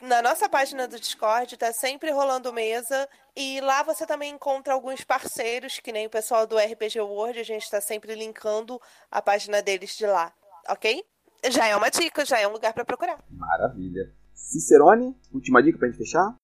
na 0.00 0.22
nossa 0.22 0.48
página 0.48 0.88
do 0.88 0.98
Discord 0.98 1.56
tá 1.56 1.72
sempre 1.72 2.10
rolando 2.10 2.52
mesa 2.52 3.08
e 3.36 3.60
lá 3.60 3.82
você 3.82 4.06
também 4.06 4.32
encontra 4.32 4.72
alguns 4.72 5.04
parceiros, 5.04 5.78
que 5.78 5.92
nem 5.92 6.06
o 6.06 6.10
pessoal 6.10 6.46
do 6.46 6.56
RPG 6.56 7.00
World, 7.00 7.38
a 7.38 7.44
gente 7.44 7.62
está 7.62 7.80
sempre 7.80 8.14
linkando 8.14 8.80
a 9.10 9.20
página 9.20 9.62
deles 9.62 9.96
de 9.96 10.06
lá, 10.06 10.32
ok? 10.68 11.04
Já 11.50 11.66
é 11.66 11.76
uma 11.76 11.90
dica, 11.90 12.24
já 12.24 12.38
é 12.38 12.46
um 12.46 12.52
lugar 12.52 12.72
para 12.72 12.84
procurar. 12.84 13.22
Maravilha. 13.30 14.12
Cicerone, 14.34 15.16
última 15.32 15.62
dica 15.62 15.78
pra 15.78 15.88
gente 15.88 15.98
fechar? 15.98 16.34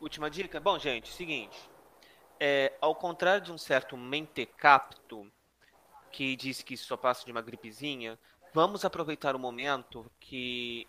Última 0.00 0.28
dica? 0.28 0.58
Bom, 0.58 0.78
gente, 0.78 1.12
seguinte. 1.12 1.70
É, 2.40 2.72
ao 2.80 2.94
contrário 2.94 3.44
de 3.44 3.52
um 3.52 3.58
certo 3.58 3.96
mentecapto 3.96 5.30
que 6.10 6.34
diz 6.34 6.60
que 6.60 6.76
só 6.76 6.96
passa 6.96 7.24
de 7.24 7.32
uma 7.32 7.40
gripezinha, 7.40 8.18
vamos 8.52 8.84
aproveitar 8.84 9.36
o 9.36 9.38
momento 9.38 10.10
que 10.18 10.86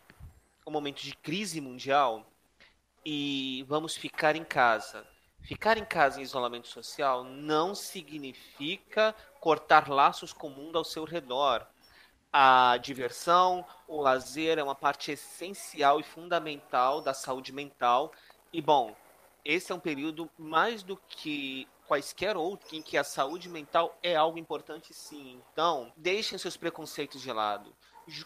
um 0.65 0.71
momento 0.71 1.01
de 1.01 1.15
crise 1.15 1.59
mundial 1.59 2.25
e 3.05 3.65
vamos 3.67 3.95
ficar 3.95 4.35
em 4.35 4.43
casa. 4.43 5.05
Ficar 5.41 5.77
em 5.77 5.83
casa 5.83 6.19
em 6.19 6.23
isolamento 6.23 6.69
social 6.69 7.23
não 7.23 7.75
significa 7.75 9.13
cortar 9.41 9.89
laços 9.89 10.31
com 10.31 10.47
o 10.47 10.51
mundo 10.51 10.77
ao 10.77 10.85
seu 10.85 11.03
redor. 11.03 11.67
A 12.31 12.77
diversão, 12.77 13.65
o 13.87 14.01
lazer 14.01 14.57
é 14.57 14.63
uma 14.63 14.73
parte 14.73 15.11
essencial 15.11 15.99
e 15.99 16.03
fundamental 16.03 17.01
da 17.01 17.13
saúde 17.13 17.51
mental. 17.51 18.11
E 18.53 18.61
bom, 18.61 18.95
esse 19.43 19.71
é 19.71 19.75
um 19.75 19.79
período 19.79 20.29
mais 20.37 20.81
do 20.81 20.95
que 20.95 21.67
quaisquer 21.85 22.37
outro 22.37 22.75
em 22.75 22.81
que 22.81 22.97
a 22.97 23.03
saúde 23.03 23.49
mental 23.49 23.97
é 24.01 24.15
algo 24.15 24.39
importante 24.39 24.93
sim. 24.93 25.41
Então, 25.51 25.91
deixem 25.97 26.37
seus 26.37 26.55
preconceitos 26.55 27.21
de 27.21 27.31
lado 27.31 27.75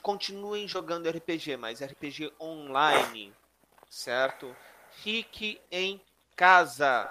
continuem 0.02 0.68
jogando 0.68 1.10
RPG, 1.10 1.58
mas 1.58 1.82
RPG 1.82 2.32
online, 2.40 3.34
certo? 3.90 4.56
Fique 4.92 5.60
em 5.72 6.02
casa. 6.36 7.10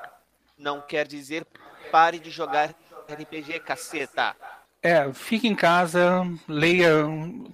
Não 0.59 0.81
quer 0.81 1.07
dizer 1.07 1.47
pare 1.91 2.19
de 2.19 2.31
jogar 2.31 2.75
RPG, 3.09 3.61
caceta. 3.61 4.35
É, 4.83 5.13
fique 5.13 5.49
em 5.49 5.55
casa, 5.55 6.23
leia, 6.47 7.05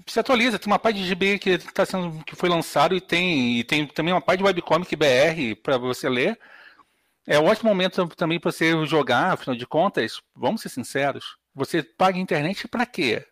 se 0.06 0.20
atualiza. 0.20 0.58
Tem 0.58 0.70
uma 0.70 0.78
parte 0.78 0.98
de 0.98 1.06
GB 1.06 1.38
que 1.38 1.58
tá 1.58 1.86
sendo 1.86 2.22
que 2.24 2.36
foi 2.36 2.48
lançado 2.48 2.94
e 2.94 3.00
tem 3.00 3.58
e 3.58 3.64
tem 3.64 3.86
também 3.86 4.12
uma 4.12 4.20
parte 4.20 4.38
de 4.38 4.44
webcomic 4.44 4.94
BR 4.94 5.56
para 5.62 5.78
você 5.78 6.08
ler. 6.08 6.38
É 7.26 7.38
um 7.38 7.46
ótimo 7.46 7.70
momento 7.70 8.06
também 8.08 8.40
para 8.40 8.50
você 8.50 8.84
jogar, 8.84 9.32
afinal 9.32 9.56
de 9.56 9.66
contas, 9.66 10.20
vamos 10.34 10.60
ser 10.60 10.68
sinceros. 10.68 11.36
Você 11.54 11.82
paga 11.82 12.18
internet 12.18 12.66
para 12.66 12.84
quê? 12.84 13.24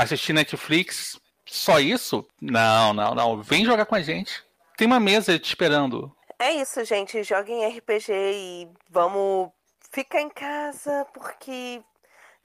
Assistir 0.00 0.32
Netflix? 0.32 1.20
Só 1.44 1.78
isso? 1.78 2.26
Não, 2.40 2.94
não, 2.94 3.14
não. 3.14 3.42
Vem 3.42 3.66
jogar 3.66 3.84
com 3.84 3.94
a 3.94 4.00
gente. 4.00 4.42
Tem 4.74 4.86
uma 4.86 4.98
mesa 4.98 5.38
te 5.38 5.48
esperando. 5.48 6.10
É 6.38 6.52
isso, 6.52 6.82
gente. 6.86 7.22
Joguem 7.22 7.68
RPG 7.68 8.10
e 8.10 8.68
vamos 8.88 9.50
ficar 9.90 10.22
em 10.22 10.30
casa 10.30 11.06
porque 11.12 11.82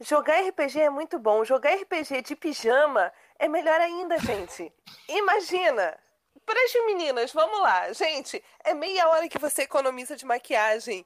jogar 0.01 0.41
RPG 0.41 0.82
é 0.82 0.89
muito 0.89 1.18
bom. 1.18 1.45
Jogar 1.45 1.76
RPG 1.76 2.24
de 2.24 2.36
pijama 2.36 3.10
é 3.39 3.47
melhor 3.47 3.80
ainda, 3.80 4.18
gente. 4.20 4.70
Imagina! 5.08 5.97
Para 6.45 6.62
as 6.62 6.74
meninas, 6.88 7.32
vamos 7.32 7.62
lá. 7.62 7.93
Gente, 7.93 8.43
é 8.66 8.74
meia 8.74 9.08
hora 9.08 9.30
que 9.30 9.39
você 9.39 9.62
economiza 9.62 10.18
de 10.18 10.26
maquiagem. 10.26 11.06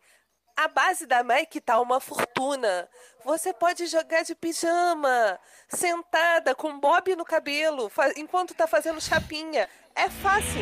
A 0.62 0.68
base 0.68 1.06
da 1.06 1.24
MAC 1.24 1.62
tá 1.62 1.80
uma 1.80 2.02
fortuna. 2.02 2.90
Você 3.24 3.54
pode 3.54 3.88
jogar 3.88 4.24
de 4.24 4.36
pijama, 4.36 5.40
sentada, 5.70 6.54
com 6.54 6.78
bob 6.78 7.16
no 7.16 7.24
cabelo, 7.24 7.90
enquanto 8.18 8.54
tá 8.54 8.68
fazendo 8.68 9.00
chapinha. 9.00 9.70
É 9.96 10.10
fácil. 10.10 10.62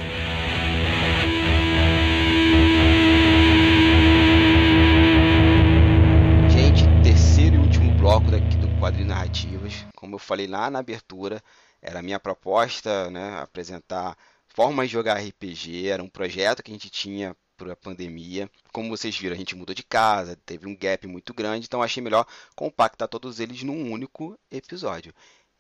Gente, 6.51 6.83
terceiro 7.01 7.55
e 7.55 7.57
último 7.57 7.91
bloco 7.97 8.29
daqui 8.29 8.55
do 8.57 8.67
Quadrinho 8.79 9.07
Narrativas. 9.07 9.83
Como 9.95 10.13
eu 10.13 10.19
falei 10.19 10.45
lá 10.45 10.69
na 10.69 10.77
abertura, 10.77 11.41
era 11.81 11.97
a 11.97 12.03
minha 12.03 12.19
proposta, 12.19 13.09
né, 13.09 13.39
apresentar 13.41 14.15
formas 14.45 14.89
de 14.89 14.93
jogar 14.93 15.15
RPG, 15.15 15.87
era 15.87 16.03
um 16.03 16.07
projeto 16.07 16.61
que 16.61 16.69
a 16.69 16.75
gente 16.75 16.91
tinha 16.91 17.35
para 17.57 17.73
a 17.73 17.75
pandemia. 17.75 18.49
Como 18.71 18.89
vocês 18.89 19.17
viram, 19.17 19.35
a 19.35 19.37
gente 19.37 19.55
mudou 19.55 19.73
de 19.75 19.83
casa, 19.83 20.37
teve 20.45 20.67
um 20.67 20.75
gap 20.75 21.05
muito 21.07 21.33
grande, 21.33 21.65
então 21.65 21.81
achei 21.81 22.01
melhor 22.01 22.25
compactar 22.55 23.07
todos 23.07 23.39
eles 23.39 23.63
num 23.63 23.91
único 23.91 24.39
episódio. 24.51 25.13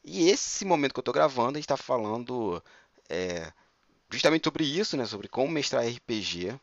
E 0.03 0.29
esse 0.29 0.63
momento 0.63 0.93
que 0.93 0.99
eu 0.99 1.01
estou 1.01 1.13
gravando, 1.13 1.57
a 1.57 1.59
gente 1.59 1.65
está 1.65 1.75
falando 1.75 2.63
é, 3.09 3.51
justamente 4.09 4.45
sobre 4.45 4.63
isso, 4.63 4.95
né, 4.95 5.05
sobre 5.05 5.27
como 5.27 5.51
mestrar 5.51 5.85
RPG 5.85 6.57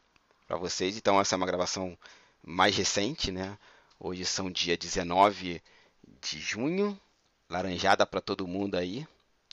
para 0.47 0.57
vocês. 0.57 0.97
Então 0.97 1.21
essa 1.21 1.35
é 1.35 1.37
uma 1.37 1.47
gravação 1.47 1.99
mais 2.43 2.77
recente, 2.77 3.31
né? 3.33 3.59
Hoje 3.99 4.25
são 4.25 4.51
dia 4.51 4.77
19 4.77 5.61
de 6.21 6.39
junho, 6.39 6.99
laranjada 7.49 8.07
para 8.07 8.21
todo 8.21 8.47
mundo 8.47 8.77
aí, 8.77 9.07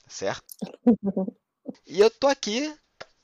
certo? 0.07 0.45
E 1.88 1.99
eu 2.01 2.09
tô 2.09 2.27
aqui 2.27 2.73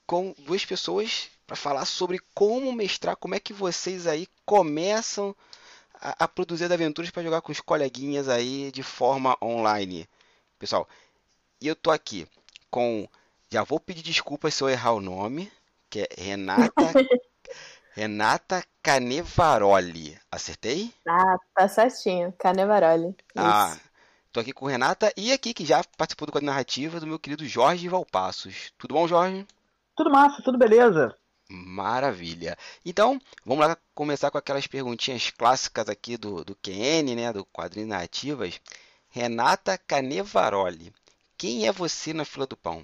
com 0.06 0.34
duas 0.40 0.64
pessoas 0.64 1.30
para 1.48 1.56
falar 1.56 1.86
sobre 1.86 2.20
como 2.36 2.72
mestrar, 2.74 3.16
como 3.16 3.34
é 3.34 3.40
que 3.40 3.54
vocês 3.54 4.06
aí 4.06 4.28
começam 4.46 5.34
a, 5.94 6.26
a 6.26 6.28
produzir 6.28 6.72
aventuras 6.72 7.10
para 7.10 7.24
jogar 7.24 7.42
com 7.42 7.52
os 7.52 7.62
coleguinhas 7.62 8.28
aí 8.28 8.70
de 8.72 8.84
forma 8.84 9.38
online. 9.42 10.08
Pessoal, 10.60 10.88
e 11.62 11.68
eu 11.68 11.76
tô 11.76 11.90
aqui 11.90 12.28
com. 12.70 13.08
Já 13.50 13.64
vou 13.64 13.80
pedir 13.80 14.04
desculpas 14.04 14.54
se 14.54 14.62
eu 14.62 14.70
errar 14.70 14.92
o 14.92 15.02
nome, 15.02 15.50
que 15.90 16.02
é 16.02 16.08
Renata. 16.18 16.72
Renata 17.96 18.64
Canevaroli. 18.84 20.20
Acertei? 20.30 20.94
Ah, 21.08 21.38
tá 21.56 21.68
certinho. 21.68 22.32
Canevaroli. 22.38 23.16
Ah, 23.36 23.76
Tô 24.38 24.42
aqui 24.42 24.54
com 24.54 24.68
Renata 24.68 25.12
e 25.18 25.32
aqui 25.32 25.52
que 25.52 25.66
já 25.66 25.82
participou 25.98 26.28
do 26.28 26.32
quadro 26.32 26.46
narrativa 26.46 27.00
do 27.00 27.08
meu 27.08 27.18
querido 27.18 27.44
Jorge 27.44 27.90
Valpassos. 27.90 28.72
Tudo 28.78 28.94
bom, 28.94 29.08
Jorge? 29.08 29.48
Tudo 29.96 30.12
massa, 30.12 30.44
tudo 30.44 30.60
beleza. 30.60 31.18
Maravilha. 31.50 32.58
Então, 32.86 33.20
vamos 33.46 33.66
lá 33.66 33.78
começar 33.96 34.30
com 34.30 34.38
aquelas 34.38 34.68
perguntinhas 34.68 35.30
clássicas 35.30 35.88
aqui 35.88 36.18
do, 36.18 36.44
do 36.44 36.56
QN, 36.56 37.16
né, 37.16 37.32
do 37.32 37.46
quadrinho 37.46 37.88
narrativas. 37.88 38.60
Renata 39.10 39.78
Canevaroli, 39.78 40.94
quem 41.38 41.68
é 41.68 41.72
você 41.72 42.14
na 42.14 42.26
fila 42.26 42.46
do 42.46 42.58
pão? 42.58 42.84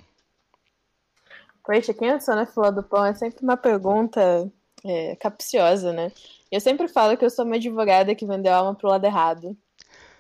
Poxa, 1.63 1.93
quem 1.93 2.09
eu 2.09 2.19
sou 2.19 2.35
na 2.35 2.45
fila 2.45 2.71
do 2.71 2.83
pão 2.83 3.05
é 3.05 3.13
sempre 3.13 3.43
uma 3.43 3.57
pergunta 3.57 4.51
é, 4.83 5.15
capciosa, 5.17 5.91
né? 5.91 6.11
Eu 6.51 6.59
sempre 6.61 6.87
falo 6.87 7.17
que 7.17 7.25
eu 7.25 7.29
sou 7.29 7.45
uma 7.45 7.55
advogada 7.55 8.15
que 8.15 8.25
vendeu 8.25 8.53
a 8.53 8.57
alma 8.57 8.75
pro 8.75 8.89
lado 8.89 9.05
errado. 9.05 9.57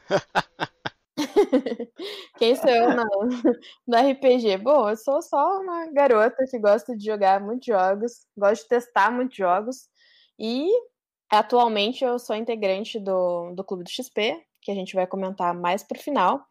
Quem 2.37 2.55
sou 2.55 2.69
eu 2.69 2.95
no, 2.95 3.05
no 3.87 4.11
RPG? 4.11 4.57
Bom, 4.57 4.89
eu 4.89 4.97
sou 4.97 5.21
só 5.21 5.59
uma 5.59 5.87
garota 5.91 6.45
que 6.49 6.59
gosta 6.59 6.95
de 6.95 7.05
jogar 7.05 7.39
muitos 7.39 7.67
jogos, 7.67 8.25
gosto 8.37 8.63
de 8.63 8.69
testar 8.69 9.11
muitos 9.11 9.37
jogos 9.37 9.89
e 10.39 10.67
atualmente 11.29 12.03
eu 12.03 12.19
sou 12.19 12.35
integrante 12.35 12.99
do, 12.99 13.51
do 13.55 13.63
Clube 13.63 13.83
do 13.83 13.89
XP, 13.89 14.39
que 14.61 14.71
a 14.71 14.75
gente 14.75 14.95
vai 14.95 15.07
comentar 15.07 15.53
mais 15.53 15.83
pro 15.83 15.99
final. 15.99 16.45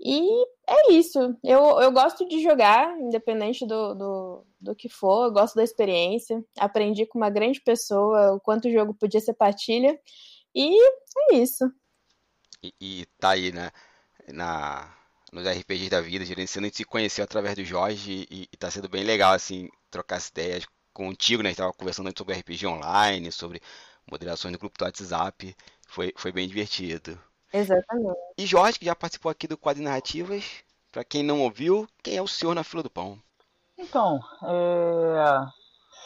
E 0.00 0.22
é 0.68 0.92
isso. 0.92 1.18
Eu, 1.42 1.80
eu 1.80 1.90
gosto 1.90 2.26
de 2.28 2.40
jogar, 2.40 2.96
independente 3.00 3.66
do, 3.66 3.94
do, 3.94 4.46
do 4.60 4.74
que 4.74 4.88
for, 4.88 5.26
eu 5.26 5.32
gosto 5.32 5.56
da 5.56 5.64
experiência. 5.64 6.42
Aprendi 6.58 7.04
com 7.04 7.18
uma 7.18 7.30
grande 7.30 7.60
pessoa 7.60 8.34
o 8.34 8.40
quanto 8.40 8.68
o 8.68 8.72
jogo 8.72 8.94
podia 8.94 9.20
ser 9.20 9.34
partilha. 9.34 9.98
E 10.54 10.78
é 11.32 11.34
isso. 11.34 11.64
E, 12.62 12.72
e 12.80 13.06
tá 13.18 13.30
aí, 13.30 13.52
né? 13.52 13.70
Na, 14.32 14.88
nos 15.32 15.46
RPGs 15.46 15.90
da 15.90 16.00
vida, 16.00 16.24
gerenciando, 16.24 16.66
a 16.66 16.68
gente 16.68 16.76
se 16.76 16.84
conheceu 16.84 17.24
através 17.24 17.54
do 17.54 17.64
Jorge 17.64 18.26
e, 18.30 18.48
e 18.52 18.56
tá 18.56 18.70
sendo 18.70 18.88
bem 18.88 19.04
legal, 19.04 19.32
assim, 19.32 19.68
trocar 19.90 20.16
as 20.16 20.28
ideias 20.28 20.66
contigo, 20.92 21.42
né? 21.42 21.48
A 21.48 21.50
gente 21.50 21.58
tava 21.58 21.72
conversando 21.72 22.12
sobre 22.16 22.34
RPG 22.34 22.66
online, 22.66 23.30
sobre 23.30 23.60
moderações 24.10 24.52
do 24.52 24.58
grupo 24.58 24.78
do 24.78 24.84
WhatsApp. 24.84 25.54
Foi, 25.86 26.12
foi 26.16 26.32
bem 26.32 26.48
divertido. 26.48 27.18
Exatamente. 27.52 28.18
E 28.36 28.46
Jorge, 28.46 28.78
que 28.78 28.84
já 28.84 28.94
participou 28.94 29.30
aqui 29.30 29.46
do 29.46 29.56
Quadro 29.56 29.82
Narrativas, 29.82 30.44
para 30.92 31.04
quem 31.04 31.22
não 31.22 31.42
ouviu, 31.42 31.88
quem 32.02 32.16
é 32.16 32.22
o 32.22 32.28
senhor 32.28 32.54
na 32.54 32.64
fila 32.64 32.82
do 32.82 32.90
pão? 32.90 33.18
Então, 33.76 34.20
é... 34.42 35.46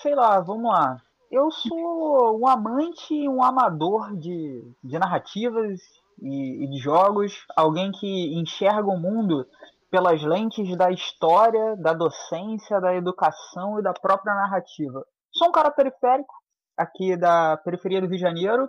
sei 0.02 0.14
lá, 0.14 0.40
vamos 0.40 0.70
lá. 0.70 1.00
Eu 1.30 1.50
sou 1.50 2.38
um 2.38 2.46
amante 2.46 3.14
e 3.14 3.28
um 3.28 3.42
amador 3.42 4.14
de, 4.16 4.62
de 4.84 4.98
narrativas 4.98 5.80
e, 6.20 6.64
e 6.64 6.70
de 6.70 6.78
jogos, 6.78 7.44
alguém 7.56 7.90
que 7.92 8.34
enxerga 8.38 8.86
o 8.88 8.98
mundo 8.98 9.46
pelas 9.90 10.22
lentes 10.22 10.74
da 10.76 10.90
história, 10.90 11.76
da 11.76 11.92
docência, 11.92 12.80
da 12.80 12.94
educação 12.94 13.78
e 13.78 13.82
da 13.82 13.92
própria 13.92 14.34
narrativa. 14.34 15.04
Sou 15.30 15.48
um 15.48 15.52
cara 15.52 15.70
periférico, 15.70 16.32
aqui 16.76 17.16
da 17.16 17.56
periferia 17.58 18.00
do 18.00 18.06
Rio 18.06 18.16
de 18.16 18.22
Janeiro, 18.22 18.68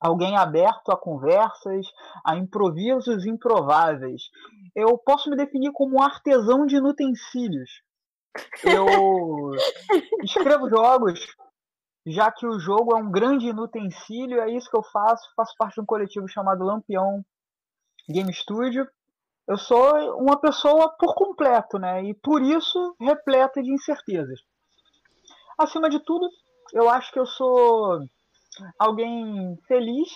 alguém 0.00 0.36
aberto 0.36 0.90
a 0.90 0.96
conversas, 0.96 1.86
a 2.24 2.36
improvisos 2.36 3.26
improváveis. 3.26 4.22
Eu 4.74 4.96
posso 4.98 5.30
me 5.30 5.36
definir 5.36 5.72
como 5.72 5.96
um 5.96 6.02
artesão 6.02 6.66
de 6.66 6.78
utensílios. 6.78 7.82
Eu 8.62 8.86
escrevo 10.22 10.68
jogos, 10.68 11.26
já 12.06 12.30
que 12.30 12.46
o 12.46 12.58
jogo 12.60 12.96
é 12.96 13.00
um 13.00 13.10
grande 13.10 13.50
utensílio, 13.50 14.40
é 14.40 14.48
isso 14.48 14.70
que 14.70 14.76
eu 14.76 14.82
faço. 14.84 15.28
Faço 15.34 15.54
parte 15.58 15.74
de 15.74 15.80
um 15.80 15.86
coletivo 15.86 16.28
chamado 16.28 16.64
Lampião 16.64 17.24
Game 18.08 18.32
Studio. 18.32 18.88
Eu 19.46 19.58
sou 19.58 20.16
uma 20.20 20.40
pessoa 20.40 20.88
por 20.90 21.14
completo, 21.14 21.78
né? 21.78 22.04
E 22.04 22.14
por 22.14 22.40
isso 22.40 22.94
repleta 23.00 23.60
de 23.60 23.72
incertezas. 23.72 24.40
Acima 25.58 25.90
de 25.90 25.98
tudo, 25.98 26.28
eu 26.72 26.88
acho 26.88 27.12
que 27.12 27.18
eu 27.18 27.26
sou 27.26 28.00
alguém 28.78 29.58
feliz 29.66 30.08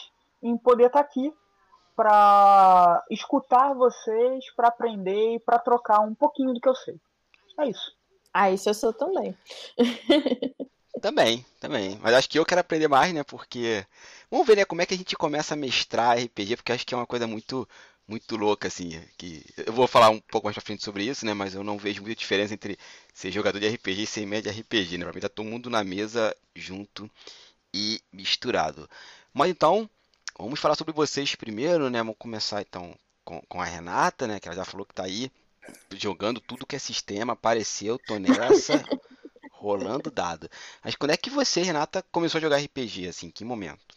em 0.43 0.57
poder 0.57 0.86
estar 0.86 1.01
aqui 1.01 1.32
para 1.97 3.05
escutar 3.11 3.74
vocês, 3.74 4.49
para 4.55 4.68
aprender 4.68 5.34
e 5.34 5.41
para 5.41 5.59
trocar 5.59 6.01
um 6.01 6.14
pouquinho 6.14 6.55
do 6.55 6.61
que 6.61 6.68
eu 6.68 6.74
sei. 6.74 7.01
É 7.59 7.68
isso. 7.68 7.93
Ah, 8.32 8.51
isso 8.51 8.68
eu 8.70 8.74
sou 8.74 8.93
também. 8.93 9.36
Também, 11.01 11.45
também. 11.61 11.99
Mas 12.03 12.14
acho 12.14 12.28
que 12.28 12.38
eu 12.38 12.45
quero 12.45 12.61
aprender 12.61 12.88
mais, 12.88 13.12
né? 13.14 13.22
Porque. 13.22 13.84
Vamos 14.30 14.47
ver, 14.47 14.57
né? 14.57 14.64
Como 14.64 14.82
é 14.82 14.86
que 14.86 14.95
a 14.95 14.97
gente 14.97 15.16
começa 15.16 15.55
a 15.55 15.57
mestrar 15.57 16.18
RPG, 16.18 16.57
porque 16.57 16.72
acho 16.72 16.86
que 16.86 16.95
é 16.95 16.97
uma 16.97 17.07
coisa 17.07 17.26
muito 17.26 17.68
muito 18.11 18.36
louca, 18.36 18.68
assim. 18.68 19.01
Que... 19.16 19.45
Eu 19.57 19.72
vou 19.72 19.86
falar 19.86 20.11
um 20.11 20.18
pouco 20.20 20.47
mais 20.47 20.55
pra 20.55 20.64
frente 20.64 20.82
sobre 20.82 21.05
isso, 21.05 21.24
né? 21.24 21.32
Mas 21.32 21.55
eu 21.55 21.62
não 21.62 21.78
vejo 21.78 22.03
muita 22.03 22.18
diferença 22.18 22.53
entre 22.53 22.76
ser 23.14 23.30
jogador 23.30 23.61
de 23.61 23.68
RPG 23.68 24.03
e 24.03 24.07
ser 24.07 24.26
média 24.26 24.53
de 24.53 24.61
RPG, 24.61 24.99
né? 24.99 25.05
Pra 25.05 25.14
mim 25.14 25.20
tá 25.20 25.28
todo 25.28 25.47
mundo 25.47 25.70
na 25.70 25.84
mesa 25.84 26.36
junto 26.55 27.09
e 27.72 28.01
misturado. 28.12 28.91
Mas 29.32 29.51
então, 29.51 29.88
vamos 30.36 30.59
falar 30.59 30.74
sobre 30.74 30.93
vocês 30.93 31.34
primeiro, 31.36 31.88
né? 31.88 31.99
Vamos 31.99 32.16
começar 32.18 32.61
então 32.62 32.95
com, 33.24 33.41
com 33.49 33.61
a 33.61 33.64
Renata, 33.64 34.26
né? 34.26 34.41
Que 34.41 34.49
ela 34.49 34.57
já 34.57 34.64
falou 34.64 34.84
que 34.84 34.95
tá 34.95 35.05
aí 35.05 35.30
jogando 35.93 36.41
tudo 36.41 36.66
que 36.66 36.74
é 36.74 36.78
sistema, 36.80 37.34
apareceu, 37.34 37.99
tô 37.99 38.18
nessa. 38.18 38.82
rolando 39.61 40.11
dado. 40.11 40.48
Mas 40.82 40.96
quando 40.96 41.11
é 41.12 41.16
que 41.16 41.28
você, 41.28 41.61
Renata, 41.62 42.02
começou 42.11 42.38
a 42.38 42.42
jogar 42.42 42.56
RPG, 42.56 43.08
assim, 43.08 43.30
que 43.30 43.44
momento? 43.44 43.94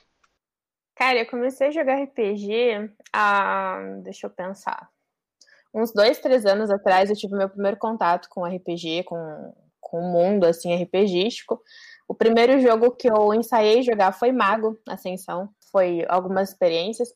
Cara, 0.96 1.20
eu 1.20 1.26
comecei 1.26 1.68
a 1.68 1.72
jogar 1.72 2.04
RPG 2.04 2.92
há. 3.12 3.80
Deixa 4.04 4.28
eu 4.28 4.30
pensar. 4.30 4.90
Uns 5.74 5.92
dois, 5.92 6.20
três 6.20 6.46
anos 6.46 6.70
atrás 6.70 7.10
eu 7.10 7.16
tive 7.16 7.36
meu 7.36 7.50
primeiro 7.50 7.78
contato 7.78 8.28
com 8.30 8.46
RPG, 8.46 9.04
com, 9.06 9.56
com 9.80 10.00
o 10.00 10.12
mundo 10.12 10.46
assim, 10.46 10.76
RPGístico. 10.76 11.60
O 12.08 12.14
primeiro 12.14 12.60
jogo 12.60 12.92
que 12.92 13.10
eu 13.10 13.34
ensaiei 13.34 13.82
jogar 13.82 14.12
foi 14.12 14.32
Mago 14.32 14.78
Ascensão. 14.88 15.50
Foi 15.72 16.06
algumas 16.08 16.50
experiências. 16.50 17.10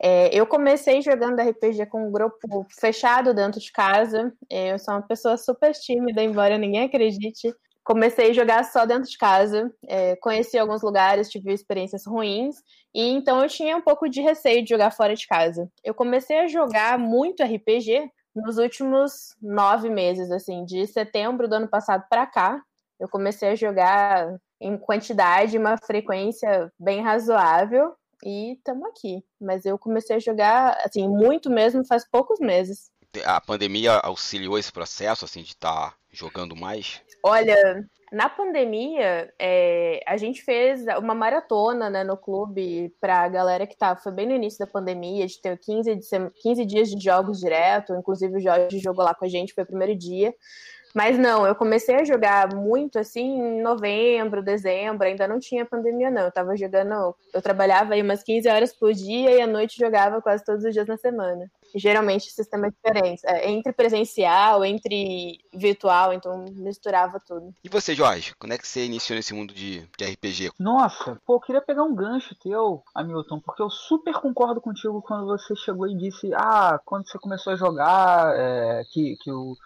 É, 0.00 0.28
eu 0.32 0.46
comecei 0.46 1.02
jogando 1.02 1.40
RPG 1.40 1.86
com 1.86 2.06
um 2.06 2.12
grupo 2.12 2.64
fechado 2.78 3.34
dentro 3.34 3.58
de 3.58 3.72
casa. 3.72 4.32
É, 4.48 4.72
eu 4.72 4.78
sou 4.78 4.94
uma 4.94 5.02
pessoa 5.02 5.36
super 5.36 5.72
tímida, 5.72 6.22
embora 6.22 6.56
ninguém 6.56 6.84
acredite 6.84 7.52
comecei 7.84 8.30
a 8.30 8.32
jogar 8.32 8.64
só 8.64 8.86
dentro 8.86 9.08
de 9.08 9.18
casa, 9.18 9.70
é, 9.86 10.16
conheci 10.16 10.58
alguns 10.58 10.82
lugares, 10.82 11.30
tive 11.30 11.52
experiências 11.52 12.06
ruins, 12.06 12.56
e 12.94 13.10
então 13.10 13.42
eu 13.42 13.48
tinha 13.48 13.76
um 13.76 13.82
pouco 13.82 14.08
de 14.08 14.22
receio 14.22 14.64
de 14.64 14.70
jogar 14.70 14.90
fora 14.90 15.14
de 15.14 15.26
casa. 15.26 15.70
Eu 15.84 15.94
comecei 15.94 16.38
a 16.40 16.48
jogar 16.48 16.98
muito 16.98 17.42
RPG 17.42 18.10
nos 18.34 18.56
últimos 18.56 19.36
nove 19.40 19.90
meses, 19.90 20.30
assim, 20.30 20.64
de 20.64 20.86
setembro 20.86 21.46
do 21.46 21.54
ano 21.54 21.68
passado 21.68 22.04
para 22.08 22.26
cá. 22.26 22.60
Eu 22.98 23.08
comecei 23.08 23.50
a 23.50 23.54
jogar 23.54 24.34
em 24.60 24.76
quantidade, 24.78 25.58
uma 25.58 25.76
frequência 25.76 26.72
bem 26.78 27.02
razoável, 27.02 27.94
e 28.24 28.54
estamos 28.54 28.88
aqui. 28.88 29.22
Mas 29.40 29.66
eu 29.66 29.78
comecei 29.78 30.16
a 30.16 30.20
jogar, 30.20 30.76
assim, 30.84 31.06
muito 31.06 31.50
mesmo 31.50 31.86
faz 31.86 32.08
poucos 32.08 32.40
meses. 32.40 32.90
A 33.24 33.40
pandemia 33.40 33.92
auxiliou 33.98 34.58
esse 34.58 34.72
processo, 34.72 35.24
assim, 35.24 35.42
de 35.42 35.50
estar 35.50 35.90
tá 35.90 35.96
jogando 36.10 36.56
mais? 36.56 37.02
Olha, 37.26 37.88
na 38.12 38.28
pandemia, 38.28 39.32
é, 39.38 39.98
a 40.06 40.14
gente 40.18 40.42
fez 40.42 40.84
uma 40.98 41.14
maratona 41.14 41.88
né, 41.88 42.04
no 42.04 42.18
clube 42.18 42.94
para 43.00 43.22
a 43.22 43.28
galera 43.28 43.66
que 43.66 43.74
tá, 43.74 43.96
foi 43.96 44.12
bem 44.12 44.26
no 44.26 44.34
início 44.34 44.58
da 44.58 44.70
pandemia, 44.70 45.26
de 45.26 45.40
ter 45.40 45.58
15, 45.58 45.96
de 45.96 46.06
15 46.42 46.66
dias 46.66 46.90
de 46.90 47.02
jogos 47.02 47.40
direto, 47.40 47.94
inclusive 47.94 48.36
o 48.36 48.40
Jorge 48.40 48.78
jogou 48.78 49.02
lá 49.02 49.14
com 49.14 49.24
a 49.24 49.28
gente, 49.28 49.54
foi 49.54 49.64
o 49.64 49.66
primeiro 49.66 49.96
dia. 49.96 50.34
Mas 50.94 51.18
não, 51.18 51.44
eu 51.44 51.56
comecei 51.56 51.96
a 51.96 52.04
jogar 52.04 52.54
muito 52.54 53.00
assim 53.00 53.20
em 53.20 53.60
novembro, 53.60 54.44
dezembro, 54.44 55.04
ainda 55.04 55.26
não 55.26 55.40
tinha 55.40 55.66
pandemia, 55.66 56.08
não. 56.08 56.22
Eu 56.22 56.30
tava 56.30 56.56
jogando, 56.56 57.16
eu 57.32 57.42
trabalhava 57.42 57.94
aí 57.94 58.02
umas 58.02 58.22
15 58.22 58.48
horas 58.48 58.72
por 58.72 58.92
dia 58.92 59.32
e 59.32 59.40
à 59.40 59.46
noite 59.46 59.76
jogava 59.76 60.22
quase 60.22 60.44
todos 60.44 60.64
os 60.64 60.72
dias 60.72 60.86
na 60.86 60.96
semana. 60.96 61.50
E, 61.74 61.80
geralmente 61.80 62.30
sistemas 62.30 62.72
diferentes, 62.72 63.24
é, 63.24 63.50
entre 63.50 63.72
presencial, 63.72 64.64
entre 64.64 65.40
virtual, 65.52 66.12
então 66.12 66.44
misturava 66.52 67.18
tudo. 67.18 67.52
E 67.64 67.68
você, 67.68 67.92
Jorge, 67.92 68.32
quando 68.38 68.52
é 68.52 68.58
que 68.58 68.68
você 68.68 68.84
iniciou 68.84 69.16
nesse 69.16 69.34
mundo 69.34 69.52
de, 69.52 69.84
de 69.98 70.04
RPG? 70.04 70.52
Nossa, 70.60 71.20
pô, 71.26 71.34
eu 71.34 71.40
queria 71.40 71.60
pegar 71.60 71.82
um 71.82 71.94
gancho 71.94 72.36
teu, 72.36 72.84
Hamilton, 72.94 73.40
porque 73.40 73.62
eu 73.62 73.68
super 73.68 74.14
concordo 74.14 74.60
contigo 74.60 75.02
quando 75.02 75.26
você 75.26 75.56
chegou 75.56 75.88
e 75.88 75.96
disse, 75.96 76.32
ah, 76.34 76.78
quando 76.84 77.08
você 77.08 77.18
começou 77.18 77.52
a 77.52 77.56
jogar, 77.56 78.32
é, 78.36 78.84
que, 78.92 79.16
que 79.16 79.32
o 79.32 79.56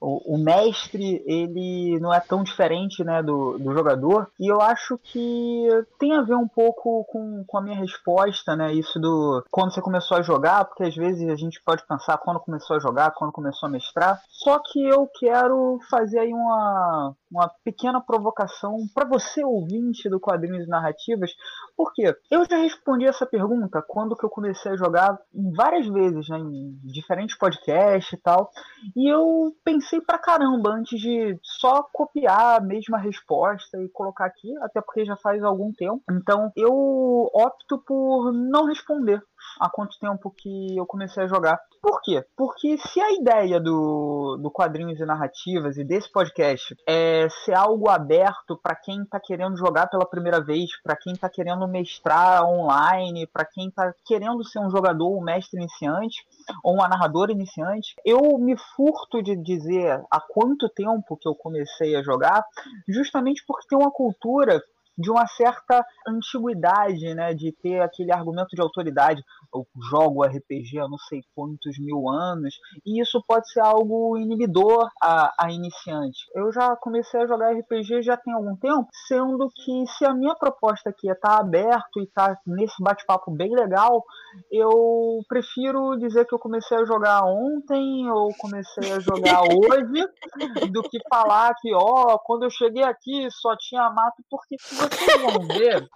o, 0.00 0.38
mestre 0.38 1.22
ele 1.26 1.98
não 2.00 2.12
é 2.12 2.20
tão 2.20 2.42
diferente 2.42 3.04
né, 3.04 3.22
do, 3.22 3.58
do 3.58 3.72
jogador 3.74 4.28
e 4.38 4.50
eu 4.50 4.60
acho 4.60 4.98
que 4.98 5.68
tem 5.98 6.16
a 6.16 6.22
ver 6.22 6.34
um 6.34 6.48
pouco 6.48 7.04
com, 7.04 7.44
com 7.46 7.58
a 7.58 7.60
minha 7.60 7.76
resposta, 7.76 8.56
né? 8.56 8.72
Isso 8.72 8.98
do 8.98 9.44
quando 9.50 9.74
você 9.74 9.82
começou 9.82 10.16
a 10.16 10.22
jogar, 10.22 10.64
porque 10.64 10.84
às 10.84 10.96
vezes 10.96 11.28
a 11.28 11.36
gente 11.36 11.60
pode 11.62 11.86
pensar 11.86 12.16
quando 12.18 12.40
começou 12.40 12.76
a 12.76 12.80
jogar, 12.80 13.12
quando 13.12 13.32
começou 13.32 13.66
a 13.66 13.70
mestrar. 13.70 14.20
Só 14.30 14.58
que 14.58 14.82
eu 14.82 15.06
quero 15.18 15.78
fazer 15.90 16.20
aí 16.20 16.32
uma, 16.32 17.14
uma 17.30 17.48
pequena 17.64 18.00
provocação 18.00 18.76
para 18.94 19.08
você 19.08 19.44
ouvinte 19.44 20.08
do 20.08 20.18
quadrinhos 20.18 20.66
e 20.66 20.68
narrativas, 20.68 21.30
porque 21.76 22.14
eu 22.30 22.44
já 22.48 22.56
respondi 22.56 23.06
essa 23.06 23.24
pergunta 23.24 23.82
quando 23.86 24.16
que 24.16 24.24
eu 24.24 24.30
comecei 24.30 24.72
a 24.72 24.76
jogar 24.76 25.18
várias 25.54 25.86
vezes, 25.86 26.28
né, 26.28 26.38
em 26.38 26.78
diferentes 26.82 27.36
podcasts 27.38 28.12
e 28.12 28.16
tal, 28.16 28.50
e 28.96 29.08
eu 29.08 29.54
pensei 29.64 30.00
pra 30.00 30.18
caramba 30.18 30.70
antes 30.70 31.00
de 31.00 31.38
só 31.42 31.82
copiar 31.92 32.58
a 32.58 32.60
mesma 32.60 32.98
resposta 32.98 33.78
e 33.78 33.88
colocar 33.88 34.26
aqui, 34.26 34.56
até 34.58 34.80
porque 34.80 35.04
já 35.04 35.16
faz 35.16 35.42
algum 35.42 35.72
tempo. 35.72 36.02
Então 36.10 36.50
eu 36.56 37.30
opto 37.32 37.78
por 37.78 38.32
não 38.32 38.66
responder 38.66 39.22
há 39.58 39.68
quanto 39.68 39.98
tempo 39.98 40.30
que 40.30 40.76
eu 40.76 40.86
comecei 40.86 41.24
a 41.24 41.26
jogar. 41.26 41.60
Por 41.82 42.02
quê? 42.02 42.24
Porque 42.36 42.76
se 42.76 43.00
a 43.00 43.12
ideia 43.12 43.58
do, 43.58 44.38
do 44.40 44.50
quadrinhos 44.50 45.00
e 45.00 45.04
narrativas 45.04 45.78
e 45.78 45.84
desse 45.84 46.10
podcast 46.12 46.76
é 46.86 47.26
ser 47.44 47.54
algo 47.54 47.88
aberto 47.88 48.56
para 48.62 48.74
quem 48.74 49.02
está 49.02 49.18
querendo 49.18 49.56
jogar 49.56 49.86
pela 49.88 50.04
primeira 50.04 50.40
vez, 50.42 50.70
para 50.82 50.96
quem 50.96 51.14
está 51.14 51.28
querendo 51.28 51.66
mestrar 51.66 52.44
online, 52.44 53.26
para 53.26 53.46
quem 53.46 53.68
está 53.68 53.94
querendo 54.04 54.44
ser 54.44 54.58
um 54.58 54.70
jogador, 54.70 55.16
um 55.16 55.22
mestre 55.22 55.58
iniciante 55.58 56.16
ou 56.62 56.74
uma 56.74 56.88
narradora 56.88 57.32
iniciante, 57.32 57.94
eu 58.04 58.20
me 58.38 58.56
furto 58.76 59.22
de 59.22 59.34
dizer 59.36 60.02
há 60.10 60.20
quanto 60.20 60.68
tempo 60.68 61.16
que 61.16 61.26
eu 61.28 61.34
comecei 61.34 61.96
a 61.96 62.02
jogar, 62.02 62.44
justamente 62.88 63.42
porque 63.46 63.68
tem 63.68 63.78
uma 63.78 63.90
cultura 63.90 64.62
de 65.00 65.10
uma 65.10 65.26
certa 65.26 65.84
antiguidade, 66.06 67.14
né, 67.14 67.32
de 67.32 67.52
ter 67.52 67.80
aquele 67.80 68.12
argumento 68.12 68.54
de 68.54 68.60
autoridade. 68.60 69.24
Eu 69.54 69.66
jogo 69.90 70.24
RPG 70.24 70.78
há 70.78 70.88
não 70.88 70.98
sei 70.98 71.20
quantos 71.34 71.78
mil 71.78 72.08
anos, 72.08 72.54
e 72.84 73.00
isso 73.00 73.22
pode 73.26 73.50
ser 73.50 73.60
algo 73.60 74.16
inibidor 74.16 74.88
a, 75.02 75.32
a 75.38 75.52
iniciante. 75.52 76.26
Eu 76.34 76.52
já 76.52 76.76
comecei 76.76 77.20
a 77.20 77.26
jogar 77.26 77.52
RPG 77.52 78.02
já 78.02 78.16
tem 78.16 78.32
algum 78.32 78.56
tempo, 78.56 78.88
sendo 79.08 79.48
que 79.54 79.86
se 79.98 80.04
a 80.04 80.14
minha 80.14 80.34
proposta 80.34 80.90
aqui 80.90 81.08
é 81.08 81.12
estar 81.12 81.36
tá 81.36 81.40
aberto 81.40 82.00
e 82.00 82.04
estar 82.04 82.34
tá 82.34 82.40
nesse 82.46 82.82
bate-papo 82.82 83.30
bem 83.30 83.54
legal, 83.54 84.04
eu 84.50 85.20
prefiro 85.28 85.96
dizer 85.98 86.24
que 86.26 86.34
eu 86.34 86.38
comecei 86.38 86.76
a 86.76 86.84
jogar 86.84 87.24
ontem 87.24 88.08
ou 88.10 88.28
comecei 88.38 88.92
a 88.92 89.00
jogar 89.00 89.42
hoje, 89.50 90.70
do 90.70 90.82
que 90.82 90.98
falar 91.08 91.54
que, 91.60 91.74
ó, 91.74 92.14
oh, 92.14 92.18
quando 92.20 92.44
eu 92.44 92.50
cheguei 92.50 92.82
aqui 92.82 93.28
só 93.30 93.56
tinha 93.56 93.90
mato, 93.90 94.22
porque 94.30 94.56
vocês 94.58 95.22
vão 95.22 95.46
ver 95.46 95.88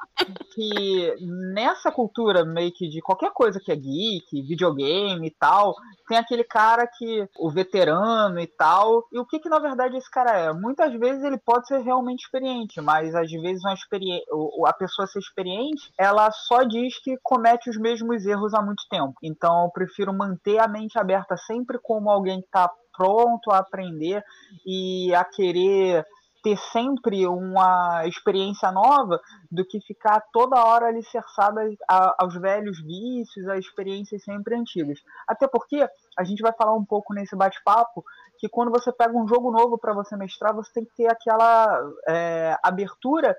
que 0.55 1.15
nessa 1.53 1.91
cultura 1.91 2.45
meio 2.45 2.73
que 2.73 2.89
de 2.89 3.01
qualquer 3.01 3.31
coisa 3.33 3.44
que 3.53 3.73
é 3.73 3.77
geek, 3.77 4.43
videogame 4.43 5.27
e 5.27 5.31
tal, 5.31 5.75
tem 6.09 6.19
aquele 6.19 6.45
cara 6.45 6.87
que, 6.87 7.29
o 7.39 7.51
veterano 7.51 8.39
e 8.41 8.47
tal, 8.47 9.05
e 9.13 9.19
o 9.19 9.27
que 9.27 9.39
que 9.39 9.49
na 9.49 9.59
verdade 9.59 9.97
esse 9.97 10.11
cara 10.11 10.39
é? 10.39 10.53
Muitas 10.53 10.93
vezes 10.95 11.23
ele 11.23 11.39
pode 11.39 11.67
ser 11.67 11.79
realmente 11.81 12.25
experiente, 12.25 12.81
mas 12.81 13.15
às 13.15 13.31
vezes 13.31 13.63
uma 13.65 14.69
a 14.69 14.73
pessoa 14.73 15.07
ser 15.07 15.19
experiente, 15.19 15.93
ela 15.99 16.31
só 16.31 16.63
diz 16.63 16.99
que 16.99 17.17
comete 17.23 17.71
os 17.71 17.79
mesmos 17.79 18.25
erros 18.25 18.55
há 18.55 18.63
muito 18.63 18.83
tempo. 18.89 19.15
Então 19.23 19.65
eu 19.65 19.71
prefiro 19.71 20.13
manter 20.13 20.59
a 20.59 20.69
mente 20.69 20.99
aberta 20.99 21.37
sempre 21.37 21.79
como 21.83 22.11
alguém 22.11 22.41
que 22.41 22.47
está 22.47 22.71
pronto 22.97 23.51
a 23.51 23.59
aprender 23.59 24.23
e 24.65 25.15
a 25.15 25.25
querer 25.25 26.05
ter 26.45 26.59
sempre 26.59 27.27
uma 27.27 28.07
experiência 28.07 28.71
nova 28.71 29.19
do 29.51 29.65
que 29.65 29.81
ficar 29.81 30.23
toda 30.31 30.63
hora 30.63 30.89
alicerçada 30.89 31.63
aos 31.89 32.35
velhos 32.35 32.79
vícios, 32.83 33.49
a 33.49 33.57
experiências 33.57 34.23
sempre 34.23 34.55
antigas. 34.55 34.99
Até 35.27 35.49
porque 35.49 35.89
a 36.19 36.23
gente 36.23 36.43
vai 36.43 36.53
falar 36.53 36.75
um 36.75 36.85
pouco 36.85 37.15
nesse 37.15 37.35
bate-papo 37.35 38.05
que 38.39 38.47
quando 38.47 38.71
você 38.71 38.93
pega 38.93 39.17
um 39.17 39.27
jogo 39.27 39.51
novo 39.51 39.79
para 39.79 39.95
você 39.95 40.15
mestrar, 40.17 40.55
você 40.55 40.71
tem 40.75 40.85
que 40.85 40.95
ter 40.95 41.07
aquela 41.07 41.81
é, 42.07 42.55
abertura 42.63 43.35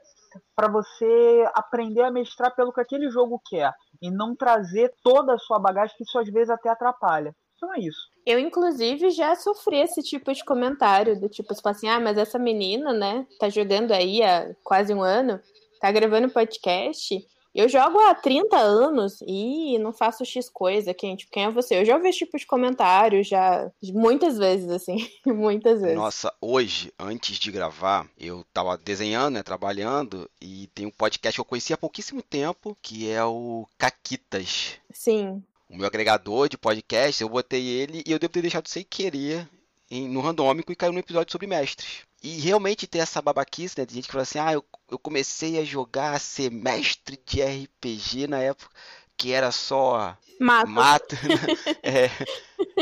para 0.56 0.68
você 0.68 1.48
aprender 1.54 2.02
a 2.02 2.12
mestrar 2.12 2.56
pelo 2.56 2.74
que 2.74 2.82
aquele 2.82 3.12
jogo 3.12 3.40
quer 3.46 3.72
e 4.02 4.10
não 4.10 4.36
trazer 4.36 4.92
toda 5.04 5.36
a 5.36 5.38
sua 5.38 5.60
bagagem, 5.60 5.96
que 5.96 6.04
isso 6.04 6.18
às 6.18 6.28
vezes 6.28 6.50
até 6.50 6.70
atrapalha. 6.70 7.36
Então 7.56 7.74
é 7.74 7.80
isso. 7.80 8.10
Eu, 8.26 8.40
inclusive, 8.40 9.12
já 9.12 9.36
sofri 9.36 9.78
esse 9.78 10.02
tipo 10.02 10.34
de 10.34 10.44
comentário, 10.44 11.20
do 11.20 11.30
tipo, 11.30 11.54
assim, 11.66 11.88
ah, 11.88 12.00
mas 12.00 12.18
essa 12.18 12.40
menina, 12.40 12.92
né, 12.92 13.26
tá 13.40 13.50
jogando 13.50 13.92
aí 13.92 14.24
há 14.24 14.54
quase 14.64 14.94
um 14.94 15.02
ano, 15.02 15.40
tá 15.80 15.92
gravando 15.92 16.30
podcast. 16.30 17.24
Eu 17.54 17.70
jogo 17.70 17.98
há 18.00 18.14
30 18.14 18.58
anos 18.58 19.20
e 19.26 19.80
não 19.80 19.94
faço 19.94 20.26
X 20.26 20.50
coisa, 20.50 20.94
quem, 20.94 21.16
tipo, 21.16 21.32
quem 21.32 21.46
é 21.46 21.52
você? 21.52 21.80
Eu 21.80 21.86
já 21.86 21.96
ouvi 21.96 22.10
esse 22.10 22.18
tipo 22.18 22.38
de 22.38 22.46
comentário, 22.46 23.24
já, 23.24 23.72
muitas 23.94 24.38
vezes, 24.38 24.70
assim, 24.70 24.98
muitas 25.26 25.80
vezes. 25.80 25.96
Nossa, 25.96 26.34
hoje, 26.42 26.92
antes 27.00 27.38
de 27.38 27.52
gravar, 27.52 28.10
eu 28.20 28.44
tava 28.52 28.78
desenhando, 28.78 29.36
né, 29.36 29.44
trabalhando, 29.44 30.30
e 30.42 30.68
tem 30.74 30.86
um 30.86 30.92
podcast 30.92 31.38
que 31.38 31.42
eu 31.42 31.46
conheci 31.46 31.72
há 31.72 31.78
pouquíssimo 31.78 32.22
tempo, 32.22 32.76
que 32.82 33.10
é 33.10 33.24
o 33.24 33.66
Caquitas. 33.78 34.78
Sim 34.92 35.42
o 35.76 35.78
meu 35.78 35.88
agregador 35.88 36.48
de 36.48 36.58
podcast, 36.58 37.22
eu 37.22 37.30
botei 37.30 37.68
ele 37.68 38.02
e 38.06 38.12
eu 38.12 38.18
devo 38.18 38.32
ter 38.32 38.42
deixado 38.42 38.68
sem 38.68 38.84
querer 38.84 39.48
em, 39.92 40.08
no 40.08 40.22
randômico 40.22 40.72
e 40.72 40.76
caiu 40.76 40.94
no 40.94 41.00
episódio 41.00 41.32
sobre 41.32 41.48
mestres. 41.48 42.04
E 42.24 42.40
realmente 42.40 42.88
tem 42.88 43.02
essa 43.02 43.22
babaquice, 43.22 43.78
né? 43.78 43.86
De 43.86 43.94
gente 43.94 44.06
que 44.06 44.12
fala 44.12 44.24
assim, 44.24 44.40
ah, 44.40 44.54
eu, 44.54 44.66
eu 44.90 44.98
comecei 44.98 45.60
a 45.60 45.64
jogar, 45.64 46.14
a 46.14 46.20
ser 46.20 46.50
mestre 46.50 47.20
de 47.26 47.44
RPG 47.44 48.28
na 48.28 48.40
época 48.40 48.74
que 49.18 49.32
era 49.32 49.52
só 49.52 50.18
mato, 50.40 50.70
mato 50.70 51.16
né? 51.16 51.36
é, 51.84 52.10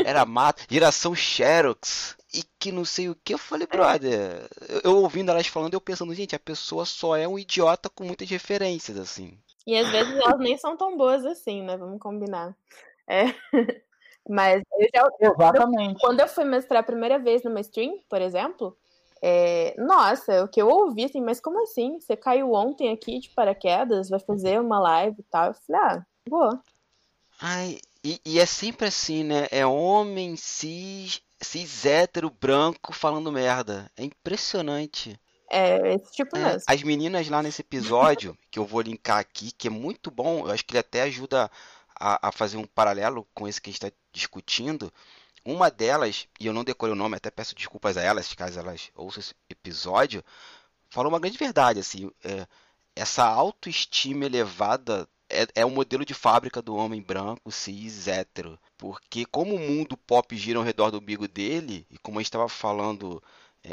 era 0.04 0.24
mato, 0.24 0.64
geração 0.68 1.14
Xerox 1.14 2.16
e 2.32 2.42
que 2.58 2.72
não 2.72 2.84
sei 2.84 3.08
o 3.08 3.16
que. 3.22 3.34
Eu 3.34 3.38
falei, 3.38 3.66
brother, 3.66 4.48
eu, 4.68 4.80
eu 4.84 4.96
ouvindo 4.96 5.30
elas 5.30 5.46
falando, 5.46 5.74
eu 5.74 5.80
pensando, 5.80 6.14
gente, 6.14 6.34
a 6.34 6.40
pessoa 6.40 6.84
só 6.84 7.16
é 7.16 7.26
um 7.28 7.38
idiota 7.38 7.88
com 7.88 8.04
muitas 8.04 8.28
referências, 8.28 8.96
assim. 8.96 9.38
E 9.66 9.76
às 9.76 9.90
vezes 9.90 10.14
elas 10.14 10.38
nem 10.38 10.56
são 10.56 10.76
tão 10.76 10.96
boas 10.96 11.24
assim, 11.24 11.62
né? 11.62 11.76
Vamos 11.76 12.00
combinar. 12.00 12.54
É. 13.08 13.24
Mas 14.28 14.62
eu 14.78 14.88
já. 14.94 15.08
Exatamente. 15.20 16.00
Quando 16.00 16.20
eu 16.20 16.28
fui 16.28 16.44
mestrar 16.44 16.80
a 16.80 16.86
primeira 16.86 17.18
vez 17.18 17.42
numa 17.42 17.60
stream, 17.60 17.98
por 18.08 18.22
exemplo, 18.22 18.76
é, 19.20 19.74
nossa, 19.78 20.44
o 20.44 20.48
que 20.48 20.60
eu 20.60 20.68
ouvi, 20.68 21.04
assim, 21.04 21.20
mas 21.20 21.40
como 21.40 21.62
assim? 21.62 21.98
Você 22.00 22.16
caiu 22.16 22.52
ontem 22.52 22.90
aqui 22.90 23.18
de 23.20 23.30
paraquedas, 23.30 24.08
vai 24.08 24.20
fazer 24.20 24.60
uma 24.60 24.78
live 24.80 25.16
e 25.18 25.22
tal? 25.24 25.48
Eu 25.48 25.54
falei, 25.54 25.82
ah, 25.82 26.06
boa. 26.28 26.62
Ai, 27.40 27.78
e, 28.04 28.20
e 28.24 28.38
é 28.38 28.46
sempre 28.46 28.86
assim, 28.86 29.24
né? 29.24 29.46
É 29.50 29.66
homem, 29.66 30.36
cis, 30.36 31.22
cis 31.40 31.86
hétero, 31.86 32.30
branco 32.30 32.92
falando 32.92 33.32
merda. 33.32 33.90
É 33.96 34.04
impressionante. 34.04 35.18
É 35.50 35.94
esse 35.94 36.12
tipo 36.12 36.36
É, 36.36 36.38
mesmo. 36.38 36.66
as 36.66 36.82
meninas 36.82 37.28
lá 37.28 37.42
nesse 37.42 37.60
episódio, 37.62 38.36
que 38.50 38.58
eu 38.58 38.64
vou 38.66 38.80
linkar 38.80 39.18
aqui, 39.18 39.52
que 39.52 39.68
é 39.68 39.70
muito 39.70 40.10
bom, 40.10 40.46
eu 40.46 40.52
acho 40.52 40.64
que 40.64 40.72
ele 40.72 40.80
até 40.80 41.02
ajuda 41.02 41.50
a, 41.98 42.28
a 42.28 42.32
fazer 42.32 42.56
um 42.56 42.66
paralelo 42.66 43.26
com 43.34 43.46
esse 43.48 43.60
que 43.60 43.70
a 43.70 43.72
gente 43.72 43.84
está 43.84 43.96
discutindo. 44.12 44.92
Uma 45.44 45.70
delas, 45.70 46.28
e 46.40 46.46
eu 46.46 46.52
não 46.54 46.64
decorei 46.64 46.92
o 46.94 46.96
nome, 46.96 47.16
até 47.16 47.30
peço 47.30 47.54
desculpas 47.54 47.96
a 47.96 48.02
elas, 48.02 48.32
caso 48.34 48.58
elas 48.58 48.90
ouçam 48.94 49.20
esse 49.20 49.34
episódio, 49.50 50.24
falou 50.90 51.12
uma 51.12 51.20
grande 51.20 51.38
verdade, 51.38 51.80
assim, 51.80 52.10
é, 52.24 52.46
essa 52.96 53.24
autoestima 53.24 54.24
elevada 54.26 55.08
é, 55.28 55.46
é 55.56 55.64
o 55.66 55.70
modelo 55.70 56.04
de 56.04 56.14
fábrica 56.14 56.62
do 56.62 56.76
homem 56.76 57.02
branco, 57.02 57.50
cis, 57.50 58.08
hétero. 58.08 58.58
Porque 58.78 59.24
como 59.26 59.54
o 59.54 59.58
mundo 59.58 59.96
pop 59.96 60.36
gira 60.36 60.58
ao 60.58 60.64
redor 60.64 60.90
do 60.90 60.98
umbigo 60.98 61.26
dele, 61.28 61.86
e 61.90 61.98
como 61.98 62.18
a 62.18 62.22
gente 62.22 62.28
estava 62.28 62.48
falando 62.48 63.22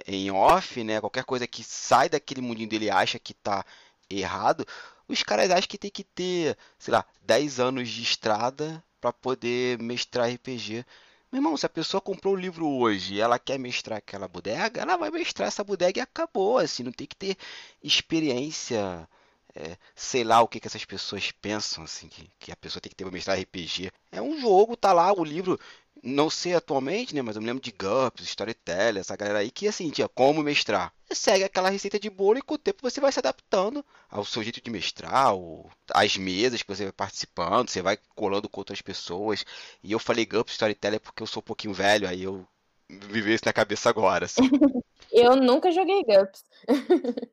em 0.07 0.31
off, 0.31 0.83
né, 0.83 0.99
qualquer 0.99 1.23
coisa 1.23 1.45
que 1.47 1.63
sai 1.63 2.09
daquele 2.09 2.41
mundinho 2.41 2.69
dele 2.69 2.89
acha 2.89 3.19
que 3.19 3.33
tá 3.33 3.65
errado, 4.09 4.65
os 5.07 5.23
caras 5.23 5.49
acham 5.51 5.67
que 5.67 5.77
tem 5.77 5.91
que 5.91 6.03
ter, 6.03 6.57
sei 6.79 6.93
lá, 6.93 7.05
10 7.23 7.59
anos 7.59 7.89
de 7.89 8.01
estrada 8.01 8.83
para 8.99 9.11
poder 9.11 9.79
mestrar 9.79 10.29
RPG. 10.31 10.85
Meu 11.31 11.39
irmão, 11.39 11.57
se 11.57 11.65
a 11.65 11.69
pessoa 11.69 12.01
comprou 12.01 12.33
o 12.33 12.37
livro 12.37 12.67
hoje 12.67 13.15
e 13.15 13.21
ela 13.21 13.39
quer 13.39 13.57
mestrar 13.57 13.97
aquela 13.97 14.27
bodega, 14.27 14.81
ela 14.81 14.97
vai 14.97 15.09
mestrar 15.09 15.47
essa 15.47 15.63
bodega 15.63 15.99
e 15.99 16.01
acabou, 16.01 16.57
assim, 16.57 16.83
não 16.83 16.91
tem 16.91 17.07
que 17.07 17.15
ter 17.15 17.37
experiência, 17.83 19.07
é, 19.55 19.77
sei 19.95 20.23
lá 20.23 20.41
o 20.41 20.47
que 20.47 20.59
que 20.59 20.67
essas 20.67 20.85
pessoas 20.85 21.31
pensam, 21.31 21.83
assim, 21.83 22.07
que, 22.07 22.29
que 22.39 22.51
a 22.51 22.55
pessoa 22.55 22.81
tem 22.81 22.89
que 22.89 22.95
ter 22.95 23.03
para 23.05 23.13
mestrar 23.13 23.39
RPG. 23.39 23.91
É 24.11 24.21
um 24.21 24.39
jogo, 24.39 24.75
tá 24.77 24.93
lá 24.93 25.11
o 25.13 25.23
livro, 25.23 25.59
não 26.03 26.29
sei 26.29 26.55
atualmente, 26.55 27.13
né, 27.13 27.21
mas 27.21 27.35
eu 27.35 27.41
me 27.41 27.47
lembro 27.47 27.61
de 27.61 27.71
GURPS, 27.71 28.23
Storyteller, 28.23 29.01
essa 29.01 29.15
galera 29.15 29.39
aí 29.39 29.51
que, 29.51 29.67
assim, 29.67 29.89
tinha 29.89 30.07
como 30.07 30.41
mestrar. 30.41 30.91
Você 31.05 31.15
segue 31.15 31.43
aquela 31.43 31.69
receita 31.69 31.99
de 31.99 32.09
bolo 32.09 32.39
e 32.39 32.41
com 32.41 32.55
o 32.55 32.57
tempo 32.57 32.79
você 32.81 32.99
vai 32.99 33.11
se 33.11 33.19
adaptando 33.19 33.85
ao 34.09 34.25
seu 34.25 34.41
jeito 34.41 34.61
de 34.61 34.71
mestrar, 34.71 35.35
o, 35.35 35.69
às 35.93 36.17
mesas 36.17 36.61
que 36.61 36.67
você 36.67 36.83
vai 36.83 36.91
participando, 36.91 37.69
você 37.69 37.81
vai 37.81 37.97
colando 38.15 38.49
com 38.49 38.61
outras 38.61 38.81
pessoas. 38.81 39.45
E 39.83 39.91
eu 39.91 39.99
falei 39.99 40.25
GURPS, 40.25 40.53
Storyteller 40.53 40.99
porque 40.99 41.21
eu 41.21 41.27
sou 41.27 41.41
um 41.41 41.45
pouquinho 41.45 41.73
velho, 41.73 42.07
aí 42.07 42.23
eu 42.23 42.45
vivi 42.89 43.33
isso 43.33 43.45
na 43.45 43.53
cabeça 43.53 43.89
agora, 43.89 44.25
assim. 44.25 44.41
Eu 45.11 45.35
nunca 45.35 45.71
joguei 45.71 46.03
GURPS. 46.03 46.45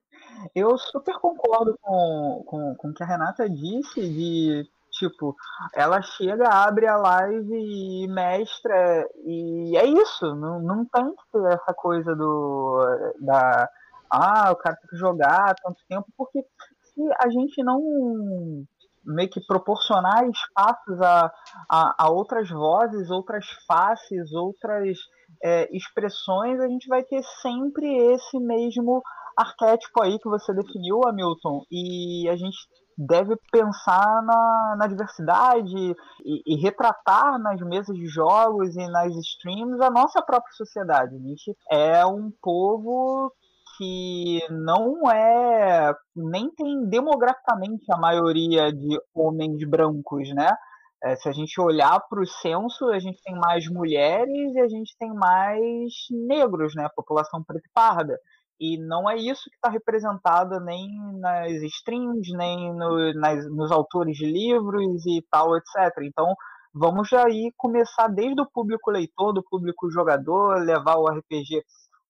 Eu 0.54 0.76
super 0.78 1.14
concordo 1.18 1.76
com, 1.80 2.44
com, 2.46 2.74
com 2.74 2.88
o 2.88 2.94
que 2.94 3.02
a 3.02 3.06
Renata 3.06 3.48
disse 3.48 4.00
de 4.00 4.68
tipo, 4.98 5.34
ela 5.74 6.02
chega, 6.02 6.48
abre 6.48 6.86
a 6.86 6.96
live 6.96 7.54
e 7.54 8.08
mestra, 8.08 9.08
e 9.24 9.76
é 9.76 9.86
isso, 9.86 10.34
não, 10.34 10.60
não 10.60 10.84
tem 10.84 11.04
que 11.04 11.22
ter 11.32 11.52
essa 11.52 11.72
coisa 11.74 12.14
do 12.14 12.76
da 13.20 13.68
ah, 14.10 14.50
o 14.52 14.56
cara 14.56 14.76
tem 14.76 14.88
que 14.88 14.96
jogar 14.96 15.54
tanto 15.62 15.80
tempo, 15.88 16.06
porque 16.16 16.42
se 16.82 17.02
a 17.20 17.28
gente 17.28 17.62
não 17.62 17.80
meio 19.04 19.30
que 19.30 19.40
proporcionar 19.46 20.28
espaços 20.28 21.00
a, 21.00 21.32
a, 21.70 22.04
a 22.04 22.10
outras 22.10 22.48
vozes, 22.50 23.10
outras 23.10 23.46
faces, 23.66 24.32
outras 24.32 24.98
é, 25.42 25.68
expressões, 25.74 26.60
a 26.60 26.68
gente 26.68 26.88
vai 26.88 27.02
ter 27.02 27.22
sempre 27.40 27.86
esse 28.12 28.38
mesmo 28.38 29.02
arquétipo 29.36 30.02
aí 30.02 30.18
que 30.18 30.28
você 30.28 30.52
definiu, 30.52 31.00
Hamilton, 31.06 31.64
e 31.70 32.28
a 32.28 32.36
gente 32.36 32.56
deve 32.98 33.36
pensar 33.52 34.22
na, 34.22 34.76
na 34.76 34.86
diversidade 34.88 35.94
e, 36.24 36.42
e 36.44 36.60
retratar 36.60 37.38
nas 37.38 37.60
mesas 37.60 37.96
de 37.96 38.06
jogos 38.06 38.74
e 38.74 38.88
nas 38.88 39.14
streams 39.14 39.80
a 39.80 39.88
nossa 39.88 40.20
própria 40.20 40.52
sociedade. 40.52 41.14
A 41.14 41.18
gente 41.20 41.56
é 41.70 42.04
um 42.04 42.32
povo 42.42 43.32
que 43.76 44.40
não 44.50 45.08
é 45.08 45.94
nem 46.16 46.50
tem 46.50 46.84
demograficamente 46.88 47.84
a 47.92 47.96
maioria 47.96 48.72
de 48.72 49.00
homens 49.14 49.62
brancos, 49.68 50.28
né? 50.34 50.50
É, 51.04 51.14
se 51.14 51.28
a 51.28 51.32
gente 51.32 51.60
olhar 51.60 52.00
para 52.10 52.20
o 52.20 52.26
censo, 52.26 52.88
a 52.88 52.98
gente 52.98 53.22
tem 53.22 53.36
mais 53.36 53.68
mulheres 53.68 54.52
e 54.54 54.58
a 54.58 54.66
gente 54.66 54.96
tem 54.98 55.14
mais 55.14 55.92
negros, 56.10 56.74
né? 56.74 56.88
População 56.96 57.44
preta 57.44 57.64
e 57.64 57.72
parda. 57.72 58.18
E 58.60 58.76
não 58.78 59.08
é 59.08 59.16
isso 59.16 59.44
que 59.44 59.56
está 59.56 59.68
representado 59.68 60.58
nem 60.60 60.88
nas 61.20 61.52
streams, 61.62 62.32
nem 62.36 62.74
no, 62.74 63.14
nas, 63.14 63.48
nos 63.50 63.70
autores 63.70 64.16
de 64.16 64.26
livros 64.26 65.06
e 65.06 65.24
tal, 65.30 65.56
etc. 65.56 66.02
Então, 66.02 66.34
vamos 66.74 67.12
aí 67.12 67.52
começar 67.56 68.08
desde 68.08 68.40
o 68.40 68.50
público 68.50 68.90
leitor, 68.90 69.32
do 69.32 69.44
público 69.44 69.90
jogador, 69.90 70.58
levar 70.64 70.96
o 70.96 71.08
RPG 71.08 71.62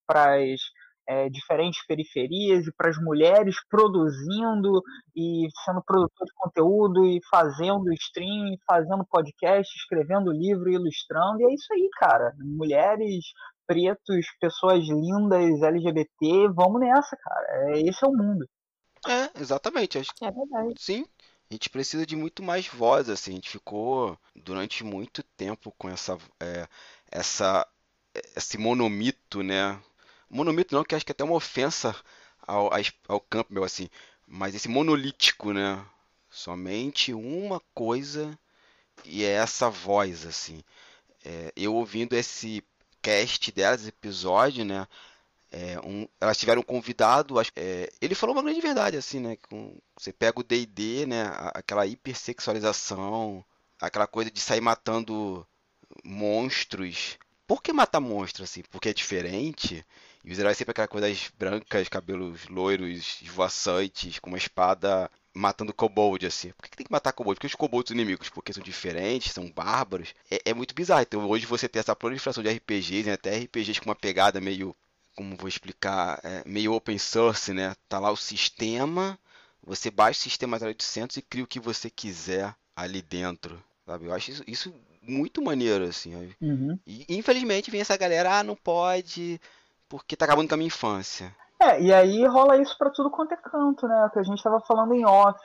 para 0.07 0.37
as 0.37 0.61
é, 1.09 1.29
diferentes 1.31 1.85
periferias 1.87 2.67
e 2.67 2.73
para 2.73 2.91
as 2.91 2.99
mulheres 2.99 3.57
produzindo 3.71 4.83
e 5.17 5.49
sendo 5.65 5.83
produtor 5.83 6.27
de 6.27 6.35
conteúdo 6.35 7.05
e 7.07 7.19
fazendo 7.31 7.91
stream, 7.95 8.57
fazendo 8.67 9.07
podcast, 9.07 9.75
escrevendo 9.75 10.31
livro, 10.31 10.69
ilustrando. 10.71 11.41
E 11.41 11.45
é 11.47 11.55
isso 11.55 11.73
aí, 11.73 11.89
cara. 11.99 12.35
Mulheres, 12.39 13.25
pretos, 13.69 14.27
pessoas 14.41 14.83
lindas, 14.83 15.63
LGBT, 15.63 16.49
vamos 16.55 16.81
nessa, 16.81 17.17
cara. 17.17 17.47
É, 17.71 17.81
esse 17.83 18.03
é 18.03 18.09
o 18.09 18.13
mundo. 18.13 18.49
É, 19.07 19.41
exatamente. 19.41 19.99
Acho 19.99 20.11
É 20.23 20.31
verdade. 20.31 20.75
Sim, 20.79 21.05
a 21.51 21.55
gente 21.55 21.69
precisa 21.69 22.07
de 22.07 22.17
muito 22.17 22.43
mais 22.43 22.67
voz, 22.67 23.11
assim. 23.11 23.33
A 23.33 23.35
gente 23.35 23.51
ficou 23.51 24.19
durante 24.35 24.83
muito 24.83 25.23
tempo 25.37 25.73
com 25.77 25.89
essa, 25.89 26.19
é, 26.41 26.67
essa, 27.11 27.67
esse 28.35 28.57
monomito, 28.57 29.43
né? 29.43 29.79
Monomito 30.31 30.75
não, 30.75 30.83
que 30.83 30.95
acho 30.95 31.05
que 31.05 31.13
é 31.13 31.15
até 31.15 31.25
uma 31.25 31.35
ofensa 31.35 31.95
ao, 32.47 32.73
ao, 32.73 32.81
ao 33.07 33.21
Campbell, 33.21 33.65
assim. 33.65 33.89
Mas 34.27 34.55
esse 34.55 34.69
monolítico, 34.69 35.53
né? 35.53 35.85
Somente 36.31 37.13
uma 37.13 37.61
coisa 37.75 38.39
e 39.05 39.25
é 39.25 39.33
essa 39.33 39.69
voz, 39.71 40.27
assim. 40.27 40.63
É, 41.25 41.53
eu 41.57 41.75
ouvindo 41.75 42.15
esse 42.15 42.65
cast 43.09 43.53
delas, 43.53 43.87
episódio, 43.87 44.65
né? 44.65 44.87
É, 45.51 45.81
um, 45.81 46.07
elas 46.21 46.37
tiveram 46.39 46.61
um 46.61 46.65
convidado, 46.65 47.39
acho- 47.39 47.53
é, 47.57 47.91
ele 48.03 48.15
falou 48.15 48.37
uma 48.37 48.43
grande 48.43 48.61
verdade, 48.61 48.97
assim, 48.97 49.21
né? 49.21 49.37
Com, 49.49 49.77
você 49.99 50.13
pega 50.13 50.41
o 50.41 50.43
D&D, 50.45 51.07
né? 51.07 51.25
Aquela 51.55 51.87
hipersexualização, 51.87 53.45
aquela 53.81 54.07
coisa 54.07 54.31
de 54.31 54.41
sair 54.41 54.61
matando 54.61 55.47
monstros. 56.05 57.19
Por 57.47 57.63
que 57.63 57.73
matar 57.73 58.01
monstros, 58.01 58.51
assim? 58.51 58.63
Porque 58.71 58.91
é 58.91 58.95
diferente. 58.95 59.85
E 60.25 60.33
os 60.33 60.39
heróis 60.39 60.57
sempre 60.59 60.73
aquela 60.73 60.89
coisa 60.89 61.09
das 61.09 61.31
brancas, 61.39 61.89
cabelos 61.89 62.47
loiros, 62.49 63.21
esvoaçantes, 63.23 64.19
com 64.19 64.31
uma 64.31 64.39
espada 64.39 65.11
matando 65.39 65.73
kobold, 65.73 66.27
assim. 66.27 66.51
Por 66.51 66.65
que 66.65 66.71
que 66.71 66.77
tem 66.77 66.87
que 66.87 66.93
matar 66.93 67.13
kobold? 67.13 67.37
Porque 67.37 67.47
os 67.47 67.55
kobolds 67.55 67.89
são 67.89 67.97
inimigos, 67.97 68.29
porque 68.29 68.53
são 68.53 68.63
diferentes, 68.63 69.33
são 69.33 69.51
bárbaros. 69.51 70.15
É, 70.31 70.51
é 70.51 70.55
muito 70.55 70.75
bizarro. 70.75 71.03
Então 71.03 71.27
hoje 71.29 71.47
você 71.47 71.69
tem 71.69 71.81
essa 71.81 71.97
proliferação 71.97 72.43
de 72.43 72.51
RPGs, 72.51 73.05
né? 73.05 73.13
até 73.13 73.37
RPGs 73.39 73.81
com 73.81 73.89
uma 73.89 73.95
pegada 73.95 74.41
meio, 74.41 74.75
como 75.17 75.37
vou 75.37 75.49
explicar, 75.49 76.21
é, 76.23 76.43
meio 76.45 76.73
open 76.73 76.99
source, 76.99 77.53
né? 77.53 77.75
Tá 77.89 77.99
lá 77.99 78.11
o 78.11 78.17
sistema, 78.17 79.19
você 79.63 79.91
baixa 79.91 80.21
o 80.21 80.23
sistema 80.23 80.59
0800 80.61 81.17
e 81.17 81.23
cria 81.23 81.45
o 81.45 81.49
que 81.49 81.61
você 81.61 81.89
quiser 81.89 82.55
ali 82.75 83.01
dentro, 83.01 83.63
sabe? 83.87 84.07
Eu 84.07 84.15
acho 84.15 84.31
isso, 84.31 84.45
isso 84.47 84.75
muito 85.03 85.41
maneiro, 85.41 85.85
assim. 85.85 86.35
Uhum. 86.41 86.79
E 86.87 87.07
infelizmente 87.09 87.71
vem 87.71 87.81
essa 87.81 87.97
galera, 87.97 88.39
ah, 88.39 88.43
não 88.43 88.57
pode, 88.57 89.41
porque 89.89 90.17
tá 90.17 90.25
acabando 90.25 90.49
com 90.49 90.55
a 90.55 90.59
minha 90.59 90.69
infância. 90.69 91.35
É, 91.61 91.81
e 91.81 91.93
aí 91.93 92.25
rola 92.27 92.57
isso 92.57 92.77
pra 92.79 92.91
tudo 92.91 93.11
quanto 93.11 93.33
é 93.33 93.37
canto, 93.37 93.87
né? 93.89 94.05
O 94.07 94.11
que 94.11 94.19
a 94.19 94.23
gente 94.23 94.43
tava 94.43 94.61
falando 94.61 94.95
em 94.95 95.05
off. 95.05 95.41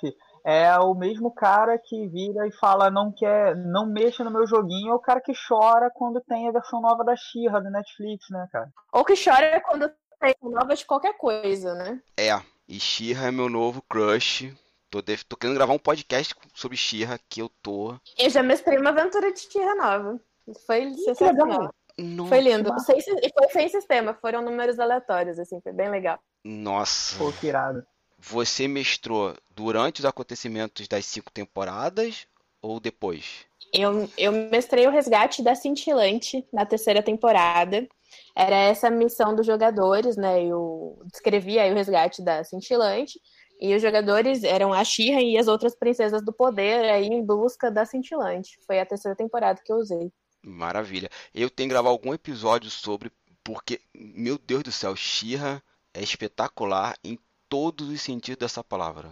É 0.45 0.77
o 0.77 0.93
mesmo 0.93 1.33
cara 1.33 1.79
que 1.79 2.07
vira 2.09 2.45
e 2.45 2.51
fala 2.51 2.91
não 2.91 3.11
quer, 3.11 3.55
não 3.55 3.85
mexa 3.87 4.23
no 4.25 4.31
meu 4.31 4.45
joguinho, 4.45 4.91
é 4.91 4.95
o 4.95 4.99
cara 4.99 5.21
que 5.21 5.31
chora 5.47 5.89
quando 5.95 6.19
tem 6.21 6.49
a 6.49 6.51
versão 6.51 6.81
nova 6.81 7.03
da 7.03 7.15
She-Ra 7.15 7.61
do 7.61 7.71
Netflix, 7.71 8.25
né, 8.29 8.45
cara? 8.51 8.69
Ou 8.91 9.05
que 9.05 9.13
chora 9.15 9.61
quando 9.61 9.89
tem 10.19 10.35
nova 10.41 10.75
de 10.75 10.85
qualquer 10.85 11.17
coisa, 11.17 11.73
né? 11.75 12.01
É, 12.19 12.31
e 12.67 12.77
She-Ra 12.79 13.27
é 13.27 13.31
meu 13.31 13.49
novo 13.49 13.81
crush. 13.89 14.53
Tô, 14.91 15.01
def- 15.01 15.23
tô 15.23 15.35
querendo 15.37 15.55
gravar 15.55 15.73
um 15.73 15.79
podcast 15.79 16.35
sobre 16.53 16.75
She-Ra 16.77 17.17
que 17.29 17.41
eu 17.41 17.49
tô. 17.63 17.95
Eu 18.19 18.29
já 18.29 18.43
mestrei 18.43 18.77
uma 18.77 18.89
aventura 18.89 19.31
de 19.31 19.47
tierra 19.47 19.75
nova. 19.75 20.19
Foi 20.67 20.93
sensacional. 20.95 21.73
Legal. 21.97 22.15
No- 22.15 22.27
Foi 22.27 22.39
lindo. 22.41 22.79
Sem, 22.79 22.97
e 22.97 23.29
foi 23.33 23.49
sem 23.49 23.69
sistema, 23.69 24.13
foram 24.15 24.41
números 24.41 24.79
aleatórios, 24.79 25.39
assim, 25.39 25.59
foi 25.61 25.73
bem 25.73 25.89
legal. 25.89 26.19
Nossa, 26.43 27.17
Pô, 27.17 27.31
que 27.31 27.47
irado. 27.47 27.83
você 28.17 28.67
mestrou 28.67 29.35
durante 29.49 29.99
os 29.99 30.05
acontecimentos 30.05 30.87
das 30.87 31.05
cinco 31.05 31.31
temporadas 31.31 32.27
ou 32.61 32.79
depois? 32.79 33.45
Eu, 33.73 34.07
eu 34.17 34.31
mestrei 34.31 34.85
o 34.87 34.91
resgate 34.91 35.41
da 35.41 35.55
Cintilante 35.55 36.45
na 36.51 36.65
terceira 36.65 37.01
temporada. 37.01 37.87
Era 38.35 38.55
essa 38.55 38.87
a 38.87 38.91
missão 38.91 39.35
dos 39.35 39.45
jogadores, 39.45 40.15
né? 40.15 40.43
Eu 40.43 40.99
descrevi 41.11 41.57
aí 41.57 41.71
o 41.71 41.75
resgate 41.75 42.23
da 42.23 42.43
Cintilante. 42.43 43.19
E 43.59 43.73
os 43.75 43.81
jogadores 43.81 44.43
eram 44.43 44.73
a 44.73 44.83
Shira 44.83 45.21
e 45.21 45.37
as 45.37 45.47
outras 45.47 45.75
princesas 45.75 46.23
do 46.23 46.33
poder 46.33 46.85
aí 46.91 47.07
em 47.07 47.25
busca 47.25 47.71
da 47.71 47.85
Cintilante. 47.85 48.57
Foi 48.67 48.79
a 48.79 48.85
terceira 48.85 49.15
temporada 49.15 49.61
que 49.63 49.71
eu 49.71 49.77
usei. 49.77 50.11
Maravilha. 50.43 51.09
Eu 51.33 51.49
tenho 51.49 51.69
que 51.69 51.73
gravar 51.73 51.89
algum 51.89 52.13
episódio 52.13 52.69
sobre, 52.69 53.11
porque, 53.43 53.79
meu 53.93 54.37
Deus 54.37 54.63
do 54.63 54.71
céu, 54.71 54.95
Shira 54.95 55.63
é 55.93 56.01
espetacular 56.01 56.95
em 57.03 57.17
todos 57.47 57.89
os 57.89 58.01
sentidos 58.01 58.39
dessa 58.39 58.63
palavra. 58.63 59.11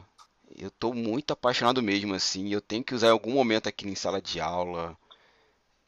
Eu 0.58 0.70
tô 0.72 0.94
muito 0.94 1.32
apaixonado 1.32 1.82
mesmo, 1.82 2.14
assim. 2.14 2.50
Eu 2.50 2.60
tenho 2.60 2.84
que 2.84 2.94
usar 2.94 3.08
em 3.08 3.12
algum 3.12 3.32
momento 3.32 3.70
aqui 3.70 3.88
em 3.88 3.96
sala 3.96 4.22
de 4.22 4.42
aula. 4.42 4.98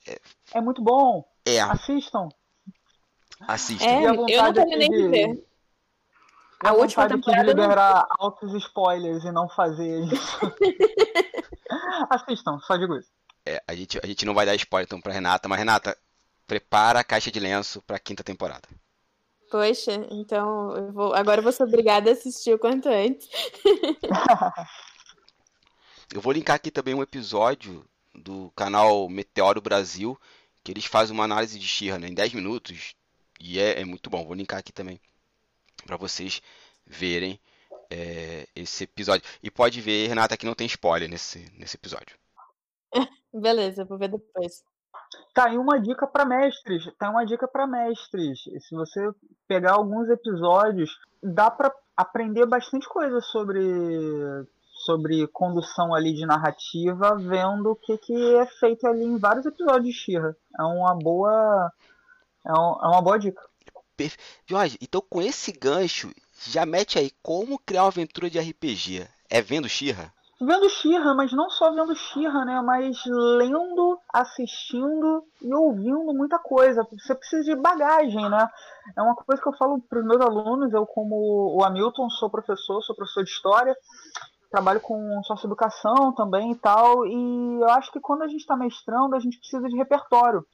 É, 0.08 0.20
é 0.54 0.62
muito 0.62 0.82
bom. 0.82 1.26
É. 1.46 1.60
Assistam. 1.60 2.30
Assistam. 3.42 3.86
É, 3.86 4.06
eu 4.06 4.14
não 4.14 4.54
terminei 4.54 4.90
de 4.90 5.08
ver. 5.10 5.46
A, 6.64 6.70
a 6.70 6.74
última 6.74 7.10
temporada 7.10 7.54
de 7.54 7.60
liberar 7.60 8.08
não... 8.10 8.26
altos 8.26 8.54
spoilers 8.54 9.26
e 9.26 9.32
não 9.32 9.50
fazer 9.50 10.06
isso. 10.06 10.40
Assistam, 12.10 12.60
só 12.60 12.78
digo 12.78 12.96
isso. 12.96 13.12
É, 13.46 13.62
a 13.68 13.76
gente, 13.76 14.00
a 14.02 14.06
gente 14.06 14.26
não 14.26 14.34
vai 14.34 14.46
dar 14.46 14.56
spoiler 14.56 14.86
então 14.86 15.02
pra 15.02 15.14
Renata, 15.14 15.50
mas 15.50 15.60
Renata, 15.60 15.98
prepara 16.48 17.00
a 17.00 17.04
caixa 17.04 17.32
de 17.32 17.40
lenço 17.40 17.82
pra 17.82 18.00
quinta 18.00 18.24
temporada. 18.24 18.68
Poxa, 19.50 20.08
então 20.10 20.76
eu 20.76 20.92
vou, 20.92 21.14
agora 21.14 21.40
eu 21.40 21.44
vou 21.44 21.52
ser 21.52 21.64
obrigada 21.64 22.10
a 22.10 22.14
assistir 22.14 22.54
o 22.54 22.60
quanto 22.60 22.90
antes. 22.90 23.30
eu 26.14 26.22
vou 26.22 26.34
linkar 26.34 26.56
aqui 26.56 26.72
também 26.72 26.96
um 26.96 27.04
episódio 27.04 27.86
do 28.16 28.52
canal 28.56 29.08
Meteoro 29.10 29.62
Brasil, 29.62 30.20
que 30.64 30.72
eles 30.72 30.86
fazem 30.86 31.14
uma 31.14 31.26
análise 31.26 31.60
de 31.60 31.68
Shira 31.68 32.00
né, 32.00 32.08
em 32.08 32.14
10 32.14 32.34
minutos. 32.34 32.96
E 33.40 33.60
é, 33.60 33.82
é 33.82 33.86
muito 33.86 34.10
bom. 34.10 34.26
Vou 34.26 34.34
linkar 34.34 34.60
aqui 34.60 34.72
também 34.72 35.00
para 35.86 35.98
vocês 35.98 36.42
verem 36.86 37.40
é, 37.90 38.48
esse 38.56 38.86
episódio. 38.86 39.24
E 39.42 39.52
pode 39.52 39.82
ver, 39.82 40.08
Renata, 40.08 40.38
que 40.38 40.46
não 40.46 40.56
tem 40.56 40.66
spoiler 40.66 41.10
nesse, 41.10 41.52
nesse 41.58 41.76
episódio. 41.76 42.18
Beleza, 43.34 43.86
vou 43.86 43.98
ver 43.98 44.10
depois. 44.10 44.64
Tá, 45.34 45.52
e 45.52 45.58
uma 45.58 45.80
dica 45.80 46.06
para 46.06 46.26
mestres. 46.26 46.86
Tá 46.98 47.10
uma 47.10 47.26
dica 47.26 47.48
para 47.48 47.66
mestres. 47.66 48.44
Se 48.44 48.76
você 48.76 49.10
pegar 49.48 49.74
alguns 49.74 50.10
episódios, 50.10 50.92
dá 51.22 51.50
para 51.50 51.74
aprender 51.98 52.46
bastante 52.46 52.88
coisa 52.88 53.20
sobre 53.22 53.62
sobre 54.86 55.26
condução 55.28 55.94
ali 55.94 56.14
de 56.14 56.26
narrativa, 56.26 57.16
vendo 57.16 57.72
o 57.72 57.76
que, 57.76 57.98
que 57.98 58.36
é 58.36 58.46
feito 58.46 58.86
ali 58.86 59.04
em 59.04 59.18
vários 59.18 59.46
episódios 59.46 59.86
de 59.86 59.94
Shira. 59.94 60.36
É 60.60 60.64
uma 60.64 60.94
boa 60.94 61.72
é, 62.46 62.52
um, 62.52 62.80
é 62.84 62.88
uma 62.88 63.02
boa 63.02 63.18
dica. 63.18 63.42
Jorge, 64.46 64.78
então 64.82 65.02
com 65.02 65.22
esse 65.22 65.52
gancho, 65.52 66.12
já 66.48 66.66
mete 66.66 67.00
aí 67.00 67.12
como 67.22 67.60
criar 67.60 67.84
uma 67.84 67.90
aventura 67.90 68.30
de 68.30 68.40
RPG. 68.40 69.08
É 69.30 69.42
vendo 69.42 69.70
Shira? 69.70 70.12
Vendo 70.46 70.70
Shira, 70.70 71.14
mas 71.14 71.32
não 71.32 71.50
só 71.50 71.72
vendo 71.72 71.96
Shira, 71.96 72.44
né? 72.44 72.60
Mas 72.62 73.02
lendo, 73.06 73.98
assistindo 74.14 75.24
e 75.42 75.54
ouvindo 75.54 76.14
muita 76.14 76.38
coisa. 76.38 76.86
Você 76.92 77.16
precisa 77.16 77.44
de 77.44 77.56
bagagem, 77.56 78.30
né? 78.30 78.50
É 78.98 79.02
uma 79.02 79.16
coisa 79.16 79.42
que 79.42 79.48
eu 79.48 79.54
falo 79.54 79.82
para 79.82 80.00
os 80.00 80.06
meus 80.06 80.20
alunos. 80.20 80.74
Eu, 80.74 80.86
como 80.86 81.56
o 81.58 81.64
Hamilton, 81.64 82.10
sou 82.10 82.30
professor, 82.30 82.82
sou 82.82 82.96
professor 82.96 83.24
de 83.24 83.30
história. 83.30 83.76
Trabalho 84.52 84.82
com 84.82 85.24
socioeducação 85.24 86.12
também 86.14 86.52
e 86.52 86.56
tal. 86.56 87.06
E 87.08 87.62
eu 87.62 87.70
acho 87.70 87.92
que 87.92 88.02
quando 88.02 88.24
a 88.24 88.28
gente 88.28 88.42
está 88.42 88.58
mestrando, 88.58 89.16
a 89.16 89.20
gente 89.20 89.40
precisa 89.40 89.68
de 89.70 89.78
repertório. 89.78 90.46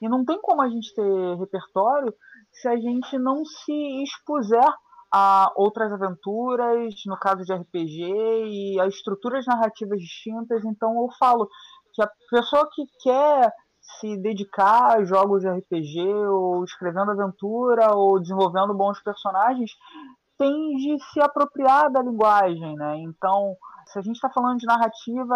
E 0.00 0.08
não 0.08 0.24
tem 0.24 0.40
como 0.40 0.62
a 0.62 0.68
gente 0.68 0.94
ter 0.94 1.36
repertório 1.36 2.14
se 2.52 2.68
a 2.68 2.76
gente 2.76 3.18
não 3.18 3.44
se 3.44 4.02
expuser 4.04 4.72
a 5.12 5.52
outras 5.56 5.92
aventuras, 5.92 6.94
no 7.06 7.18
caso 7.18 7.44
de 7.44 7.52
RPG, 7.52 8.00
e 8.02 8.80
a 8.80 8.86
estruturas 8.86 9.44
narrativas 9.46 10.00
distintas. 10.00 10.64
Então 10.64 10.94
eu 11.02 11.08
falo 11.18 11.48
que 11.92 12.02
a 12.02 12.10
pessoa 12.30 12.68
que 12.72 12.84
quer 13.02 13.52
se 14.00 14.16
dedicar 14.16 14.96
a 14.96 15.04
jogos 15.04 15.42
de 15.42 15.48
RPG, 15.48 16.00
ou 16.28 16.64
escrevendo 16.64 17.10
aventura, 17.10 17.94
ou 17.94 18.18
desenvolvendo 18.18 18.72
bons 18.74 19.02
personagens, 19.02 19.72
tem 20.38 20.76
de 20.76 20.98
se 21.12 21.20
apropriar 21.20 21.90
da 21.90 22.00
linguagem, 22.00 22.74
né? 22.74 22.96
Então, 22.98 23.54
se 23.86 23.98
a 23.98 24.02
gente 24.02 24.16
está 24.16 24.30
falando 24.30 24.58
de 24.58 24.66
narrativa, 24.66 25.34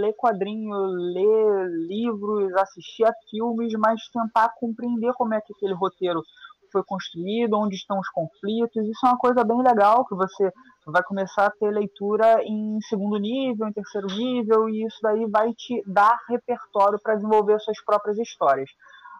ler 0.00 0.14
quadrinho, 0.16 0.74
ler 0.76 1.68
livros, 1.88 2.54
assistir 2.54 3.04
a 3.04 3.12
filmes, 3.30 3.72
mas 3.78 4.00
tentar 4.08 4.50
compreender 4.56 5.12
como 5.14 5.34
é 5.34 5.40
que 5.40 5.52
aquele 5.52 5.74
roteiro 5.74 6.22
foi 6.70 6.82
construído, 6.84 7.58
onde 7.58 7.76
estão 7.76 7.98
os 7.98 8.08
conflitos. 8.08 8.86
Isso 8.86 9.04
é 9.04 9.08
uma 9.08 9.18
coisa 9.18 9.44
bem 9.44 9.62
legal 9.62 10.04
que 10.06 10.14
você 10.14 10.52
vai 10.86 11.02
começar 11.02 11.46
a 11.46 11.50
ter 11.50 11.70
leitura 11.70 12.42
em 12.44 12.78
segundo 12.88 13.18
nível, 13.18 13.66
em 13.68 13.72
terceiro 13.72 14.06
nível, 14.08 14.68
e 14.68 14.86
isso 14.86 14.98
daí 15.02 15.26
vai 15.30 15.52
te 15.54 15.82
dar 15.86 16.18
repertório 16.28 16.98
para 17.02 17.14
desenvolver 17.14 17.58
suas 17.60 17.82
próprias 17.84 18.18
histórias. 18.18 18.70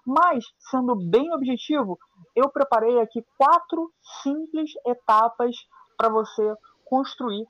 Mas, 0.07 0.44
sendo 0.70 0.94
bem 0.94 1.32
objetivo, 1.34 1.99
eu 2.34 2.49
preparei 2.49 3.01
aqui 3.01 3.24
quatro 3.36 3.90
simples 4.22 4.70
etapas 4.86 5.57
para 5.97 6.09
você 6.09 6.55
construir 6.84 7.44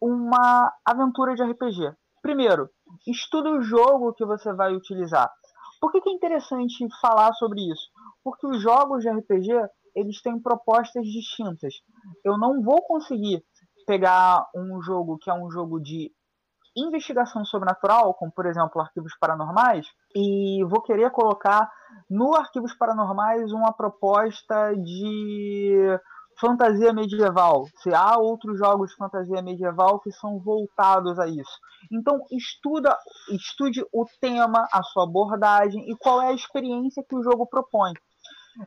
uma 0.00 0.72
aventura 0.84 1.34
de 1.34 1.42
RPG. 1.42 1.92
Primeiro, 2.22 2.70
estude 3.06 3.48
o 3.48 3.60
jogo 3.60 4.14
que 4.14 4.24
você 4.24 4.52
vai 4.52 4.74
utilizar. 4.74 5.30
Por 5.80 5.92
que, 5.92 6.00
que 6.00 6.10
é 6.10 6.12
interessante 6.12 6.86
falar 7.00 7.32
sobre 7.34 7.60
isso? 7.60 7.88
Porque 8.22 8.46
os 8.46 8.60
jogos 8.60 9.02
de 9.02 9.10
RPG 9.10 9.68
eles 9.94 10.20
têm 10.22 10.40
propostas 10.40 11.04
distintas. 11.06 11.74
Eu 12.24 12.38
não 12.38 12.62
vou 12.62 12.82
conseguir 12.82 13.42
pegar 13.86 14.46
um 14.54 14.80
jogo 14.82 15.18
que 15.18 15.30
é 15.30 15.34
um 15.34 15.50
jogo 15.50 15.80
de 15.80 16.12
investigação 16.76 17.44
sobrenatural, 17.44 18.14
como 18.14 18.30
por 18.30 18.46
exemplo 18.46 18.80
Arquivos 18.80 19.16
Paranormais, 19.18 19.86
e 20.14 20.62
vou 20.64 20.80
querer 20.82 21.10
colocar 21.10 21.68
no 22.08 22.34
Arquivos 22.34 22.74
Paranormais 22.74 23.52
uma 23.52 23.72
proposta 23.72 24.74
de 24.76 25.98
fantasia 26.40 26.92
medieval, 26.92 27.66
se 27.82 27.92
há 27.92 28.16
outros 28.16 28.58
jogos 28.58 28.90
de 28.90 28.96
fantasia 28.96 29.42
medieval 29.42 29.98
que 30.00 30.12
são 30.12 30.38
voltados 30.38 31.18
a 31.18 31.26
isso. 31.26 31.58
Então 31.90 32.24
estuda, 32.30 32.96
estude 33.30 33.84
o 33.92 34.04
tema, 34.20 34.66
a 34.72 34.82
sua 34.82 35.04
abordagem 35.04 35.90
e 35.90 35.96
qual 35.96 36.22
é 36.22 36.28
a 36.28 36.34
experiência 36.34 37.04
que 37.08 37.14
o 37.14 37.22
jogo 37.22 37.46
propõe. 37.46 37.92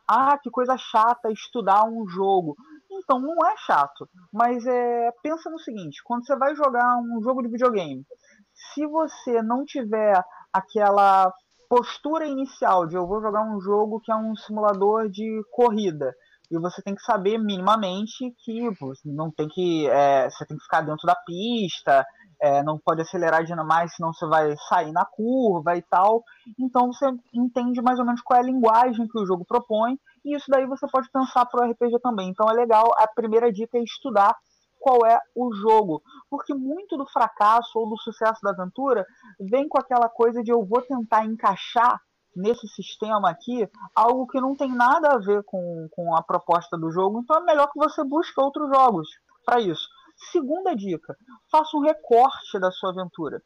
Ah, 0.08 0.38
que 0.38 0.50
coisa 0.50 0.78
chata 0.78 1.32
estudar 1.32 1.84
um 1.86 2.08
jogo. 2.08 2.56
Então 2.90 3.20
não 3.20 3.36
é 3.46 3.56
chato, 3.58 4.08
mas 4.32 4.66
é, 4.66 5.12
pensa 5.24 5.50
no 5.50 5.60
seguinte: 5.60 6.02
quando 6.04 6.26
você 6.26 6.36
vai 6.36 6.56
jogar 6.56 6.98
um 6.98 7.22
jogo 7.22 7.42
de 7.42 7.50
videogame, 7.50 8.06
se 8.54 8.86
você 8.86 9.42
não 9.42 9.66
tiver 9.66 10.22
aquela 10.54 11.34
postura 11.70 12.26
inicial 12.26 12.86
de 12.86 12.96
eu 12.96 13.08
vou 13.08 13.22
jogar 13.22 13.44
um 13.44 13.60
jogo 13.62 14.02
que 14.02 14.12
é 14.12 14.16
um 14.16 14.36
simulador 14.36 15.10
de 15.10 15.42
corrida, 15.52 16.14
e 16.52 16.60
você 16.60 16.82
tem 16.82 16.94
que 16.94 17.02
saber 17.02 17.38
minimamente 17.38 18.36
que 18.44 18.70
não 19.06 19.32
tem 19.32 19.48
que 19.48 19.88
é, 19.88 20.30
você 20.30 20.46
tem 20.46 20.58
que 20.58 20.64
ficar 20.64 20.82
dentro 20.82 21.08
da 21.08 21.16
pista 21.16 22.06
é, 22.42 22.64
não 22.64 22.80
pode 22.80 23.02
acelerar 23.02 23.44
demais 23.44 23.96
senão 23.96 24.12
você 24.12 24.26
vai 24.26 24.56
sair 24.68 24.92
na 24.92 25.06
curva 25.06 25.78
e 25.78 25.82
tal. 25.84 26.24
Então 26.60 26.92
você 26.92 27.06
entende 27.32 27.82
mais 27.82 28.00
ou 28.00 28.06
menos 28.06 28.22
qual 28.22 28.38
é 28.38 28.42
a 28.42 28.46
linguagem 28.46 29.08
que 29.08 29.20
o 29.20 29.26
jogo 29.26 29.46
propõe 29.46 29.98
e 30.26 30.36
isso 30.36 30.46
daí 30.50 30.66
você 30.66 30.88
pode 30.88 31.10
pensar 31.12 31.46
para 31.46 31.64
o 31.64 31.72
RPG 31.72 32.00
também. 32.00 32.30
Então 32.30 32.50
é 32.50 32.54
legal 32.54 32.92
a 32.98 33.08
primeira 33.08 33.52
dica 33.52 33.78
é 33.78 33.84
estudar 33.84 34.36
qual 34.80 35.06
é 35.06 35.20
o 35.36 35.54
jogo 35.54 36.02
porque 36.28 36.56
muito 36.56 36.98
do 36.98 37.06
fracasso 37.06 37.78
ou 37.78 37.88
do 37.88 37.98
sucesso 38.00 38.42
da 38.42 38.50
aventura 38.50 39.06
vem 39.40 39.70
com 39.70 39.80
aquela 39.80 40.10
coisa 40.10 40.42
de 40.42 40.52
eu 40.52 40.66
vou 40.66 40.82
tentar 40.82 41.24
encaixar 41.24 42.02
nesse 42.36 42.68
sistema 42.68 43.30
aqui 43.30 43.70
algo 43.96 44.28
que 44.28 44.40
não 44.40 44.56
tem 44.56 44.74
nada 44.74 45.14
a 45.14 45.18
ver 45.18 45.44
com, 45.44 45.88
com 45.92 46.16
a 46.16 46.22
proposta 46.22 46.78
do 46.78 46.92
jogo, 46.92 47.20
então 47.20 47.38
é 47.38 47.44
melhor 47.44 47.70
que 47.72 47.80
você 47.80 48.04
busque 48.04 48.40
outros 48.40 48.70
jogos 48.70 49.08
para 49.46 49.60
isso. 49.60 49.88
Segunda 50.32 50.76
dica: 50.76 51.16
faça 51.52 51.76
um 51.76 51.82
recorte 51.82 52.60
da 52.60 52.72
sua 52.72 52.92
aventura. 52.92 53.42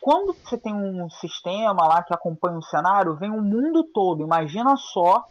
Quando 0.00 0.34
você 0.34 0.58
tem 0.58 0.74
um 0.74 1.08
sistema 1.10 1.86
lá 1.86 2.02
que 2.02 2.14
acompanha 2.14 2.58
o 2.58 2.62
cenário, 2.62 3.16
vem 3.16 3.30
o 3.30 3.42
mundo 3.42 3.84
todo. 3.92 4.22
Imagina 4.22 4.76
só 4.76 5.24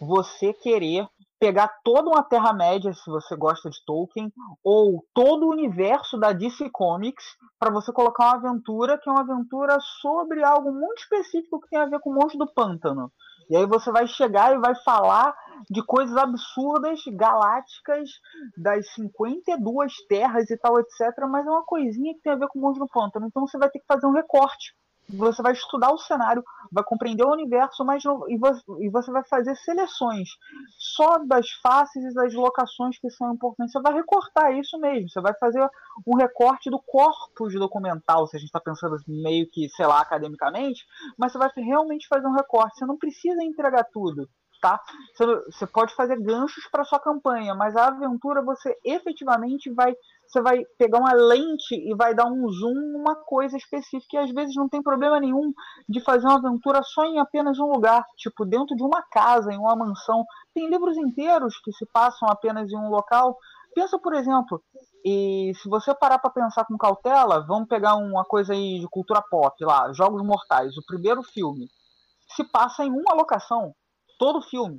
você 0.00 0.52
querer 0.52 1.06
pegar 1.38 1.68
toda 1.84 2.10
uma 2.10 2.22
Terra-média, 2.22 2.92
se 2.92 3.08
você 3.10 3.36
gosta 3.36 3.70
de 3.70 3.78
Tolkien, 3.84 4.32
ou 4.62 5.04
todo 5.14 5.46
o 5.46 5.50
universo 5.50 6.18
da 6.18 6.32
DC 6.32 6.68
Comics, 6.70 7.24
para 7.58 7.70
você 7.70 7.92
colocar 7.92 8.24
uma 8.24 8.48
aventura 8.48 8.98
que 8.98 9.08
é 9.08 9.12
uma 9.12 9.22
aventura 9.22 9.78
sobre 10.00 10.42
algo 10.42 10.72
muito 10.72 10.98
específico 10.98 11.60
que 11.60 11.68
tem 11.68 11.78
a 11.78 11.86
ver 11.86 12.00
com 12.00 12.10
o 12.10 12.14
monstro 12.14 12.38
do 12.38 12.52
pântano. 12.52 13.12
E 13.50 13.56
aí 13.56 13.66
você 13.66 13.90
vai 13.90 14.06
chegar 14.06 14.54
e 14.54 14.58
vai 14.58 14.74
falar 14.84 15.34
de 15.70 15.82
coisas 15.84 16.16
absurdas, 16.16 17.00
galácticas, 17.14 18.10
das 18.56 18.92
52 18.94 19.92
terras 20.06 20.50
e 20.50 20.56
tal, 20.58 20.78
etc. 20.78 21.00
Mas 21.30 21.46
é 21.46 21.50
uma 21.50 21.64
coisinha 21.64 22.14
que 22.14 22.20
tem 22.20 22.32
a 22.32 22.36
ver 22.36 22.48
com 22.48 22.58
o 22.58 22.62
mundo 22.62 22.78
no 22.78 22.88
pântano. 22.88 23.26
Então 23.26 23.46
você 23.46 23.56
vai 23.56 23.70
ter 23.70 23.78
que 23.78 23.86
fazer 23.86 24.06
um 24.06 24.12
recorte 24.12 24.74
você 25.08 25.42
vai 25.42 25.52
estudar 25.52 25.92
o 25.92 25.98
cenário, 25.98 26.44
vai 26.70 26.84
compreender 26.84 27.24
o 27.24 27.32
universo, 27.32 27.84
mas 27.84 28.02
e 28.04 28.36
você, 28.36 28.62
e 28.80 28.90
você 28.90 29.10
vai 29.10 29.24
fazer 29.24 29.56
seleções 29.56 30.28
só 30.78 31.18
das 31.18 31.50
faces 31.62 32.04
e 32.04 32.14
das 32.14 32.34
locações 32.34 32.98
que 32.98 33.10
são 33.10 33.32
importantes. 33.32 33.72
Você 33.72 33.80
vai 33.80 33.94
recortar 33.94 34.54
isso 34.56 34.78
mesmo. 34.78 35.08
Você 35.08 35.20
vai 35.20 35.34
fazer 35.34 35.66
um 36.06 36.16
recorte 36.16 36.70
do 36.70 36.78
corpus 36.78 37.54
documental, 37.54 38.26
se 38.26 38.36
a 38.36 38.38
gente 38.38 38.48
está 38.48 38.60
pensando 38.60 38.96
meio 39.06 39.48
que, 39.50 39.68
sei 39.70 39.86
lá, 39.86 40.00
academicamente, 40.00 40.84
mas 41.16 41.32
você 41.32 41.38
vai 41.38 41.50
realmente 41.56 42.06
fazer 42.06 42.26
um 42.26 42.34
recorte. 42.34 42.78
Você 42.78 42.86
não 42.86 42.98
precisa 42.98 43.42
entregar 43.42 43.84
tudo 43.84 44.28
tá? 44.60 44.80
Você, 45.50 45.66
pode 45.66 45.94
fazer 45.94 46.20
ganchos 46.20 46.66
para 46.70 46.84
sua 46.84 46.98
campanha, 46.98 47.54
mas 47.54 47.76
a 47.76 47.88
aventura 47.88 48.42
você 48.42 48.76
efetivamente 48.84 49.72
vai 49.72 49.94
você 50.26 50.42
vai 50.42 50.62
pegar 50.76 50.98
uma 50.98 51.14
lente 51.14 51.74
e 51.74 51.94
vai 51.96 52.14
dar 52.14 52.26
um 52.26 52.46
zoom 52.50 52.74
numa 52.92 53.14
coisa 53.14 53.56
específica 53.56 54.16
e 54.16 54.18
às 54.18 54.30
vezes 54.30 54.54
não 54.54 54.68
tem 54.68 54.82
problema 54.82 55.18
nenhum 55.18 55.54
de 55.88 56.02
fazer 56.02 56.26
uma 56.26 56.36
aventura 56.36 56.82
só 56.82 57.04
em 57.04 57.18
apenas 57.18 57.58
um 57.58 57.72
lugar, 57.72 58.04
tipo 58.14 58.44
dentro 58.44 58.76
de 58.76 58.82
uma 58.82 59.02
casa, 59.10 59.50
em 59.50 59.58
uma 59.58 59.74
mansão. 59.74 60.22
Tem 60.54 60.68
livros 60.68 60.98
inteiros 60.98 61.58
que 61.64 61.72
se 61.72 61.86
passam 61.94 62.28
apenas 62.28 62.70
em 62.70 62.76
um 62.76 62.90
local. 62.90 63.38
Pensa, 63.74 63.98
por 63.98 64.12
exemplo, 64.12 64.62
e 65.02 65.52
se 65.62 65.68
você 65.68 65.94
parar 65.94 66.18
para 66.18 66.30
pensar 66.30 66.66
com 66.66 66.76
cautela, 66.76 67.46
vamos 67.46 67.66
pegar 67.66 67.96
uma 67.96 68.24
coisa 68.24 68.52
aí 68.52 68.80
de 68.80 68.88
cultura 68.90 69.22
pop 69.30 69.64
lá, 69.64 69.90
Jogos 69.94 70.22
Mortais, 70.22 70.76
o 70.76 70.84
primeiro 70.86 71.22
filme, 71.22 71.68
se 72.36 72.44
passa 72.44 72.84
em 72.84 72.90
uma 72.90 73.14
locação 73.14 73.72
todo 74.18 74.42
filme. 74.42 74.78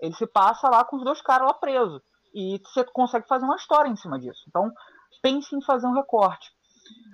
Ele 0.00 0.14
se 0.14 0.26
passa 0.26 0.68
lá 0.68 0.84
com 0.84 0.96
os 0.96 1.04
dois 1.04 1.22
caras 1.22 1.46
lá 1.46 1.54
presos. 1.54 2.02
E 2.34 2.60
você 2.64 2.84
consegue 2.84 3.28
fazer 3.28 3.44
uma 3.44 3.56
história 3.56 3.88
em 3.88 3.96
cima 3.96 4.18
disso. 4.18 4.42
Então, 4.48 4.70
pense 5.22 5.54
em 5.54 5.62
fazer 5.62 5.86
um 5.86 5.94
recorte. 5.94 6.50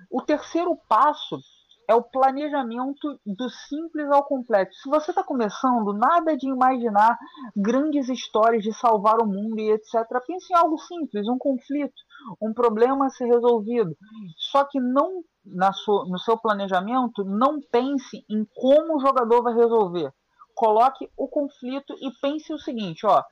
O 0.09 0.21
terceiro 0.21 0.75
passo 0.87 1.39
é 1.87 1.95
o 1.95 2.03
planejamento 2.03 3.19
do 3.25 3.49
simples 3.49 4.09
ao 4.11 4.23
complexo. 4.23 4.79
Se 4.79 4.89
você 4.89 5.11
está 5.11 5.23
começando, 5.23 5.93
nada 5.93 6.37
de 6.37 6.47
imaginar 6.47 7.17
grandes 7.55 8.07
histórias 8.09 8.63
de 8.63 8.71
salvar 8.73 9.21
o 9.21 9.27
mundo 9.27 9.59
e 9.59 9.71
etc. 9.71 10.05
Pense 10.25 10.53
em 10.53 10.55
algo 10.55 10.77
simples, 10.77 11.27
um 11.27 11.37
conflito, 11.37 11.95
um 12.41 12.53
problema 12.53 13.07
a 13.07 13.09
ser 13.09 13.25
resolvido. 13.25 13.95
Só 14.37 14.65
que 14.65 14.79
não 14.79 15.23
na 15.43 15.73
sua, 15.73 16.05
no 16.07 16.19
seu 16.19 16.37
planejamento, 16.37 17.23
não 17.23 17.59
pense 17.71 18.23
em 18.29 18.45
como 18.55 18.97
o 18.97 18.99
jogador 18.99 19.41
vai 19.41 19.55
resolver 19.55 20.13
coloque 20.59 21.09
o 21.15 21.25
conflito 21.25 21.95
e 22.01 22.11
pense 22.19 22.51
o 22.51 22.59
seguinte, 22.59 23.05
ó, 23.05 23.23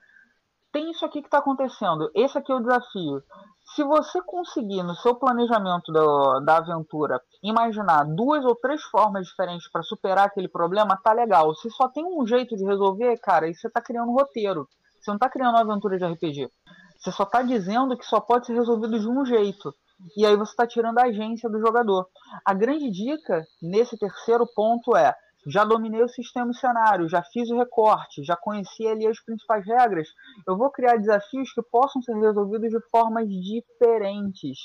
tem 0.71 0.89
isso 0.91 1.03
aqui 1.03 1.19
que 1.19 1.27
está 1.27 1.39
acontecendo, 1.39 2.09
esse 2.15 2.37
aqui 2.37 2.53
é 2.53 2.55
o 2.55 2.61
desafio. 2.61 3.21
Se 3.75 3.83
você 3.83 4.21
conseguir 4.21 4.81
no 4.81 4.95
seu 4.95 5.13
planejamento 5.13 5.91
do, 5.91 6.39
da 6.39 6.55
aventura 6.55 7.21
imaginar 7.43 8.05
duas 8.05 8.45
ou 8.45 8.55
três 8.55 8.81
formas 8.83 9.27
diferentes 9.27 9.69
para 9.69 9.83
superar 9.83 10.27
aquele 10.27 10.47
problema, 10.47 10.97
tá 11.03 11.11
legal. 11.11 11.53
Se 11.55 11.69
só 11.69 11.89
tem 11.89 12.05
um 12.05 12.25
jeito 12.25 12.55
de 12.55 12.63
resolver, 12.63 13.17
cara, 13.17 13.45
aí 13.45 13.53
você 13.53 13.67
está 13.67 13.81
criando 13.81 14.09
um 14.09 14.15
roteiro. 14.15 14.65
Você 15.01 15.11
não 15.11 15.17
está 15.17 15.29
criando 15.29 15.55
uma 15.55 15.61
aventura 15.69 15.97
de 15.97 16.05
RPG. 16.05 16.49
Você 16.97 17.11
só 17.11 17.23
está 17.23 17.41
dizendo 17.41 17.97
que 17.97 18.05
só 18.05 18.21
pode 18.21 18.45
ser 18.45 18.53
resolvido 18.53 18.97
de 18.97 19.07
um 19.07 19.25
jeito. 19.25 19.75
E 20.15 20.25
aí 20.25 20.37
você 20.37 20.51
está 20.51 20.65
tirando 20.65 20.99
a 20.99 21.07
agência 21.07 21.49
do 21.49 21.59
jogador. 21.59 22.07
A 22.45 22.53
grande 22.53 22.89
dica 22.89 23.45
nesse 23.61 23.97
terceiro 23.97 24.47
ponto 24.55 24.95
é 24.95 25.13
já 25.47 25.63
dominei 25.63 26.03
o 26.03 26.09
sistema 26.09 26.53
cenário, 26.53 27.07
já 27.07 27.23
fiz 27.23 27.49
o 27.49 27.57
recorte, 27.57 28.23
já 28.23 28.35
conheci 28.35 28.85
ali 28.85 29.07
as 29.07 29.19
principais 29.23 29.65
regras, 29.65 30.07
eu 30.47 30.57
vou 30.57 30.69
criar 30.69 30.97
desafios 30.97 31.51
que 31.53 31.61
possam 31.71 32.01
ser 32.01 32.15
resolvidos 32.15 32.69
de 32.69 32.79
formas 32.89 33.27
diferentes. 33.27 34.57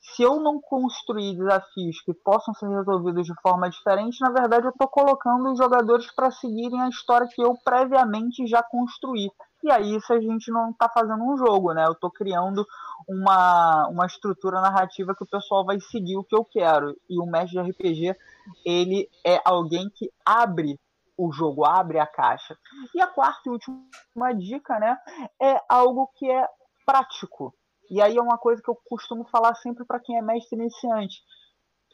Se 0.00 0.22
eu 0.24 0.40
não 0.40 0.60
construir 0.60 1.36
desafios 1.36 2.00
que 2.02 2.12
possam 2.12 2.52
ser 2.54 2.68
resolvidos 2.68 3.26
de 3.26 3.40
forma 3.40 3.70
diferente, 3.70 4.20
na 4.20 4.30
verdade 4.30 4.66
eu 4.66 4.70
estou 4.70 4.88
colocando 4.88 5.52
os 5.52 5.58
jogadores 5.58 6.12
para 6.14 6.32
seguirem 6.32 6.82
a 6.82 6.88
história 6.88 7.28
que 7.28 7.40
eu 7.40 7.54
previamente 7.64 8.44
já 8.46 8.60
construí. 8.60 9.30
E 9.62 9.70
aí 9.70 9.96
isso 9.96 10.12
a 10.12 10.20
gente 10.20 10.50
não 10.50 10.70
está 10.70 10.88
fazendo 10.88 11.22
um 11.22 11.36
jogo, 11.36 11.72
né? 11.72 11.84
Eu 11.86 11.92
estou 11.92 12.10
criando 12.10 12.64
uma, 13.08 13.88
uma 13.88 14.06
estrutura 14.06 14.60
narrativa 14.60 15.14
que 15.14 15.24
o 15.24 15.28
pessoal 15.28 15.64
vai 15.64 15.80
seguir 15.80 16.16
o 16.16 16.24
que 16.24 16.34
eu 16.34 16.44
quero. 16.44 16.96
E 17.08 17.18
o 17.20 17.26
mestre 17.26 17.62
de 17.62 17.70
RPG, 17.70 18.16
ele 18.64 19.08
é 19.24 19.40
alguém 19.44 19.90
que 19.90 20.10
abre 20.24 20.78
o 21.16 21.32
jogo, 21.32 21.64
abre 21.64 21.98
a 21.98 22.06
caixa. 22.06 22.56
E 22.94 23.00
a 23.00 23.06
quarta 23.08 23.42
e 23.46 23.50
última 23.50 24.32
dica, 24.32 24.78
né, 24.78 24.96
é 25.42 25.60
algo 25.68 26.08
que 26.14 26.30
é 26.30 26.48
prático. 26.86 27.52
E 27.90 28.00
aí 28.00 28.16
é 28.16 28.22
uma 28.22 28.38
coisa 28.38 28.62
que 28.62 28.70
eu 28.70 28.78
costumo 28.88 29.24
falar 29.24 29.54
sempre 29.56 29.84
para 29.84 29.98
quem 29.98 30.16
é 30.16 30.22
mestre 30.22 30.56
iniciante. 30.56 31.20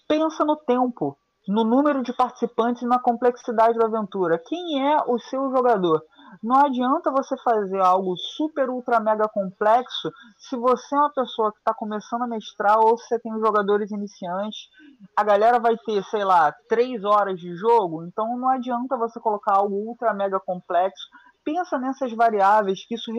Pensa 0.06 0.44
no 0.44 0.56
tempo, 0.56 1.16
no 1.48 1.64
número 1.64 2.02
de 2.02 2.12
participantes 2.12 2.82
e 2.82 2.86
na 2.86 2.98
complexidade 2.98 3.78
da 3.78 3.86
aventura. 3.86 4.38
Quem 4.38 4.86
é 4.86 4.98
o 5.06 5.18
seu 5.18 5.50
jogador? 5.50 6.02
Não 6.42 6.56
adianta 6.56 7.10
você 7.10 7.36
fazer 7.38 7.80
algo 7.80 8.16
super, 8.16 8.68
ultra, 8.68 9.00
mega 9.00 9.28
complexo 9.28 10.10
se 10.36 10.56
você 10.56 10.94
é 10.94 10.98
uma 10.98 11.12
pessoa 11.12 11.52
que 11.52 11.58
está 11.58 11.72
começando 11.72 12.22
a 12.22 12.26
mestrar 12.26 12.78
ou 12.78 12.98
se 12.98 13.08
você 13.08 13.18
tem 13.18 13.32
jogadores 13.40 13.90
iniciantes. 13.90 14.68
A 15.16 15.24
galera 15.24 15.58
vai 15.58 15.76
ter, 15.76 16.02
sei 16.04 16.24
lá, 16.24 16.52
três 16.68 17.04
horas 17.04 17.38
de 17.38 17.54
jogo, 17.56 18.04
então 18.04 18.36
não 18.36 18.48
adianta 18.48 18.96
você 18.96 19.18
colocar 19.20 19.56
algo 19.56 19.74
ultra, 19.74 20.12
mega 20.12 20.38
complexo. 20.40 21.06
Pensa 21.44 21.78
nessas 21.78 22.12
variáveis, 22.12 22.86
que 22.86 22.94
isso 22.94 23.10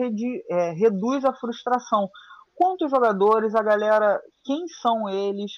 é, 0.50 0.72
reduz 0.72 1.24
a 1.24 1.32
frustração. 1.32 2.08
Quantos 2.54 2.90
jogadores, 2.90 3.54
a 3.54 3.62
galera, 3.62 4.20
quem 4.44 4.66
são 4.68 5.08
eles, 5.08 5.52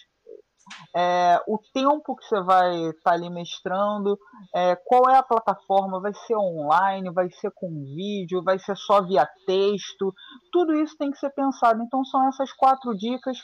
é, 0.94 1.40
o 1.46 1.58
tempo 1.72 2.16
que 2.16 2.24
você 2.24 2.40
vai 2.42 2.74
estar 2.90 3.10
tá 3.10 3.12
ali 3.12 3.30
mestrando, 3.30 4.18
é, 4.54 4.76
qual 4.76 5.10
é 5.10 5.16
a 5.16 5.22
plataforma, 5.22 6.00
vai 6.00 6.12
ser 6.26 6.36
online, 6.36 7.10
vai 7.10 7.30
ser 7.30 7.50
com 7.52 7.68
vídeo, 7.94 8.42
vai 8.42 8.58
ser 8.58 8.76
só 8.76 9.02
via 9.02 9.28
texto, 9.46 10.12
tudo 10.52 10.74
isso 10.74 10.96
tem 10.96 11.10
que 11.10 11.18
ser 11.18 11.30
pensado. 11.30 11.82
Então 11.82 12.04
são 12.04 12.26
essas 12.28 12.52
quatro 12.52 12.96
dicas: 12.96 13.38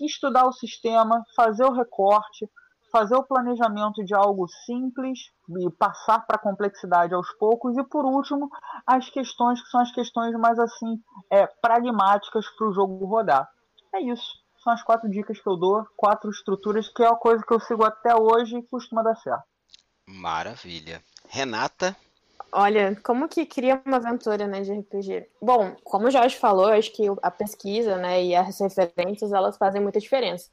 estudar 0.00 0.46
o 0.46 0.52
sistema, 0.52 1.24
fazer 1.34 1.64
o 1.64 1.72
recorte, 1.72 2.48
fazer 2.92 3.16
o 3.16 3.24
planejamento 3.24 4.04
de 4.04 4.14
algo 4.14 4.46
simples 4.66 5.18
e 5.58 5.70
passar 5.78 6.26
para 6.26 6.36
a 6.36 6.42
complexidade 6.42 7.14
aos 7.14 7.30
poucos. 7.38 7.76
E 7.76 7.84
por 7.84 8.04
último 8.04 8.48
as 8.86 9.08
questões 9.10 9.62
que 9.62 9.68
são 9.68 9.80
as 9.80 9.92
questões 9.92 10.32
mais 10.38 10.58
assim 10.58 11.00
é, 11.30 11.46
pragmáticas 11.46 12.46
para 12.56 12.68
o 12.68 12.72
jogo 12.72 13.04
rodar. 13.06 13.48
É 13.94 14.00
isso 14.02 14.39
são 14.62 14.72
as 14.72 14.82
quatro 14.82 15.08
dicas 15.08 15.40
que 15.40 15.48
eu 15.48 15.56
dou, 15.56 15.86
quatro 15.96 16.30
estruturas, 16.30 16.88
que 16.88 17.02
é 17.02 17.06
a 17.06 17.14
coisa 17.14 17.42
que 17.44 17.52
eu 17.52 17.60
sigo 17.60 17.84
até 17.84 18.14
hoje 18.14 18.58
e 18.58 18.62
costuma 18.62 19.02
dar 19.02 19.16
certo. 19.16 19.44
Maravilha. 20.06 21.02
Renata? 21.28 21.96
Olha, 22.52 22.96
como 23.04 23.28
que 23.28 23.46
cria 23.46 23.80
uma 23.86 23.98
aventura 23.98 24.46
né, 24.46 24.60
de 24.60 24.72
RPG? 24.72 25.28
Bom, 25.40 25.76
como 25.84 26.08
o 26.08 26.10
Jorge 26.10 26.36
falou, 26.36 26.66
acho 26.66 26.92
que 26.92 27.06
a 27.22 27.30
pesquisa 27.30 27.96
né, 27.96 28.24
e 28.24 28.34
as 28.34 28.58
referências 28.58 29.32
elas 29.32 29.56
fazem 29.56 29.80
muita 29.80 30.00
diferença. 30.00 30.50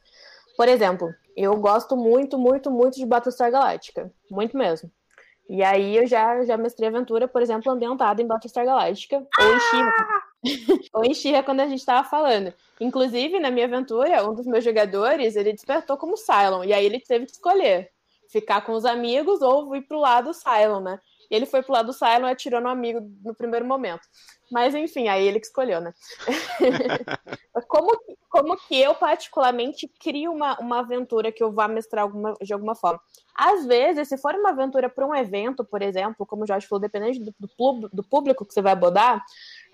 Por 0.55 0.67
exemplo, 0.67 1.13
eu 1.35 1.55
gosto 1.57 1.97
muito, 1.97 2.37
muito, 2.37 2.69
muito 2.69 2.97
de 2.97 3.05
Battlestar 3.05 3.51
Galactica. 3.51 4.11
Muito 4.29 4.55
mesmo. 4.55 4.91
E 5.49 5.63
aí 5.63 5.95
eu 5.97 6.05
já, 6.05 6.43
já 6.43 6.57
mestrei 6.57 6.89
aventura, 6.89 7.27
por 7.27 7.41
exemplo, 7.41 7.71
ambientada 7.71 8.21
em 8.21 8.27
Battlestar 8.27 8.65
Galactica 8.65 9.17
ou 9.39 9.55
em 9.55 9.59
Shiva. 9.59 9.93
Ou 10.93 11.03
em 11.03 11.13
Shira 11.13 11.43
quando 11.43 11.61
a 11.61 11.67
gente 11.67 11.79
estava 11.79 12.07
falando. 12.07 12.53
Inclusive, 12.79 13.39
na 13.39 13.49
minha 13.49 13.65
aventura, 13.65 14.27
um 14.29 14.33
dos 14.33 14.45
meus 14.45 14.63
jogadores, 14.63 15.35
ele 15.35 15.53
despertou 15.53 15.97
como 15.97 16.17
Cylon. 16.17 16.63
E 16.63 16.73
aí 16.73 16.85
ele 16.85 16.99
teve 16.99 17.25
que 17.25 17.31
escolher 17.31 17.91
ficar 18.29 18.61
com 18.61 18.73
os 18.73 18.85
amigos 18.85 19.41
ou 19.41 19.75
ir 19.75 19.81
pro 19.83 19.99
lado 19.99 20.33
Cylon, 20.33 20.81
né? 20.81 20.99
E 21.29 21.35
ele 21.35 21.45
foi 21.45 21.61
pro 21.61 21.73
lado 21.73 21.91
Cylon 21.91 22.27
e 22.27 22.31
atirou 22.31 22.61
no 22.61 22.69
amigo 22.69 22.99
no 23.23 23.35
primeiro 23.35 23.65
momento. 23.65 24.01
Mas 24.49 24.73
enfim, 24.73 25.09
aí 25.09 25.27
ele 25.27 25.39
que 25.39 25.47
escolheu, 25.47 25.81
né? 25.81 25.93
como, 27.67 27.91
como 28.29 28.55
que 28.55 28.79
eu, 28.79 28.95
particularmente, 28.95 29.91
crio 29.99 30.31
uma, 30.31 30.57
uma 30.59 30.79
aventura 30.79 31.31
que 31.31 31.43
eu 31.43 31.51
vá 31.51 31.67
mestrar 31.67 32.03
alguma, 32.03 32.33
de 32.41 32.53
alguma 32.53 32.75
forma? 32.75 33.01
Às 33.35 33.65
vezes, 33.65 34.07
se 34.07 34.17
for 34.17 34.33
uma 34.35 34.49
aventura 34.49 34.89
para 34.89 35.05
um 35.05 35.13
evento, 35.13 35.65
por 35.65 35.81
exemplo, 35.81 36.25
como 36.25 36.43
o 36.43 36.47
Jorge 36.47 36.65
falou, 36.65 36.81
dependendo 36.81 37.25
do, 37.25 37.35
do, 37.39 37.89
do 37.91 38.03
público 38.03 38.45
que 38.45 38.53
você 38.53 38.61
vai 38.61 38.71
abordar, 38.71 39.23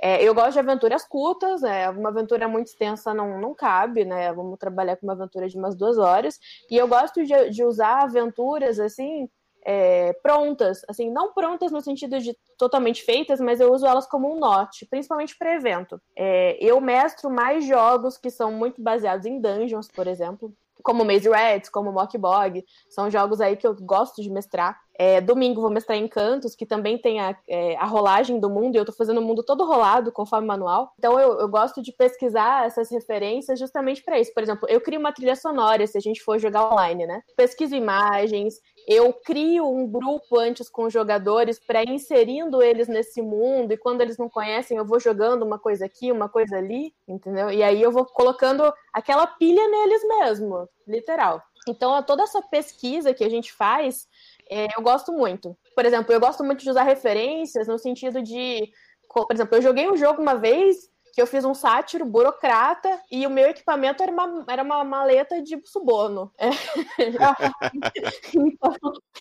é, 0.01 0.23
eu 0.23 0.33
gosto 0.33 0.53
de 0.53 0.59
aventuras 0.59 1.05
curtas, 1.05 1.61
né? 1.61 1.89
Uma 1.89 2.09
aventura 2.09 2.47
muito 2.47 2.67
extensa 2.67 3.13
não, 3.13 3.39
não 3.39 3.53
cabe, 3.53 4.05
né? 4.05 4.31
Vamos 4.33 4.59
trabalhar 4.59 4.97
com 4.97 5.05
uma 5.05 5.13
aventura 5.13 5.47
de 5.47 5.57
umas 5.57 5.75
duas 5.75 5.97
horas. 5.97 6.39
E 6.69 6.77
eu 6.77 6.87
gosto 6.87 7.23
de, 7.23 7.49
de 7.49 7.63
usar 7.63 8.03
aventuras, 8.03 8.79
assim, 8.79 9.29
é, 9.65 10.13
prontas, 10.21 10.81
assim, 10.89 11.09
não 11.09 11.33
prontas 11.33 11.71
no 11.71 11.81
sentido 11.81 12.19
de 12.19 12.37
totalmente 12.57 13.03
feitas, 13.03 13.39
mas 13.39 13.59
eu 13.59 13.71
uso 13.71 13.85
elas 13.85 14.05
como 14.05 14.33
um 14.33 14.39
norte, 14.39 14.85
principalmente 14.85 15.37
para 15.37 15.55
evento. 15.55 16.01
É, 16.15 16.57
eu 16.59 16.79
mestro 16.81 17.29
mais 17.29 17.65
jogos 17.65 18.17
que 18.17 18.29
são 18.29 18.51
muito 18.51 18.81
baseados 18.81 19.25
em 19.25 19.39
dungeons, 19.39 19.87
por 19.87 20.07
exemplo, 20.07 20.53
como 20.83 21.05
Maze 21.05 21.29
Rats, 21.29 21.69
como 21.69 21.91
Mock 21.91 22.17
Bog, 22.17 22.63
são 22.89 23.09
jogos 23.09 23.39
aí 23.41 23.55
que 23.55 23.65
eu 23.65 23.73
gosto 23.75 24.21
de 24.21 24.29
mestrar. 24.29 24.77
É, 24.95 25.19
domingo 25.19 25.61
vou 25.61 25.71
mestrar 25.71 25.97
Encantos, 25.97 26.55
que 26.55 26.67
também 26.67 26.99
tem 26.99 27.19
a, 27.19 27.35
é, 27.47 27.75
a 27.77 27.85
rolagem 27.85 28.39
do 28.39 28.49
mundo, 28.49 28.75
e 28.75 28.77
eu 28.77 28.85
tô 28.85 28.91
fazendo 28.91 29.19
o 29.19 29.23
mundo 29.23 29.43
todo 29.43 29.65
rolado, 29.65 30.11
conforme 30.11 30.45
manual. 30.45 30.93
Então 30.99 31.19
eu, 31.19 31.39
eu 31.39 31.47
gosto 31.47 31.81
de 31.81 31.91
pesquisar 31.91 32.67
essas 32.67 32.91
referências 32.91 33.57
justamente 33.57 34.03
para 34.03 34.19
isso. 34.19 34.33
Por 34.33 34.43
exemplo, 34.43 34.67
eu 34.69 34.79
crio 34.79 34.99
uma 34.99 35.11
trilha 35.11 35.35
sonora 35.35 35.87
se 35.87 35.97
a 35.97 36.01
gente 36.01 36.21
for 36.21 36.37
jogar 36.37 36.71
online, 36.71 37.07
né? 37.07 37.23
Pesquiso 37.35 37.75
imagens, 37.75 38.59
eu 38.87 39.13
crio 39.13 39.67
um 39.69 39.87
grupo 39.87 40.37
antes 40.37 40.69
com 40.69 40.83
os 40.83 40.93
jogadores 40.93 41.59
para 41.59 41.83
inserindo 41.83 42.61
eles 42.61 42.87
nesse 42.87 43.21
mundo, 43.21 43.71
e 43.71 43.77
quando 43.77 44.01
eles 44.01 44.17
não 44.17 44.29
conhecem, 44.29 44.77
eu 44.77 44.85
vou 44.85 44.99
jogando 44.99 45.43
uma 45.43 45.59
coisa 45.59 45.85
aqui, 45.85 46.11
uma 46.11 46.29
coisa 46.29 46.57
ali, 46.57 46.93
entendeu? 47.07 47.49
E 47.49 47.63
aí 47.63 47.81
eu 47.81 47.91
vou 47.91 48.05
colocando 48.05 48.73
aquela 48.91 49.25
pilha 49.27 49.67
neles 49.67 50.07
mesmo, 50.07 50.67
literal. 50.87 51.41
Então, 51.67 52.01
toda 52.03 52.23
essa 52.23 52.41
pesquisa 52.41 53.13
que 53.13 53.23
a 53.23 53.29
gente 53.29 53.53
faz 53.53 54.07
é, 54.49 54.67
eu 54.77 54.81
gosto 54.81 55.11
muito. 55.11 55.57
Por 55.75 55.85
exemplo, 55.85 56.13
eu 56.13 56.19
gosto 56.19 56.43
muito 56.43 56.63
de 56.63 56.69
usar 56.69 56.83
referências 56.83 57.67
no 57.67 57.77
sentido 57.77 58.21
de. 58.21 58.71
Por 59.13 59.27
exemplo, 59.31 59.57
eu 59.57 59.61
joguei 59.61 59.89
um 59.89 59.97
jogo 59.97 60.21
uma 60.21 60.35
vez 60.35 60.89
que 61.13 61.21
eu 61.21 61.27
fiz 61.27 61.45
um 61.45 61.53
sátiro 61.53 62.05
burocrata 62.05 62.99
e 63.11 63.25
o 63.27 63.29
meu 63.29 63.47
equipamento 63.47 64.01
era 64.01 64.11
uma, 64.11 64.45
era 64.49 64.63
uma 64.63 64.83
maleta 64.83 65.43
de 65.43 65.61
suborno. 65.63 66.33
É. 66.39 66.49
então, 68.35 68.73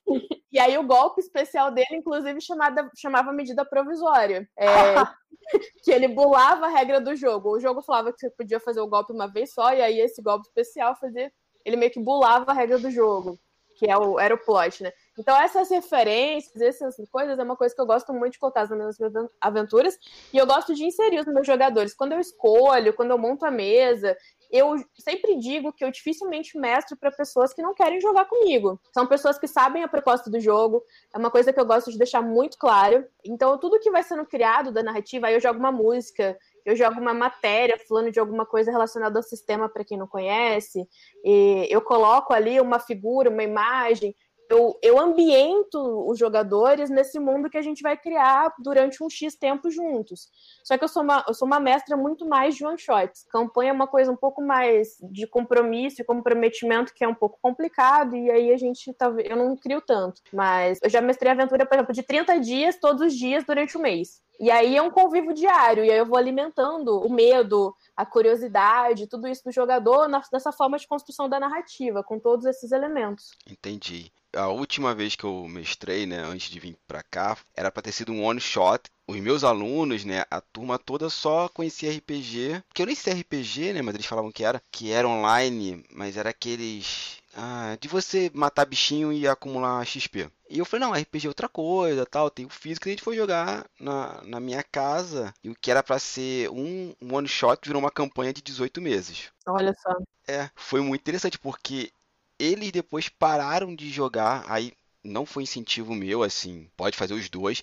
e 0.50 0.58
aí 0.58 0.78
o 0.78 0.86
golpe 0.86 1.20
especial 1.20 1.70
dele, 1.70 1.96
inclusive, 1.96 2.40
chamada, 2.40 2.90
chamava 2.96 3.30
medida 3.30 3.62
provisória. 3.62 4.48
É, 4.58 4.66
que 5.84 5.92
ele 5.92 6.08
burlava 6.08 6.64
a 6.64 6.70
regra 6.70 6.98
do 6.98 7.14
jogo. 7.14 7.50
O 7.50 7.60
jogo 7.60 7.82
falava 7.82 8.10
que 8.10 8.20
você 8.20 8.30
podia 8.30 8.58
fazer 8.58 8.80
o 8.80 8.88
golpe 8.88 9.12
uma 9.12 9.30
vez 9.30 9.52
só, 9.52 9.74
e 9.74 9.82
aí 9.82 10.00
esse 10.00 10.22
golpe 10.22 10.46
especial 10.46 10.96
fazia. 10.96 11.30
Ele 11.62 11.76
meio 11.76 11.92
que 11.92 12.02
bulava 12.02 12.50
a 12.50 12.54
regra 12.54 12.78
do 12.78 12.90
jogo, 12.90 13.38
que 13.76 13.88
é 13.88 13.98
o, 13.98 14.18
era 14.18 14.34
o 14.34 14.42
plot, 14.42 14.82
né? 14.82 14.92
Então, 15.18 15.36
essas 15.36 15.70
referências, 15.70 16.60
essas 16.60 16.96
coisas, 17.10 17.38
é 17.38 17.42
uma 17.42 17.56
coisa 17.56 17.74
que 17.74 17.80
eu 17.80 17.86
gosto 17.86 18.12
muito 18.12 18.32
de 18.32 18.38
colocar 18.38 18.68
nas 18.68 18.98
minhas 18.98 19.14
aventuras 19.40 19.98
e 20.32 20.38
eu 20.38 20.46
gosto 20.46 20.74
de 20.74 20.84
inserir 20.84 21.20
os 21.20 21.26
meus 21.26 21.46
jogadores. 21.46 21.94
Quando 21.94 22.12
eu 22.12 22.20
escolho, 22.20 22.94
quando 22.94 23.10
eu 23.10 23.18
monto 23.18 23.44
a 23.44 23.50
mesa, 23.50 24.16
eu 24.50 24.74
sempre 24.98 25.36
digo 25.38 25.72
que 25.72 25.84
eu 25.84 25.90
dificilmente 25.90 26.58
mestro 26.58 26.96
para 26.96 27.10
pessoas 27.10 27.54
que 27.54 27.62
não 27.62 27.74
querem 27.74 28.00
jogar 28.00 28.26
comigo. 28.26 28.80
São 28.92 29.06
pessoas 29.06 29.38
que 29.38 29.46
sabem 29.46 29.82
a 29.82 29.88
proposta 29.88 30.30
do 30.30 30.40
jogo, 30.40 30.82
é 31.14 31.18
uma 31.18 31.30
coisa 31.30 31.52
que 31.52 31.60
eu 31.60 31.64
gosto 31.64 31.90
de 31.90 31.98
deixar 31.98 32.22
muito 32.22 32.58
claro. 32.58 33.04
Então, 33.24 33.58
tudo 33.58 33.80
que 33.80 33.90
vai 33.90 34.02
sendo 34.02 34.26
criado 34.26 34.70
da 34.70 34.82
narrativa, 34.82 35.26
aí 35.26 35.34
eu 35.34 35.40
jogo 35.40 35.58
uma 35.58 35.72
música, 35.72 36.38
eu 36.64 36.76
jogo 36.76 37.00
uma 37.00 37.14
matéria 37.14 37.78
falando 37.88 38.12
de 38.12 38.20
alguma 38.20 38.44
coisa 38.44 38.70
relacionada 38.70 39.18
ao 39.18 39.22
sistema 39.22 39.68
para 39.68 39.84
quem 39.84 39.98
não 39.98 40.06
conhece, 40.06 40.86
eu 41.24 41.80
coloco 41.80 42.32
ali 42.34 42.60
uma 42.60 42.78
figura, 42.78 43.30
uma 43.30 43.42
imagem, 43.42 44.14
eu, 44.52 44.78
eu 44.82 45.00
ambiento 45.00 45.78
os 46.06 46.18
jogadores 46.18 46.90
nesse 46.90 47.18
mundo 47.18 47.48
que 47.48 47.56
a 47.56 47.62
gente 47.62 47.82
vai 47.82 47.96
criar 47.96 48.52
durante 48.58 49.02
um 49.02 49.08
X 49.08 49.34
tempo 49.34 49.70
juntos. 49.70 50.28
Só 50.62 50.76
que 50.76 50.84
eu 50.84 50.88
sou 50.88 51.02
uma, 51.02 51.24
eu 51.26 51.32
sou 51.32 51.46
uma 51.46 51.58
mestra 51.58 51.96
muito 51.96 52.28
mais 52.28 52.54
de 52.54 52.64
one-shots. 52.64 53.24
Campanha 53.30 53.70
é 53.70 53.72
uma 53.72 53.86
coisa 53.86 54.12
um 54.12 54.16
pouco 54.16 54.42
mais 54.42 54.98
de 55.10 55.26
compromisso 55.26 56.02
e 56.02 56.04
comprometimento 56.04 56.92
que 56.92 57.02
é 57.02 57.08
um 57.08 57.14
pouco 57.14 57.38
complicado, 57.40 58.14
e 58.14 58.30
aí 58.30 58.52
a 58.52 58.58
gente 58.58 58.92
talvez. 58.92 59.30
Eu 59.30 59.36
não 59.36 59.56
crio 59.56 59.80
tanto. 59.80 60.20
Mas 60.30 60.78
eu 60.82 60.90
já 60.90 61.00
mestrei 61.00 61.32
aventura, 61.32 61.64
por 61.64 61.74
exemplo, 61.74 61.94
de 61.94 62.02
30 62.02 62.38
dias, 62.40 62.76
todos 62.76 63.00
os 63.00 63.14
dias, 63.14 63.44
durante 63.44 63.78
o 63.78 63.80
mês. 63.80 64.20
E 64.40 64.50
aí 64.50 64.76
é 64.76 64.82
um 64.82 64.90
convívio 64.90 65.34
diário, 65.34 65.84
e 65.84 65.90
aí 65.90 65.98
eu 65.98 66.06
vou 66.06 66.18
alimentando 66.18 66.98
o 67.00 67.12
medo, 67.12 67.74
a 67.96 68.04
curiosidade, 68.04 69.06
tudo 69.06 69.28
isso 69.28 69.44
do 69.44 69.52
jogador 69.52 70.08
nessa 70.08 70.50
forma 70.50 70.78
de 70.78 70.86
construção 70.86 71.28
da 71.28 71.38
narrativa, 71.38 72.02
com 72.02 72.18
todos 72.18 72.46
esses 72.46 72.72
elementos. 72.72 73.30
Entendi 73.48 74.12
a 74.34 74.48
última 74.48 74.94
vez 74.94 75.14
que 75.14 75.24
eu 75.24 75.46
mestrei, 75.48 76.06
né, 76.06 76.18
antes 76.18 76.50
de 76.50 76.58
vir 76.58 76.76
para 76.86 77.02
cá, 77.02 77.36
era 77.54 77.70
para 77.70 77.82
ter 77.82 77.92
sido 77.92 78.12
um 78.12 78.24
one 78.24 78.40
shot. 78.40 78.90
Os 79.06 79.16
meus 79.20 79.44
alunos, 79.44 80.04
né, 80.04 80.24
a 80.30 80.40
turma 80.40 80.78
toda 80.78 81.10
só 81.10 81.48
conhecia 81.48 81.92
RPG, 81.92 82.62
porque 82.68 82.82
eu 82.82 82.86
nem 82.86 82.94
sei 82.94 83.14
RPG, 83.14 83.74
né, 83.74 83.82
mas 83.82 83.94
eles 83.94 84.06
falavam 84.06 84.32
que 84.32 84.44
era, 84.44 84.62
que 84.70 84.90
era 84.90 85.06
online, 85.06 85.84
mas 85.92 86.16
era 86.16 86.30
aqueles 86.30 87.21
ah, 87.34 87.76
de 87.80 87.88
você 87.88 88.30
matar 88.34 88.66
bichinho 88.66 89.12
e 89.12 89.26
acumular 89.26 89.84
XP. 89.86 90.30
E 90.50 90.58
eu 90.58 90.64
falei, 90.64 90.86
não, 90.86 90.92
RPG 90.94 91.26
é 91.26 91.28
outra 91.28 91.48
coisa, 91.48 92.04
tal, 92.04 92.30
tem 92.30 92.44
o 92.44 92.50
físico, 92.50 92.86
e 92.86 92.90
a 92.90 92.92
gente 92.92 93.02
foi 93.02 93.16
jogar 93.16 93.66
na, 93.80 94.22
na 94.22 94.38
minha 94.38 94.62
casa, 94.62 95.32
e 95.42 95.48
o 95.48 95.54
que 95.54 95.70
era 95.70 95.82
para 95.82 95.98
ser 95.98 96.50
um, 96.50 96.94
um 97.00 97.14
one 97.14 97.28
shot 97.28 97.66
virou 97.66 97.80
uma 97.80 97.90
campanha 97.90 98.32
de 98.32 98.42
18 98.42 98.80
meses. 98.80 99.30
Olha 99.46 99.72
só. 99.74 99.96
É, 100.28 100.50
foi 100.54 100.80
muito 100.80 101.00
interessante, 101.00 101.38
porque 101.38 101.90
eles 102.38 102.70
depois 102.70 103.08
pararam 103.08 103.74
de 103.74 103.88
jogar, 103.90 104.44
aí 104.46 104.72
não 105.02 105.24
foi 105.24 105.42
incentivo 105.42 105.94
meu, 105.94 106.22
assim, 106.22 106.70
pode 106.76 106.96
fazer 106.96 107.14
os 107.14 107.28
dois, 107.28 107.62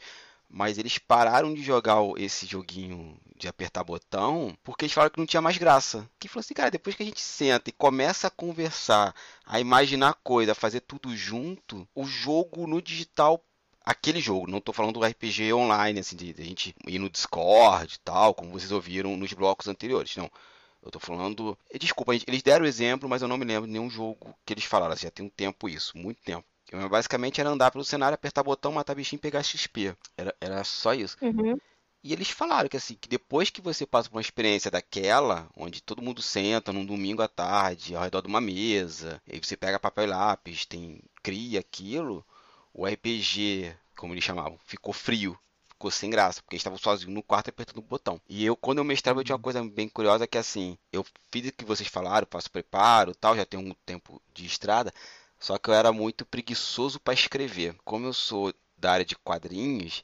mas 0.50 0.78
eles 0.78 0.98
pararam 0.98 1.54
de 1.54 1.62
jogar 1.62 1.98
esse 2.18 2.46
joguinho 2.46 3.18
de 3.36 3.48
apertar 3.48 3.84
botão 3.84 4.58
porque 4.64 4.86
eles 4.86 4.94
falaram 4.94 5.12
que 5.12 5.20
não 5.20 5.26
tinha 5.26 5.42
mais 5.42 5.58
graça. 5.58 6.10
Que 6.20 6.28
falou 6.28 6.42
assim, 6.42 6.54
cara, 6.54 6.72
depois 6.72 6.96
que 6.96 7.04
a 7.04 7.06
gente 7.06 7.22
senta 7.22 7.70
e 7.70 7.74
começa 7.74 8.28
a 8.28 8.32
conversar, 8.32 9.14
a 9.46 9.60
imaginar 9.60 10.16
coisa, 10.24 10.54
a 10.54 10.56
fazer 10.56 10.82
tudo 10.82 11.16
junto, 11.16 11.88
o 11.96 12.06
jogo 12.06 12.68
no 12.68 12.82
digital 12.82 13.44
aquele 13.86 14.22
jogo, 14.22 14.50
não 14.50 14.60
estou 14.60 14.74
falando 14.74 15.00
do 15.00 15.06
RPG 15.06 15.52
online, 15.52 16.00
assim, 16.00 16.16
de, 16.16 16.32
de 16.32 16.42
a 16.42 16.46
gente 16.46 16.76
ir 16.88 17.00
no 17.00 17.10
Discord 17.10 17.96
e 17.96 18.00
tal, 18.00 18.36
como 18.36 18.52
vocês 18.52 18.72
ouviram 18.72 19.18
nos 19.18 19.34
blocos 19.34 19.68
anteriores, 19.68 20.16
não. 20.16 20.30
Eu 20.82 20.92
tô 20.92 21.00
falando. 21.00 21.58
Desculpa, 21.78 22.14
eles 22.16 22.42
deram 22.42 22.66
o 22.66 22.68
exemplo, 22.68 23.10
mas 23.10 23.22
eu 23.22 23.28
não 23.28 23.38
me 23.38 23.46
lembro 23.46 23.68
de 23.68 23.74
nenhum 23.74 23.90
jogo 23.90 24.34
que 24.46 24.54
eles 24.54 24.64
falaram. 24.64 24.94
Assim, 24.94 25.08
já 25.08 25.12
tem 25.12 25.26
um 25.26 25.30
tempo 25.30 25.68
isso, 25.68 25.98
muito 25.98 26.22
tempo. 26.22 26.46
Basicamente 26.90 27.42
era 27.42 27.50
andar 27.50 27.72
pelo 27.72 27.84
cenário, 27.84 28.16
apertar 28.16 28.44
botão, 28.44 28.72
matar 28.72 28.96
bichinho 28.96 29.18
e 29.18 29.22
pegar 29.22 29.44
XP. 29.44 29.96
Era, 30.18 30.36
era 30.40 30.64
só 30.64 30.94
isso. 30.94 31.18
Uhum. 31.22 31.58
E 32.02 32.14
eles 32.14 32.30
falaram 32.30 32.70
que 32.70 32.78
assim, 32.78 32.96
que 32.96 33.10
depois 33.10 33.50
que 33.50 33.62
você 33.62 33.86
passa 33.86 34.10
por 34.10 34.16
uma 34.16 34.22
experiência 34.22 34.72
daquela, 34.72 35.50
onde 35.56 35.82
todo 35.82 36.02
mundo 36.02 36.22
senta 36.22 36.72
num 36.72 36.86
domingo 36.86 37.22
à 37.22 37.28
tarde, 37.28 37.96
ao 37.96 38.04
redor 38.04 38.22
de 38.22 38.28
uma 38.28 38.40
mesa, 38.40 39.22
e 39.28 39.34
aí 39.34 39.40
você 39.44 39.58
pega 39.58 39.80
papel 39.80 40.06
e 40.06 40.08
lápis, 40.08 40.66
tem 40.66 41.02
cria 41.22 41.60
aquilo, 41.60 42.26
o 42.74 42.86
RPG, 42.86 43.76
como 43.98 44.14
eles 44.14 44.24
chamavam, 44.24 44.58
ficou 44.64 44.94
frio 44.94 45.38
ficou 45.80 45.90
sem 45.90 46.10
graça, 46.10 46.42
porque 46.42 46.58
estava 46.58 46.78
sozinho 46.78 47.14
no 47.14 47.24
quarto 47.24 47.50
apertando 47.50 47.78
o 47.78 47.82
botão. 47.82 48.20
E 48.28 48.46
eu, 48.46 48.56
quando 48.58 48.80
eu 48.80 48.84
mestrava, 48.84 49.22
eu 49.22 49.24
tinha 49.24 49.36
uma 49.38 49.42
coisa 49.42 49.64
bem 49.64 49.88
curiosa 49.88 50.28
que 50.28 50.38
assim, 50.38 50.78
eu 50.92 51.06
fiz 51.32 51.48
o 51.48 51.54
que 51.54 51.64
vocês 51.64 51.88
falaram, 51.88 52.28
faço 52.30 52.52
preparo 52.52 53.16
tal, 53.16 53.36
já 53.36 53.46
tenho 53.46 53.64
um 53.64 53.74
tempo 53.86 54.22
de 54.34 54.46
estrada, 54.46 54.94
só 55.40 55.58
que 55.58 55.70
eu 55.70 55.74
era 55.74 55.92
muito 55.92 56.26
preguiçoso 56.26 57.00
para 57.00 57.14
escrever. 57.14 57.76
Como 57.86 58.06
eu 58.06 58.14
sou 58.14 58.54
da 58.78 58.92
área 58.92 59.06
de 59.06 59.16
quadrinhos, 59.16 60.04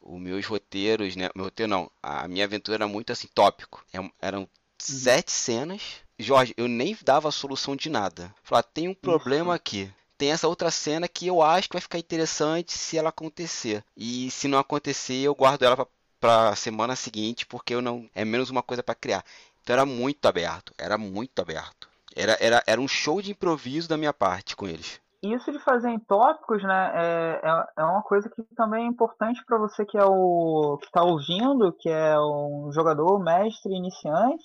os 0.00 0.20
meus 0.20 0.46
roteiros, 0.46 1.16
né? 1.16 1.30
Meu 1.34 1.46
roteiro 1.46 1.70
não, 1.70 1.90
a 2.02 2.26
minha 2.26 2.44
aventura 2.44 2.76
era 2.76 2.88
muito 2.88 3.12
assim, 3.12 3.28
tópico. 3.34 3.84
É 3.92 3.98
eram 4.20 4.40
uhum. 4.40 4.48
sete 4.78 5.30
cenas. 5.30 5.82
Jorge, 6.18 6.54
eu 6.56 6.68
nem 6.68 6.96
dava 7.02 7.28
a 7.28 7.32
solução 7.32 7.74
de 7.74 7.88
nada. 7.88 8.34
Falar, 8.42 8.62
tem 8.62 8.88
um 8.88 8.94
problema 8.94 9.54
aqui 9.54 9.90
tem 10.20 10.32
essa 10.32 10.46
outra 10.46 10.70
cena 10.70 11.08
que 11.08 11.26
eu 11.26 11.40
acho 11.40 11.66
que 11.66 11.72
vai 11.72 11.80
ficar 11.80 11.98
interessante 11.98 12.76
se 12.76 12.98
ela 12.98 13.08
acontecer. 13.08 13.82
E 13.96 14.30
se 14.30 14.48
não 14.48 14.58
acontecer, 14.58 15.14
eu 15.14 15.34
guardo 15.34 15.62
ela 15.62 15.88
para 16.20 16.54
semana 16.54 16.94
seguinte, 16.94 17.46
porque 17.46 17.74
eu 17.74 17.80
não 17.80 18.06
é 18.14 18.22
menos 18.22 18.50
uma 18.50 18.62
coisa 18.62 18.82
para 18.82 18.94
criar. 18.94 19.24
Então 19.62 19.72
era 19.72 19.86
muito 19.86 20.26
aberto, 20.26 20.74
era 20.76 20.98
muito 20.98 21.40
aberto. 21.40 21.88
Era, 22.14 22.36
era, 22.40 22.62
era 22.66 22.80
um 22.80 22.88
show 22.88 23.20
de 23.22 23.32
improviso 23.32 23.88
da 23.88 23.96
minha 23.96 24.12
parte 24.12 24.56
com 24.56 24.66
eles. 24.66 25.00
Isso 25.22 25.52
de 25.52 25.58
fazer 25.58 25.90
em 25.90 25.98
tópicos, 25.98 26.62
né, 26.62 26.92
é, 26.94 27.40
é, 27.42 27.64
é 27.78 27.84
uma 27.84 28.02
coisa 28.02 28.28
que 28.30 28.42
também 28.56 28.84
é 28.84 28.88
importante 28.88 29.44
para 29.44 29.58
você 29.58 29.84
que 29.84 29.98
é 29.98 30.04
o 30.04 30.78
que 30.80 30.86
está 30.86 31.02
ouvindo, 31.02 31.74
que 31.78 31.90
é 31.90 32.18
um 32.18 32.70
jogador, 32.72 33.18
mestre, 33.18 33.74
iniciante, 33.74 34.42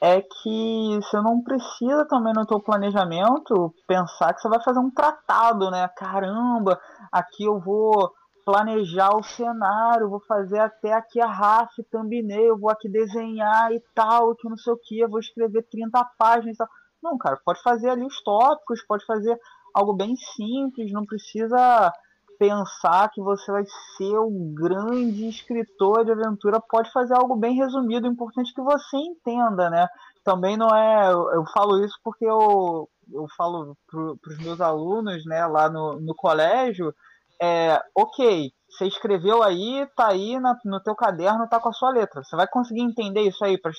é 0.00 0.22
que 0.22 0.98
você 1.02 1.20
não 1.20 1.42
precisa 1.42 2.06
também 2.06 2.32
no 2.32 2.46
teu 2.46 2.58
planejamento 2.60 3.74
pensar 3.86 4.32
que 4.32 4.40
você 4.40 4.48
vai 4.48 4.62
fazer 4.62 4.78
um 4.78 4.90
tratado, 4.90 5.70
né? 5.70 5.86
Caramba, 5.88 6.80
aqui 7.12 7.44
eu 7.44 7.60
vou 7.60 8.12
planejar 8.44 9.14
o 9.14 9.22
cenário, 9.22 10.08
vou 10.08 10.20
fazer 10.20 10.58
até 10.58 10.94
aqui 10.94 11.20
a 11.20 11.26
RAF, 11.26 11.70
thumbnail, 11.90 12.58
vou 12.58 12.70
aqui 12.70 12.88
desenhar 12.88 13.70
e 13.72 13.82
tal, 13.94 14.34
que 14.34 14.48
não 14.48 14.56
sei 14.56 14.72
o 14.72 14.78
que, 14.78 15.06
vou 15.06 15.20
escrever 15.20 15.66
30 15.70 16.02
páginas 16.16 16.54
e 16.54 16.58
tal. 16.58 16.68
Não, 17.02 17.16
cara, 17.16 17.40
pode 17.44 17.62
fazer 17.62 17.88
ali 17.88 18.04
os 18.04 18.22
tópicos, 18.22 18.84
pode 18.86 19.04
fazer 19.06 19.38
algo 19.74 19.92
bem 19.92 20.16
simples, 20.16 20.92
não 20.92 21.06
precisa 21.06 21.92
pensar 22.38 23.10
que 23.10 23.20
você 23.20 23.50
vai 23.50 23.64
ser 23.96 24.16
o 24.16 24.30
grande 24.54 25.28
escritor 25.28 26.04
de 26.04 26.12
aventura, 26.12 26.60
pode 26.60 26.90
fazer 26.92 27.14
algo 27.14 27.34
bem 27.34 27.56
resumido, 27.56 28.06
importante 28.06 28.54
que 28.54 28.62
você 28.62 28.96
entenda, 28.96 29.68
né? 29.68 29.88
Também 30.24 30.56
não 30.56 30.68
é. 30.68 31.12
Eu 31.12 31.44
falo 31.52 31.84
isso 31.84 31.98
porque 32.04 32.24
eu, 32.24 32.88
eu 33.12 33.26
falo 33.36 33.76
para 33.90 34.32
os 34.32 34.38
meus 34.38 34.60
alunos, 34.60 35.24
né, 35.26 35.46
lá 35.46 35.68
no, 35.68 35.98
no 36.00 36.14
colégio, 36.14 36.94
é, 37.40 37.80
ok, 37.94 38.52
você 38.68 38.86
escreveu 38.86 39.42
aí, 39.42 39.86
tá 39.96 40.08
aí 40.10 40.38
na, 40.38 40.56
no 40.64 40.80
teu 40.80 40.94
caderno, 40.94 41.48
tá 41.48 41.58
com 41.60 41.68
a 41.68 41.72
sua 41.72 41.90
letra. 41.90 42.22
Você 42.22 42.36
vai 42.36 42.46
conseguir 42.46 42.82
entender 42.82 43.22
isso 43.22 43.44
aí 43.44 43.58
para 43.58 43.70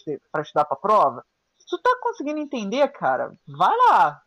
estudar 0.42 0.66
para 0.66 0.78
prova? 0.78 1.24
Se 1.70 1.78
tu 1.78 1.82
tá 1.84 1.96
conseguindo 2.02 2.40
entender, 2.40 2.88
cara, 2.88 3.32
vai 3.48 3.78
lá. 3.88 4.20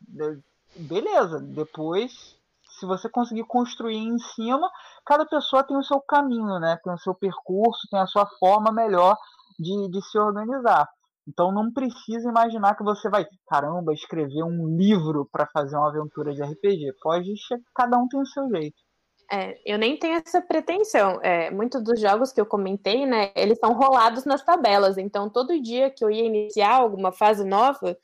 Beleza, 0.77 1.41
depois 1.41 2.39
se 2.79 2.87
você 2.87 3.09
conseguir 3.09 3.45
construir 3.45 3.97
em 3.97 4.17
cima, 4.19 4.71
cada 5.05 5.27
pessoa 5.27 5.65
tem 5.65 5.77
o 5.77 5.83
seu 5.83 6.01
caminho, 6.01 6.61
né? 6.61 6.79
Tem 6.85 6.93
o 6.93 6.99
seu 6.99 7.15
percurso, 7.15 7.89
tem 7.91 7.99
a 7.99 8.07
sua 8.07 8.27
forma 8.39 8.71
melhor 8.73 9.17
de, 9.59 9.91
de 9.91 10.03
se 10.09 10.19
organizar. 10.19 10.89
Então 11.27 11.53
não 11.53 11.73
precisa 11.73 12.29
imaginar 12.29 12.77
que 12.77 12.85
você 12.85 13.11
vai, 13.11 13.27
caramba, 13.49 13.93
escrever 13.93 14.45
um 14.45 14.77
livro 14.77 15.29
para 15.31 15.49
fazer 15.53 15.77
uma 15.77 15.89
aventura 15.89 16.33
de 16.33 16.43
RPG. 16.43 16.95
Pode, 17.01 17.35
cada 17.75 17.99
um 17.99 18.07
tem 18.07 18.21
o 18.21 18.27
seu 18.27 18.49
jeito. 18.51 18.77
É, 19.31 19.59
eu 19.65 19.79
nem 19.79 19.97
tenho 19.97 20.23
essa 20.25 20.41
pretensão. 20.41 21.21
É, 21.23 21.51
muitos 21.51 21.83
dos 21.83 22.01
jogos 22.01 22.33
que 22.33 22.41
eu 22.41 22.47
comentei, 22.47 23.07
né, 23.07 23.33
eles 23.35 23.59
são 23.59 23.73
rolados 23.73 24.25
nas 24.25 24.45
tabelas. 24.45 24.99
Então, 24.99 25.29
todo 25.29 25.61
dia 25.61 25.91
que 25.91 26.05
eu 26.05 26.11
ia 26.11 26.25
iniciar 26.25 26.75
alguma 26.75 27.13
fase 27.13 27.45
nova, 27.45 27.97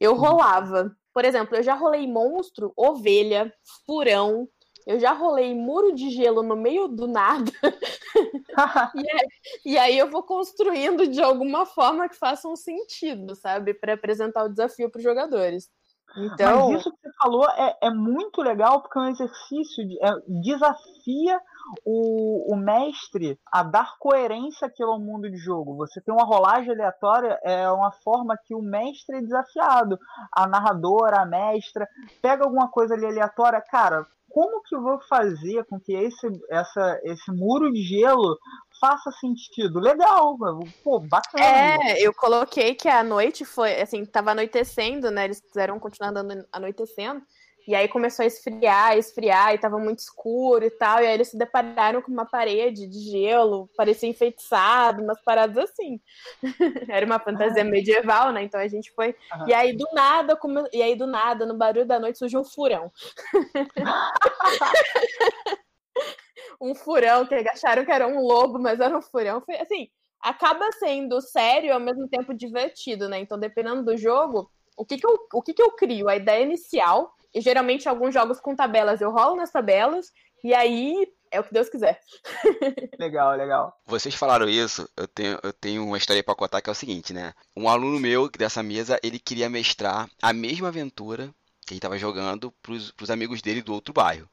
eu 0.00 0.14
rolava. 0.14 0.94
Por 1.12 1.24
exemplo, 1.24 1.56
eu 1.56 1.62
já 1.62 1.74
rolei 1.74 2.06
monstro, 2.06 2.72
ovelha, 2.76 3.52
furão, 3.86 4.48
eu 4.86 5.00
já 5.00 5.12
rolei 5.12 5.52
muro 5.52 5.92
de 5.92 6.10
gelo 6.10 6.44
no 6.44 6.54
meio 6.54 6.86
do 6.86 7.08
nada. 7.08 7.50
e, 8.94 9.10
aí, 9.10 9.28
e, 9.64 9.78
aí, 9.78 9.98
eu 9.98 10.08
vou 10.08 10.22
construindo 10.22 11.08
de 11.08 11.20
alguma 11.20 11.66
forma 11.66 12.08
que 12.08 12.14
faça 12.14 12.48
um 12.48 12.54
sentido, 12.54 13.34
sabe? 13.34 13.74
Para 13.74 13.94
apresentar 13.94 14.44
o 14.44 14.48
desafio 14.48 14.88
para 14.88 14.98
os 14.98 15.02
jogadores. 15.02 15.68
Então... 16.16 16.70
Mas 16.70 16.80
isso 16.80 16.90
que 16.92 17.02
você 17.02 17.16
falou 17.18 17.48
é, 17.50 17.76
é 17.82 17.90
muito 17.90 18.40
legal 18.42 18.80
porque 18.80 18.98
é 18.98 19.02
um 19.02 19.08
exercício, 19.08 19.86
de, 19.86 19.98
é, 20.02 20.10
desafia 20.26 21.40
o, 21.84 22.54
o, 22.54 22.56
mestre 22.56 23.38
a 23.52 23.62
dar 23.62 23.96
coerência 23.98 24.66
àquilo 24.66 24.92
ao 24.92 25.00
mundo 25.00 25.30
de 25.30 25.36
jogo. 25.36 25.76
Você 25.76 26.00
tem 26.00 26.14
uma 26.14 26.24
rolagem 26.24 26.70
aleatória, 26.70 27.38
é 27.42 27.68
uma 27.70 27.92
forma 27.92 28.38
que 28.46 28.54
o 28.54 28.62
mestre 28.62 29.18
é 29.18 29.22
desafiado. 29.22 29.98
A 30.32 30.46
narradora, 30.46 31.20
a 31.20 31.26
mestra, 31.26 31.88
pega 32.22 32.44
alguma 32.44 32.68
coisa 32.68 32.94
ali 32.94 33.06
aleatória, 33.06 33.60
cara, 33.60 34.06
como 34.36 34.62
que 34.62 34.76
eu 34.76 34.82
vou 34.82 35.00
fazer 35.08 35.64
com 35.64 35.80
que 35.80 35.94
esse, 35.94 36.26
essa, 36.50 37.00
esse 37.04 37.32
muro 37.32 37.72
de 37.72 37.80
gelo 37.80 38.38
faça 38.78 39.10
sentido? 39.12 39.80
Legal, 39.80 40.36
pô, 40.84 41.00
bacana. 41.00 41.42
É, 41.42 42.06
eu 42.06 42.12
coloquei 42.12 42.74
que 42.74 42.86
a 42.86 43.02
noite 43.02 43.46
foi, 43.46 43.80
assim, 43.80 44.04
tava 44.04 44.32
anoitecendo, 44.32 45.10
né? 45.10 45.24
Eles 45.24 45.40
quiseram 45.40 45.80
continuar 45.80 46.10
andando 46.10 46.46
anoitecendo. 46.52 47.22
E 47.66 47.74
aí 47.74 47.88
começou 47.88 48.22
a 48.22 48.26
esfriar, 48.26 48.96
esfriar, 48.96 49.52
e 49.52 49.58
tava 49.58 49.76
muito 49.78 49.98
escuro 49.98 50.64
e 50.64 50.70
tal. 50.70 51.02
E 51.02 51.06
aí 51.06 51.14
eles 51.14 51.28
se 51.28 51.36
depararam 51.36 52.00
com 52.00 52.12
uma 52.12 52.24
parede 52.24 52.86
de 52.86 53.10
gelo, 53.10 53.68
parecia 53.76 54.08
enfeitiçado, 54.08 55.02
umas 55.02 55.20
paradas 55.22 55.70
assim. 55.70 56.00
Era 56.88 57.04
uma 57.04 57.18
fantasia 57.18 57.62
ah. 57.62 57.64
medieval, 57.64 58.30
né? 58.32 58.44
Então 58.44 58.60
a 58.60 58.68
gente 58.68 58.92
foi. 58.92 59.16
E 59.46 59.54
aí 59.54 59.76
do 59.76 59.86
nada, 59.92 60.36
come... 60.36 60.62
e 60.72 60.80
aí 60.80 60.94
do 60.94 61.08
nada, 61.08 61.44
no 61.44 61.56
barulho 61.56 61.86
da 61.86 61.98
noite, 61.98 62.18
surgiu 62.18 62.40
um 62.40 62.44
furão. 62.44 62.92
um 66.60 66.74
furão, 66.74 67.26
que 67.26 67.34
acharam 67.34 67.84
que 67.84 67.90
era 67.90 68.06
um 68.06 68.20
lobo, 68.20 68.60
mas 68.60 68.78
era 68.78 68.96
um 68.96 69.02
furão. 69.02 69.40
Foi 69.40 69.56
assim, 69.56 69.88
acaba 70.20 70.70
sendo 70.72 71.20
sério 71.20 71.68
e 71.68 71.72
ao 71.72 71.80
mesmo 71.80 72.08
tempo 72.08 72.32
divertido, 72.32 73.08
né? 73.08 73.18
Então, 73.18 73.38
dependendo 73.38 73.84
do 73.84 73.96
jogo, 73.96 74.48
o 74.76 74.84
que, 74.84 74.98
que, 74.98 75.06
eu, 75.06 75.18
o 75.32 75.42
que, 75.42 75.54
que 75.54 75.62
eu 75.62 75.72
crio? 75.72 76.08
A 76.08 76.16
ideia 76.16 76.44
inicial 76.44 77.15
geralmente 77.40 77.88
alguns 77.88 78.14
jogos 78.14 78.40
com 78.40 78.54
tabelas 78.54 79.00
eu 79.00 79.10
rolo 79.10 79.36
nas 79.36 79.50
tabelas 79.50 80.12
e 80.42 80.54
aí 80.54 81.06
é 81.30 81.40
o 81.40 81.44
que 81.44 81.52
Deus 81.52 81.68
quiser. 81.68 82.00
legal, 82.98 83.36
legal. 83.36 83.76
Vocês 83.86 84.14
falaram 84.14 84.48
isso, 84.48 84.88
eu 84.96 85.08
tenho, 85.08 85.38
eu 85.42 85.52
tenho 85.52 85.84
uma 85.84 85.98
história 85.98 86.22
para 86.22 86.34
contar 86.34 86.60
que 86.60 86.70
é 86.70 86.72
o 86.72 86.74
seguinte, 86.74 87.12
né? 87.12 87.34
Um 87.56 87.68
aluno 87.68 87.98
meu 87.98 88.28
dessa 88.28 88.62
mesa, 88.62 88.98
ele 89.02 89.18
queria 89.18 89.48
mestrar 89.48 90.08
a 90.22 90.32
mesma 90.32 90.68
aventura 90.68 91.34
que 91.66 91.74
ele 91.74 91.78
estava 91.78 91.98
jogando 91.98 92.52
pros, 92.62 92.92
pros 92.92 93.10
amigos 93.10 93.42
dele 93.42 93.60
do 93.60 93.74
outro 93.74 93.92
bairro. 93.92 94.28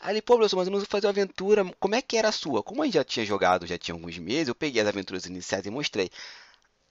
Aí 0.00 0.14
ele, 0.14 0.22
pô, 0.22 0.36
professor, 0.36 0.56
mas 0.56 0.68
eu 0.68 0.72
não 0.72 0.78
vou 0.78 0.86
fazer 0.88 1.06
uma 1.06 1.10
aventura. 1.10 1.64
Como 1.80 1.94
é 1.94 2.02
que 2.02 2.16
era 2.16 2.28
a 2.28 2.32
sua? 2.32 2.62
Como 2.62 2.82
a 2.82 2.84
gente 2.84 2.94
já 2.94 3.04
tinha 3.04 3.26
jogado, 3.26 3.66
já 3.66 3.78
tinha 3.78 3.94
alguns 3.94 4.16
meses, 4.18 4.48
eu 4.48 4.54
peguei 4.54 4.80
as 4.80 4.88
aventuras 4.88 5.26
iniciais 5.26 5.66
e 5.66 5.70
mostrei. 5.70 6.10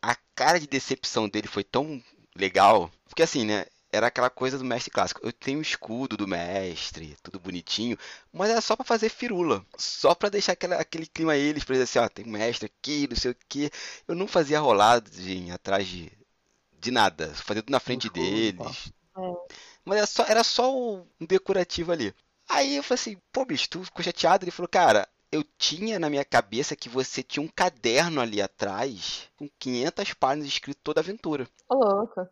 A 0.02 0.16
cara 0.36 0.60
de 0.60 0.68
decepção 0.68 1.30
dele 1.30 1.48
foi 1.48 1.64
tão 1.64 2.04
legal. 2.36 2.92
Porque 3.08 3.24
assim, 3.24 3.46
né? 3.46 3.66
Era 3.96 4.08
aquela 4.08 4.30
coisa 4.30 4.58
do 4.58 4.66
mestre 4.66 4.92
clássico. 4.92 5.22
Eu 5.24 5.32
tenho 5.32 5.60
o 5.60 5.62
escudo 5.62 6.18
do 6.18 6.28
mestre, 6.28 7.16
tudo 7.24 7.40
bonitinho, 7.40 7.98
mas 8.32 8.50
era 8.50 8.62
só 8.62 8.76
para 8.76 8.86
fazer 8.86 9.10
firula, 9.10 9.66
só 9.78 10.14
para 10.14 10.30
deixar 10.30 10.52
aquela, 10.52 10.76
aquele 10.76 11.06
clima 11.06 11.36
eles, 11.36 11.64
para 11.64 11.74
dizer 11.74 11.84
assim, 11.84 12.00
ó, 12.00 12.10
tem 12.10 12.26
um 12.26 12.32
mestre 12.32 12.66
aqui, 12.66 13.08
não 13.10 13.16
sei 13.16 13.32
o 13.32 13.38
que. 13.48 13.72
Eu 14.08 14.16
não 14.16 14.28
fazia 14.28 14.60
rolagem 14.60 15.52
atrás 15.52 15.88
de, 15.88 16.12
de 16.80 16.92
nada, 16.92 17.34
fazia 17.36 17.64
tudo 17.64 17.72
na 17.72 17.80
frente 17.80 18.10
deles. 18.10 18.92
É. 19.18 19.22
Mas 19.86 19.98
era 19.98 20.08
só, 20.08 20.26
era 20.26 20.44
só 20.44 20.76
um 20.76 21.06
decorativo 21.22 21.92
ali. 21.92 22.14
Aí 22.48 22.76
eu 22.76 22.84
falei 22.84 23.02
assim, 23.02 23.18
pô, 23.32 23.46
bicho, 23.46 23.70
tu 23.70 23.84
ficou 23.84 24.04
chateado? 24.04 24.44
Ele 24.44 24.52
falou, 24.52 24.70
cara, 24.70 25.08
eu 25.36 25.44
tinha 25.58 26.00
na 26.00 26.10
minha 26.10 26.24
cabeça 26.24 26.76
que 26.76 26.90
você 26.90 27.22
tinha 27.22 27.44
um 27.44 27.48
caderno 27.48 28.22
ali 28.22 28.42
atrás 28.42 29.30
com 29.38 29.50
500 29.60 30.14
páginas 30.14 30.48
escrito 30.48 30.80
toda 30.82 31.00
a 31.00 31.04
aventura. 31.04 31.48
Ô, 31.68 31.76
louco. 31.76 32.28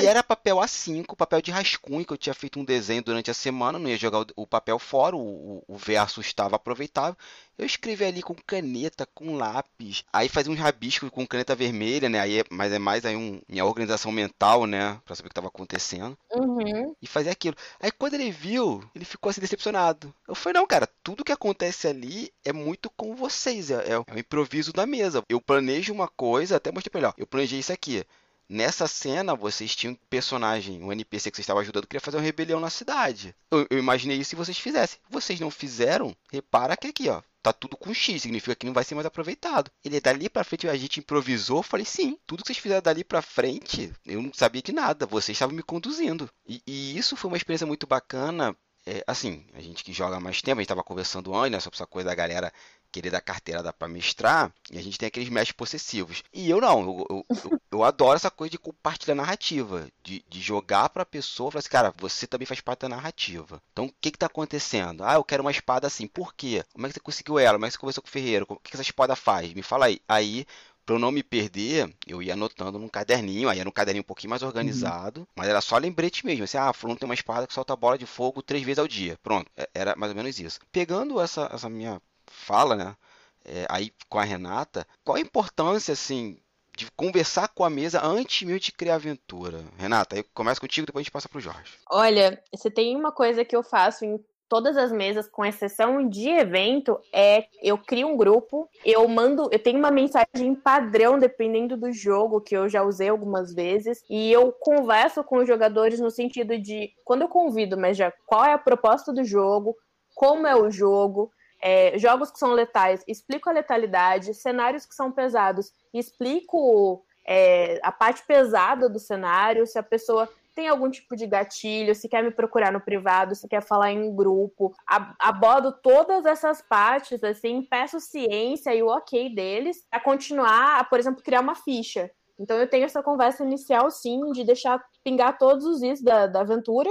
e 0.00 0.06
era 0.06 0.22
papel 0.22 0.56
A5, 0.56 1.16
papel 1.16 1.42
de 1.42 1.50
rascunho, 1.50 2.04
que 2.04 2.12
eu 2.12 2.18
tinha 2.18 2.34
feito 2.34 2.58
um 2.60 2.64
desenho 2.64 3.02
durante 3.02 3.30
a 3.30 3.34
semana, 3.34 3.78
não 3.78 3.88
ia 3.88 3.96
jogar 3.96 4.24
o 4.36 4.46
papel 4.46 4.78
fora, 4.78 5.16
o, 5.16 5.64
o 5.66 5.76
verso 5.76 6.20
estava 6.20 6.56
aproveitável. 6.56 7.16
Eu 7.58 7.66
escrevi 7.66 8.04
ali 8.04 8.22
com 8.22 8.34
caneta, 8.34 9.06
com 9.14 9.36
lápis, 9.36 10.04
aí 10.12 10.28
fazia 10.28 10.52
uns 10.52 10.58
rabiscos 10.58 11.10
com 11.10 11.26
caneta 11.26 11.54
vermelha, 11.54 12.08
né? 12.08 12.18
Aí, 12.20 12.40
é, 12.40 12.44
mas 12.50 12.72
é 12.72 12.78
mais 12.78 13.04
aí 13.04 13.16
um, 13.16 13.40
minha 13.46 13.64
organização 13.66 14.10
mental, 14.10 14.64
né? 14.66 14.98
Pra 15.04 15.14
saber 15.14 15.26
o 15.26 15.28
que 15.28 15.32
estava 15.32 15.48
acontecendo. 15.48 16.16
Uhum. 16.32 16.94
E 17.02 17.06
fazia 17.06 17.32
aquilo. 17.32 17.56
Aí 17.80 17.90
quando 17.90 18.14
ele 18.14 18.30
viu, 18.30 18.82
ele 18.94 19.04
ficou 19.04 19.30
assim 19.30 19.40
decepcionado. 19.40 20.14
Eu 20.26 20.34
falei, 20.34 20.58
não, 20.58 20.66
cara, 20.66 20.88
tudo 21.02 21.24
que 21.24 21.32
acontece 21.32 21.86
ali 21.86 22.19
é 22.44 22.52
muito 22.52 22.90
com 22.90 23.14
vocês, 23.14 23.70
é, 23.70 23.92
é, 23.92 23.98
um 23.98 24.18
improviso 24.18 24.72
da 24.72 24.86
mesa. 24.86 25.24
Eu 25.28 25.40
planejo 25.40 25.92
uma 25.92 26.08
coisa, 26.08 26.56
até 26.56 26.72
mostrei 26.72 27.04
ó, 27.04 27.12
eu 27.16 27.26
planejei 27.26 27.60
isso 27.60 27.72
aqui. 27.72 28.04
Nessa 28.48 28.88
cena, 28.88 29.36
vocês 29.36 29.76
tinham 29.76 29.92
um 29.92 29.98
personagem, 30.08 30.82
um 30.82 30.92
NPC 30.92 31.30
que 31.30 31.36
vocês 31.36 31.44
estavam 31.44 31.62
ajudando, 31.62 31.84
que 31.84 31.90
queria 31.90 32.00
fazer 32.00 32.16
uma 32.16 32.22
rebelião 32.24 32.58
na 32.58 32.68
cidade. 32.68 33.32
Eu, 33.48 33.64
eu 33.70 33.78
imaginei 33.78 34.16
isso 34.18 34.30
se 34.30 34.36
vocês 34.36 34.58
fizessem. 34.58 34.98
Vocês 35.08 35.38
não 35.38 35.52
fizeram, 35.52 36.16
repara 36.32 36.76
que 36.76 36.88
aqui, 36.88 37.08
ó, 37.08 37.22
tá 37.42 37.52
tudo 37.52 37.76
com 37.76 37.94
X, 37.94 38.22
significa 38.22 38.54
que 38.54 38.66
não 38.66 38.72
vai 38.72 38.84
ser 38.84 38.94
mais 38.94 39.06
aproveitado. 39.06 39.70
Ele 39.84 39.96
é 39.96 40.00
dali 40.00 40.28
pra 40.28 40.44
frente 40.44 40.68
a 40.68 40.76
gente 40.76 40.98
improvisou, 40.98 41.62
falei, 41.62 41.86
sim, 41.86 42.18
tudo 42.26 42.42
que 42.42 42.48
vocês 42.48 42.58
fizeram 42.58 42.82
dali 42.82 43.04
pra 43.04 43.22
frente, 43.22 43.92
eu 44.04 44.20
não 44.20 44.32
sabia 44.34 44.62
de 44.62 44.72
nada, 44.72 45.06
vocês 45.06 45.36
estavam 45.36 45.54
me 45.54 45.62
conduzindo. 45.62 46.28
E, 46.46 46.60
e 46.66 46.98
isso 46.98 47.16
foi 47.16 47.30
uma 47.30 47.36
experiência 47.36 47.66
muito 47.66 47.86
bacana. 47.86 48.56
É, 48.90 49.04
assim, 49.06 49.44
a 49.54 49.60
gente 49.60 49.84
que 49.84 49.92
joga 49.92 50.18
mais 50.18 50.42
tempo, 50.42 50.58
a 50.58 50.62
gente 50.62 50.64
estava 50.64 50.82
conversando 50.82 51.32
antes, 51.32 51.52
né, 51.52 51.60
sobre 51.60 51.76
essa 51.76 51.86
coisa 51.86 52.08
da 52.08 52.14
galera 52.14 52.52
querer 52.90 53.10
dar 53.10 53.20
carteirada 53.20 53.72
para 53.72 53.86
mestrar, 53.86 54.52
e 54.68 54.76
a 54.76 54.82
gente 54.82 54.98
tem 54.98 55.06
aqueles 55.06 55.28
mestres 55.28 55.52
possessivos. 55.52 56.24
E 56.32 56.50
eu 56.50 56.60
não, 56.60 56.80
eu, 56.80 57.06
eu, 57.08 57.26
eu, 57.44 57.60
eu 57.70 57.84
adoro 57.84 58.16
essa 58.16 58.32
coisa 58.32 58.50
de 58.50 58.58
compartilhar 58.58 59.14
narrativa, 59.14 59.88
de, 60.02 60.24
de 60.28 60.40
jogar 60.40 60.90
a 60.92 61.06
pessoa, 61.06 61.52
falar 61.52 61.60
assim, 61.60 61.68
cara, 61.68 61.94
você 61.98 62.26
também 62.26 62.46
faz 62.46 62.60
parte 62.60 62.80
da 62.80 62.88
narrativa. 62.88 63.62
Então, 63.72 63.84
o 63.84 63.94
que 64.00 64.10
que 64.10 64.18
tá 64.18 64.26
acontecendo? 64.26 65.04
Ah, 65.04 65.14
eu 65.14 65.22
quero 65.22 65.44
uma 65.44 65.52
espada 65.52 65.86
assim, 65.86 66.08
por 66.08 66.34
quê? 66.34 66.64
Como 66.72 66.84
é 66.84 66.88
que 66.88 66.94
você 66.94 67.00
conseguiu 67.00 67.38
ela? 67.38 67.52
Como 67.52 67.66
é 67.66 67.68
que 67.68 67.74
você 67.74 67.78
conversou 67.78 68.02
com 68.02 68.08
o 68.08 68.12
ferreiro? 68.12 68.44
O 68.48 68.56
que, 68.56 68.70
que 68.70 68.76
essa 68.76 68.82
espada 68.82 69.14
faz? 69.14 69.54
Me 69.54 69.62
fala 69.62 69.86
aí. 69.86 70.00
Aí, 70.08 70.44
para 70.84 70.94
eu 70.94 70.98
não 70.98 71.12
me 71.12 71.22
perder, 71.22 71.92
eu 72.06 72.22
ia 72.22 72.32
anotando 72.32 72.78
num 72.78 72.88
caderninho, 72.88 73.48
aí 73.48 73.58
era 73.60 73.68
um 73.68 73.72
caderninho 73.72 74.02
um 74.02 74.06
pouquinho 74.06 74.30
mais 74.30 74.42
organizado, 74.42 75.20
uhum. 75.20 75.26
mas 75.36 75.48
era 75.48 75.60
só 75.60 75.76
lembrete 75.76 76.26
mesmo, 76.26 76.44
assim, 76.44 76.58
ah, 76.58 76.72
fulano 76.72 76.98
tem 76.98 77.08
uma 77.08 77.14
espada 77.14 77.46
que 77.46 77.54
solta 77.54 77.76
bola 77.76 77.98
de 77.98 78.06
fogo 78.06 78.42
três 78.42 78.64
vezes 78.64 78.78
ao 78.78 78.88
dia, 78.88 79.18
pronto, 79.22 79.50
é, 79.56 79.68
era 79.74 79.94
mais 79.96 80.10
ou 80.10 80.16
menos 80.16 80.38
isso. 80.38 80.60
Pegando 80.72 81.20
essa, 81.20 81.48
essa 81.52 81.68
minha 81.68 82.00
fala, 82.26 82.76
né? 82.76 82.96
É, 83.44 83.66
aí 83.70 83.92
com 84.08 84.18
a 84.18 84.24
Renata, 84.24 84.86
qual 85.02 85.16
a 85.16 85.20
importância, 85.20 85.92
assim, 85.92 86.38
de 86.76 86.90
conversar 86.92 87.48
com 87.48 87.64
a 87.64 87.70
mesa 87.70 88.04
antes 88.04 88.46
mesmo 88.46 88.60
de 88.60 88.72
criar 88.72 88.96
aventura? 88.96 89.64
Renata, 89.78 90.16
aí 90.16 90.22
começa 90.34 90.60
contigo, 90.60 90.86
depois 90.86 91.02
a 91.02 91.04
gente 91.04 91.12
passa 91.12 91.28
pro 91.28 91.40
Jorge. 91.40 91.72
Olha, 91.90 92.42
você 92.52 92.70
tem 92.70 92.96
uma 92.96 93.12
coisa 93.12 93.44
que 93.44 93.56
eu 93.56 93.62
faço 93.62 94.04
em 94.04 94.18
todas 94.50 94.76
as 94.76 94.90
mesas, 94.90 95.28
com 95.28 95.46
exceção 95.46 96.08
de 96.08 96.28
evento, 96.28 97.00
é 97.12 97.46
eu 97.62 97.78
crio 97.78 98.08
um 98.08 98.16
grupo, 98.16 98.68
eu 98.84 99.06
mando, 99.06 99.48
eu 99.52 99.58
tenho 99.60 99.78
uma 99.78 99.92
mensagem 99.92 100.56
padrão 100.56 101.20
dependendo 101.20 101.76
do 101.76 101.92
jogo 101.92 102.40
que 102.40 102.56
eu 102.56 102.68
já 102.68 102.82
usei 102.82 103.08
algumas 103.08 103.54
vezes 103.54 104.02
e 104.10 104.30
eu 104.32 104.50
converso 104.50 105.22
com 105.22 105.36
os 105.36 105.46
jogadores 105.46 106.00
no 106.00 106.10
sentido 106.10 106.58
de 106.58 106.90
quando 107.04 107.22
eu 107.22 107.28
convido, 107.28 107.78
mas 107.78 107.96
já 107.96 108.12
qual 108.26 108.44
é 108.44 108.52
a 108.52 108.58
proposta 108.58 109.12
do 109.12 109.22
jogo, 109.22 109.76
como 110.16 110.48
é 110.48 110.56
o 110.56 110.68
jogo, 110.68 111.30
é, 111.62 111.96
jogos 111.96 112.32
que 112.32 112.38
são 112.38 112.52
letais, 112.52 113.04
explico 113.06 113.48
a 113.48 113.52
letalidade, 113.52 114.34
cenários 114.34 114.84
que 114.84 114.96
são 114.96 115.12
pesados, 115.12 115.72
explico 115.94 117.04
é, 117.24 117.78
a 117.84 117.92
parte 117.92 118.24
pesada 118.26 118.88
do 118.88 118.98
cenário, 118.98 119.64
se 119.64 119.78
a 119.78 119.82
pessoa 119.82 120.28
tem 120.54 120.68
algum 120.68 120.90
tipo 120.90 121.16
de 121.16 121.26
gatilho, 121.26 121.94
se 121.94 122.08
quer 122.08 122.22
me 122.22 122.30
procurar 122.30 122.72
no 122.72 122.80
privado, 122.80 123.34
se 123.34 123.48
quer 123.48 123.62
falar 123.62 123.92
em 123.92 124.14
grupo, 124.14 124.74
abordo 125.18 125.72
todas 125.82 126.26
essas 126.26 126.60
partes, 126.62 127.22
assim, 127.22 127.62
peço 127.62 128.00
ciência 128.00 128.74
e 128.74 128.82
o 128.82 128.88
ok 128.88 129.34
deles 129.34 129.86
a 129.90 130.00
continuar, 130.00 130.80
a, 130.80 130.84
por 130.84 130.98
exemplo, 130.98 131.22
criar 131.22 131.40
uma 131.40 131.54
ficha. 131.54 132.10
Então 132.38 132.56
eu 132.56 132.68
tenho 132.68 132.84
essa 132.84 133.02
conversa 133.02 133.44
inicial, 133.44 133.90
sim, 133.90 134.20
de 134.32 134.44
deixar 134.44 134.82
pingar 135.04 135.36
todos 135.38 135.64
os 135.66 135.82
is 135.82 136.02
da, 136.02 136.26
da 136.26 136.40
aventura, 136.40 136.90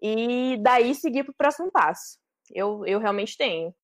e 0.00 0.56
daí 0.62 0.94
seguir 0.94 1.24
para 1.24 1.32
o 1.32 1.36
próximo 1.36 1.70
passo. 1.70 2.18
Eu, 2.52 2.86
eu 2.86 2.98
realmente 2.98 3.36
tenho. 3.36 3.74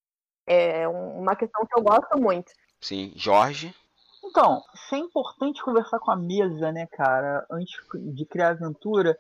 É 0.46 0.86
uma 0.88 1.36
questão 1.36 1.64
que 1.66 1.78
eu 1.78 1.82
gosto 1.82 2.18
muito. 2.18 2.52
Sim, 2.80 3.12
Jorge. 3.16 3.74
Então, 4.36 4.64
isso 4.74 4.96
é 4.96 4.98
importante 4.98 5.62
conversar 5.62 6.00
com 6.00 6.10
a 6.10 6.16
mesa, 6.16 6.72
né, 6.72 6.88
cara, 6.88 7.46
antes 7.48 7.72
de 8.12 8.26
criar 8.26 8.48
aventura, 8.48 9.16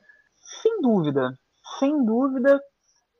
sem 0.60 0.82
dúvida. 0.82 1.38
Sem 1.78 2.04
dúvida, 2.04 2.60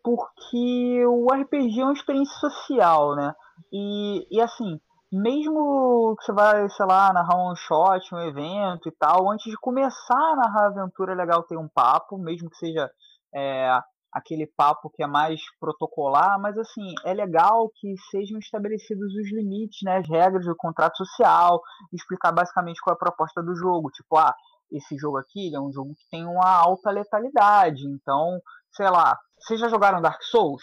porque 0.02 1.06
o 1.06 1.32
RPG 1.32 1.80
é 1.80 1.84
uma 1.84 1.92
experiência 1.92 2.36
social, 2.36 3.14
né? 3.14 3.32
E, 3.72 4.26
e 4.28 4.40
assim, 4.40 4.80
mesmo 5.12 6.16
que 6.18 6.24
você 6.24 6.32
vai, 6.32 6.68
sei 6.70 6.84
lá, 6.84 7.12
narrar 7.12 7.36
um 7.36 7.54
shot, 7.54 8.12
um 8.12 8.20
evento 8.22 8.88
e 8.88 8.92
tal, 8.98 9.30
antes 9.30 9.48
de 9.48 9.56
começar 9.56 10.32
a 10.32 10.34
narrar 10.34 10.64
a 10.64 10.66
aventura 10.66 11.12
é 11.12 11.14
legal 11.14 11.44
ter 11.44 11.56
um 11.56 11.68
papo, 11.68 12.18
mesmo 12.18 12.50
que 12.50 12.56
seja 12.56 12.90
é, 13.32 13.70
aquele 14.14 14.46
papo 14.46 14.88
que 14.88 15.02
é 15.02 15.06
mais 15.06 15.40
protocolar, 15.58 16.40
mas 16.40 16.56
assim, 16.56 16.94
é 17.04 17.12
legal 17.12 17.68
que 17.74 17.94
sejam 18.10 18.38
estabelecidos 18.38 19.12
os 19.12 19.32
limites, 19.32 19.80
né, 19.82 19.98
as 19.98 20.08
regras 20.08 20.46
do 20.46 20.54
contrato 20.54 20.96
social, 20.96 21.60
explicar 21.92 22.30
basicamente 22.30 22.80
qual 22.80 22.94
é 22.94 22.96
a 22.96 22.98
proposta 22.98 23.42
do 23.42 23.56
jogo, 23.56 23.90
tipo, 23.90 24.16
ah, 24.16 24.32
esse 24.70 24.96
jogo 24.96 25.18
aqui 25.18 25.54
é 25.54 25.60
um 25.60 25.72
jogo 25.72 25.94
que 25.94 26.08
tem 26.08 26.24
uma 26.24 26.48
alta 26.48 26.90
letalidade, 26.90 27.82
então, 27.88 28.40
sei 28.72 28.88
lá, 28.88 29.18
vocês 29.38 29.58
já 29.58 29.68
jogaram 29.68 30.00
Dark 30.00 30.22
Souls? 30.22 30.62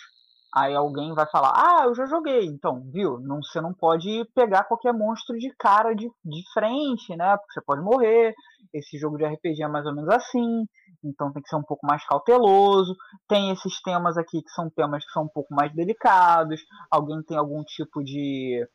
Aí 0.53 0.75
alguém 0.75 1.13
vai 1.13 1.25
falar, 1.27 1.53
ah, 1.55 1.85
eu 1.85 1.95
já 1.95 2.05
joguei. 2.05 2.45
Então, 2.45 2.83
viu? 2.91 3.17
Não, 3.19 3.41
você 3.41 3.61
não 3.61 3.73
pode 3.73 4.25
pegar 4.35 4.65
qualquer 4.65 4.93
monstro 4.93 5.37
de 5.37 5.49
cara 5.57 5.93
de, 5.95 6.09
de 6.25 6.43
frente, 6.53 7.15
né? 7.15 7.37
Porque 7.37 7.53
você 7.53 7.61
pode 7.61 7.81
morrer. 7.81 8.33
Esse 8.73 8.97
jogo 8.97 9.17
de 9.17 9.25
RPG 9.25 9.63
é 9.63 9.67
mais 9.69 9.85
ou 9.85 9.95
menos 9.95 10.09
assim. 10.09 10.65
Então 11.03 11.31
tem 11.31 11.41
que 11.41 11.47
ser 11.47 11.55
um 11.55 11.63
pouco 11.63 11.87
mais 11.87 12.05
cauteloso. 12.05 12.95
Tem 13.29 13.49
esses 13.51 13.81
temas 13.81 14.17
aqui 14.17 14.41
que 14.41 14.49
são 14.51 14.69
temas 14.69 15.05
que 15.05 15.11
são 15.11 15.23
um 15.23 15.29
pouco 15.29 15.53
mais 15.53 15.73
delicados. 15.73 16.61
Alguém 16.89 17.23
tem 17.23 17.37
algum 17.37 17.63
tipo 17.63 18.03
de, 18.03 18.67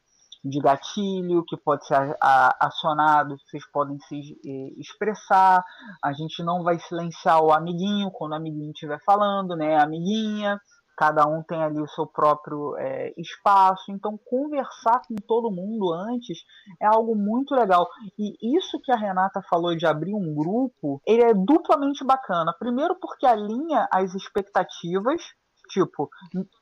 de 0.42 0.58
gatilho 0.60 1.44
que 1.46 1.58
pode 1.58 1.86
ser 1.86 2.16
acionado, 2.58 3.36
vocês 3.46 3.64
podem 3.70 3.98
se 4.08 4.38
expressar. 4.78 5.62
A 6.02 6.12
gente 6.14 6.42
não 6.42 6.62
vai 6.62 6.78
silenciar 6.78 7.42
o 7.42 7.52
amiguinho 7.52 8.10
quando 8.10 8.32
o 8.32 8.36
amiguinho 8.36 8.70
estiver 8.70 8.98
falando, 9.04 9.54
né? 9.54 9.76
Amiguinha 9.76 10.58
cada 10.96 11.26
um 11.26 11.42
tem 11.42 11.62
ali 11.62 11.80
o 11.80 11.88
seu 11.88 12.06
próprio 12.06 12.76
é, 12.78 13.12
espaço, 13.18 13.92
então 13.92 14.18
conversar 14.24 15.02
com 15.06 15.14
todo 15.26 15.50
mundo 15.50 15.92
antes 15.92 16.38
é 16.80 16.86
algo 16.86 17.14
muito 17.14 17.54
legal. 17.54 17.86
E 18.18 18.56
isso 18.56 18.80
que 18.82 18.90
a 18.90 18.96
Renata 18.96 19.42
falou 19.48 19.76
de 19.76 19.86
abrir 19.86 20.14
um 20.14 20.34
grupo, 20.34 21.00
ele 21.06 21.22
é 21.22 21.34
duplamente 21.34 22.04
bacana. 22.04 22.54
Primeiro 22.58 22.96
porque 23.00 23.26
alinha 23.26 23.86
as 23.92 24.14
expectativas, 24.14 25.22
tipo, 25.68 26.08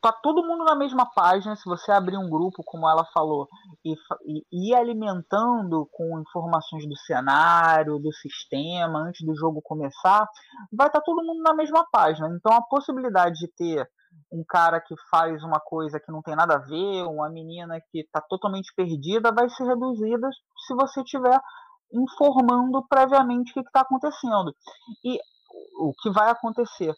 tá 0.03 0.13
todo 0.13 0.47
mundo 0.47 0.65
na 0.65 0.75
mesma 0.75 1.07
página, 1.07 1.55
se 1.57 1.65
você 1.65 1.93
abrir 1.93 2.17
um 2.17 2.29
grupo, 2.29 2.63
como 2.65 2.89
ela 2.89 3.05
falou, 3.13 3.49
e, 3.85 3.95
e 4.51 4.71
ir 4.71 4.75
alimentando 4.75 5.89
com 5.93 6.19
informações 6.21 6.89
do 6.89 6.97
cenário, 6.97 7.99
do 7.99 8.13
sistema, 8.13 9.01
antes 9.01 9.25
do 9.25 9.37
jogo 9.37 9.61
começar, 9.63 10.27
vai 10.73 10.89
estar 10.89 11.01
tá 11.01 11.05
todo 11.05 11.25
mundo 11.25 11.43
na 11.43 11.55
mesma 11.55 11.87
página. 11.93 12.29
Então 12.35 12.53
a 12.53 12.63
possibilidade 12.63 13.39
de 13.39 13.49
ter 13.49 13.89
um 14.33 14.45
cara 14.49 14.81
que 14.81 14.95
faz 15.11 15.43
uma 15.43 15.61
coisa 15.61 16.01
que 16.01 16.11
não 16.11 16.23
tem 16.23 16.35
nada 16.35 16.55
a 16.55 16.59
ver, 16.59 17.05
uma 17.05 17.29
menina 17.29 17.81
que 17.91 18.01
está 18.01 18.21
totalmente 18.21 18.73
perdida, 18.77 19.33
vai 19.33 19.49
ser 19.51 19.65
reduzida 19.65 20.29
se 20.67 20.75
você 20.75 21.01
estiver 21.03 21.39
informando 21.93 22.85
previamente 22.89 23.51
o 23.51 23.55
que 23.55 23.69
está 23.69 23.81
acontecendo. 23.81 24.55
E 25.05 25.19
o 25.79 25.93
que 26.03 26.11
vai 26.11 26.31
acontecer. 26.31 26.93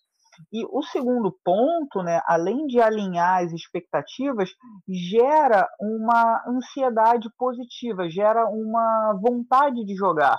E 0.53 0.65
o 0.67 0.83
segundo 0.83 1.35
ponto, 1.45 2.03
né, 2.03 2.21
além 2.27 2.67
de 2.67 2.81
alinhar 2.81 3.43
as 3.43 3.53
expectativas, 3.53 4.51
gera 4.89 5.67
uma 5.81 6.43
ansiedade 6.47 7.29
positiva, 7.39 8.09
gera 8.09 8.47
uma 8.47 9.19
vontade 9.21 9.85
de 9.85 9.95
jogar. 9.95 10.39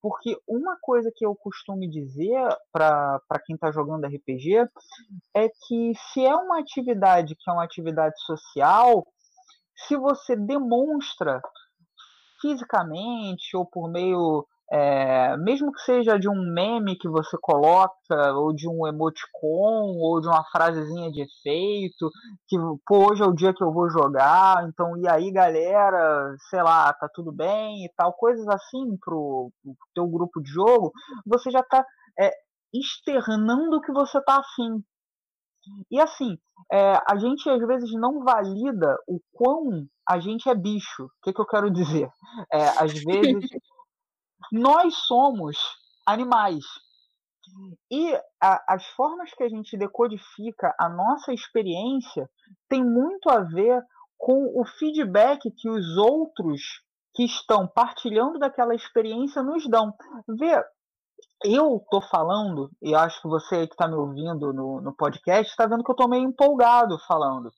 Porque 0.00 0.36
uma 0.46 0.76
coisa 0.80 1.10
que 1.14 1.24
eu 1.24 1.34
costumo 1.34 1.88
dizer 1.88 2.48
para 2.72 3.20
quem 3.44 3.54
está 3.54 3.72
jogando 3.72 4.06
RPG 4.06 4.68
é 5.34 5.48
que 5.48 5.92
se 6.12 6.24
é 6.24 6.34
uma 6.34 6.60
atividade 6.60 7.34
que 7.34 7.50
é 7.50 7.52
uma 7.52 7.64
atividade 7.64 8.14
social, 8.24 9.06
se 9.74 9.96
você 9.96 10.36
demonstra 10.36 11.40
fisicamente 12.40 13.56
ou 13.56 13.64
por 13.64 13.90
meio 13.90 14.46
é, 14.70 15.36
mesmo 15.36 15.72
que 15.72 15.80
seja 15.82 16.18
de 16.18 16.28
um 16.28 16.52
meme 16.52 16.98
que 16.98 17.08
você 17.08 17.36
coloca, 17.40 18.32
ou 18.34 18.52
de 18.52 18.68
um 18.68 18.86
emoticon, 18.86 19.96
ou 19.98 20.20
de 20.20 20.26
uma 20.26 20.44
frasezinha 20.50 21.10
de 21.10 21.22
efeito, 21.22 22.10
que 22.48 22.56
pô, 22.84 23.10
hoje 23.10 23.22
é 23.22 23.26
o 23.26 23.34
dia 23.34 23.54
que 23.54 23.62
eu 23.62 23.72
vou 23.72 23.88
jogar, 23.88 24.66
então 24.68 24.96
e 24.96 25.08
aí 25.08 25.30
galera, 25.30 26.34
sei 26.50 26.62
lá, 26.62 26.92
tá 26.92 27.08
tudo 27.14 27.30
bem 27.30 27.84
e 27.84 27.92
tal, 27.96 28.12
coisas 28.12 28.46
assim 28.48 28.96
pro, 28.98 29.52
pro 29.62 29.76
teu 29.94 30.06
grupo 30.08 30.42
de 30.42 30.50
jogo, 30.50 30.92
você 31.24 31.50
já 31.50 31.62
tá 31.62 31.84
é, 32.18 32.30
externando 32.74 33.80
que 33.80 33.92
você 33.92 34.20
tá 34.22 34.38
afim. 34.40 34.82
E 35.90 36.00
assim, 36.00 36.38
é, 36.72 36.94
a 37.08 37.16
gente 37.16 37.48
às 37.48 37.64
vezes 37.66 37.92
não 37.92 38.24
valida 38.24 38.96
o 39.06 39.20
quão 39.32 39.86
a 40.08 40.20
gente 40.20 40.48
é 40.48 40.54
bicho. 40.54 41.04
O 41.04 41.10
que, 41.22 41.32
que 41.32 41.40
eu 41.40 41.46
quero 41.46 41.70
dizer? 41.70 42.08
É, 42.52 42.68
às 42.78 42.92
vezes 43.02 43.50
nós 44.52 44.94
somos 45.06 45.56
animais. 46.06 46.64
E 47.90 48.14
a, 48.42 48.74
as 48.74 48.86
formas 48.88 49.32
que 49.32 49.42
a 49.42 49.48
gente 49.48 49.76
decodifica 49.76 50.74
a 50.78 50.88
nossa 50.88 51.32
experiência 51.32 52.28
tem 52.68 52.84
muito 52.84 53.30
a 53.30 53.40
ver 53.40 53.82
com 54.18 54.60
o 54.60 54.64
feedback 54.78 55.50
que 55.50 55.68
os 55.68 55.96
outros 55.96 56.82
que 57.14 57.24
estão 57.24 57.66
partilhando 57.66 58.38
daquela 58.38 58.74
experiência 58.74 59.42
nos 59.42 59.68
dão. 59.68 59.94
Vê, 60.28 60.62
eu 61.44 61.84
tô 61.90 62.00
falando, 62.00 62.70
e 62.82 62.94
acho 62.94 63.20
que 63.22 63.28
você 63.28 63.66
que 63.66 63.74
está 63.74 63.86
me 63.88 63.94
ouvindo 63.94 64.52
no, 64.52 64.80
no 64.80 64.94
podcast 64.94 65.50
está 65.50 65.66
vendo 65.66 65.84
que 65.84 65.90
eu 65.90 65.94
estou 65.94 66.08
meio 66.08 66.24
empolgado 66.24 66.98
falando. 67.06 67.50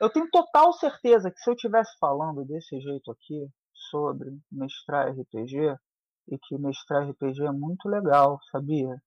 Eu 0.00 0.08
tenho 0.10 0.30
total 0.30 0.72
certeza 0.74 1.30
que 1.30 1.38
se 1.40 1.50
eu 1.50 1.54
estivesse 1.54 1.96
falando 1.98 2.44
desse 2.44 2.80
jeito 2.80 3.10
aqui 3.10 3.46
sobre 3.90 4.30
mestrar 4.50 5.10
RPG, 5.10 5.76
e 6.28 6.38
que 6.38 6.58
mestrar 6.58 7.08
RPG 7.08 7.44
é 7.44 7.52
muito 7.52 7.88
legal, 7.88 8.38
sabia? 8.50 9.00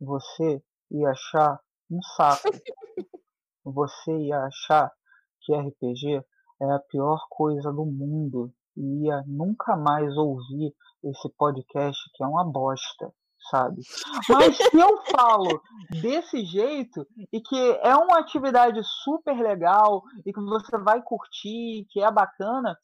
Você 0.00 0.62
ia 0.90 1.10
achar 1.10 1.60
um 1.90 2.00
saco. 2.16 2.42
Você 3.64 4.12
ia 4.26 4.40
achar 4.44 4.92
que 5.40 5.54
RPG 5.54 6.22
é 6.60 6.72
a 6.72 6.78
pior 6.78 7.26
coisa 7.30 7.72
do 7.72 7.84
mundo 7.84 8.52
e 8.76 9.06
ia 9.06 9.22
nunca 9.26 9.76
mais 9.76 10.16
ouvir 10.16 10.74
esse 11.02 11.28
podcast 11.36 11.98
que 12.14 12.22
é 12.22 12.26
uma 12.26 12.44
bosta, 12.44 13.12
sabe? 13.50 13.82
Mas 14.28 14.56
se 14.56 14.78
eu 14.78 15.02
falo 15.10 15.62
desse 15.90 16.44
jeito 16.44 17.06
e 17.32 17.40
que 17.40 17.78
é 17.82 17.94
uma 17.96 18.18
atividade 18.18 18.80
super 19.02 19.36
legal 19.36 20.02
e 20.24 20.32
que 20.32 20.40
você 20.40 20.76
vai 20.78 21.02
curtir, 21.02 21.86
que 21.90 22.00
é 22.00 22.10
bacana, 22.10 22.76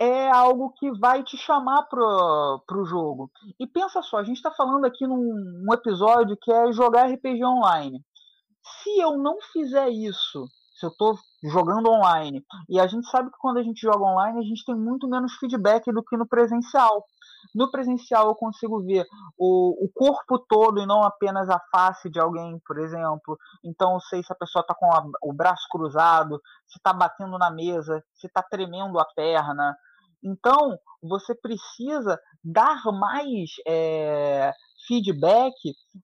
é 0.00 0.30
algo 0.30 0.72
que 0.78 0.90
vai 0.98 1.22
te 1.22 1.36
chamar 1.36 1.82
pro, 1.82 2.64
pro 2.66 2.86
jogo. 2.86 3.30
E 3.60 3.66
pensa 3.66 4.00
só, 4.00 4.16
a 4.16 4.24
gente 4.24 4.38
está 4.38 4.50
falando 4.50 4.86
aqui 4.86 5.06
num 5.06 5.14
um 5.68 5.74
episódio 5.74 6.38
que 6.40 6.50
é 6.50 6.72
jogar 6.72 7.10
RPG 7.10 7.44
online. 7.44 8.02
Se 8.82 8.98
eu 8.98 9.18
não 9.18 9.36
fizer 9.52 9.90
isso, 9.90 10.46
se 10.74 10.86
eu 10.86 10.90
estou 10.90 11.18
jogando 11.44 11.90
online, 11.90 12.42
e 12.66 12.80
a 12.80 12.86
gente 12.86 13.06
sabe 13.10 13.30
que 13.30 13.36
quando 13.38 13.58
a 13.58 13.62
gente 13.62 13.82
joga 13.82 14.02
online, 14.02 14.38
a 14.38 14.42
gente 14.42 14.64
tem 14.64 14.74
muito 14.74 15.06
menos 15.06 15.34
feedback 15.34 15.92
do 15.92 16.02
que 16.02 16.16
no 16.16 16.26
presencial. 16.26 17.04
No 17.54 17.70
presencial 17.70 18.28
eu 18.28 18.34
consigo 18.34 18.82
ver 18.82 19.06
o, 19.38 19.84
o 19.84 19.90
corpo 19.94 20.38
todo 20.48 20.80
e 20.80 20.86
não 20.86 21.02
apenas 21.02 21.50
a 21.50 21.60
face 21.70 22.08
de 22.08 22.18
alguém, 22.18 22.58
por 22.66 22.78
exemplo. 22.78 23.38
Então 23.62 23.94
eu 23.94 24.00
sei 24.00 24.22
se 24.22 24.32
a 24.32 24.36
pessoa 24.36 24.62
está 24.62 24.74
com 24.74 24.86
a, 24.86 25.04
o 25.22 25.32
braço 25.34 25.66
cruzado, 25.70 26.40
se 26.66 26.78
está 26.78 26.92
batendo 26.94 27.36
na 27.36 27.50
mesa, 27.50 28.02
se 28.14 28.26
está 28.26 28.42
tremendo 28.42 28.98
a 28.98 29.04
perna, 29.04 29.76
então, 30.22 30.78
você 31.02 31.34
precisa 31.34 32.20
dar 32.44 32.82
mais 32.92 33.50
é, 33.66 34.52
feedback 34.86 35.54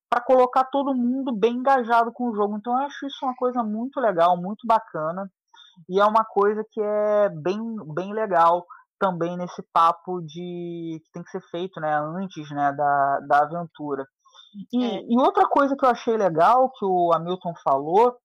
para 0.09 0.22
colocar 0.22 0.64
todo 0.64 0.94
mundo 0.94 1.34
bem 1.34 1.55
engajado 1.55 2.12
com 2.12 2.30
o 2.30 2.34
jogo. 2.34 2.56
Então, 2.56 2.72
eu 2.72 2.86
acho 2.86 3.06
isso 3.06 3.24
uma 3.24 3.34
coisa 3.36 3.62
muito 3.62 4.01
legal, 4.01 4.36
muito 4.36 4.66
bacana. 4.66 5.30
E 5.88 6.01
é 6.01 6.05
uma 6.05 6.24
coisa 6.24 6.64
que 6.70 6.80
é 6.80 7.28
bem, 7.28 7.60
bem 7.94 8.12
legal 8.14 8.66
também 8.98 9.36
nesse 9.36 9.62
papo 9.74 10.22
de 10.22 11.02
que 11.05 11.12
tem 11.12 11.22
que 11.22 11.30
ser 11.30 11.43
feito 11.51 11.78
né, 11.80 11.94
antes 11.94 12.51
né, 12.51 12.72
da, 12.72 13.20
da 13.28 13.38
aventura. 13.40 14.06
E, 14.72 14.84
é. 14.84 15.02
e 15.06 15.18
outra 15.18 15.47
coisa 15.47 15.76
que 15.76 15.84
eu 15.84 15.90
achei 15.90 16.16
legal 16.16 16.70
que 16.70 16.84
o 16.84 17.12
Hamilton 17.12 17.52
falou 17.62 18.16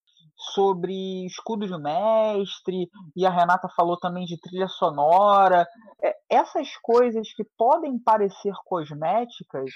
sobre 0.54 1.26
escudo 1.26 1.68
de 1.68 1.78
mestre, 1.78 2.90
e 3.16 3.26
a 3.26 3.30
Renata 3.30 3.70
falou 3.76 3.98
também 3.98 4.26
de 4.26 4.40
trilha 4.40 4.68
sonora. 4.68 5.68
É, 6.02 6.16
essas 6.30 6.68
coisas 6.82 7.32
que 7.34 7.44
podem 7.58 8.00
parecer 8.00 8.54
cosméticas, 8.66 9.70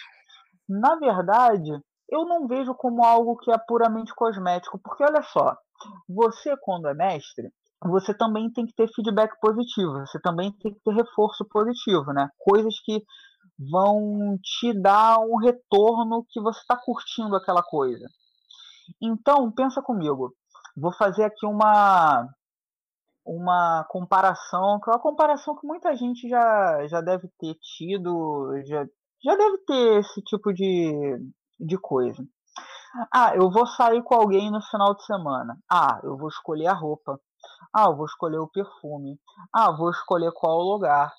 na 0.67 0.95
verdade, 0.95 1.71
eu 2.09 2.25
não 2.25 2.47
vejo 2.47 2.73
como 2.73 3.03
algo 3.03 3.37
que 3.37 3.51
é 3.51 3.57
puramente 3.67 4.13
cosmético, 4.15 4.79
porque 4.79 5.03
olha 5.03 5.21
só, 5.23 5.55
você 6.07 6.55
quando 6.61 6.87
é 6.87 6.93
mestre, 6.93 7.51
você 7.83 8.13
também 8.13 8.51
tem 8.51 8.65
que 8.65 8.73
ter 8.73 8.87
feedback 8.93 9.39
positivo, 9.39 9.99
você 9.99 10.19
também 10.19 10.51
tem 10.53 10.73
que 10.73 10.79
ter 10.83 10.93
reforço 10.93 11.45
positivo, 11.45 12.11
né? 12.13 12.29
Coisas 12.39 12.79
que 12.83 13.03
vão 13.71 14.37
te 14.41 14.73
dar 14.73 15.19
um 15.19 15.37
retorno 15.37 16.25
que 16.29 16.41
você 16.41 16.59
está 16.59 16.75
curtindo 16.75 17.35
aquela 17.35 17.61
coisa. 17.61 18.07
Então, 19.01 19.51
pensa 19.51 19.81
comigo. 19.81 20.33
Vou 20.76 20.93
fazer 20.93 21.23
aqui 21.23 21.45
uma 21.45 22.27
uma 23.26 23.84
comparação, 23.89 24.80
que 24.80 24.89
é 24.89 24.93
uma 24.93 24.99
comparação 24.99 25.56
que 25.56 25.65
muita 25.65 25.95
gente 25.95 26.30
já, 26.30 26.85
já 26.88 27.02
deve 27.02 27.27
ter 27.39 27.56
tido, 27.56 28.53
já, 28.65 28.85
já 29.23 29.35
deve 29.35 29.57
ter 29.65 29.99
esse 29.99 30.22
tipo 30.22 30.53
de, 30.53 31.18
de 31.60 31.77
coisa. 31.77 32.23
Ah, 33.11 33.35
eu 33.35 33.49
vou 33.49 33.65
sair 33.65 34.02
com 34.03 34.15
alguém 34.15 34.52
no 34.52 34.61
final 34.61 34.95
de 34.95 35.03
semana. 35.06 35.57
Ah, 35.69 35.99
eu 36.03 36.15
vou 36.15 36.30
escolher 36.30 36.68
a 36.68 36.73
roupa. 36.73 37.19
Ah, 37.73 37.85
eu 37.85 37.95
vou 37.95 38.06
escolher 38.06 38.38
o 38.38 38.47
perfume. 38.47 39.19
Ah, 39.53 39.72
vou 39.72 39.89
escolher 39.89 40.31
qual 40.31 40.61
lugar. 40.61 41.11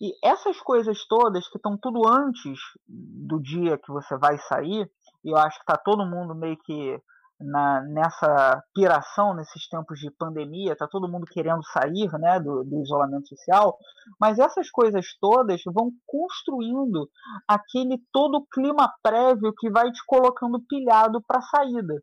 E 0.00 0.12
essas 0.22 0.60
coisas 0.60 1.06
todas 1.06 1.48
que 1.48 1.56
estão 1.56 1.78
tudo 1.78 2.06
antes 2.06 2.58
do 2.86 3.40
dia 3.40 3.78
que 3.78 3.90
você 3.90 4.16
vai 4.18 4.36
sair, 4.36 4.90
e 5.24 5.30
eu 5.30 5.36
acho 5.38 5.56
que 5.58 5.62
está 5.62 5.78
todo 5.78 6.04
mundo 6.04 6.34
meio 6.34 6.58
que 6.58 7.00
na, 7.44 7.82
nessa 7.82 8.62
piração, 8.74 9.34
nesses 9.34 9.68
tempos 9.68 9.98
de 9.98 10.10
pandemia, 10.10 10.72
está 10.72 10.86
todo 10.86 11.08
mundo 11.08 11.26
querendo 11.26 11.62
sair 11.64 12.10
né, 12.18 12.40
do, 12.40 12.64
do, 12.64 12.82
isolamento 12.82 13.28
social, 13.28 13.76
mas 14.20 14.38
essas 14.38 14.70
coisas 14.70 15.06
todas 15.20 15.60
vão 15.66 15.90
construindo 16.06 17.08
aquele 17.46 18.00
todo 18.12 18.46
clima 18.52 18.92
prévio 19.02 19.52
que 19.58 19.70
vai 19.70 19.90
te 19.90 20.04
colocando 20.06 20.60
pilhado 20.68 21.22
para 21.26 21.38
a 21.38 21.42
saída. 21.42 22.02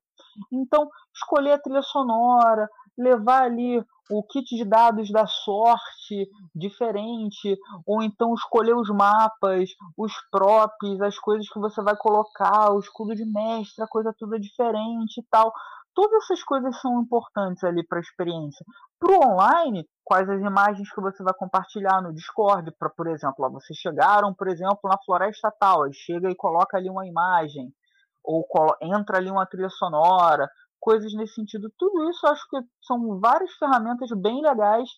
Então, 0.51 0.87
escolher 1.13 1.53
a 1.53 1.59
trilha 1.59 1.81
sonora, 1.81 2.67
levar 2.97 3.43
ali 3.43 3.83
o 4.09 4.23
kit 4.23 4.55
de 4.55 4.65
dados 4.65 5.11
da 5.11 5.27
sorte 5.27 6.27
diferente, 6.55 7.57
ou 7.85 8.01
então 8.01 8.33
escolher 8.33 8.75
os 8.75 8.89
mapas, 8.89 9.69
os 9.97 10.11
props, 10.31 10.99
as 11.01 11.17
coisas 11.19 11.47
que 11.47 11.59
você 11.59 11.81
vai 11.81 11.95
colocar, 11.95 12.71
o 12.71 12.79
escudo 12.79 13.15
de 13.15 13.25
mestre, 13.25 13.83
a 13.83 13.87
coisa 13.87 14.13
toda 14.17 14.39
diferente 14.39 15.19
e 15.19 15.23
tal. 15.29 15.53
Todas 15.93 16.23
essas 16.23 16.43
coisas 16.43 16.79
são 16.79 17.01
importantes 17.01 17.63
ali 17.63 17.85
para 17.85 17.99
a 17.99 18.01
experiência. 18.01 18.65
Para 18.99 19.11
o 19.11 19.33
online, 19.33 19.87
quais 20.03 20.29
as 20.29 20.41
imagens 20.41 20.91
que 20.93 21.01
você 21.01 21.21
vai 21.23 21.33
compartilhar 21.33 22.01
no 22.01 22.13
Discord, 22.13 22.71
para, 22.79 22.89
por 22.89 23.07
exemplo, 23.07 23.45
ó, 23.45 23.49
vocês 23.49 23.77
chegaram, 23.77 24.33
por 24.33 24.47
exemplo, 24.47 24.79
na 24.83 24.97
Floresta 25.05 25.51
Tal, 25.59 25.91
chega 25.93 26.29
e 26.29 26.35
coloca 26.35 26.77
ali 26.77 26.89
uma 26.89 27.05
imagem, 27.05 27.71
ou 28.23 28.45
entra 28.81 29.17
ali 29.17 29.29
uma 29.29 29.45
trilha 29.45 29.69
sonora, 29.69 30.49
coisas 30.79 31.13
nesse 31.13 31.35
sentido. 31.35 31.71
Tudo 31.77 32.09
isso 32.09 32.25
acho 32.27 32.43
que 32.49 32.57
são 32.83 33.19
várias 33.19 33.51
ferramentas 33.53 34.09
bem 34.19 34.41
legais 34.41 34.89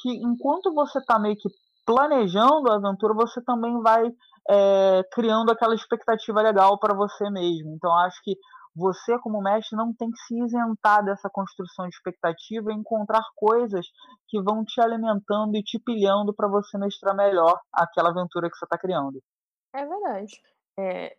que, 0.00 0.10
enquanto 0.10 0.72
você 0.72 0.98
está 0.98 1.18
meio 1.18 1.36
que 1.36 1.48
planejando 1.84 2.70
a 2.70 2.76
aventura, 2.76 3.14
você 3.14 3.42
também 3.42 3.80
vai 3.80 4.10
é, 4.48 5.02
criando 5.12 5.50
aquela 5.50 5.74
expectativa 5.74 6.40
legal 6.40 6.78
para 6.78 6.94
você 6.94 7.28
mesmo. 7.30 7.74
Então, 7.74 7.92
acho 7.98 8.20
que 8.22 8.36
você, 8.74 9.18
como 9.18 9.42
mestre, 9.42 9.76
não 9.76 9.92
tem 9.92 10.10
que 10.10 10.18
se 10.18 10.38
isentar 10.38 11.04
dessa 11.04 11.28
construção 11.28 11.88
de 11.88 11.94
expectativa 11.94 12.72
e 12.72 12.76
encontrar 12.76 13.22
coisas 13.34 13.86
que 14.28 14.40
vão 14.40 14.64
te 14.64 14.80
alimentando 14.80 15.56
e 15.56 15.62
te 15.62 15.78
pilhando 15.78 16.32
para 16.34 16.48
você 16.48 16.78
mestrar 16.78 17.14
melhor 17.14 17.58
aquela 17.72 18.10
aventura 18.10 18.48
que 18.48 18.56
você 18.56 18.64
está 18.64 18.78
criando. 18.78 19.20
É 19.74 19.84
verdade. 19.84 20.32
É, 20.78 21.16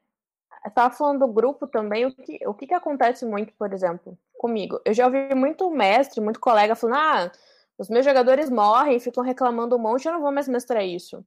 estava 0.69 0.93
falando 0.93 1.19
do 1.19 1.27
grupo 1.27 1.67
também, 1.67 2.05
o 2.05 2.13
que, 2.13 2.39
o 2.47 2.53
que, 2.53 2.67
que 2.67 2.73
acontece 2.73 3.25
muito, 3.25 3.53
por 3.57 3.73
exemplo, 3.73 4.17
comigo? 4.37 4.79
Eu 4.85 4.93
já 4.93 5.05
ouvi 5.05 5.33
muito 5.33 5.69
mestre, 5.71 6.21
muito 6.21 6.39
colega 6.39 6.75
falando, 6.75 6.97
ah, 6.97 7.31
os 7.77 7.89
meus 7.89 8.05
jogadores 8.05 8.49
morrem, 8.49 8.99
ficam 8.99 9.23
reclamando 9.23 9.75
um 9.75 9.79
monte, 9.79 10.05
eu 10.05 10.13
não 10.13 10.21
vou 10.21 10.31
mais 10.31 10.47
mestrar 10.47 10.85
isso. 10.85 11.25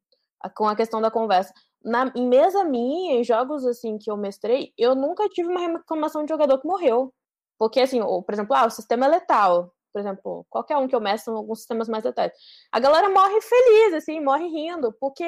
Com 0.56 0.68
a 0.68 0.76
questão 0.76 1.00
da 1.00 1.10
conversa. 1.10 1.52
Na, 1.82 2.12
em 2.14 2.28
mesa 2.28 2.62
minha, 2.64 3.14
em 3.14 3.24
jogos 3.24 3.66
assim 3.66 3.98
que 3.98 4.10
eu 4.10 4.16
mestrei, 4.16 4.72
eu 4.78 4.94
nunca 4.94 5.28
tive 5.28 5.48
uma 5.48 5.60
reclamação 5.60 6.24
de 6.24 6.30
jogador 6.30 6.58
que 6.58 6.66
morreu. 6.66 7.12
Porque, 7.58 7.80
assim, 7.80 8.00
ou, 8.00 8.22
por 8.22 8.34
exemplo, 8.34 8.54
ah, 8.54 8.66
o 8.66 8.70
sistema 8.70 9.06
é 9.06 9.08
letal. 9.08 9.72
Por 9.92 10.00
exemplo, 10.00 10.46
qualquer 10.50 10.76
um 10.76 10.86
que 10.88 10.94
eu 10.94 11.00
mestre 11.00 11.26
são 11.26 11.36
alguns 11.36 11.58
sistemas 11.58 11.88
mais 11.88 12.04
letais. 12.04 12.32
A 12.72 12.80
galera 12.80 13.08
morre 13.08 13.40
feliz, 13.40 13.94
assim, 13.94 14.20
morre 14.20 14.46
rindo, 14.48 14.92
porque 15.00 15.24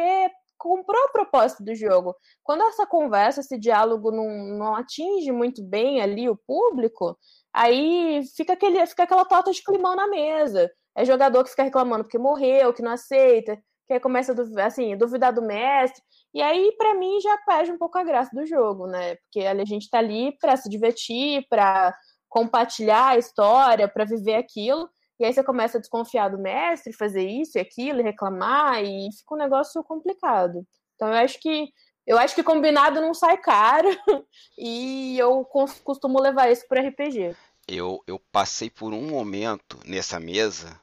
comprou 0.59 1.05
a 1.05 1.09
proposta 1.11 1.62
do 1.62 1.74
jogo. 1.74 2.15
Quando 2.43 2.62
essa 2.62 2.87
conversa, 2.87 3.41
esse 3.41 3.59
diálogo 3.59 4.11
não, 4.11 4.28
não 4.59 4.74
atinge 4.77 5.31
muito 5.33 5.62
bem 5.62 6.01
ali 6.01 6.28
o 6.28 6.37
público, 6.47 7.19
aí 7.53 8.23
fica, 8.37 8.55
aquele, 8.55 8.85
fica 8.87 9.05
aquela 9.05 9.24
torta 9.24 9.53
de 9.53 9.62
climão 9.62 9.95
na 9.95 10.07
mesa. 10.07 10.70
É 10.97 11.05
jogador 11.05 11.45
que 11.45 11.51
fica 11.51 11.62
reclamando 11.62 12.05
porque 12.05 12.19
morreu, 12.19 12.73
que 12.73 12.83
não 12.83 12.93
aceita, 12.93 13.59
que 13.87 14.01
começa 14.01 14.33
a 14.33 14.66
assim, 14.66 14.97
duvidar 14.97 15.33
do 15.33 15.43
mestre. 15.43 16.03
E 16.35 16.43
aí, 16.43 16.74
para 16.77 16.95
mim, 16.95 17.20
já 17.20 17.37
perde 17.47 17.70
um 17.70 17.78
pouco 17.78 17.99
a 17.99 18.05
graça 18.05 18.31
do 18.35 18.47
jogo, 18.47 18.87
né? 18.87 19.16
Porque 19.16 19.47
a 19.47 19.65
gente 19.65 19.89
tá 19.89 19.99
ali 19.99 20.37
para 20.39 20.57
se 20.57 20.69
divertir, 20.69 21.47
para 21.49 21.95
compartilhar 22.28 23.09
a 23.09 23.19
história, 23.19 23.89
para 23.89 24.05
viver 24.05 24.35
aquilo. 24.35 24.89
E 25.18 25.24
aí 25.24 25.32
você 25.32 25.43
começa 25.43 25.78
a 25.78 25.80
desconfiar 25.80 26.28
do 26.28 26.38
mestre, 26.38 26.93
fazer 26.93 27.26
isso 27.26 27.56
e 27.56 27.60
aquilo, 27.60 28.01
e 28.01 28.05
reclamar, 28.05 28.84
e 28.84 29.09
fica 29.12 29.34
um 29.34 29.38
negócio 29.38 29.82
complicado. 29.82 30.66
Então 30.94 31.09
eu 31.09 31.14
acho 31.14 31.40
que 31.40 31.72
eu 32.06 32.18
acho 32.18 32.34
que 32.34 32.43
combinado 32.43 33.01
não 33.01 33.12
sai 33.12 33.36
caro 33.36 33.88
e 34.56 35.18
eu 35.18 35.44
costumo 35.44 36.20
levar 36.20 36.51
isso 36.51 36.66
para 36.68 36.86
RPG. 36.86 37.34
Eu, 37.66 38.01
eu 38.06 38.20
passei 38.30 38.70
por 38.70 38.93
um 38.93 39.09
momento 39.09 39.80
nessa 39.84 40.20
mesa 40.20 40.80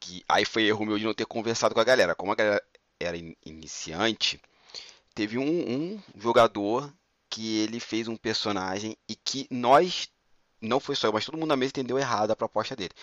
que 0.00 0.24
aí 0.28 0.44
foi 0.44 0.64
erro 0.64 0.84
meu 0.84 0.98
de 0.98 1.04
não 1.04 1.14
ter 1.14 1.26
conversado 1.26 1.74
com 1.74 1.80
a 1.80 1.84
galera. 1.84 2.16
Como 2.16 2.32
a 2.32 2.34
galera 2.34 2.62
era 2.98 3.16
iniciante, 3.44 4.40
teve 5.14 5.38
um, 5.38 5.44
um 5.44 6.02
jogador 6.16 6.92
que 7.28 7.60
ele 7.60 7.78
fez 7.78 8.08
um 8.08 8.16
personagem 8.16 8.96
e 9.08 9.14
que 9.14 9.46
nós, 9.50 10.08
não 10.60 10.80
foi 10.80 10.96
só 10.96 11.06
eu, 11.06 11.12
mas 11.12 11.24
todo 11.24 11.38
mundo 11.38 11.50
na 11.50 11.56
mesa 11.56 11.70
entendeu 11.70 11.96
errado 11.96 12.32
a 12.32 12.36
proposta 12.36 12.74
dele 12.74 12.94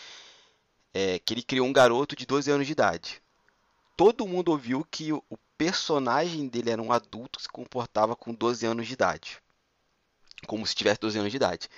é, 0.97 1.19
que 1.19 1.31
ele 1.35 1.43
criou 1.43 1.67
um 1.67 1.71
garoto 1.71 2.15
de 2.15 2.25
12 2.25 2.49
anos 2.49 2.65
de 2.65 2.71
idade. 2.71 3.21
Todo 3.95 4.25
mundo 4.25 4.49
ouviu 4.49 4.83
que 4.89 5.13
o 5.13 5.21
personagem 5.55 6.47
dele 6.47 6.71
era 6.71 6.81
um 6.81 6.91
adulto 6.91 7.37
que 7.37 7.43
se 7.43 7.49
comportava 7.49 8.15
com 8.15 8.33
12 8.33 8.65
anos 8.65 8.87
de 8.87 8.93
idade. 8.93 9.37
Como 10.47 10.65
se 10.65 10.73
tivesse 10.73 10.99
12 10.99 11.19
anos 11.19 11.29
de 11.29 11.37
idade. 11.37 11.69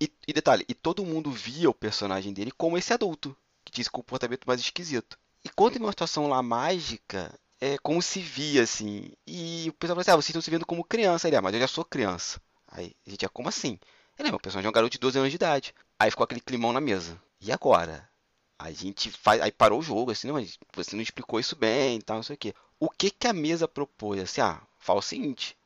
E, 0.00 0.10
e 0.26 0.32
detalhe, 0.32 0.64
e 0.66 0.72
todo 0.72 1.04
mundo 1.04 1.30
via 1.30 1.68
o 1.68 1.74
personagem 1.74 2.32
dele 2.32 2.50
como 2.50 2.78
esse 2.78 2.90
adulto, 2.90 3.36
que 3.66 3.70
tinha 3.70 3.82
esse 3.82 3.90
comportamento 3.90 4.46
mais 4.46 4.60
esquisito. 4.60 5.18
E 5.44 5.50
quando 5.50 5.76
uma 5.76 5.92
situação 5.92 6.26
lá 6.26 6.42
mágica, 6.42 7.38
é 7.60 7.76
como 7.76 8.00
se 8.00 8.20
via 8.20 8.62
assim. 8.62 9.12
E 9.26 9.66
o 9.68 9.74
pessoal 9.74 9.96
falou 9.96 10.00
assim: 10.00 10.10
ah, 10.10 10.16
vocês 10.16 10.30
estão 10.30 10.40
se 10.40 10.50
vendo 10.50 10.64
como 10.64 10.82
criança. 10.84 11.28
Ele, 11.28 11.36
ah, 11.36 11.42
mas 11.42 11.52
eu 11.52 11.60
já 11.60 11.68
sou 11.68 11.84
criança. 11.84 12.40
Aí 12.66 12.94
a 13.06 13.10
gente, 13.10 13.26
ah, 13.26 13.28
como 13.28 13.50
assim? 13.50 13.78
Ele, 14.18 14.30
meu 14.30 14.40
personagem 14.40 14.66
é 14.66 14.70
um 14.70 14.72
garoto 14.72 14.92
de 14.92 14.98
12 14.98 15.18
anos 15.18 15.30
de 15.30 15.36
idade. 15.36 15.74
Aí 15.98 16.10
ficou 16.10 16.24
aquele 16.24 16.40
climão 16.40 16.72
na 16.72 16.80
mesa. 16.80 17.20
E 17.40 17.52
agora? 17.52 18.08
A 18.58 18.72
gente 18.72 19.10
faz. 19.10 19.40
Aí 19.40 19.52
parou 19.52 19.80
o 19.80 19.82
jogo, 19.82 20.10
assim, 20.10 20.26
não, 20.28 20.34
mas 20.34 20.58
você 20.74 20.96
não 20.96 21.02
explicou 21.02 21.38
isso 21.38 21.56
bem 21.56 21.98
e 21.98 22.02
tal, 22.02 22.16
não 22.16 22.22
sei 22.22 22.34
o 22.34 22.38
quê. 22.38 22.54
O 22.80 22.90
que, 22.90 23.10
que 23.10 23.26
a 23.26 23.32
mesa 23.32 23.68
propôs? 23.68 24.20
Assim, 24.20 24.40
ah, 24.40 24.60
fala 24.78 24.98
o 25.00 25.02
seguinte. 25.02 25.56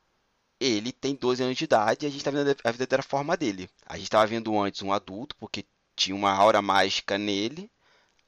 Ele 0.61 0.93
tem 0.93 1.15
12 1.15 1.43
anos 1.43 1.57
de 1.57 1.65
idade 1.65 2.07
e 2.07 2.09
a 2.09 2.11
gente 2.11 2.25
tá 2.25 2.31
vendo 2.31 2.57
a 2.65 2.71
vida 2.71 2.87
da 2.87 3.03
forma 3.03 3.37
dele. 3.37 3.69
A 3.87 3.97
gente 3.97 4.05
estava 4.05 4.27
vendo 4.27 4.59
antes 4.59 4.83
um 4.83 4.93
adulto, 4.93 5.35
porque 5.37 5.65
tinha 5.97 6.15
uma 6.15 6.33
aura 6.33 6.63
mágica 6.63 7.19
nele. 7.19 7.71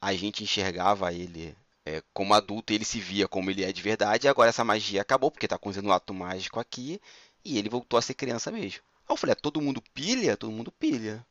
A 0.01 0.15
gente 0.15 0.43
enxergava 0.45 1.13
ele 1.13 1.57
é, 1.87 2.03
como 2.13 2.35
adulto, 2.35 2.73
ele 2.73 2.85
se 2.85 2.99
via 3.01 3.29
como 3.29 3.51
ele 3.51 3.65
é 3.65 3.73
de 3.73 3.83
verdade. 3.83 4.27
E 4.27 4.29
agora 4.29 4.49
essa 4.51 4.65
magia 4.65 5.03
acabou, 5.03 5.31
porque 5.31 5.49
tá 5.49 5.57
acontecendo 5.57 5.89
um 5.89 5.93
ato 5.93 6.15
mágico 6.15 6.59
aqui. 6.61 7.01
E 7.45 7.59
ele 7.59 7.69
voltou 7.69 7.99
a 7.99 8.03
ser 8.03 8.15
criança 8.15 8.51
mesmo. 8.51 8.81
Aí 9.09 9.13
eu 9.13 9.17
falei, 9.17 9.33
é, 9.33 9.37
todo 9.37 9.61
mundo 9.61 9.83
pilha? 9.93 10.37
Todo 10.37 10.53
mundo 10.53 10.73
pilha. 10.73 11.25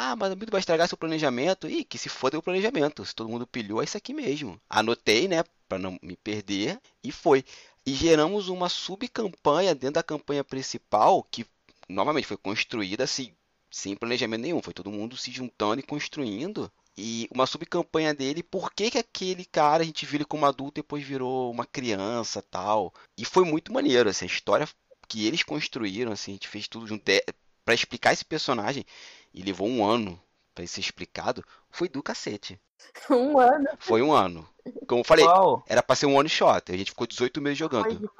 Ah, 0.00 0.14
mas 0.14 0.32
muito 0.36 0.52
vai 0.52 0.60
estragar 0.60 0.86
seu 0.86 0.96
planejamento. 0.96 1.68
Ih, 1.68 1.82
que 1.82 1.98
se 1.98 2.08
foda 2.08 2.38
o 2.38 2.42
planejamento. 2.42 3.04
Se 3.04 3.12
todo 3.12 3.28
mundo 3.28 3.48
pilhou, 3.48 3.80
é 3.82 3.84
isso 3.84 3.96
aqui 3.96 4.14
mesmo. 4.14 4.60
Anotei, 4.70 5.26
né, 5.26 5.42
para 5.68 5.76
não 5.76 5.98
me 6.00 6.14
perder 6.16 6.80
e 7.02 7.10
foi. 7.10 7.44
E 7.84 7.92
geramos 7.92 8.48
uma 8.48 8.68
subcampanha 8.68 9.74
dentro 9.74 9.94
da 9.94 10.02
campanha 10.04 10.44
principal 10.44 11.24
que 11.24 11.44
novamente 11.88 12.28
foi 12.28 12.36
construída 12.36 13.02
assim, 13.02 13.34
sem 13.72 13.96
planejamento 13.96 14.42
nenhum. 14.42 14.62
Foi 14.62 14.72
todo 14.72 14.92
mundo 14.92 15.16
se 15.16 15.32
juntando 15.32 15.80
e 15.80 15.82
construindo. 15.82 16.70
E 16.96 17.28
uma 17.34 17.44
subcampanha 17.44 18.14
dele, 18.14 18.44
por 18.44 18.72
que, 18.72 18.92
que 18.92 18.98
aquele 18.98 19.44
cara 19.44 19.82
a 19.82 19.86
gente 19.86 20.06
viu 20.06 20.18
ele 20.18 20.24
como 20.24 20.46
adulto 20.46 20.78
e 20.78 20.82
depois 20.82 21.02
virou 21.02 21.50
uma 21.50 21.66
criança 21.66 22.40
tal. 22.40 22.94
E 23.16 23.24
foi 23.24 23.44
muito 23.44 23.72
maneiro, 23.72 24.08
assim, 24.08 24.26
a 24.26 24.28
história 24.28 24.68
que 25.08 25.26
eles 25.26 25.42
construíram, 25.42 26.12
assim, 26.12 26.30
a 26.32 26.34
gente 26.34 26.46
fez 26.46 26.68
tudo 26.68 26.86
junto. 26.86 27.08
É, 27.08 27.24
para 27.68 27.74
explicar 27.74 28.14
esse 28.14 28.24
personagem, 28.24 28.86
e 29.32 29.42
levou 29.42 29.68
um 29.68 29.84
ano 29.84 30.20
para 30.54 30.66
ser 30.66 30.80
explicado, 30.80 31.44
foi 31.70 31.88
do 31.88 32.02
cacete. 32.02 32.60
Um 33.10 33.38
ano? 33.38 33.68
Foi 33.78 34.02
um 34.02 34.12
ano. 34.12 34.48
Como 34.86 35.00
eu 35.00 35.04
falei, 35.04 35.24
Uau. 35.24 35.62
era 35.66 35.82
pra 35.82 35.96
ser 35.96 36.06
um 36.06 36.16
one 36.16 36.28
shot. 36.28 36.70
A 36.72 36.76
gente 36.76 36.90
ficou 36.90 37.06
18 37.06 37.40
meses 37.40 37.58
jogando. 37.58 38.10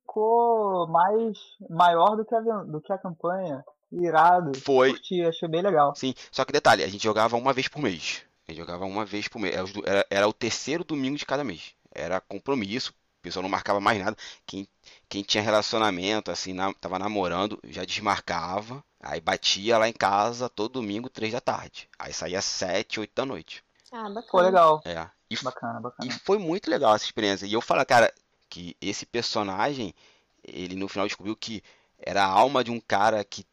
ficou 0.00 0.86
mais 0.88 1.38
maior 1.68 2.16
do 2.16 2.24
que 2.24 2.34
a, 2.34 2.40
do 2.40 2.80
que 2.80 2.92
a 2.92 2.98
campanha. 2.98 3.64
Irado. 3.92 4.58
Foi. 4.60 4.92
Curti, 4.92 5.22
achei 5.22 5.48
bem 5.48 5.62
legal. 5.62 5.94
Sim, 5.94 6.14
só 6.30 6.44
que 6.44 6.52
detalhe, 6.52 6.82
a 6.82 6.88
gente 6.88 7.02
jogava 7.02 7.36
uma 7.36 7.52
vez 7.52 7.68
por 7.68 7.80
mês. 7.80 8.22
A 8.46 8.52
gente 8.52 8.60
jogava 8.60 8.84
uma 8.84 9.04
vez 9.04 9.28
por 9.28 9.38
mês. 9.38 9.54
Era, 9.54 9.68
era, 9.84 10.06
era 10.10 10.28
o 10.28 10.32
terceiro 10.32 10.84
domingo 10.84 11.16
de 11.16 11.26
cada 11.26 11.44
mês. 11.44 11.74
Era 11.92 12.20
compromisso, 12.20 12.90
o 12.90 13.22
pessoal 13.22 13.42
não 13.42 13.50
marcava 13.50 13.80
mais 13.80 14.02
nada. 14.02 14.16
Quem, 14.44 14.68
quem 15.08 15.22
tinha 15.22 15.42
relacionamento, 15.42 16.30
assim, 16.30 16.52
na, 16.52 16.72
tava 16.74 16.98
namorando, 16.98 17.58
já 17.64 17.84
desmarcava. 17.84 18.84
Aí 19.08 19.20
batia 19.20 19.78
lá 19.78 19.88
em 19.88 19.92
casa 19.92 20.48
todo 20.48 20.74
domingo, 20.74 21.08
três 21.08 21.32
da 21.32 21.40
tarde. 21.40 21.88
Aí 21.98 22.12
saía 22.12 22.42
sete, 22.42 22.98
oito 23.00 23.12
da 23.14 23.24
noite. 23.24 23.62
Ah, 23.92 24.02
bacana. 24.08 24.22
Ficou 24.22 24.40
legal. 24.40 24.82
É. 24.84 25.08
E, 25.30 25.36
Bacana, 25.42 25.80
bacana. 25.80 26.08
e 26.08 26.12
foi 26.12 26.38
muito 26.38 26.70
legal 26.70 26.94
essa 26.94 27.04
experiência. 27.04 27.46
E 27.46 27.52
eu 27.52 27.60
falo, 27.60 27.84
cara, 27.86 28.12
que 28.48 28.76
esse 28.80 29.04
personagem, 29.06 29.94
ele 30.42 30.74
no 30.76 30.88
final 30.88 31.06
descobriu 31.06 31.36
que 31.36 31.62
era 31.98 32.24
a 32.24 32.28
alma 32.28 32.62
de 32.64 32.70
um 32.70 32.80
cara 32.80 33.24
que 33.24 33.44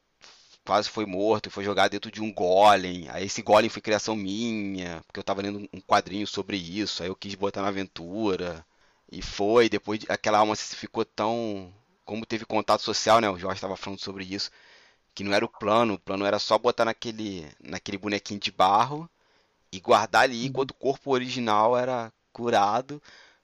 quase 0.65 0.89
foi 0.89 1.05
morto 1.05 1.47
e 1.47 1.51
foi 1.51 1.63
jogado 1.63 1.91
dentro 1.91 2.11
de 2.11 2.21
um 2.21 2.31
golem. 2.33 3.07
Aí 3.09 3.25
esse 3.25 3.41
golem 3.41 3.69
foi 3.69 3.81
criação 3.81 4.15
minha, 4.15 5.01
porque 5.05 5.19
eu 5.19 5.23
tava 5.23 5.41
lendo 5.41 5.67
um 5.73 5.81
quadrinho 5.81 6.25
sobre 6.27 6.57
isso, 6.57 7.03
aí 7.03 7.09
eu 7.09 7.15
quis 7.15 7.35
botar 7.35 7.61
na 7.61 7.67
aventura. 7.69 8.65
E 9.11 9.21
foi, 9.21 9.69
depois 9.69 9.99
de- 9.99 10.07
aquela 10.11 10.39
alma 10.39 10.55
se 10.55 10.75
ficou 10.75 11.05
tão. 11.05 11.71
Como 12.05 12.25
teve 12.25 12.45
contato 12.45 12.81
social, 12.81 13.19
né? 13.21 13.29
O 13.29 13.37
Jorge 13.37 13.57
estava 13.57 13.77
falando 13.77 13.99
sobre 13.99 14.25
isso. 14.25 14.49
Que 15.13 15.23
não 15.23 15.33
era 15.33 15.45
o 15.45 15.49
plano, 15.49 15.93
o 15.93 15.99
plano 15.99 16.25
era 16.25 16.39
só 16.39 16.57
botar 16.57 16.85
naquele, 16.85 17.47
naquele 17.63 17.97
bonequinho 17.97 18.39
de 18.39 18.51
barro 18.51 19.09
e 19.71 19.79
guardar 19.79 20.23
ali 20.23 20.45
enquanto 20.45 20.71
o 20.71 20.75
corpo 20.75 21.11
original 21.11 21.77
era 21.77 22.11
curado. 22.31 23.01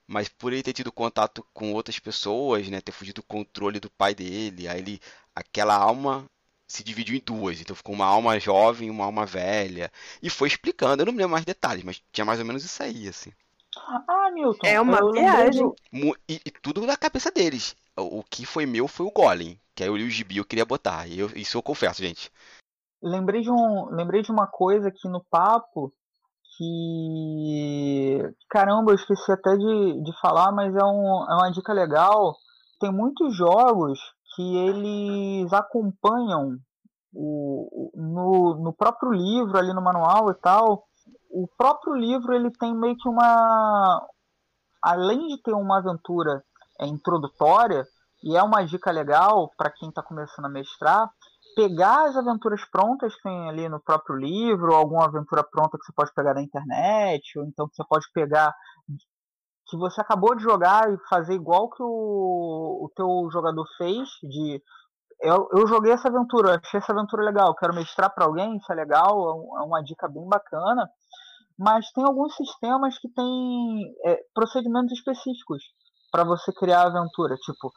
Mas 0.07 0.27
por 0.27 0.51
ele 0.51 0.63
ter 0.63 0.73
tido 0.73 0.91
contato 0.91 1.45
com 1.53 1.73
outras 1.73 1.99
pessoas, 1.99 2.67
né? 2.67 2.81
Ter 2.81 2.91
fugido 2.91 3.21
do 3.21 3.27
controle 3.27 3.79
do 3.79 3.91
pai 3.91 4.15
dele, 4.15 4.67
aí 4.67 4.79
ele. 4.79 4.99
Aquela 5.35 5.75
alma 5.75 6.25
se 6.67 6.83
dividiu 6.83 7.15
em 7.15 7.21
duas. 7.23 7.61
Então 7.61 7.75
ficou 7.75 7.93
uma 7.93 8.05
alma 8.05 8.39
jovem 8.39 8.87
e 8.87 8.91
uma 8.91 9.05
alma 9.05 9.25
velha. 9.25 9.91
E 10.21 10.29
foi 10.29 10.47
explicando, 10.47 11.01
eu 11.01 11.05
não 11.07 11.13
me 11.13 11.19
lembro 11.19 11.33
mais 11.33 11.45
detalhes, 11.45 11.83
mas 11.83 12.01
tinha 12.11 12.25
mais 12.25 12.39
ou 12.39 12.45
menos 12.45 12.63
isso 12.63 12.81
aí, 12.81 13.07
assim. 13.07 13.31
Ah, 13.75 14.31
Milton. 14.33 14.67
É 14.67 14.79
uma 14.79 15.11
viagem. 15.11 15.71
E, 16.27 16.41
e 16.45 16.51
tudo 16.51 16.85
da 16.85 16.97
cabeça 16.97 17.31
deles. 17.31 17.75
O, 17.99 18.23
que 18.23 18.45
foi 18.45 18.65
meu 18.65 18.87
foi 18.87 19.05
o 19.05 19.11
Golem. 19.11 19.59
Que 19.75 19.83
aí 19.83 19.89
eu 19.89 19.95
li 19.97 20.03
o 20.05 20.09
gibi 20.09 20.37
eu 20.37 20.45
queria 20.45 20.65
botar. 20.65 21.07
E 21.07 21.19
eu- 21.19 21.29
isso 21.35 21.57
eu 21.57 21.63
confesso, 21.63 22.01
gente. 22.01 22.31
Lembrei 23.01 23.41
de, 23.41 23.49
um, 23.49 23.85
lembrei 23.91 24.21
de 24.21 24.31
uma 24.31 24.45
coisa 24.47 24.89
aqui 24.89 25.07
no 25.07 25.23
papo 25.29 25.93
que. 26.57 28.33
Caramba, 28.49 28.91
eu 28.91 28.95
esqueci 28.95 29.31
até 29.31 29.55
de, 29.55 30.03
de 30.03 30.19
falar, 30.21 30.51
mas 30.51 30.75
é, 30.75 30.83
um, 30.83 31.25
é 31.29 31.35
uma 31.35 31.51
dica 31.51 31.71
legal. 31.73 32.35
Tem 32.79 32.91
muitos 32.91 33.35
jogos 33.35 33.99
que 34.35 34.57
eles 34.57 35.51
acompanham 35.53 36.57
o- 37.13 37.91
no, 37.95 38.55
no 38.63 38.73
próprio 38.73 39.11
livro, 39.11 39.57
ali 39.57 39.73
no 39.73 39.81
manual 39.81 40.29
e 40.31 40.35
tal. 40.35 40.85
O 41.29 41.47
próprio 41.57 41.93
livro 41.95 42.33
ele 42.33 42.51
tem 42.51 42.73
meio 42.75 42.95
que 42.97 43.07
uma. 43.07 44.05
Além 44.81 45.27
de 45.27 45.41
ter 45.41 45.53
uma 45.53 45.79
aventura 45.79 46.43
é, 46.79 46.87
introdutória, 46.87 47.85
e 48.23 48.35
é 48.35 48.43
uma 48.43 48.65
dica 48.65 48.91
legal 48.91 49.51
para 49.57 49.71
quem 49.71 49.89
está 49.89 50.01
começando 50.03 50.45
a 50.45 50.49
mestrar, 50.49 51.09
pegar 51.55 52.07
as 52.07 52.15
aventuras 52.15 52.63
prontas 52.69 53.15
que 53.15 53.23
tem 53.23 53.49
ali 53.49 53.67
no 53.67 53.79
próprio 53.79 54.15
livro, 54.15 54.73
alguma 54.73 55.05
aventura 55.05 55.43
pronta 55.43 55.77
que 55.77 55.85
você 55.85 55.93
pode 55.93 56.13
pegar 56.13 56.33
na 56.33 56.41
internet, 56.41 57.37
ou 57.37 57.45
então 57.45 57.67
que 57.67 57.75
você 57.75 57.83
pode 57.87 58.05
pegar 58.13 58.53
que 59.67 59.77
você 59.77 60.01
acabou 60.01 60.35
de 60.35 60.43
jogar 60.43 60.91
e 60.91 60.97
fazer 61.07 61.33
igual 61.33 61.69
que 61.69 61.81
o, 61.83 62.85
o 62.85 62.91
teu 62.95 63.29
jogador 63.31 63.65
fez, 63.77 64.09
de 64.23 64.61
eu, 65.21 65.47
eu 65.51 65.67
joguei 65.67 65.91
essa 65.91 66.07
aventura, 66.07 66.59
achei 66.63 66.79
essa 66.79 66.91
aventura 66.91 67.23
legal, 67.23 67.53
quero 67.55 67.75
mestrar 67.75 68.13
para 68.13 68.25
alguém, 68.25 68.57
isso 68.57 68.71
é 68.71 68.75
legal, 68.75 69.09
é 69.09 69.61
é 69.61 69.65
uma 69.65 69.83
dica 69.83 70.07
bem 70.07 70.27
bacana, 70.27 70.89
mas 71.57 71.91
tem 71.91 72.03
alguns 72.03 72.35
sistemas 72.35 72.97
que 72.97 73.09
têm 73.09 73.95
é, 74.05 74.19
procedimentos 74.33 74.97
específicos 74.97 75.61
para 76.11 76.23
você 76.23 76.51
criar 76.53 76.83
aventura, 76.83 77.35
tipo 77.37 77.71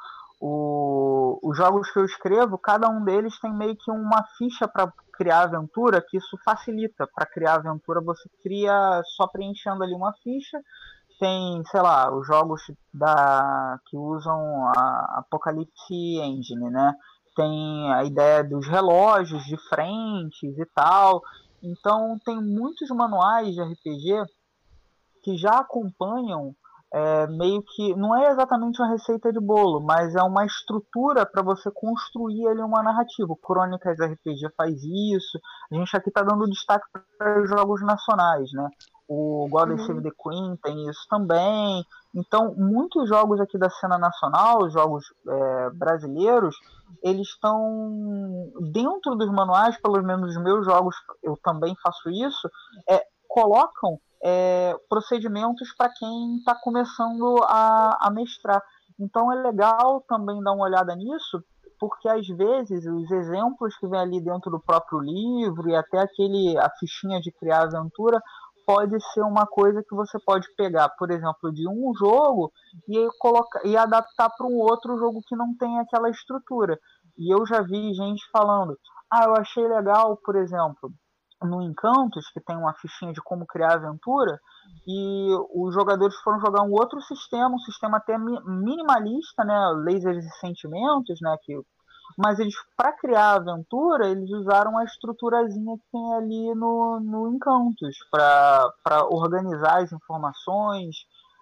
o- 0.44 1.38
os 1.40 1.56
jogos 1.56 1.88
que 1.92 2.00
eu 2.00 2.04
escrevo, 2.04 2.58
cada 2.58 2.88
um 2.88 3.04
deles 3.04 3.38
tem 3.38 3.54
meio 3.54 3.76
que 3.76 3.92
uma 3.92 4.24
ficha 4.36 4.66
para 4.66 4.92
criar 5.12 5.42
aventura, 5.42 6.02
que 6.02 6.16
isso 6.16 6.36
facilita. 6.44 7.08
Para 7.14 7.26
criar 7.26 7.54
aventura, 7.54 8.00
você 8.00 8.28
cria 8.42 9.00
só 9.16 9.28
preenchendo 9.28 9.84
ali 9.84 9.94
uma 9.94 10.12
ficha. 10.14 10.58
Tem, 11.20 11.62
sei 11.66 11.80
lá, 11.80 12.12
os 12.12 12.26
jogos 12.26 12.60
da 12.92 13.78
que 13.86 13.96
usam 13.96 14.66
a 14.76 15.20
Apocalypse 15.20 16.18
Engine, 16.20 16.70
né? 16.70 16.92
Tem 17.36 17.92
a 17.92 18.02
ideia 18.02 18.42
dos 18.42 18.66
relógios 18.66 19.44
de 19.44 19.56
frentes 19.68 20.58
e 20.58 20.66
tal. 20.74 21.22
Então, 21.62 22.18
tem 22.24 22.36
muitos 22.42 22.88
manuais 22.90 23.54
de 23.54 23.60
RPG 23.60 24.24
que 25.22 25.36
já 25.36 25.58
acompanham 25.58 26.52
é, 26.92 27.26
meio 27.26 27.62
que 27.62 27.94
não 27.96 28.14
é 28.14 28.30
exatamente 28.30 28.80
uma 28.80 28.90
receita 28.90 29.32
de 29.32 29.40
bolo, 29.40 29.80
mas 29.80 30.14
é 30.14 30.22
uma 30.22 30.44
estrutura 30.44 31.24
para 31.24 31.42
você 31.42 31.70
construir 31.70 32.46
ali 32.48 32.60
uma 32.60 32.82
narrativa. 32.82 33.34
Crônicas 33.42 33.98
RPG 33.98 34.50
faz 34.56 34.82
isso. 34.82 35.40
A 35.70 35.74
gente 35.74 35.96
aqui 35.96 36.10
está 36.10 36.22
dando 36.22 36.44
destaque 36.44 36.84
para 37.16 37.46
jogos 37.46 37.80
nacionais, 37.82 38.52
né? 38.52 38.68
O 39.08 39.48
God 39.50 39.70
Uhum. 39.70 39.78
Save 39.78 40.02
the 40.02 40.10
Queen 40.22 40.56
tem 40.62 40.88
isso 40.88 41.06
também. 41.08 41.82
Então, 42.14 42.54
muitos 42.56 43.08
jogos 43.08 43.40
aqui 43.40 43.56
da 43.56 43.70
cena 43.70 43.96
nacional, 43.96 44.62
os 44.62 44.72
jogos 44.72 45.04
é, 45.26 45.70
brasileiros, 45.70 46.54
eles 47.02 47.28
estão 47.28 48.52
dentro 48.70 49.14
dos 49.16 49.30
manuais, 49.30 49.80
pelo 49.80 50.02
menos 50.02 50.36
os 50.36 50.42
meus 50.42 50.66
jogos, 50.66 50.94
eu 51.22 51.38
também 51.42 51.74
faço 51.82 52.10
isso, 52.10 52.50
é, 52.88 53.02
colocam 53.28 53.98
é, 54.22 54.74
procedimentos 54.88 55.74
para 55.76 55.92
quem 55.92 56.36
está 56.36 56.54
começando 56.54 57.38
a, 57.44 57.98
a 58.00 58.10
mestrar. 58.10 58.62
Então 58.98 59.32
é 59.32 59.42
legal 59.42 60.00
também 60.08 60.40
dar 60.42 60.52
uma 60.52 60.64
olhada 60.64 60.94
nisso, 60.94 61.42
porque 61.80 62.08
às 62.08 62.26
vezes 62.28 62.86
os 62.86 63.10
exemplos 63.10 63.76
que 63.76 63.88
vem 63.88 64.00
ali 64.00 64.20
dentro 64.20 64.50
do 64.50 64.60
próprio 64.60 65.00
livro 65.00 65.68
e 65.68 65.74
até 65.74 65.98
aquele 65.98 66.56
a 66.58 66.70
fichinha 66.78 67.20
de 67.20 67.32
criar 67.32 67.62
aventura 67.62 68.20
pode 68.64 68.96
ser 69.12 69.22
uma 69.22 69.44
coisa 69.44 69.82
que 69.82 69.94
você 69.94 70.18
pode 70.24 70.46
pegar, 70.56 70.88
por 70.90 71.10
exemplo, 71.10 71.52
de 71.52 71.68
um 71.68 71.92
jogo 71.94 72.52
e 72.88 73.08
colocar 73.18 73.66
e 73.66 73.76
adaptar 73.76 74.30
para 74.30 74.46
um 74.46 74.58
outro 74.58 74.96
jogo 74.96 75.20
que 75.26 75.34
não 75.34 75.56
tem 75.56 75.80
aquela 75.80 76.08
estrutura. 76.08 76.78
E 77.18 77.34
eu 77.34 77.44
já 77.44 77.60
vi 77.60 77.92
gente 77.94 78.22
falando: 78.30 78.78
"Ah, 79.10 79.24
eu 79.24 79.34
achei 79.34 79.66
legal, 79.66 80.16
por 80.24 80.36
exemplo, 80.36 80.92
no 81.44 81.62
Encantos, 81.62 82.28
que 82.30 82.40
tem 82.40 82.56
uma 82.56 82.74
fichinha 82.74 83.12
de 83.12 83.20
como 83.22 83.46
criar 83.46 83.74
aventura, 83.74 84.38
e 84.86 85.28
os 85.54 85.74
jogadores 85.74 86.14
foram 86.16 86.40
jogar 86.40 86.62
um 86.62 86.72
outro 86.72 87.00
sistema, 87.02 87.54
um 87.54 87.58
sistema 87.60 87.98
até 87.98 88.18
mi- 88.18 88.42
minimalista, 88.44 89.44
né, 89.44 89.72
lasers 89.84 90.24
e 90.24 90.40
sentimentos, 90.40 91.20
né, 91.20 91.36
que 91.42 91.54
mas 92.18 92.38
eles 92.38 92.54
para 92.76 92.92
criar 92.92 93.30
a 93.30 93.36
aventura 93.36 94.06
eles 94.06 94.30
usaram 94.30 94.76
a 94.76 94.84
estruturazinha 94.84 95.76
que 95.78 95.84
tem 95.90 96.14
ali 96.14 96.54
no, 96.54 97.00
no 97.00 97.28
Encantos 97.28 97.96
para 98.10 99.06
organizar 99.10 99.82
as 99.82 99.92
informações 99.92 100.96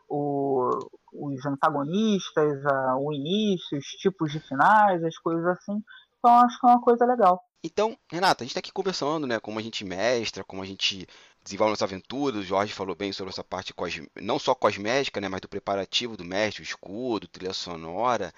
o, 0.09 0.71
os 1.13 1.45
antagonistas 1.45 2.65
a, 2.67 2.97
o 2.99 3.13
início 3.13 3.79
os 3.79 3.87
tipos 3.87 4.31
de 4.31 4.39
finais 4.39 5.03
as 5.03 5.17
coisas 5.19 5.45
assim 5.47 5.83
então 6.21 6.39
acho 6.39 6.61
que 6.61 6.67
é 6.67 6.71
uma 6.71 6.81
coisa 6.81 7.05
legal 7.05 7.43
Então, 7.63 7.99
Renata, 8.11 8.43
a 8.43 8.45
gente 8.45 8.53
está 8.53 8.61
aqui 8.61 8.73
conversando, 8.73 9.27
né? 9.27 9.39
Como 9.41 9.59
a 9.59 9.63
gente 9.63 9.85
mestra, 9.85 10.45
como 10.45 10.63
a 10.63 10.67
gente 10.67 11.07
desenvolve 11.43 11.73
nossa 11.73 11.85
aventura. 11.85 12.39
O 12.39 12.43
Jorge 12.43 12.73
falou 12.73 12.95
bem 12.95 13.13
sobre 13.13 13.33
essa 13.33 13.45
parte 13.45 13.75
não 14.21 14.39
só 14.39 14.55
cosmética, 14.55 15.21
né? 15.21 15.29
Mas 15.29 15.41
do 15.43 15.49
preparativo 15.49 16.17
do 16.17 16.25
mestre, 16.25 16.63
o 16.63 16.65
escudo, 16.65 17.29
trilha 17.29 17.53
sonora. 17.53 18.33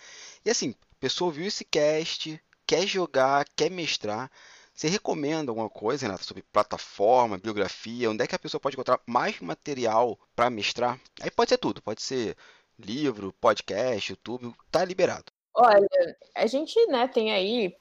E 0.44 0.50
assim, 0.50 0.74
a 0.92 0.96
pessoa 1.00 1.28
ouviu 1.28 1.46
esse 1.46 1.64
cast, 1.64 2.40
quer 2.66 2.86
jogar, 2.86 3.44
quer 3.56 3.70
mestrar. 3.70 4.30
Você 4.74 4.88
recomenda 4.88 5.50
alguma 5.50 5.68
coisa, 5.70 6.06
Renata, 6.06 6.24
sobre 6.24 6.42
plataforma, 6.42 7.38
biografia? 7.38 8.10
Onde 8.10 8.24
é 8.24 8.26
que 8.26 8.34
a 8.34 8.38
pessoa 8.38 8.60
pode 8.60 8.74
encontrar 8.74 9.00
mais 9.06 9.38
material 9.40 10.18
para 10.34 10.50
mestrar? 10.50 10.98
Aí 11.20 11.30
pode 11.30 11.50
ser 11.50 11.58
tudo, 11.58 11.82
pode 11.82 12.02
ser 12.02 12.36
livro, 12.78 13.32
podcast, 13.34 14.10
YouTube, 14.12 14.54
tá 14.70 14.84
liberado. 14.84 15.32
Olha, 15.54 15.86
a 16.34 16.46
gente, 16.46 16.74
né, 16.86 17.06
tem 17.08 17.32
aí 17.32 17.74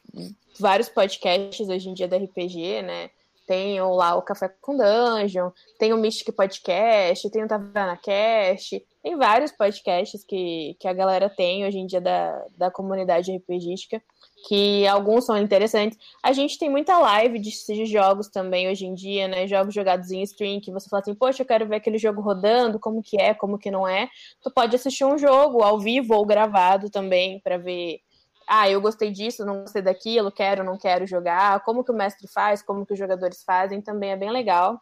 vários 0.60 0.90
podcasts 0.90 1.68
hoje 1.70 1.90
em 1.90 1.94
dia 1.94 2.08
da 2.08 2.18
RPG, 2.18 2.82
né? 2.82 3.10
Tem 3.48 3.82
o- 3.82 3.94
lá 3.96 4.16
o 4.16 4.22
Café 4.22 4.50
com 4.62 4.78
Dungeon, 4.78 5.52
tem 5.80 5.94
o 5.94 5.98
Mystic 5.98 6.34
Podcast, 6.36 7.30
tem 7.30 7.44
o 7.44 7.48
Taverna 7.48 7.98
Cast, 7.98 8.86
tem 9.02 9.16
vários 9.18 9.52
podcasts 9.52 10.24
que, 10.24 10.76
que 10.80 10.88
a 10.88 10.94
galera 10.94 11.30
tem 11.30 11.66
hoje 11.66 11.78
em 11.78 11.86
dia 11.88 12.00
da, 12.02 12.46
da 12.58 12.72
comunidade 12.72 13.32
RPGística 13.36 14.02
que 14.48 14.88
alguns 14.88 15.26
são 15.26 15.38
interessantes. 15.38 15.98
A 16.24 16.34
gente 16.34 16.58
tem 16.58 16.70
muita 16.70 16.98
live 16.98 17.40
de, 17.40 17.52
de, 17.52 17.86
jogos 17.86 18.28
também 18.28 18.70
hoje 18.70 18.86
em 18.86 18.94
dia, 18.94 19.28
né? 19.28 19.48
Jogos 19.48 19.74
jogados 19.74 20.12
em 20.12 20.22
stream, 20.24 20.60
que 20.60 20.72
você 20.72 20.90
fala 20.90 21.02
assim, 21.02 21.14
poxa, 21.14 21.44
eu 21.44 21.46
quero 21.46 21.68
ver 21.68 21.76
aquele 21.76 21.98
jogo 21.98 22.22
rodando, 22.22 22.80
como 22.80 23.02
que 23.04 23.20
é, 23.22 23.34
como 23.34 23.58
que 23.58 23.70
não 23.70 23.88
é. 23.88 24.10
Tu 24.42 24.52
pode 24.52 24.76
assistir 24.76 25.06
um 25.06 25.18
jogo 25.18 25.62
ao 25.64 25.80
vivo 25.80 26.16
ou 26.16 26.26
gravado 26.26 26.90
também 26.90 27.40
para 27.40 27.58
ver. 27.58 28.00
Ah, 28.48 28.70
eu 28.70 28.82
gostei 28.82 29.12
disso, 29.12 29.46
não 29.46 29.62
gostei 29.62 29.82
daquilo, 29.82 30.32
quero, 30.32 30.64
não 30.64 30.78
quero 30.78 31.06
jogar. 31.06 31.64
Como 31.64 31.84
que 31.84 31.92
o 31.92 31.96
mestre 31.96 32.28
faz, 32.28 32.62
como 32.62 32.86
que 32.86 32.94
os 32.94 33.00
jogadores 33.00 33.44
fazem, 33.44 33.82
também 33.82 34.12
é 34.12 34.18
bem 34.18 34.32
legal. 34.32 34.82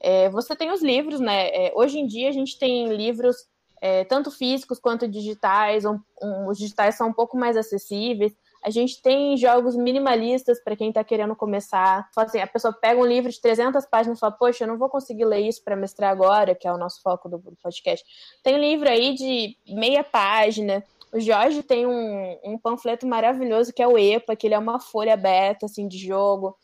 É, 0.00 0.30
você 0.30 0.56
tem 0.56 0.70
os 0.70 0.82
livros, 0.82 1.20
né? 1.20 1.48
É, 1.48 1.72
hoje 1.74 1.98
em 1.98 2.06
dia 2.06 2.28
a 2.28 2.32
gente 2.32 2.58
tem 2.58 2.88
livros 2.94 3.36
é, 3.80 4.04
tanto 4.04 4.30
físicos 4.30 4.78
quanto 4.78 5.08
digitais. 5.08 5.84
Um, 5.84 5.98
um, 6.22 6.48
os 6.48 6.56
digitais 6.56 6.94
são 6.94 7.08
um 7.08 7.12
pouco 7.12 7.36
mais 7.36 7.56
acessíveis. 7.56 8.32
A 8.62 8.70
gente 8.70 9.02
tem 9.02 9.36
jogos 9.36 9.74
minimalistas 9.74 10.62
para 10.62 10.76
quem 10.76 10.88
está 10.88 11.02
querendo 11.02 11.34
começar. 11.34 12.08
Assim, 12.16 12.38
a 12.38 12.46
pessoa 12.46 12.72
pega 12.72 13.00
um 13.00 13.04
livro 13.04 13.30
de 13.30 13.40
300 13.40 13.84
páginas 13.86 14.18
e 14.18 14.20
fala: 14.20 14.32
Poxa, 14.32 14.64
eu 14.64 14.68
não 14.68 14.78
vou 14.78 14.88
conseguir 14.88 15.24
ler 15.24 15.40
isso 15.40 15.62
para 15.64 15.74
mestrar 15.74 16.10
agora, 16.10 16.54
que 16.54 16.68
é 16.68 16.72
o 16.72 16.78
nosso 16.78 17.02
foco 17.02 17.28
do 17.28 17.40
podcast. 17.62 18.04
Tem 18.42 18.54
um 18.54 18.60
livro 18.60 18.88
aí 18.88 19.14
de 19.14 19.56
meia 19.66 20.04
página. 20.04 20.84
O 21.12 21.20
Jorge 21.20 21.62
tem 21.62 21.86
um, 21.86 22.38
um 22.44 22.56
panfleto 22.56 23.06
maravilhoso 23.06 23.72
que 23.72 23.82
é 23.82 23.86
o 23.86 23.98
EPA, 23.98 24.36
que 24.36 24.46
ele 24.46 24.54
é 24.54 24.58
uma 24.58 24.78
folha 24.80 25.14
aberta 25.14 25.66
assim 25.66 25.88
de 25.88 25.98
jogo. 25.98 26.56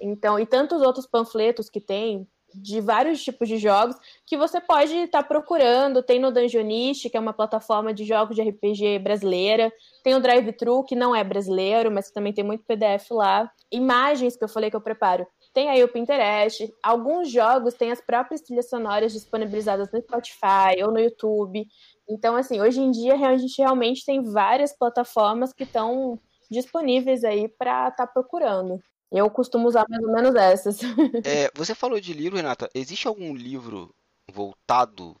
Então, 0.00 0.38
e 0.40 0.46
tantos 0.46 0.82
outros 0.82 1.06
panfletos 1.06 1.70
que 1.70 1.80
tem, 1.80 2.26
de 2.54 2.80
vários 2.80 3.22
tipos 3.22 3.48
de 3.48 3.56
jogos 3.56 3.96
que 4.26 4.36
você 4.36 4.60
pode 4.60 4.94
estar 4.94 5.22
tá 5.22 5.28
procurando. 5.28 6.02
Tem 6.02 6.18
no 6.18 6.32
Dungeonist, 6.32 7.08
que 7.08 7.16
é 7.16 7.20
uma 7.20 7.32
plataforma 7.32 7.92
de 7.92 8.04
jogos 8.04 8.36
de 8.36 8.42
RPG 8.42 8.98
brasileira. 8.98 9.72
Tem 10.02 10.14
o 10.14 10.20
Drive-Thru, 10.20 10.84
que 10.84 10.94
não 10.94 11.14
é 11.14 11.22
brasileiro, 11.22 11.90
mas 11.90 12.10
também 12.10 12.32
tem 12.32 12.44
muito 12.44 12.64
PDF 12.64 13.10
lá. 13.10 13.50
Imagens 13.70 14.36
que 14.36 14.44
eu 14.44 14.48
falei 14.48 14.70
que 14.70 14.76
eu 14.76 14.80
preparo. 14.80 15.26
Tem 15.52 15.68
aí 15.68 15.84
o 15.84 15.88
Pinterest. 15.88 16.72
Alguns 16.82 17.30
jogos 17.30 17.74
têm 17.74 17.92
as 17.92 18.00
próprias 18.00 18.40
trilhas 18.40 18.68
sonoras 18.68 19.12
disponibilizadas 19.12 19.90
no 19.92 20.00
Spotify 20.00 20.82
ou 20.82 20.90
no 20.90 20.98
YouTube. 20.98 21.66
Então, 22.08 22.36
assim, 22.36 22.60
hoje 22.60 22.80
em 22.80 22.90
dia 22.90 23.14
a 23.14 23.36
gente 23.36 23.58
realmente 23.58 24.04
tem 24.04 24.22
várias 24.22 24.76
plataformas 24.76 25.52
que 25.52 25.64
estão 25.64 26.18
disponíveis 26.50 27.24
aí 27.24 27.48
para 27.48 27.88
estar 27.88 28.06
tá 28.06 28.12
procurando. 28.12 28.80
Eu 29.12 29.28
costumo 29.30 29.68
usar 29.68 29.84
mais 29.88 30.02
ou 30.02 30.12
menos 30.12 30.34
essas. 30.34 30.80
É, 31.24 31.50
você 31.54 31.74
falou 31.74 32.00
de 32.00 32.12
livro, 32.14 32.36
Renata. 32.36 32.68
Existe 32.74 33.06
algum 33.06 33.34
livro 33.34 33.94
voltado 34.30 35.14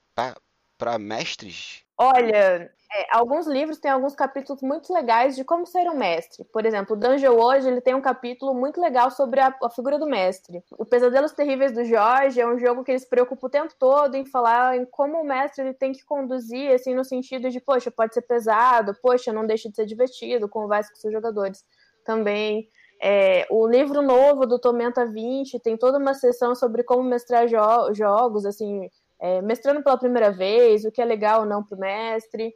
para 0.78 0.98
mestres? 0.98 1.84
Olha, 1.98 2.72
é, 2.94 3.06
alguns 3.16 3.46
livros 3.46 3.78
têm 3.78 3.90
alguns 3.90 4.14
capítulos 4.14 4.60
muito 4.60 4.92
legais 4.92 5.36
de 5.36 5.44
como 5.44 5.66
ser 5.66 5.88
um 5.88 5.96
mestre. 5.96 6.44
Por 6.44 6.66
exemplo, 6.66 6.96
o 6.96 6.98
Dungeon 6.98 7.34
hoje 7.34 7.68
ele 7.68 7.80
tem 7.80 7.94
um 7.94 8.00
capítulo 8.00 8.54
muito 8.54 8.80
legal 8.80 9.10
sobre 9.10 9.40
a, 9.40 9.54
a, 9.62 9.70
figura 9.70 9.98
do 9.98 10.06
mestre. 10.06 10.64
O 10.72 10.84
Pesadelos 10.84 11.32
Terríveis 11.32 11.72
do 11.72 11.84
Jorge 11.84 12.40
é 12.40 12.46
um 12.46 12.58
jogo 12.58 12.82
que 12.82 12.90
ele 12.90 12.98
se 12.98 13.08
preocupa 13.08 13.46
o 13.46 13.50
tempo 13.50 13.74
todo 13.78 14.14
em 14.14 14.24
falar 14.24 14.76
em 14.76 14.84
como 14.84 15.20
o 15.20 15.24
mestre 15.24 15.64
ele 15.64 15.74
tem 15.74 15.92
que 15.92 16.04
conduzir, 16.04 16.72
assim, 16.74 16.94
no 16.94 17.04
sentido 17.04 17.50
de, 17.50 17.60
poxa, 17.60 17.90
pode 17.90 18.14
ser 18.14 18.22
pesado, 18.22 18.96
poxa, 19.00 19.32
não 19.32 19.46
deixa 19.46 19.68
de 19.70 19.76
ser 19.76 19.86
divertido, 19.86 20.48
conversa 20.48 20.90
com 20.90 20.96
seus 20.96 21.12
jogadores 21.12 21.64
também. 22.04 22.68
É, 23.04 23.44
o 23.50 23.66
livro 23.66 24.00
novo 24.00 24.46
do 24.46 24.60
Tormenta 24.60 25.04
20 25.04 25.58
tem 25.58 25.76
toda 25.76 25.98
uma 25.98 26.14
sessão 26.14 26.54
sobre 26.54 26.84
como 26.84 27.02
mestrar 27.02 27.48
jo 27.48 27.58
jogos, 27.92 28.46
assim, 28.46 28.88
é, 29.18 29.42
mestrando 29.42 29.82
pela 29.82 29.98
primeira 29.98 30.30
vez, 30.30 30.84
o 30.84 30.92
que 30.92 31.02
é 31.02 31.04
legal 31.04 31.40
ou 31.40 31.46
não 31.46 31.64
para 31.64 31.76
o 31.76 31.80
mestre. 31.80 32.54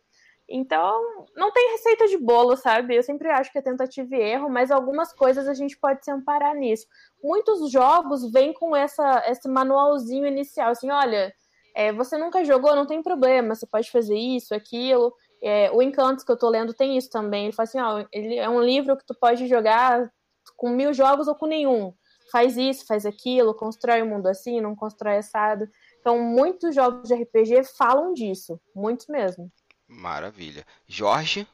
Então, 0.48 1.26
não 1.34 1.50
tem 1.50 1.72
receita 1.72 2.06
de 2.06 2.16
bolo, 2.16 2.56
sabe? 2.56 2.94
Eu 2.94 3.02
sempre 3.02 3.28
acho 3.28 3.50
que 3.50 3.58
é 3.58 3.62
tentativa 3.62 4.14
e 4.14 4.20
erro, 4.20 4.48
mas 4.48 4.70
algumas 4.70 5.12
coisas 5.12 5.48
a 5.48 5.54
gente 5.54 5.76
pode 5.76 6.04
se 6.04 6.12
amparar 6.12 6.54
nisso. 6.54 6.86
Muitos 7.20 7.68
jogos 7.72 8.30
vêm 8.30 8.52
com 8.52 8.76
essa, 8.76 9.24
esse 9.26 9.48
manualzinho 9.48 10.26
inicial, 10.26 10.70
assim, 10.70 10.88
olha, 10.92 11.34
é, 11.74 11.92
você 11.92 12.16
nunca 12.16 12.44
jogou, 12.44 12.76
não 12.76 12.86
tem 12.86 13.02
problema, 13.02 13.56
você 13.56 13.66
pode 13.66 13.90
fazer 13.90 14.16
isso, 14.16 14.54
aquilo. 14.54 15.12
É, 15.42 15.70
o 15.72 15.82
Encantos 15.82 16.24
que 16.24 16.30
eu 16.30 16.38
tô 16.38 16.48
lendo 16.48 16.72
tem 16.72 16.96
isso 16.96 17.10
também. 17.10 17.46
Ele 17.46 17.52
fala 17.52 17.64
assim, 17.68 17.80
ó, 17.80 18.04
ele 18.12 18.36
é 18.36 18.48
um 18.48 18.62
livro 18.62 18.96
que 18.96 19.04
tu 19.04 19.14
pode 19.14 19.48
jogar 19.48 20.08
com 20.56 20.70
mil 20.70 20.92
jogos 20.92 21.28
ou 21.28 21.34
com 21.34 21.46
nenhum. 21.46 21.92
Faz 22.30 22.56
isso, 22.56 22.86
faz 22.86 23.06
aquilo, 23.06 23.54
constrói 23.54 24.02
o 24.02 24.04
um 24.04 24.08
mundo 24.08 24.26
assim, 24.26 24.60
não 24.60 24.74
constrói 24.74 25.18
assado. 25.18 25.68
Então, 26.00 26.18
muitos 26.18 26.74
jogos 26.74 27.08
de 27.08 27.14
RPG 27.14 27.64
falam 27.76 28.12
disso, 28.12 28.60
muitos 28.74 29.06
mesmo. 29.06 29.50
Maravilha. 29.88 30.64
Jorge? 30.86 31.46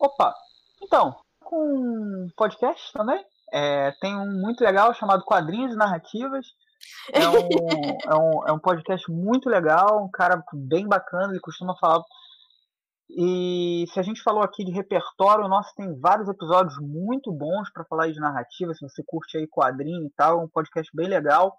Opa, 0.00 0.34
então, 0.82 1.16
com 1.44 2.28
podcast 2.36 2.92
também. 2.92 3.24
É, 3.52 3.92
tem 4.00 4.16
um 4.16 4.40
muito 4.40 4.64
legal 4.64 4.92
chamado 4.94 5.24
Quadrinhos 5.24 5.74
e 5.74 5.76
Narrativas. 5.76 6.46
É 7.12 7.28
um, 7.28 7.34
é, 8.10 8.14
um, 8.16 8.48
é 8.48 8.52
um 8.52 8.58
podcast 8.58 9.10
muito 9.10 9.48
legal, 9.48 10.04
um 10.04 10.10
cara 10.10 10.42
bem 10.52 10.88
bacana, 10.88 11.32
ele 11.32 11.40
costuma 11.40 11.76
falar 11.76 12.02
e 13.10 13.84
se 13.92 14.00
a 14.00 14.02
gente 14.02 14.22
falou 14.22 14.42
aqui 14.42 14.64
de 14.64 14.72
repertório, 14.72 15.48
nosso 15.48 15.74
tem 15.74 15.98
vários 16.00 16.28
episódios 16.28 16.74
muito 16.80 17.32
bons 17.32 17.70
para 17.72 17.84
falar 17.84 18.10
de 18.10 18.18
narrativa. 18.18 18.74
Se 18.74 18.88
você 18.88 19.02
curte 19.06 19.36
aí 19.36 19.46
quadrinho 19.46 20.06
e 20.06 20.10
tal, 20.16 20.40
é 20.40 20.44
um 20.44 20.48
podcast 20.48 20.90
bem 20.94 21.08
legal, 21.08 21.54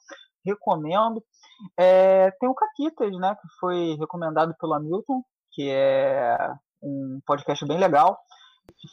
recomendo. 0.45 1.23
É, 1.77 2.31
tem 2.39 2.49
o 2.49 2.55
Caquitas, 2.55 3.11
né, 3.19 3.35
que 3.35 3.47
foi 3.59 3.95
recomendado 3.99 4.55
pelo 4.59 4.73
Hamilton, 4.73 5.21
que 5.51 5.69
é 5.69 6.37
um 6.81 7.19
podcast 7.25 7.65
bem 7.65 7.77
legal 7.77 8.17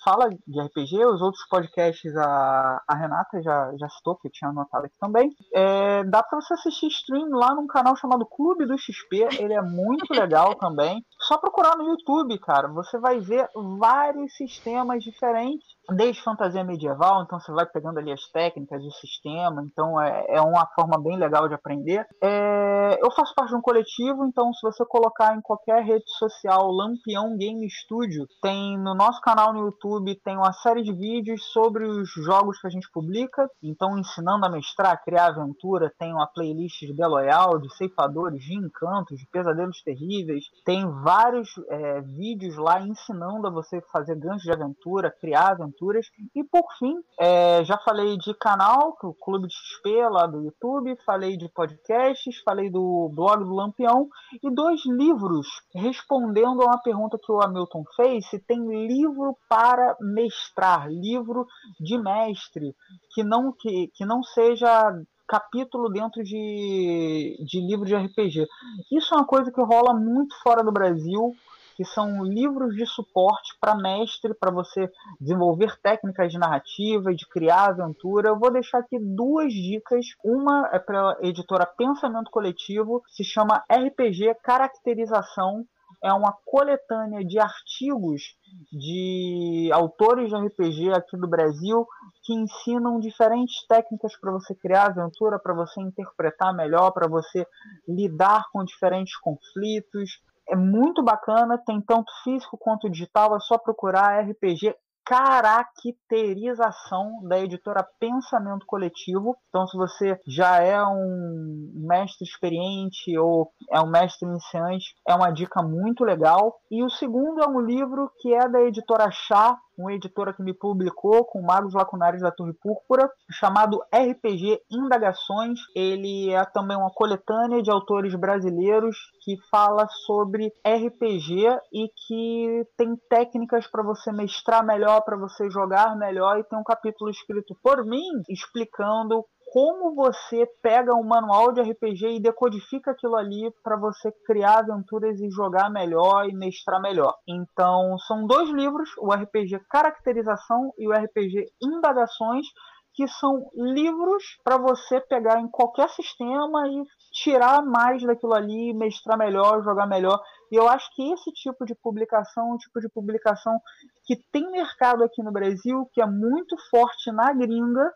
fala 0.04 0.28
de 0.28 0.60
RPG, 0.60 1.04
os 1.04 1.20
outros 1.20 1.46
podcasts 1.48 2.16
a, 2.16 2.82
a 2.86 2.94
Renata 2.94 3.42
já, 3.42 3.72
já 3.76 3.88
citou, 3.88 4.16
que 4.16 4.28
eu 4.28 4.32
tinha 4.32 4.50
anotado 4.50 4.86
aqui 4.86 4.94
também. 5.00 5.34
É, 5.54 6.04
dá 6.04 6.22
para 6.22 6.40
você 6.40 6.54
assistir 6.54 6.86
stream 6.88 7.28
lá 7.30 7.54
num 7.54 7.66
canal 7.66 7.96
chamado 7.96 8.26
Clube 8.26 8.66
do 8.66 8.78
XP, 8.78 9.28
ele 9.38 9.54
é 9.54 9.62
muito 9.62 10.12
legal 10.12 10.54
também. 10.54 11.04
Só 11.18 11.38
procurar 11.38 11.76
no 11.76 11.88
YouTube, 11.88 12.38
cara, 12.38 12.68
você 12.68 12.98
vai 12.98 13.20
ver 13.20 13.48
vários 13.78 14.34
sistemas 14.36 15.02
diferentes, 15.02 15.66
desde 15.94 16.22
fantasia 16.22 16.64
medieval, 16.64 17.22
então 17.22 17.38
você 17.38 17.52
vai 17.52 17.66
pegando 17.66 17.98
ali 17.98 18.12
as 18.12 18.26
técnicas 18.28 18.82
do 18.82 18.90
sistema, 18.92 19.62
então 19.62 20.00
é, 20.00 20.26
é 20.28 20.40
uma 20.40 20.66
forma 20.74 21.00
bem 21.00 21.16
legal 21.16 21.48
de 21.48 21.54
aprender. 21.54 22.06
É, 22.22 22.98
eu 23.02 23.10
faço 23.12 23.34
parte 23.34 23.50
de 23.50 23.56
um 23.56 23.60
coletivo, 23.60 24.24
então 24.24 24.52
se 24.52 24.62
você 24.62 24.84
colocar 24.84 25.36
em 25.36 25.40
qualquer 25.40 25.82
rede 25.82 26.10
social 26.18 26.70
Lampião 26.70 27.36
Game 27.36 27.68
Studio, 27.70 28.26
tem 28.42 28.78
no 28.78 28.94
nosso 28.94 29.20
canal 29.20 29.52
no 29.52 29.66
YouTube 29.66 30.20
tem 30.24 30.36
uma 30.36 30.52
série 30.52 30.82
de 30.82 30.92
vídeos 30.92 31.44
sobre 31.52 31.84
os 31.84 32.10
jogos 32.24 32.60
que 32.60 32.66
a 32.66 32.70
gente 32.70 32.90
publica, 32.90 33.48
então 33.62 33.98
ensinando 33.98 34.46
a 34.46 34.50
mestrar, 34.50 35.02
criar 35.04 35.28
aventura, 35.28 35.92
tem 35.98 36.12
uma 36.12 36.26
playlist 36.26 36.80
de 36.80 36.92
Beloyal, 36.92 37.58
de 37.58 37.74
ceifadores, 37.76 38.42
de 38.42 38.54
encantos, 38.54 39.18
de 39.18 39.26
pesadelos 39.26 39.82
terríveis, 39.82 40.44
tem 40.64 40.86
vários 41.02 41.48
é, 41.68 42.00
vídeos 42.00 42.56
lá 42.56 42.80
ensinando 42.80 43.46
a 43.46 43.50
você 43.50 43.80
fazer 43.92 44.16
ganchos 44.16 44.42
de 44.42 44.52
aventura, 44.52 45.14
criar 45.20 45.52
aventuras, 45.80 46.06
e 46.34 46.44
por 46.44 46.64
fim, 46.78 47.02
é, 47.18 47.64
já 47.64 47.78
falei 47.78 48.16
de 48.18 48.34
canal, 48.34 48.96
o 49.02 49.14
Clube 49.14 49.48
de 49.48 49.54
XP 49.54 50.08
lá 50.08 50.26
do 50.26 50.44
YouTube, 50.44 50.96
falei 51.04 51.36
de 51.36 51.48
podcasts, 51.48 52.40
falei 52.44 52.70
do 52.70 53.10
blog 53.12 53.42
do 53.44 53.54
Lampião, 53.54 54.08
e 54.42 54.50
dois 54.50 54.84
livros 54.84 55.46
respondendo 55.74 56.62
a 56.62 56.66
uma 56.66 56.82
pergunta 56.82 57.18
que 57.18 57.32
o 57.32 57.40
Hamilton 57.42 57.84
fez, 57.96 58.26
se 58.28 58.38
tem 58.38 58.86
livro 58.86 59.36
para 59.48 59.96
mestrar, 60.00 60.88
livro 60.88 61.46
de 61.80 61.98
mestre, 61.98 62.74
que 63.14 63.24
não, 63.24 63.52
que, 63.52 63.88
que 63.94 64.04
não 64.04 64.22
seja 64.22 64.92
capítulo 65.26 65.88
dentro 65.88 66.24
de, 66.24 67.36
de 67.46 67.60
livro 67.60 67.86
de 67.86 67.94
RPG. 67.94 68.48
Isso 68.90 69.14
é 69.14 69.16
uma 69.16 69.24
coisa 69.24 69.52
que 69.52 69.60
rola 69.60 69.94
muito 69.94 70.34
fora 70.42 70.64
do 70.64 70.72
Brasil, 70.72 71.32
que 71.80 71.84
são 71.86 72.22
livros 72.22 72.76
de 72.76 72.84
suporte 72.84 73.56
para 73.58 73.74
mestre, 73.74 74.34
para 74.34 74.50
você 74.50 74.86
desenvolver 75.18 75.80
técnicas 75.80 76.30
de 76.30 76.38
narrativa, 76.38 77.14
de 77.14 77.26
criar 77.26 77.70
aventura. 77.70 78.28
Eu 78.28 78.38
vou 78.38 78.52
deixar 78.52 78.80
aqui 78.80 78.98
duas 78.98 79.50
dicas. 79.50 80.04
Uma 80.22 80.68
é 80.74 80.78
para 80.78 81.12
a 81.12 81.16
editora 81.22 81.64
Pensamento 81.64 82.30
Coletivo, 82.30 83.02
se 83.08 83.24
chama 83.24 83.64
RPG 83.72 84.34
Caracterização 84.42 85.64
é 86.02 86.12
uma 86.12 86.32
coletânea 86.44 87.24
de 87.24 87.38
artigos 87.38 88.34
de 88.72 89.70
autores 89.72 90.30
de 90.30 90.36
RPG 90.36 90.92
aqui 90.92 91.16
do 91.16 91.28
Brasil 91.28 91.86
que 92.22 92.34
ensinam 92.34 93.00
diferentes 93.00 93.66
técnicas 93.66 94.16
para 94.18 94.32
você 94.32 94.54
criar 94.54 94.86
aventura, 94.86 95.38
para 95.38 95.54
você 95.54 95.80
interpretar 95.80 96.54
melhor, 96.54 96.90
para 96.92 97.08
você 97.08 97.46
lidar 97.88 98.44
com 98.52 98.64
diferentes 98.64 99.16
conflitos. 99.16 100.20
É 100.50 100.56
muito 100.56 101.02
bacana, 101.02 101.62
tem 101.64 101.80
tanto 101.80 102.10
físico 102.24 102.58
quanto 102.58 102.90
digital, 102.90 103.36
é 103.36 103.40
só 103.40 103.56
procurar 103.56 104.20
RPG 104.20 104.74
caracterização 105.10 107.26
da 107.26 107.40
editora 107.40 107.84
Pensamento 107.98 108.64
Coletivo. 108.64 109.36
Então, 109.48 109.66
se 109.66 109.76
você 109.76 110.16
já 110.24 110.62
é 110.62 110.80
um 110.84 111.72
mestre 111.74 112.24
experiente 112.24 113.18
ou 113.18 113.50
é 113.72 113.80
um 113.80 113.90
mestre 113.90 114.28
iniciante, 114.28 114.94
é 115.04 115.12
uma 115.12 115.32
dica 115.32 115.60
muito 115.62 116.04
legal. 116.04 116.60
E 116.70 116.84
o 116.84 116.90
segundo 116.90 117.42
é 117.42 117.48
um 117.48 117.60
livro 117.60 118.08
que 118.20 118.32
é 118.32 118.48
da 118.48 118.62
editora 118.62 119.10
Chá, 119.10 119.58
uma 119.80 119.92
editora 119.92 120.32
que 120.32 120.42
me 120.42 120.52
publicou 120.52 121.24
com 121.24 121.42
Magos 121.42 121.74
Lacunares 121.74 122.20
da 122.20 122.30
Torre 122.30 122.52
Púrpura, 122.52 123.10
chamado 123.30 123.80
RPG 123.92 124.60
Indagações. 124.70 125.58
Ele 125.74 126.30
é 126.30 126.44
também 126.44 126.76
uma 126.76 126.90
coletânea 126.90 127.62
de 127.62 127.70
autores 127.70 128.14
brasileiros 128.14 128.96
que 129.22 129.36
fala 129.50 129.86
sobre 130.06 130.52
RPG 130.66 131.46
e 131.72 131.88
que 132.06 132.66
tem 132.76 132.94
técnicas 133.08 133.66
para 133.66 133.82
você 133.82 134.12
mestrar 134.12 134.64
melhor, 134.64 135.00
para 135.02 135.16
você 135.16 135.48
jogar 135.50 135.96
melhor, 135.96 136.38
e 136.38 136.44
tem 136.44 136.58
um 136.58 136.64
capítulo 136.64 137.10
escrito 137.10 137.56
por 137.62 137.84
mim 137.84 138.04
explicando 138.28 139.24
como 139.52 139.96
você 139.96 140.46
pega 140.62 140.94
um 140.94 141.02
manual 141.02 141.52
de 141.52 141.60
RPG 141.60 142.16
e 142.16 142.20
decodifica 142.20 142.92
aquilo 142.92 143.16
ali 143.16 143.52
para 143.64 143.76
você 143.76 144.12
criar 144.24 144.60
aventuras 144.60 145.20
e 145.20 145.28
jogar 145.28 145.68
melhor 145.68 146.28
e 146.28 146.32
mestrar 146.32 146.80
melhor. 146.80 147.16
Então, 147.28 147.98
são 148.06 148.28
dois 148.28 148.48
livros, 148.50 148.88
o 148.98 149.12
RPG 149.12 149.58
Caracterização 149.68 150.72
e 150.78 150.86
o 150.86 150.92
RPG 150.92 151.46
Indagações, 151.60 152.46
que 152.94 153.08
são 153.08 153.50
livros 153.56 154.22
para 154.44 154.56
você 154.56 155.00
pegar 155.00 155.40
em 155.40 155.48
qualquer 155.48 155.88
sistema 155.88 156.68
e 156.68 156.84
tirar 157.12 157.60
mais 157.60 158.04
daquilo 158.04 158.34
ali, 158.34 158.72
mestrar 158.72 159.18
melhor, 159.18 159.64
jogar 159.64 159.86
melhor. 159.88 160.20
E 160.52 160.54
eu 160.54 160.68
acho 160.68 160.88
que 160.94 161.12
esse 161.12 161.32
tipo 161.32 161.64
de 161.64 161.74
publicação, 161.74 162.52
um 162.52 162.56
tipo 162.56 162.80
de 162.80 162.88
publicação 162.88 163.58
que 164.04 164.14
tem 164.30 164.48
mercado 164.48 165.02
aqui 165.02 165.24
no 165.24 165.32
Brasil, 165.32 165.88
que 165.92 166.00
é 166.00 166.06
muito 166.06 166.56
forte 166.70 167.10
na 167.10 167.32
gringa, 167.32 167.90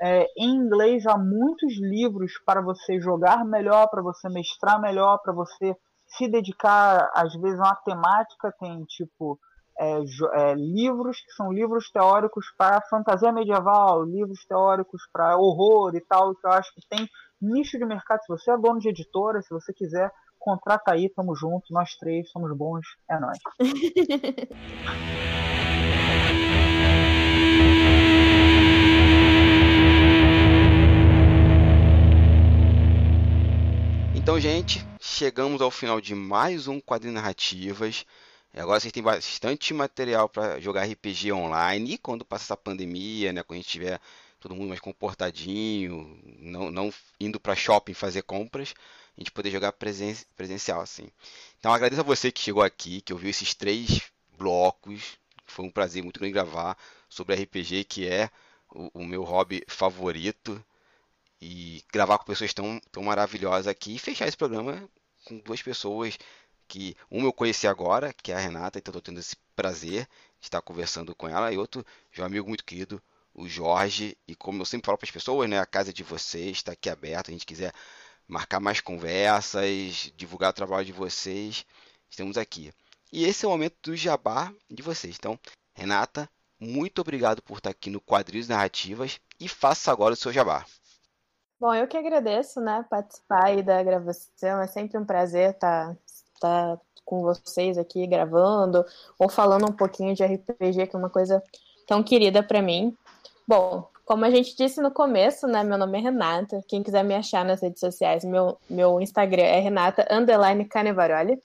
é, 0.00 0.26
em 0.36 0.48
inglês 0.56 1.06
há 1.06 1.18
muitos 1.18 1.78
livros 1.78 2.32
para 2.46 2.62
você 2.62 2.98
jogar 2.98 3.44
melhor, 3.44 3.86
para 3.88 4.02
você 4.02 4.28
mestrar 4.30 4.80
melhor, 4.80 5.18
para 5.18 5.32
você 5.32 5.76
se 6.08 6.26
dedicar, 6.26 7.10
às 7.14 7.34
vezes, 7.34 7.60
a 7.60 7.64
uma 7.64 7.76
temática. 7.76 8.54
Tem 8.58 8.82
tipo 8.84 9.38
é, 9.78 9.98
é, 9.98 10.54
livros 10.54 11.20
que 11.20 11.32
são 11.32 11.52
livros 11.52 11.90
teóricos 11.90 12.46
para 12.56 12.80
fantasia 12.88 13.30
medieval, 13.30 14.02
livros 14.04 14.44
teóricos 14.46 15.02
para 15.12 15.36
horror 15.36 15.94
e 15.94 16.00
tal. 16.00 16.34
Que 16.34 16.46
eu 16.46 16.52
acho 16.52 16.74
que 16.74 16.80
tem 16.88 17.06
nicho 17.40 17.78
de 17.78 17.84
mercado. 17.84 18.22
Se 18.22 18.28
você 18.28 18.50
é 18.50 18.56
dono 18.56 18.80
de 18.80 18.88
editora, 18.88 19.42
se 19.42 19.50
você 19.50 19.72
quiser, 19.72 20.10
contrata 20.38 20.92
aí, 20.92 21.10
tamo 21.14 21.36
junto. 21.36 21.66
Nós 21.70 21.94
três 21.96 22.30
somos 22.30 22.56
bons, 22.56 22.86
é 23.08 23.20
nóis. 23.20 23.38
Então, 34.30 34.38
gente, 34.38 34.86
chegamos 35.00 35.60
ao 35.60 35.72
final 35.72 36.00
de 36.00 36.14
mais 36.14 36.68
um 36.68 36.80
quadrinho 36.80 37.14
narrativas. 37.14 38.06
Agora 38.54 38.78
vocês 38.78 38.92
têm 38.92 39.02
bastante 39.02 39.74
material 39.74 40.28
para 40.28 40.60
jogar 40.60 40.84
RPG 40.84 41.32
online. 41.32 41.94
E 41.94 41.98
quando 41.98 42.24
passar 42.24 42.44
essa 42.44 42.56
pandemia, 42.56 43.32
né, 43.32 43.42
quando 43.42 43.58
a 43.58 43.60
gente 43.60 43.72
tiver 43.72 44.00
todo 44.38 44.54
mundo 44.54 44.68
mais 44.68 44.78
comportadinho, 44.78 46.16
não, 46.38 46.70
não 46.70 46.94
indo 47.18 47.40
para 47.40 47.56
shopping 47.56 47.92
fazer 47.92 48.22
compras, 48.22 48.72
a 49.18 49.20
gente 49.20 49.32
poder 49.32 49.50
jogar 49.50 49.72
presen 49.72 50.16
presencial 50.36 50.80
assim. 50.80 51.08
Então 51.58 51.74
agradeço 51.74 52.00
a 52.00 52.04
você 52.04 52.30
que 52.30 52.40
chegou 52.40 52.62
aqui, 52.62 53.00
que 53.00 53.12
ouviu 53.12 53.30
esses 53.30 53.52
três 53.52 54.00
blocos. 54.38 55.18
Foi 55.44 55.64
um 55.64 55.70
prazer 55.72 56.04
muito 56.04 56.20
grande 56.20 56.34
gravar 56.34 56.78
sobre 57.08 57.34
RPG, 57.34 57.82
que 57.82 58.06
é 58.06 58.30
o, 58.72 59.00
o 59.00 59.04
meu 59.04 59.24
hobby 59.24 59.64
favorito 59.66 60.64
e 61.40 61.82
gravar 61.92 62.18
com 62.18 62.24
pessoas 62.24 62.52
tão, 62.52 62.80
tão 62.92 63.02
maravilhosas 63.02 63.66
aqui 63.66 63.96
e 63.96 63.98
fechar 63.98 64.28
esse 64.28 64.36
programa 64.36 64.88
com 65.24 65.38
duas 65.38 65.62
pessoas 65.62 66.18
que 66.68 66.96
uma 67.10 67.26
eu 67.26 67.32
conheci 67.32 67.66
agora, 67.66 68.12
que 68.12 68.30
é 68.30 68.36
a 68.36 68.38
Renata, 68.38 68.78
então 68.78 68.92
estou 68.92 69.02
tendo 69.02 69.18
esse 69.18 69.34
prazer 69.56 70.06
de 70.38 70.46
estar 70.46 70.62
conversando 70.62 71.14
com 71.14 71.28
ela, 71.28 71.52
e 71.52 71.58
outro, 71.58 71.84
de 72.12 72.22
um 72.22 72.24
amigo 72.24 72.46
muito 72.46 72.64
querido, 72.64 73.02
o 73.34 73.48
Jorge, 73.48 74.16
e 74.26 74.36
como 74.36 74.62
eu 74.62 74.66
sempre 74.66 74.86
falo 74.86 74.96
para 74.96 75.06
as 75.06 75.10
pessoas, 75.10 75.50
né, 75.50 75.58
a 75.58 75.66
casa 75.66 75.92
de 75.92 76.04
vocês 76.04 76.58
está 76.58 76.72
aqui 76.72 76.88
aberta, 76.88 77.30
a 77.30 77.32
gente 77.32 77.46
quiser 77.46 77.72
marcar 78.26 78.60
mais 78.60 78.80
conversas, 78.80 80.12
divulgar 80.16 80.50
o 80.50 80.54
trabalho 80.54 80.84
de 80.84 80.92
vocês, 80.92 81.66
estamos 82.08 82.38
aqui. 82.38 82.72
E 83.12 83.24
esse 83.24 83.44
é 83.44 83.48
o 83.48 83.50
momento 83.50 83.76
do 83.82 83.96
jabá 83.96 84.52
de 84.70 84.82
vocês. 84.82 85.16
Então, 85.18 85.38
Renata, 85.74 86.30
muito 86.58 87.00
obrigado 87.00 87.42
por 87.42 87.58
estar 87.58 87.70
aqui 87.70 87.90
no 87.90 88.00
Quadrinhos 88.00 88.46
Narrativas 88.46 89.20
e 89.40 89.48
faça 89.48 89.90
agora 89.90 90.14
o 90.14 90.16
seu 90.16 90.32
jabá. 90.32 90.64
Bom, 91.60 91.74
eu 91.74 91.86
que 91.86 91.96
agradeço, 91.98 92.58
né, 92.58 92.86
participar 92.88 93.44
aí 93.44 93.62
da 93.62 93.82
gravação. 93.82 94.62
É 94.62 94.66
sempre 94.66 94.96
um 94.96 95.04
prazer 95.04 95.50
estar 95.50 95.94
tá, 96.40 96.76
tá 96.76 96.80
com 97.04 97.20
vocês 97.20 97.76
aqui 97.76 98.06
gravando 98.06 98.82
ou 99.18 99.28
falando 99.28 99.68
um 99.68 99.72
pouquinho 99.72 100.14
de 100.14 100.24
RPG, 100.24 100.86
que 100.86 100.96
é 100.96 100.98
uma 100.98 101.10
coisa 101.10 101.42
tão 101.86 102.02
querida 102.02 102.42
para 102.42 102.62
mim. 102.62 102.96
Bom, 103.46 103.86
como 104.06 104.24
a 104.24 104.30
gente 104.30 104.56
disse 104.56 104.80
no 104.80 104.90
começo, 104.90 105.46
né, 105.46 105.62
meu 105.62 105.76
nome 105.76 105.98
é 105.98 106.00
Renata. 106.00 106.64
Quem 106.66 106.82
quiser 106.82 107.04
me 107.04 107.14
achar 107.14 107.44
nas 107.44 107.60
redes 107.60 107.80
sociais, 107.80 108.24
meu, 108.24 108.56
meu 108.68 108.98
Instagram 108.98 109.42
é 109.42 109.60
Renata 109.60 110.08
Underline 110.10 110.64
Canevaroli. 110.64 111.38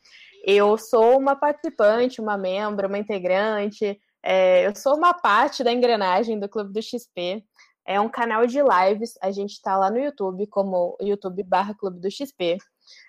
Eu 0.45 0.77
sou 0.77 1.17
uma 1.19 1.35
participante, 1.35 2.21
uma 2.21 2.37
membro, 2.37 2.87
uma 2.87 2.97
integrante. 2.97 3.99
É, 4.23 4.65
eu 4.65 4.73
sou 4.75 4.95
uma 4.95 5.13
parte 5.13 5.61
da 5.61 5.73
engrenagem 5.73 6.39
do 6.39 6.47
Clube 6.47 6.71
do 6.71 6.81
XP. 6.81 7.43
É 7.85 8.01
um 8.01 8.09
canal 8.09 8.47
de 8.47 8.59
lives. 8.61 9.17
A 9.21 9.31
gente 9.31 9.51
está 9.51 9.77
lá 9.77 9.91
no 9.91 9.99
YouTube 9.99 10.47
como 10.47 10.97
YouTube 10.99 11.43
barra 11.43 11.75
Clube 11.75 11.99
do 11.99 12.09
XP. 12.09 12.57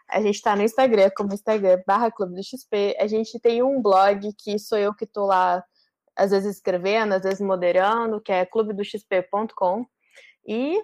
A 0.08 0.20
gente 0.20 0.34
está 0.34 0.54
no 0.54 0.62
Instagram 0.62 1.10
como 1.16 1.32
Instagram 1.32 1.82
barra 1.86 2.10
Clube 2.10 2.34
do 2.34 2.42
XP. 2.42 2.96
A 3.00 3.06
gente 3.06 3.40
tem 3.40 3.62
um 3.62 3.80
blog 3.80 4.32
que 4.34 4.58
sou 4.58 4.76
eu 4.76 4.94
que 4.94 5.04
estou 5.04 5.26
lá, 5.26 5.64
às 6.14 6.30
vezes 6.30 6.56
escrevendo, 6.56 7.14
às 7.14 7.22
vezes 7.22 7.40
moderando, 7.40 8.20
que 8.20 8.30
é 8.32 8.44
clubedoxp.com. 8.44 9.86
E 10.46 10.80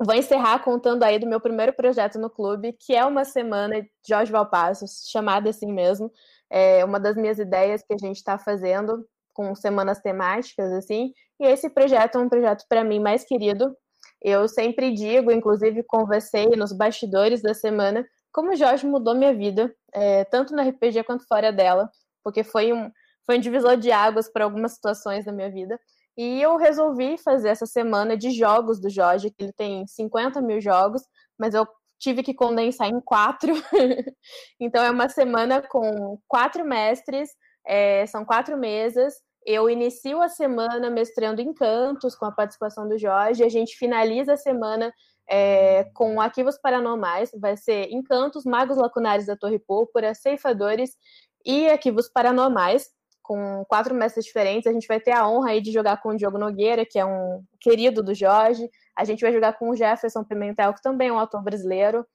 vou 0.00 0.14
encerrar 0.14 0.60
contando 0.60 1.02
aí 1.02 1.18
do 1.18 1.26
meu 1.26 1.40
primeiro 1.40 1.72
projeto 1.72 2.18
no 2.18 2.30
clube, 2.30 2.72
que 2.72 2.94
é 2.94 3.04
uma 3.04 3.24
semana 3.24 3.82
de 3.82 3.90
Jorge 4.08 4.30
Valpassos, 4.30 5.08
chamada 5.10 5.50
assim 5.50 5.72
mesmo. 5.72 6.10
É 6.48 6.84
uma 6.84 7.00
das 7.00 7.16
minhas 7.16 7.38
ideias 7.38 7.82
que 7.82 7.92
a 7.92 7.98
gente 7.98 8.16
está 8.16 8.38
fazendo 8.38 9.04
com 9.34 9.54
semanas 9.54 10.00
temáticas, 10.00 10.72
assim. 10.72 11.12
E 11.40 11.46
esse 11.46 11.68
projeto 11.68 12.16
é 12.16 12.20
um 12.20 12.28
projeto, 12.28 12.64
para 12.68 12.84
mim, 12.84 13.00
mais 13.00 13.24
querido. 13.24 13.76
Eu 14.22 14.48
sempre 14.48 14.92
digo, 14.92 15.30
inclusive 15.30 15.82
conversei 15.82 16.46
nos 16.56 16.72
bastidores 16.72 17.42
da 17.42 17.52
semana, 17.52 18.06
como 18.32 18.52
o 18.52 18.56
Jorge 18.56 18.86
mudou 18.86 19.14
minha 19.14 19.34
vida, 19.34 19.74
é, 19.92 20.24
tanto 20.24 20.56
no 20.56 20.62
RPG 20.62 21.04
quanto 21.04 21.26
fora 21.26 21.52
dela, 21.52 21.90
porque 22.22 22.42
foi 22.42 22.72
um, 22.72 22.90
foi 23.26 23.36
um 23.36 23.40
divisor 23.40 23.76
de 23.76 23.92
águas 23.92 24.30
para 24.32 24.44
algumas 24.44 24.72
situações 24.72 25.24
da 25.24 25.32
minha 25.32 25.50
vida. 25.50 25.78
E 26.16 26.40
eu 26.40 26.56
resolvi 26.56 27.18
fazer 27.18 27.48
essa 27.48 27.66
semana 27.66 28.16
de 28.16 28.30
jogos 28.30 28.80
do 28.80 28.88
Jorge, 28.88 29.30
que 29.30 29.44
ele 29.44 29.52
tem 29.52 29.86
50 29.86 30.40
mil 30.40 30.60
jogos, 30.60 31.02
mas 31.38 31.54
eu 31.54 31.66
tive 31.98 32.22
que 32.22 32.34
condensar 32.34 32.88
em 32.88 33.00
quatro. 33.00 33.52
então 34.60 34.82
é 34.82 34.90
uma 34.90 35.08
semana 35.08 35.62
com 35.62 36.18
quatro 36.28 36.64
mestres, 36.64 37.30
é, 37.66 38.06
são 38.06 38.24
quatro 38.24 38.56
mesas. 38.56 39.14
Eu 39.44 39.68
inicio 39.68 40.22
a 40.22 40.28
semana 40.28 40.88
mestrando 40.90 41.40
Encantos 41.40 42.14
com 42.14 42.24
a 42.24 42.32
participação 42.32 42.88
do 42.88 42.98
Jorge. 42.98 43.44
A 43.44 43.48
gente 43.48 43.76
finaliza 43.76 44.34
a 44.34 44.38
semana 44.38 44.92
é, 45.28 45.84
com 45.94 46.20
Arquivos 46.20 46.58
Paranormais. 46.58 47.30
Vai 47.38 47.56
ser 47.56 47.90
Encantos, 47.90 48.44
Magos 48.44 48.76
Lacunares 48.76 49.26
da 49.26 49.36
Torre 49.36 49.58
Púrpura, 49.58 50.14
Ceifadores 50.14 50.96
e 51.44 51.68
Arquivos 51.68 52.08
Paranormais, 52.08 52.88
com 53.22 53.64
quatro 53.68 53.94
mestres 53.94 54.24
diferentes. 54.24 54.66
A 54.66 54.72
gente 54.72 54.88
vai 54.88 54.98
ter 54.98 55.12
a 55.12 55.28
honra 55.28 55.50
aí 55.50 55.60
de 55.60 55.72
jogar 55.72 56.00
com 56.00 56.10
o 56.10 56.16
Diogo 56.16 56.38
Nogueira, 56.38 56.86
que 56.86 56.98
é 56.98 57.04
um 57.04 57.42
querido 57.60 58.02
do 58.02 58.14
Jorge. 58.14 58.68
A 58.96 59.04
gente 59.04 59.20
vai 59.20 59.32
jogar 59.32 59.54
com 59.58 59.70
o 59.70 59.76
Jefferson 59.76 60.24
Pimentel, 60.24 60.72
que 60.72 60.82
também 60.82 61.08
é 61.08 61.12
um 61.12 61.18
autor 61.18 61.42
brasileiro. 61.42 62.06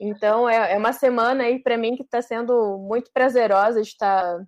Então, 0.00 0.48
é, 0.48 0.72
é 0.72 0.76
uma 0.76 0.92
semana 0.92 1.44
aí 1.44 1.62
para 1.62 1.78
mim 1.78 1.96
que 1.96 2.02
está 2.02 2.20
sendo 2.20 2.78
muito 2.78 3.10
prazerosa 3.12 3.80
de 3.80 3.88
estar 3.88 4.44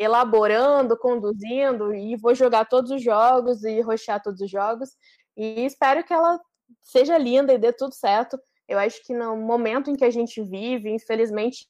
elaborando, 0.00 0.96
conduzindo, 0.96 1.94
e 1.94 2.16
vou 2.16 2.34
jogar 2.34 2.64
todos 2.64 2.90
os 2.90 3.02
jogos 3.02 3.62
e 3.64 3.82
roxar 3.82 4.22
todos 4.22 4.40
os 4.40 4.50
jogos. 4.50 4.88
E 5.36 5.66
espero 5.66 6.02
que 6.02 6.12
ela 6.12 6.40
seja 6.82 7.18
linda 7.18 7.52
e 7.52 7.58
dê 7.58 7.70
tudo 7.70 7.94
certo. 7.94 8.40
Eu 8.66 8.78
acho 8.78 9.04
que 9.04 9.12
no 9.12 9.36
momento 9.36 9.90
em 9.90 9.96
que 9.96 10.04
a 10.04 10.10
gente 10.10 10.42
vive, 10.42 10.90
infelizmente, 10.90 11.66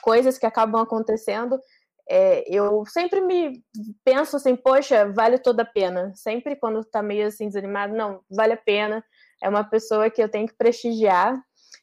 coisas 0.00 0.38
que 0.38 0.46
acabam 0.46 0.80
acontecendo, 0.80 1.60
é, 2.08 2.44
eu 2.48 2.82
sempre 2.86 3.20
me 3.20 3.62
penso 4.02 4.36
assim, 4.36 4.56
poxa, 4.56 5.12
vale 5.12 5.38
toda 5.38 5.62
a 5.62 5.66
pena. 5.66 6.12
Sempre 6.14 6.56
quando 6.56 6.82
tá 6.82 7.02
meio 7.02 7.26
assim 7.26 7.46
desanimado, 7.46 7.94
não, 7.94 8.22
vale 8.30 8.54
a 8.54 8.56
pena. 8.56 9.04
É 9.42 9.50
uma 9.50 9.64
pessoa 9.64 10.08
que 10.08 10.22
eu 10.22 10.30
tenho 10.30 10.46
que 10.48 10.56
prestigiar. 10.56 11.38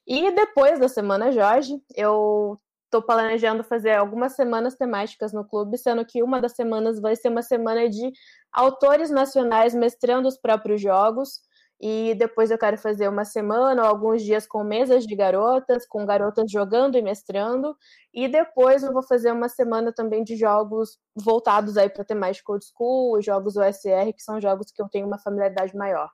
E 0.08 0.32
depois 0.32 0.80
da 0.80 0.88
semana 0.88 1.32
Jorge, 1.32 1.78
eu 1.96 2.60
Estou 2.94 3.02
planejando 3.02 3.64
fazer 3.64 3.94
algumas 3.94 4.34
semanas 4.34 4.76
temáticas 4.76 5.34
no 5.34 5.44
clube, 5.44 5.80
sendo 5.80 6.06
que 6.06 6.22
uma 6.22 6.40
das 6.40 6.52
semanas 6.52 7.00
vai 7.00 7.16
ser 7.16 7.30
uma 7.30 7.42
semana 7.42 7.90
de 7.90 8.12
autores 8.52 9.10
nacionais 9.10 9.74
mestrando 9.74 10.28
os 10.28 10.38
próprios 10.38 10.80
jogos. 10.80 11.42
E 11.82 12.14
depois 12.14 12.52
eu 12.52 12.58
quero 12.60 12.78
fazer 12.78 13.08
uma 13.08 13.26
semana 13.26 13.82
ou 13.82 13.88
alguns 13.88 14.22
dias 14.22 14.46
com 14.46 14.64
mesas 14.64 15.08
de 15.08 15.16
garotas, 15.16 15.88
com 15.88 16.06
garotas 16.06 16.52
jogando 16.52 16.96
e 16.96 17.02
mestrando. 17.02 17.76
E 18.14 18.28
depois 18.28 18.84
eu 18.84 18.94
vou 18.94 19.02
fazer 19.02 19.32
uma 19.32 19.50
semana 19.50 19.92
também 19.92 20.24
de 20.24 20.36
jogos 20.36 21.00
voltados 21.16 21.78
aí 21.78 21.90
para 21.90 22.06
temática 22.06 22.52
old 22.52 22.64
school, 22.64 23.20
jogos 23.24 23.58
OSR, 23.58 24.14
que 24.16 24.22
são 24.22 24.40
jogos 24.40 24.72
que 24.72 24.80
eu 24.80 24.88
tenho 24.88 25.08
uma 25.08 25.18
familiaridade 25.18 25.76
maior. 25.76 26.12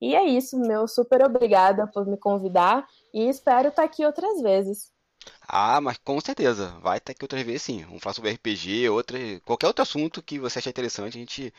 E 0.00 0.16
é 0.16 0.24
isso, 0.24 0.58
meu 0.58 0.88
super 0.88 1.22
obrigada 1.24 1.86
por 1.86 2.04
me 2.04 2.16
convidar 2.16 2.84
e 3.14 3.28
espero 3.28 3.68
estar 3.68 3.84
aqui 3.84 4.04
outras 4.04 4.42
vezes. 4.42 4.90
Ah, 5.46 5.80
mas 5.80 5.98
com 5.98 6.20
certeza, 6.20 6.68
vai 6.80 6.98
estar 6.98 7.12
aqui 7.12 7.24
outras 7.24 7.42
vezes 7.42 7.62
sim. 7.62 7.84
Vamos 7.84 8.02
falar 8.02 8.14
sobre 8.14 8.30
RPG, 8.30 8.88
outra, 8.88 9.18
qualquer 9.44 9.66
outro 9.66 9.82
assunto 9.82 10.22
que 10.22 10.38
você 10.38 10.58
achar 10.58 10.70
interessante, 10.70 11.16
a 11.16 11.20
gente 11.20 11.52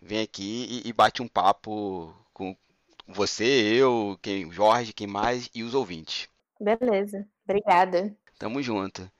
vem 0.00 0.20
aqui 0.22 0.82
e, 0.84 0.88
e 0.88 0.92
bate 0.92 1.22
um 1.22 1.28
papo 1.28 2.14
com 2.32 2.56
você, 3.06 3.44
eu, 3.44 4.18
quem, 4.22 4.50
Jorge, 4.52 4.92
quem 4.92 5.06
mais 5.06 5.50
e 5.54 5.62
os 5.62 5.74
ouvintes. 5.74 6.28
Beleza, 6.60 7.26
obrigada. 7.44 8.14
Tamo 8.38 8.62
junto. 8.62 9.10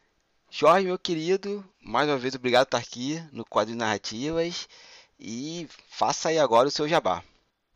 Jorge, 0.51 0.87
meu 0.87 0.99
querido, 0.99 1.65
mais 1.81 2.09
uma 2.09 2.19
vez 2.19 2.35
obrigado 2.35 2.67
por 2.67 2.77
estar 2.77 2.89
aqui 2.89 3.23
no 3.33 3.45
quadro 3.45 3.73
de 3.73 3.79
narrativas 3.79 4.69
e 5.19 5.69
faça 5.89 6.29
aí 6.29 6.39
agora 6.39 6.69
o 6.69 6.71
seu 6.71 6.89
jabá. 6.89 7.23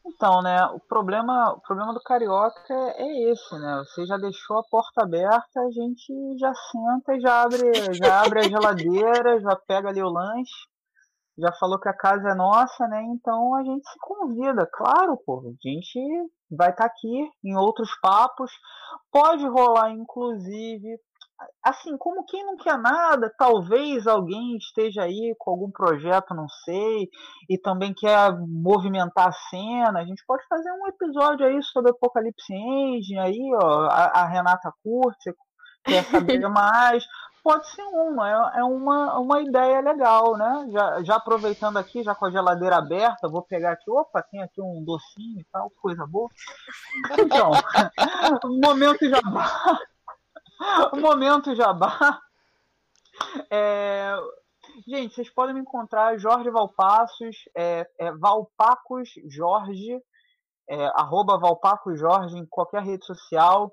Então, 0.07 0.43
né, 0.43 0.67
o 0.67 0.81
problema, 0.81 1.55
o 1.55 1.61
problema 1.61 1.95
do 1.95 2.03
carioca 2.03 2.75
é 2.75 3.31
esse, 3.31 3.59
né? 3.59 3.83
Você 3.87 4.05
já 4.05 4.19
deixou 4.19 4.59
a 4.59 4.65
porta 4.65 5.03
aberta, 5.03 5.61
a 5.61 5.71
gente 5.71 6.39
já 6.39 6.53
senta 6.55 7.15
e 7.15 7.21
já 7.21 7.43
abre, 7.43 7.95
já 7.95 8.23
abre 8.23 8.41
a 8.41 8.43
geladeira, 8.43 9.41
já 9.41 9.57
pega 9.57 9.89
ali 9.89 10.03
o 10.03 10.11
lanche, 10.11 10.53
já 11.39 11.51
falou 11.53 11.81
que 11.81 11.89
a 11.89 11.97
casa 11.97 12.31
é 12.31 12.35
nossa, 12.35 12.87
né? 12.87 13.03
Então 13.15 13.55
a 13.55 13.65
gente 13.65 13.89
se 13.89 13.99
convida, 13.99 14.69
claro, 14.71 15.17
pô, 15.25 15.41
a 15.41 15.69
gente 15.69 15.99
vai 16.51 16.69
estar 16.71 16.85
tá 16.85 16.87
aqui 16.87 17.31
em 17.43 17.57
outros 17.57 17.91
papos, 18.01 18.53
pode 19.11 19.47
rolar 19.49 19.91
inclusive 19.91 20.99
assim, 21.63 21.97
como 21.97 22.25
quem 22.27 22.45
não 22.45 22.57
quer 22.57 22.79
nada, 22.79 23.33
talvez 23.37 24.07
alguém 24.07 24.57
esteja 24.57 25.03
aí 25.03 25.35
com 25.39 25.51
algum 25.51 25.71
projeto, 25.71 26.35
não 26.35 26.49
sei, 26.65 27.09
e 27.49 27.59
também 27.59 27.93
quer 27.95 28.33
movimentar 28.39 29.29
a 29.29 29.33
cena. 29.33 30.01
A 30.01 30.05
gente 30.05 30.25
pode 30.27 30.47
fazer 30.49 30.71
um 30.73 30.87
episódio 30.87 31.47
aí 31.47 31.63
sobre 31.63 31.91
Apocalipse 31.91 32.53
Engine, 32.55 33.19
aí, 33.19 33.51
ó, 33.55 33.87
a, 33.87 34.23
a 34.23 34.27
Renata 34.27 34.73
curte, 34.83 35.35
quer 35.85 36.05
saber 36.05 36.47
mais. 36.49 37.05
Pode 37.43 37.69
ser 37.69 37.83
uma, 37.83 38.55
é, 38.57 38.61
é 38.61 38.65
uma, 38.65 39.19
uma 39.19 39.43
ideia 39.43 39.79
legal, 39.81 40.35
né? 40.35 40.67
Já, 40.73 41.03
já 41.03 41.17
aproveitando 41.17 41.77
aqui, 41.77 42.03
já 42.03 42.15
com 42.15 42.25
a 42.25 42.31
geladeira 42.31 42.77
aberta, 42.77 43.29
vou 43.29 43.43
pegar 43.43 43.73
aqui, 43.73 43.91
opa, 43.91 44.23
tem 44.23 44.43
aqui 44.43 44.63
um 44.63 44.83
docinho 44.83 45.41
e 45.41 45.45
tal, 45.53 45.71
coisa 45.83 46.07
boa. 46.07 46.31
Então, 47.19 47.51
momento 48.65 49.07
já 49.07 49.21
o 50.93 50.97
momento 51.01 51.55
jabá. 51.55 52.21
É... 53.51 54.17
Gente, 54.87 55.15
vocês 55.15 55.31
podem 55.31 55.55
me 55.55 55.61
encontrar 55.61 56.19
Jorge 56.19 56.51
Valpassos, 56.51 57.37
é, 57.57 57.89
é 57.99 58.13
Valpacos 58.13 59.09
Jorge, 59.29 60.01
é, 60.69 60.87
arroba 60.97 61.39
Valpacos 61.39 61.99
Jorge 61.99 62.37
em 62.37 62.47
qualquer 62.47 62.83
rede 62.83 63.05
social. 63.05 63.73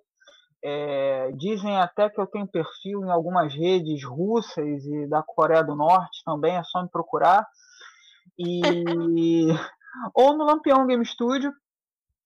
É, 0.64 1.32
dizem 1.32 1.80
até 1.80 2.08
que 2.08 2.22
eu 2.22 2.28
tenho 2.28 2.45
perfil 2.48 3.03
em 3.03 3.10
algumas 3.10 3.52
redes 3.52 4.03
russas 4.03 4.86
e 4.86 5.08
da 5.08 5.24
Coreia 5.24 5.64
do 5.64 5.76
Norte 5.76 6.22
também, 6.24 6.56
é 6.56 6.64
só 6.64 6.84
me 6.84 6.90
procurar. 6.90 7.48
E 8.38 8.62
ou 10.14 10.38
no 10.38 10.45
Lampião 10.45 10.86
Game 10.86 11.06
Studio, 11.06 11.52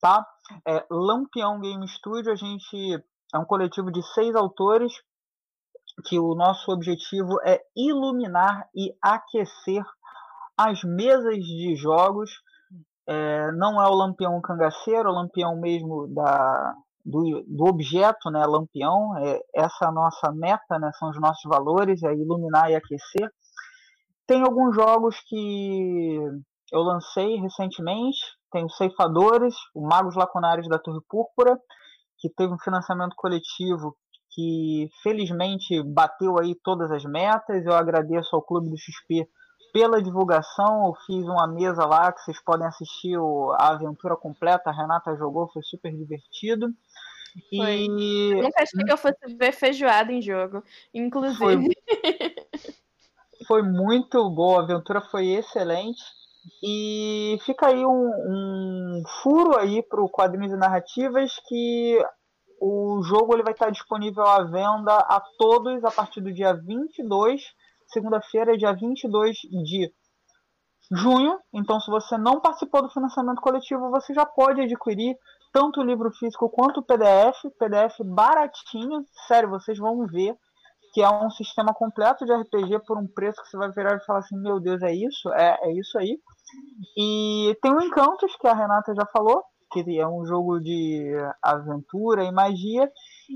tá? 0.02 0.26
É, 0.68 0.86
Lampião 0.90 1.62
Game 1.62 1.88
Studio, 1.88 2.32
a 2.32 2.36
gente 2.36 3.02
é 3.36 3.38
um 3.40 3.46
coletivo 3.46 3.92
de 3.92 4.02
seis 4.14 4.34
autores 4.34 4.94
que 6.06 6.18
o 6.18 6.36
nosso 6.36 6.72
objetivo 6.72 7.38
é 7.46 7.62
iluminar 7.76 8.68
e 8.74 8.96
aquecer 9.02 9.84
as 10.58 10.82
mesas 10.84 11.36
de 11.36 11.76
jogos. 11.76 12.32
É, 13.08 13.52
não 13.52 13.82
é 13.82 13.88
o 13.88 13.94
lampião 13.94 14.40
cangaceiro, 14.42 15.10
é 15.10 15.12
o 15.12 15.16
lampião 15.16 15.60
mesmo 15.60 16.08
da, 16.08 16.74
do, 17.04 17.44
do 17.46 17.66
objeto, 17.66 18.32
né, 18.32 18.46
lampião. 18.46 19.18
É, 19.18 19.40
essa 19.54 19.86
é 19.86 19.88
a 19.88 19.92
nossa 19.92 20.32
meta, 20.32 20.80
né, 20.80 20.92
são 20.98 21.10
os 21.10 21.20
nossos 21.20 21.44
valores, 21.44 22.04
é 22.04 22.14
iluminar 22.14 22.72
e 22.72 22.76
aquecer. 22.76 23.30
Tem 24.26 24.42
alguns 24.42 24.74
jogos 24.74 25.20
que 25.28 26.20
eu 26.72 26.80
lancei 26.80 27.36
recentemente, 27.36 28.18
tem 28.52 28.66
os 28.66 28.76
Ceifadores, 28.78 29.56
o 29.74 29.86
Magos 29.86 30.16
Lacunares 30.16 30.68
da 30.68 30.80
Torre 30.80 31.02
Púrpura, 31.08 31.60
que 32.18 32.30
teve 32.30 32.54
um 32.54 32.60
financiamento 32.60 33.16
coletivo 33.16 33.96
que 34.32 34.90
felizmente 35.02 35.82
bateu 35.84 36.38
aí 36.40 36.56
todas 36.56 36.92
as 36.92 37.06
metas. 37.06 37.66
Eu 37.66 37.74
agradeço 37.74 38.36
ao 38.36 38.42
Clube 38.42 38.70
do 38.70 38.78
XP 38.78 39.28
pela 39.72 40.02
divulgação. 40.02 40.88
Eu 40.88 40.94
fiz 41.06 41.26
uma 41.26 41.48
mesa 41.48 41.86
lá 41.86 42.12
que 42.12 42.22
vocês 42.22 42.44
podem 42.44 42.68
assistir 42.68 43.18
a 43.58 43.70
aventura 43.70 44.16
completa. 44.16 44.70
A 44.70 44.74
Renata 44.74 45.16
jogou, 45.16 45.50
foi 45.52 45.62
super 45.64 45.92
divertido. 45.94 46.68
Foi. 47.56 47.88
E... 47.90 48.32
Eu 48.32 48.44
nunca 48.44 48.64
achei 48.64 48.84
que 48.84 48.92
eu 48.92 48.98
fosse 48.98 49.36
ver 49.38 49.52
feijoada 49.54 50.12
em 50.12 50.22
jogo, 50.22 50.64
inclusive. 50.94 51.38
Foi, 51.38 51.62
foi 53.48 53.64
muito 53.64 54.30
boa, 54.30 54.62
a 54.62 54.64
aventura 54.64 55.02
foi 55.02 55.28
excelente. 55.28 56.02
E 56.68 57.38
fica 57.46 57.68
aí 57.68 57.86
um, 57.86 58.10
um 58.28 59.04
furo 59.22 59.56
aí 59.56 59.84
para 59.84 60.02
o 60.02 60.10
quadrinhos 60.10 60.52
e 60.52 60.58
narrativas 60.58 61.40
que 61.48 62.04
o 62.60 63.04
jogo 63.04 63.36
ele 63.36 63.44
vai 63.44 63.54
estar 63.54 63.70
disponível 63.70 64.26
à 64.26 64.44
venda 64.44 64.96
a 64.96 65.22
todos 65.38 65.84
a 65.84 65.92
partir 65.92 66.22
do 66.22 66.34
dia 66.34 66.56
22, 66.56 67.40
segunda-feira, 67.88 68.58
dia 68.58 68.74
22 68.74 69.38
de 69.64 69.94
junho. 70.92 71.38
Então, 71.54 71.80
se 71.80 71.92
você 71.92 72.18
não 72.18 72.42
participou 72.42 72.82
do 72.82 72.90
financiamento 72.90 73.42
coletivo, 73.42 73.92
você 73.92 74.12
já 74.12 74.26
pode 74.26 74.62
adquirir 74.62 75.16
tanto 75.54 75.82
o 75.82 75.84
livro 75.84 76.10
físico 76.14 76.50
quanto 76.50 76.80
o 76.80 76.84
PDF, 76.84 77.44
PDF 77.60 78.00
baratinho. 78.04 79.06
Sério, 79.28 79.52
vocês 79.52 79.78
vão 79.78 80.08
ver 80.08 80.36
que 80.94 81.02
é 81.04 81.10
um 81.10 81.30
sistema 81.30 81.76
completo 81.76 82.26
de 82.26 82.34
RPG 82.34 82.86
por 82.88 82.98
um 82.98 83.06
preço 83.06 83.40
que 83.44 83.50
você 83.50 83.58
vai 83.58 83.70
virar 83.72 83.98
e 83.98 84.06
falar 84.06 84.20
assim, 84.20 84.40
meu 84.40 84.60
Deus, 84.60 84.82
é 84.82 84.96
isso? 84.96 85.30
É, 85.34 85.60
é 85.62 85.74
isso 85.74 85.96
aí. 86.00 86.18
E 86.98 87.58
tem 87.62 87.74
o 87.74 87.82
Encantos, 87.82 88.36
que 88.38 88.48
a 88.48 88.54
Renata 88.54 88.94
já 88.96 89.06
falou, 89.06 89.44
que 89.72 90.00
é 90.00 90.08
um 90.08 90.26
jogo 90.26 90.60
de 90.60 91.14
aventura 91.42 92.24
e 92.24 92.32
magia. 92.32 92.90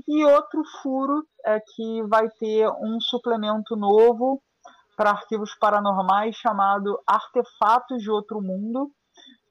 E 0.06 0.24
outro 0.24 0.62
furo 0.82 1.24
é 1.44 1.60
que 1.60 2.02
vai 2.04 2.28
ter 2.38 2.68
um 2.80 3.00
suplemento 3.00 3.76
novo 3.76 4.42
para 4.96 5.10
arquivos 5.10 5.54
paranormais 5.58 6.36
chamado 6.36 6.98
Artefatos 7.06 8.02
de 8.02 8.10
Outro 8.10 8.40
Mundo, 8.40 8.90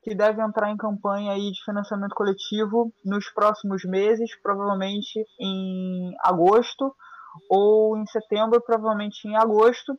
que 0.04 0.16
deve 0.16 0.42
entrar 0.42 0.72
em 0.72 0.78
campanha 0.78 1.34
aí 1.34 1.52
de 1.52 1.64
financiamento 1.64 2.16
coletivo 2.16 2.94
nos 3.04 3.30
próximos 3.32 3.84
meses, 3.84 4.30
provavelmente 4.42 5.20
em 5.40 6.14
agosto 6.24 6.94
ou 7.50 7.98
em 7.98 8.06
setembro, 8.08 8.62
provavelmente 8.62 9.28
em 9.28 9.36
agosto, 9.36 9.94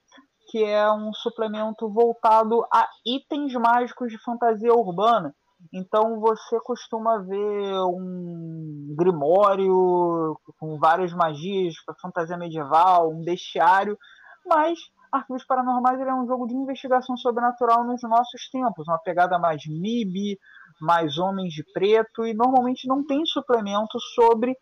que 0.51 0.65
é 0.65 0.91
um 0.93 1.13
suplemento 1.15 1.89
voltado 1.89 2.67
a 2.73 2.89
itens 3.07 3.53
mágicos 3.55 4.11
de 4.11 4.19
fantasia 4.19 4.75
urbana. 4.75 5.33
Então 5.73 6.19
você 6.19 6.59
costuma 6.61 7.19
ver 7.19 7.75
um 7.85 8.95
grimório 8.99 10.37
com 10.59 10.79
várias 10.79 11.13
magias 11.13 11.75
fantasia 12.03 12.37
medieval, 12.37 13.11
um 13.11 13.23
bestiário, 13.23 13.97
mas 14.45 14.79
Arquivos 15.13 15.45
Paranormais 15.45 16.01
é 16.01 16.15
um 16.15 16.27
jogo 16.27 16.47
de 16.47 16.55
investigação 16.55 17.17
sobrenatural 17.17 17.85
nos 17.85 18.01
nossos 18.03 18.49
tempos, 18.51 18.87
uma 18.87 18.99
pegada 18.99 19.39
mais 19.39 19.63
MIB, 19.67 20.39
mais 20.81 21.19
Homens 21.19 21.53
de 21.53 21.65
Preto, 21.73 22.25
e 22.25 22.33
normalmente 22.33 22.89
não 22.89 23.05
tem 23.05 23.25
suplemento 23.27 23.99
sobre 24.15 24.57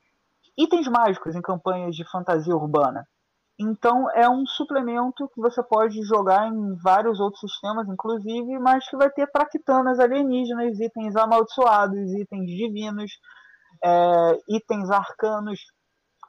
itens 0.57 0.89
mágicos 0.89 1.37
em 1.37 1.43
campanhas 1.43 1.95
de 1.95 2.05
fantasia 2.11 2.57
urbana. 2.57 3.07
Então 3.61 4.09
é 4.13 4.29
um 4.29 4.47
suplemento 4.47 5.29
que 5.35 5.41
você 5.41 5.61
pode 5.63 6.01
jogar 6.05 6.47
em 6.47 6.77
vários 6.77 7.19
outros 7.19 7.41
sistemas, 7.41 7.89
inclusive, 7.89 8.57
mas 8.61 8.89
que 8.89 8.97
vai 8.97 9.11
ter 9.11 9.27
traquitanas 9.33 9.99
alienígenas, 9.99 10.79
itens 10.79 11.17
amaldiçoados, 11.17 12.15
itens 12.15 12.47
divinos, 12.47 13.11
é, 13.83 14.39
itens 14.49 14.89
arcanos 14.91 15.61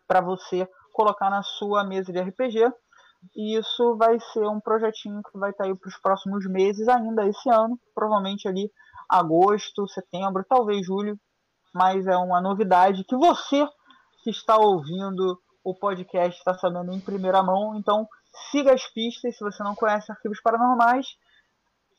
para 0.08 0.22
você 0.22 0.68
colocar 0.92 1.30
na 1.30 1.44
sua 1.44 1.84
mesa 1.84 2.12
de 2.12 2.20
RPG. 2.20 2.74
E 3.36 3.60
isso 3.60 3.96
vai 3.96 4.20
ser 4.34 4.48
um 4.48 4.60
projetinho 4.60 5.22
que 5.22 5.38
vai 5.38 5.52
estar 5.52 5.66
tá 5.66 5.70
aí 5.70 5.76
para 5.76 5.88
os 5.88 5.98
próximos 6.00 6.50
meses, 6.50 6.88
ainda 6.88 7.28
esse 7.28 7.50
ano, 7.50 7.78
provavelmente 7.94 8.48
ali 8.48 8.72
agosto, 9.08 9.88
setembro, 9.88 10.44
talvez 10.48 10.86
julho, 10.86 11.20
mas 11.76 12.08
é 12.08 12.16
uma 12.16 12.42
novidade 12.42 13.04
que 13.04 13.16
você 13.16 13.68
que 14.24 14.32
está 14.32 14.58
ouvindo 14.58 15.40
o 15.70 15.76
podcast 15.76 16.38
está 16.38 16.54
sabendo 16.56 16.92
em 16.92 17.00
primeira 17.00 17.44
mão. 17.44 17.76
Então, 17.76 18.08
siga 18.52 18.74
as 18.74 18.86
pistas 18.92 19.38
se 19.38 19.44
você 19.44 19.64
não 19.64 19.76
conhece 19.76 20.12
Arquivos 20.12 20.42
Paranormais. 20.42 21.08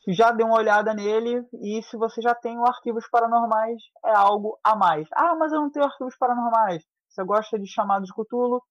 já 0.07 0.31
dê 0.31 0.43
uma 0.43 0.57
olhada 0.57 0.93
nele 0.93 1.47
e 1.53 1.81
se 1.83 1.95
você 1.95 2.21
já 2.21 2.35
tem 2.35 2.57
o 2.57 2.65
Arquivos 2.65 3.07
Paranormais, 3.09 3.81
é 4.05 4.13
algo 4.13 4.59
a 4.63 4.75
mais. 4.75 5.07
Ah, 5.13 5.35
mas 5.35 5.53
eu 5.53 5.61
não 5.61 5.71
tenho 5.71 5.85
Arquivos 5.85 6.17
Paranormais. 6.17 6.83
Você 7.09 7.23
gosta 7.23 7.57
de 7.59 7.67
Chamado 7.67 8.03
de 8.03 8.13
Cthulhu? 8.13 8.61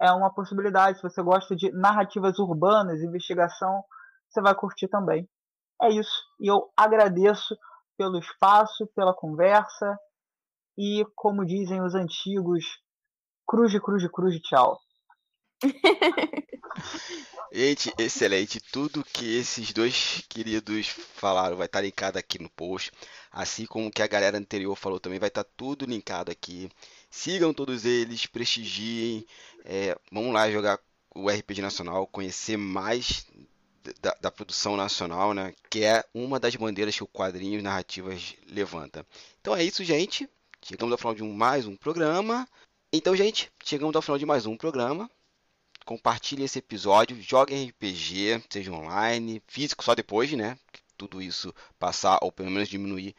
É 0.00 0.10
uma 0.12 0.32
possibilidade. 0.32 0.98
Se 0.98 1.02
você 1.02 1.22
gosta 1.22 1.54
de 1.54 1.70
narrativas 1.72 2.38
urbanas, 2.38 3.02
investigação, 3.02 3.82
você 4.28 4.40
vai 4.40 4.54
curtir 4.54 4.88
também. 4.88 5.28
É 5.82 5.90
isso. 5.90 6.22
E 6.40 6.50
eu 6.50 6.70
agradeço 6.76 7.56
pelo 7.96 8.18
espaço, 8.18 8.86
pela 8.94 9.14
conversa 9.14 9.98
e, 10.76 11.04
como 11.14 11.44
dizem 11.44 11.82
os 11.82 11.94
antigos, 11.94 12.64
cruz, 13.50 13.76
cruz, 13.80 14.06
cruz, 14.12 14.40
tchau. 14.42 14.80
Gente, 17.52 17.92
excelente. 17.98 18.60
Tudo 18.60 19.02
que 19.02 19.38
esses 19.38 19.72
dois 19.72 20.24
queridos 20.28 20.86
falaram 20.86 21.56
vai 21.56 21.66
estar 21.66 21.80
linkado 21.80 22.16
aqui 22.16 22.40
no 22.40 22.48
post. 22.48 22.92
Assim 23.32 23.66
como 23.66 23.90
que 23.90 24.02
a 24.02 24.06
galera 24.06 24.38
anterior 24.38 24.76
falou 24.76 25.00
também, 25.00 25.18
vai 25.18 25.26
estar 25.26 25.42
tudo 25.42 25.84
linkado 25.84 26.30
aqui. 26.30 26.70
Sigam 27.10 27.52
todos 27.52 27.84
eles, 27.84 28.24
prestigiem. 28.24 29.26
É, 29.64 29.98
vamos 30.12 30.32
lá 30.32 30.48
jogar 30.48 30.78
o 31.12 31.28
RPG 31.28 31.60
Nacional, 31.60 32.06
conhecer 32.06 32.56
mais 32.56 33.26
da, 34.00 34.16
da, 34.20 34.30
produção 34.30 34.76
nacional, 34.76 35.34
né? 35.34 35.52
Que 35.68 35.82
é 35.82 36.04
uma 36.14 36.38
das 36.38 36.54
bandeiras 36.54 36.94
que 36.94 37.02
o 37.02 37.08
quadrinho 37.08 37.60
narrativas 37.60 38.36
levanta. 38.46 39.04
Então 39.40 39.56
é 39.56 39.64
isso, 39.64 39.82
gente. 39.82 40.30
Chegamos 40.62 40.92
ao 40.92 40.98
final 40.98 41.16
de 41.16 41.24
um, 41.24 41.32
mais 41.32 41.66
um 41.66 41.74
programa. 41.74 42.46
Então, 42.92 43.14
gente, 43.14 43.50
chegamos 43.64 43.94
ao 43.94 44.02
final 44.02 44.18
de 44.18 44.26
mais 44.26 44.46
um 44.46 44.56
programa 44.56 45.10
compartilhem 45.90 46.44
esse 46.44 46.60
episódio, 46.60 47.20
joguem 47.20 47.68
RPG, 47.68 48.44
seja 48.48 48.72
online, 48.72 49.42
físico 49.48 49.82
só 49.82 49.92
depois, 49.92 50.30
né? 50.32 50.56
Tudo 50.96 51.20
isso 51.20 51.52
passar 51.80 52.18
ou 52.22 52.30
pelo 52.30 52.48
menos 52.48 52.68
diminuir 52.68 53.12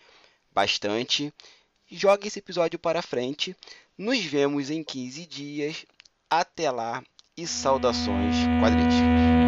bastante. 0.54 1.34
Jogue 1.90 2.28
esse 2.28 2.40
episódio 2.40 2.80
para 2.80 3.02
frente. 3.02 3.54
Nos 3.98 4.24
vemos 4.24 4.70
em 4.70 4.84
15 4.84 5.26
dias. 5.26 5.86
Até 6.30 6.72
lá 6.72 7.04
e 7.36 7.46
saudações 7.46 8.36
quadrísticas. 8.62 9.41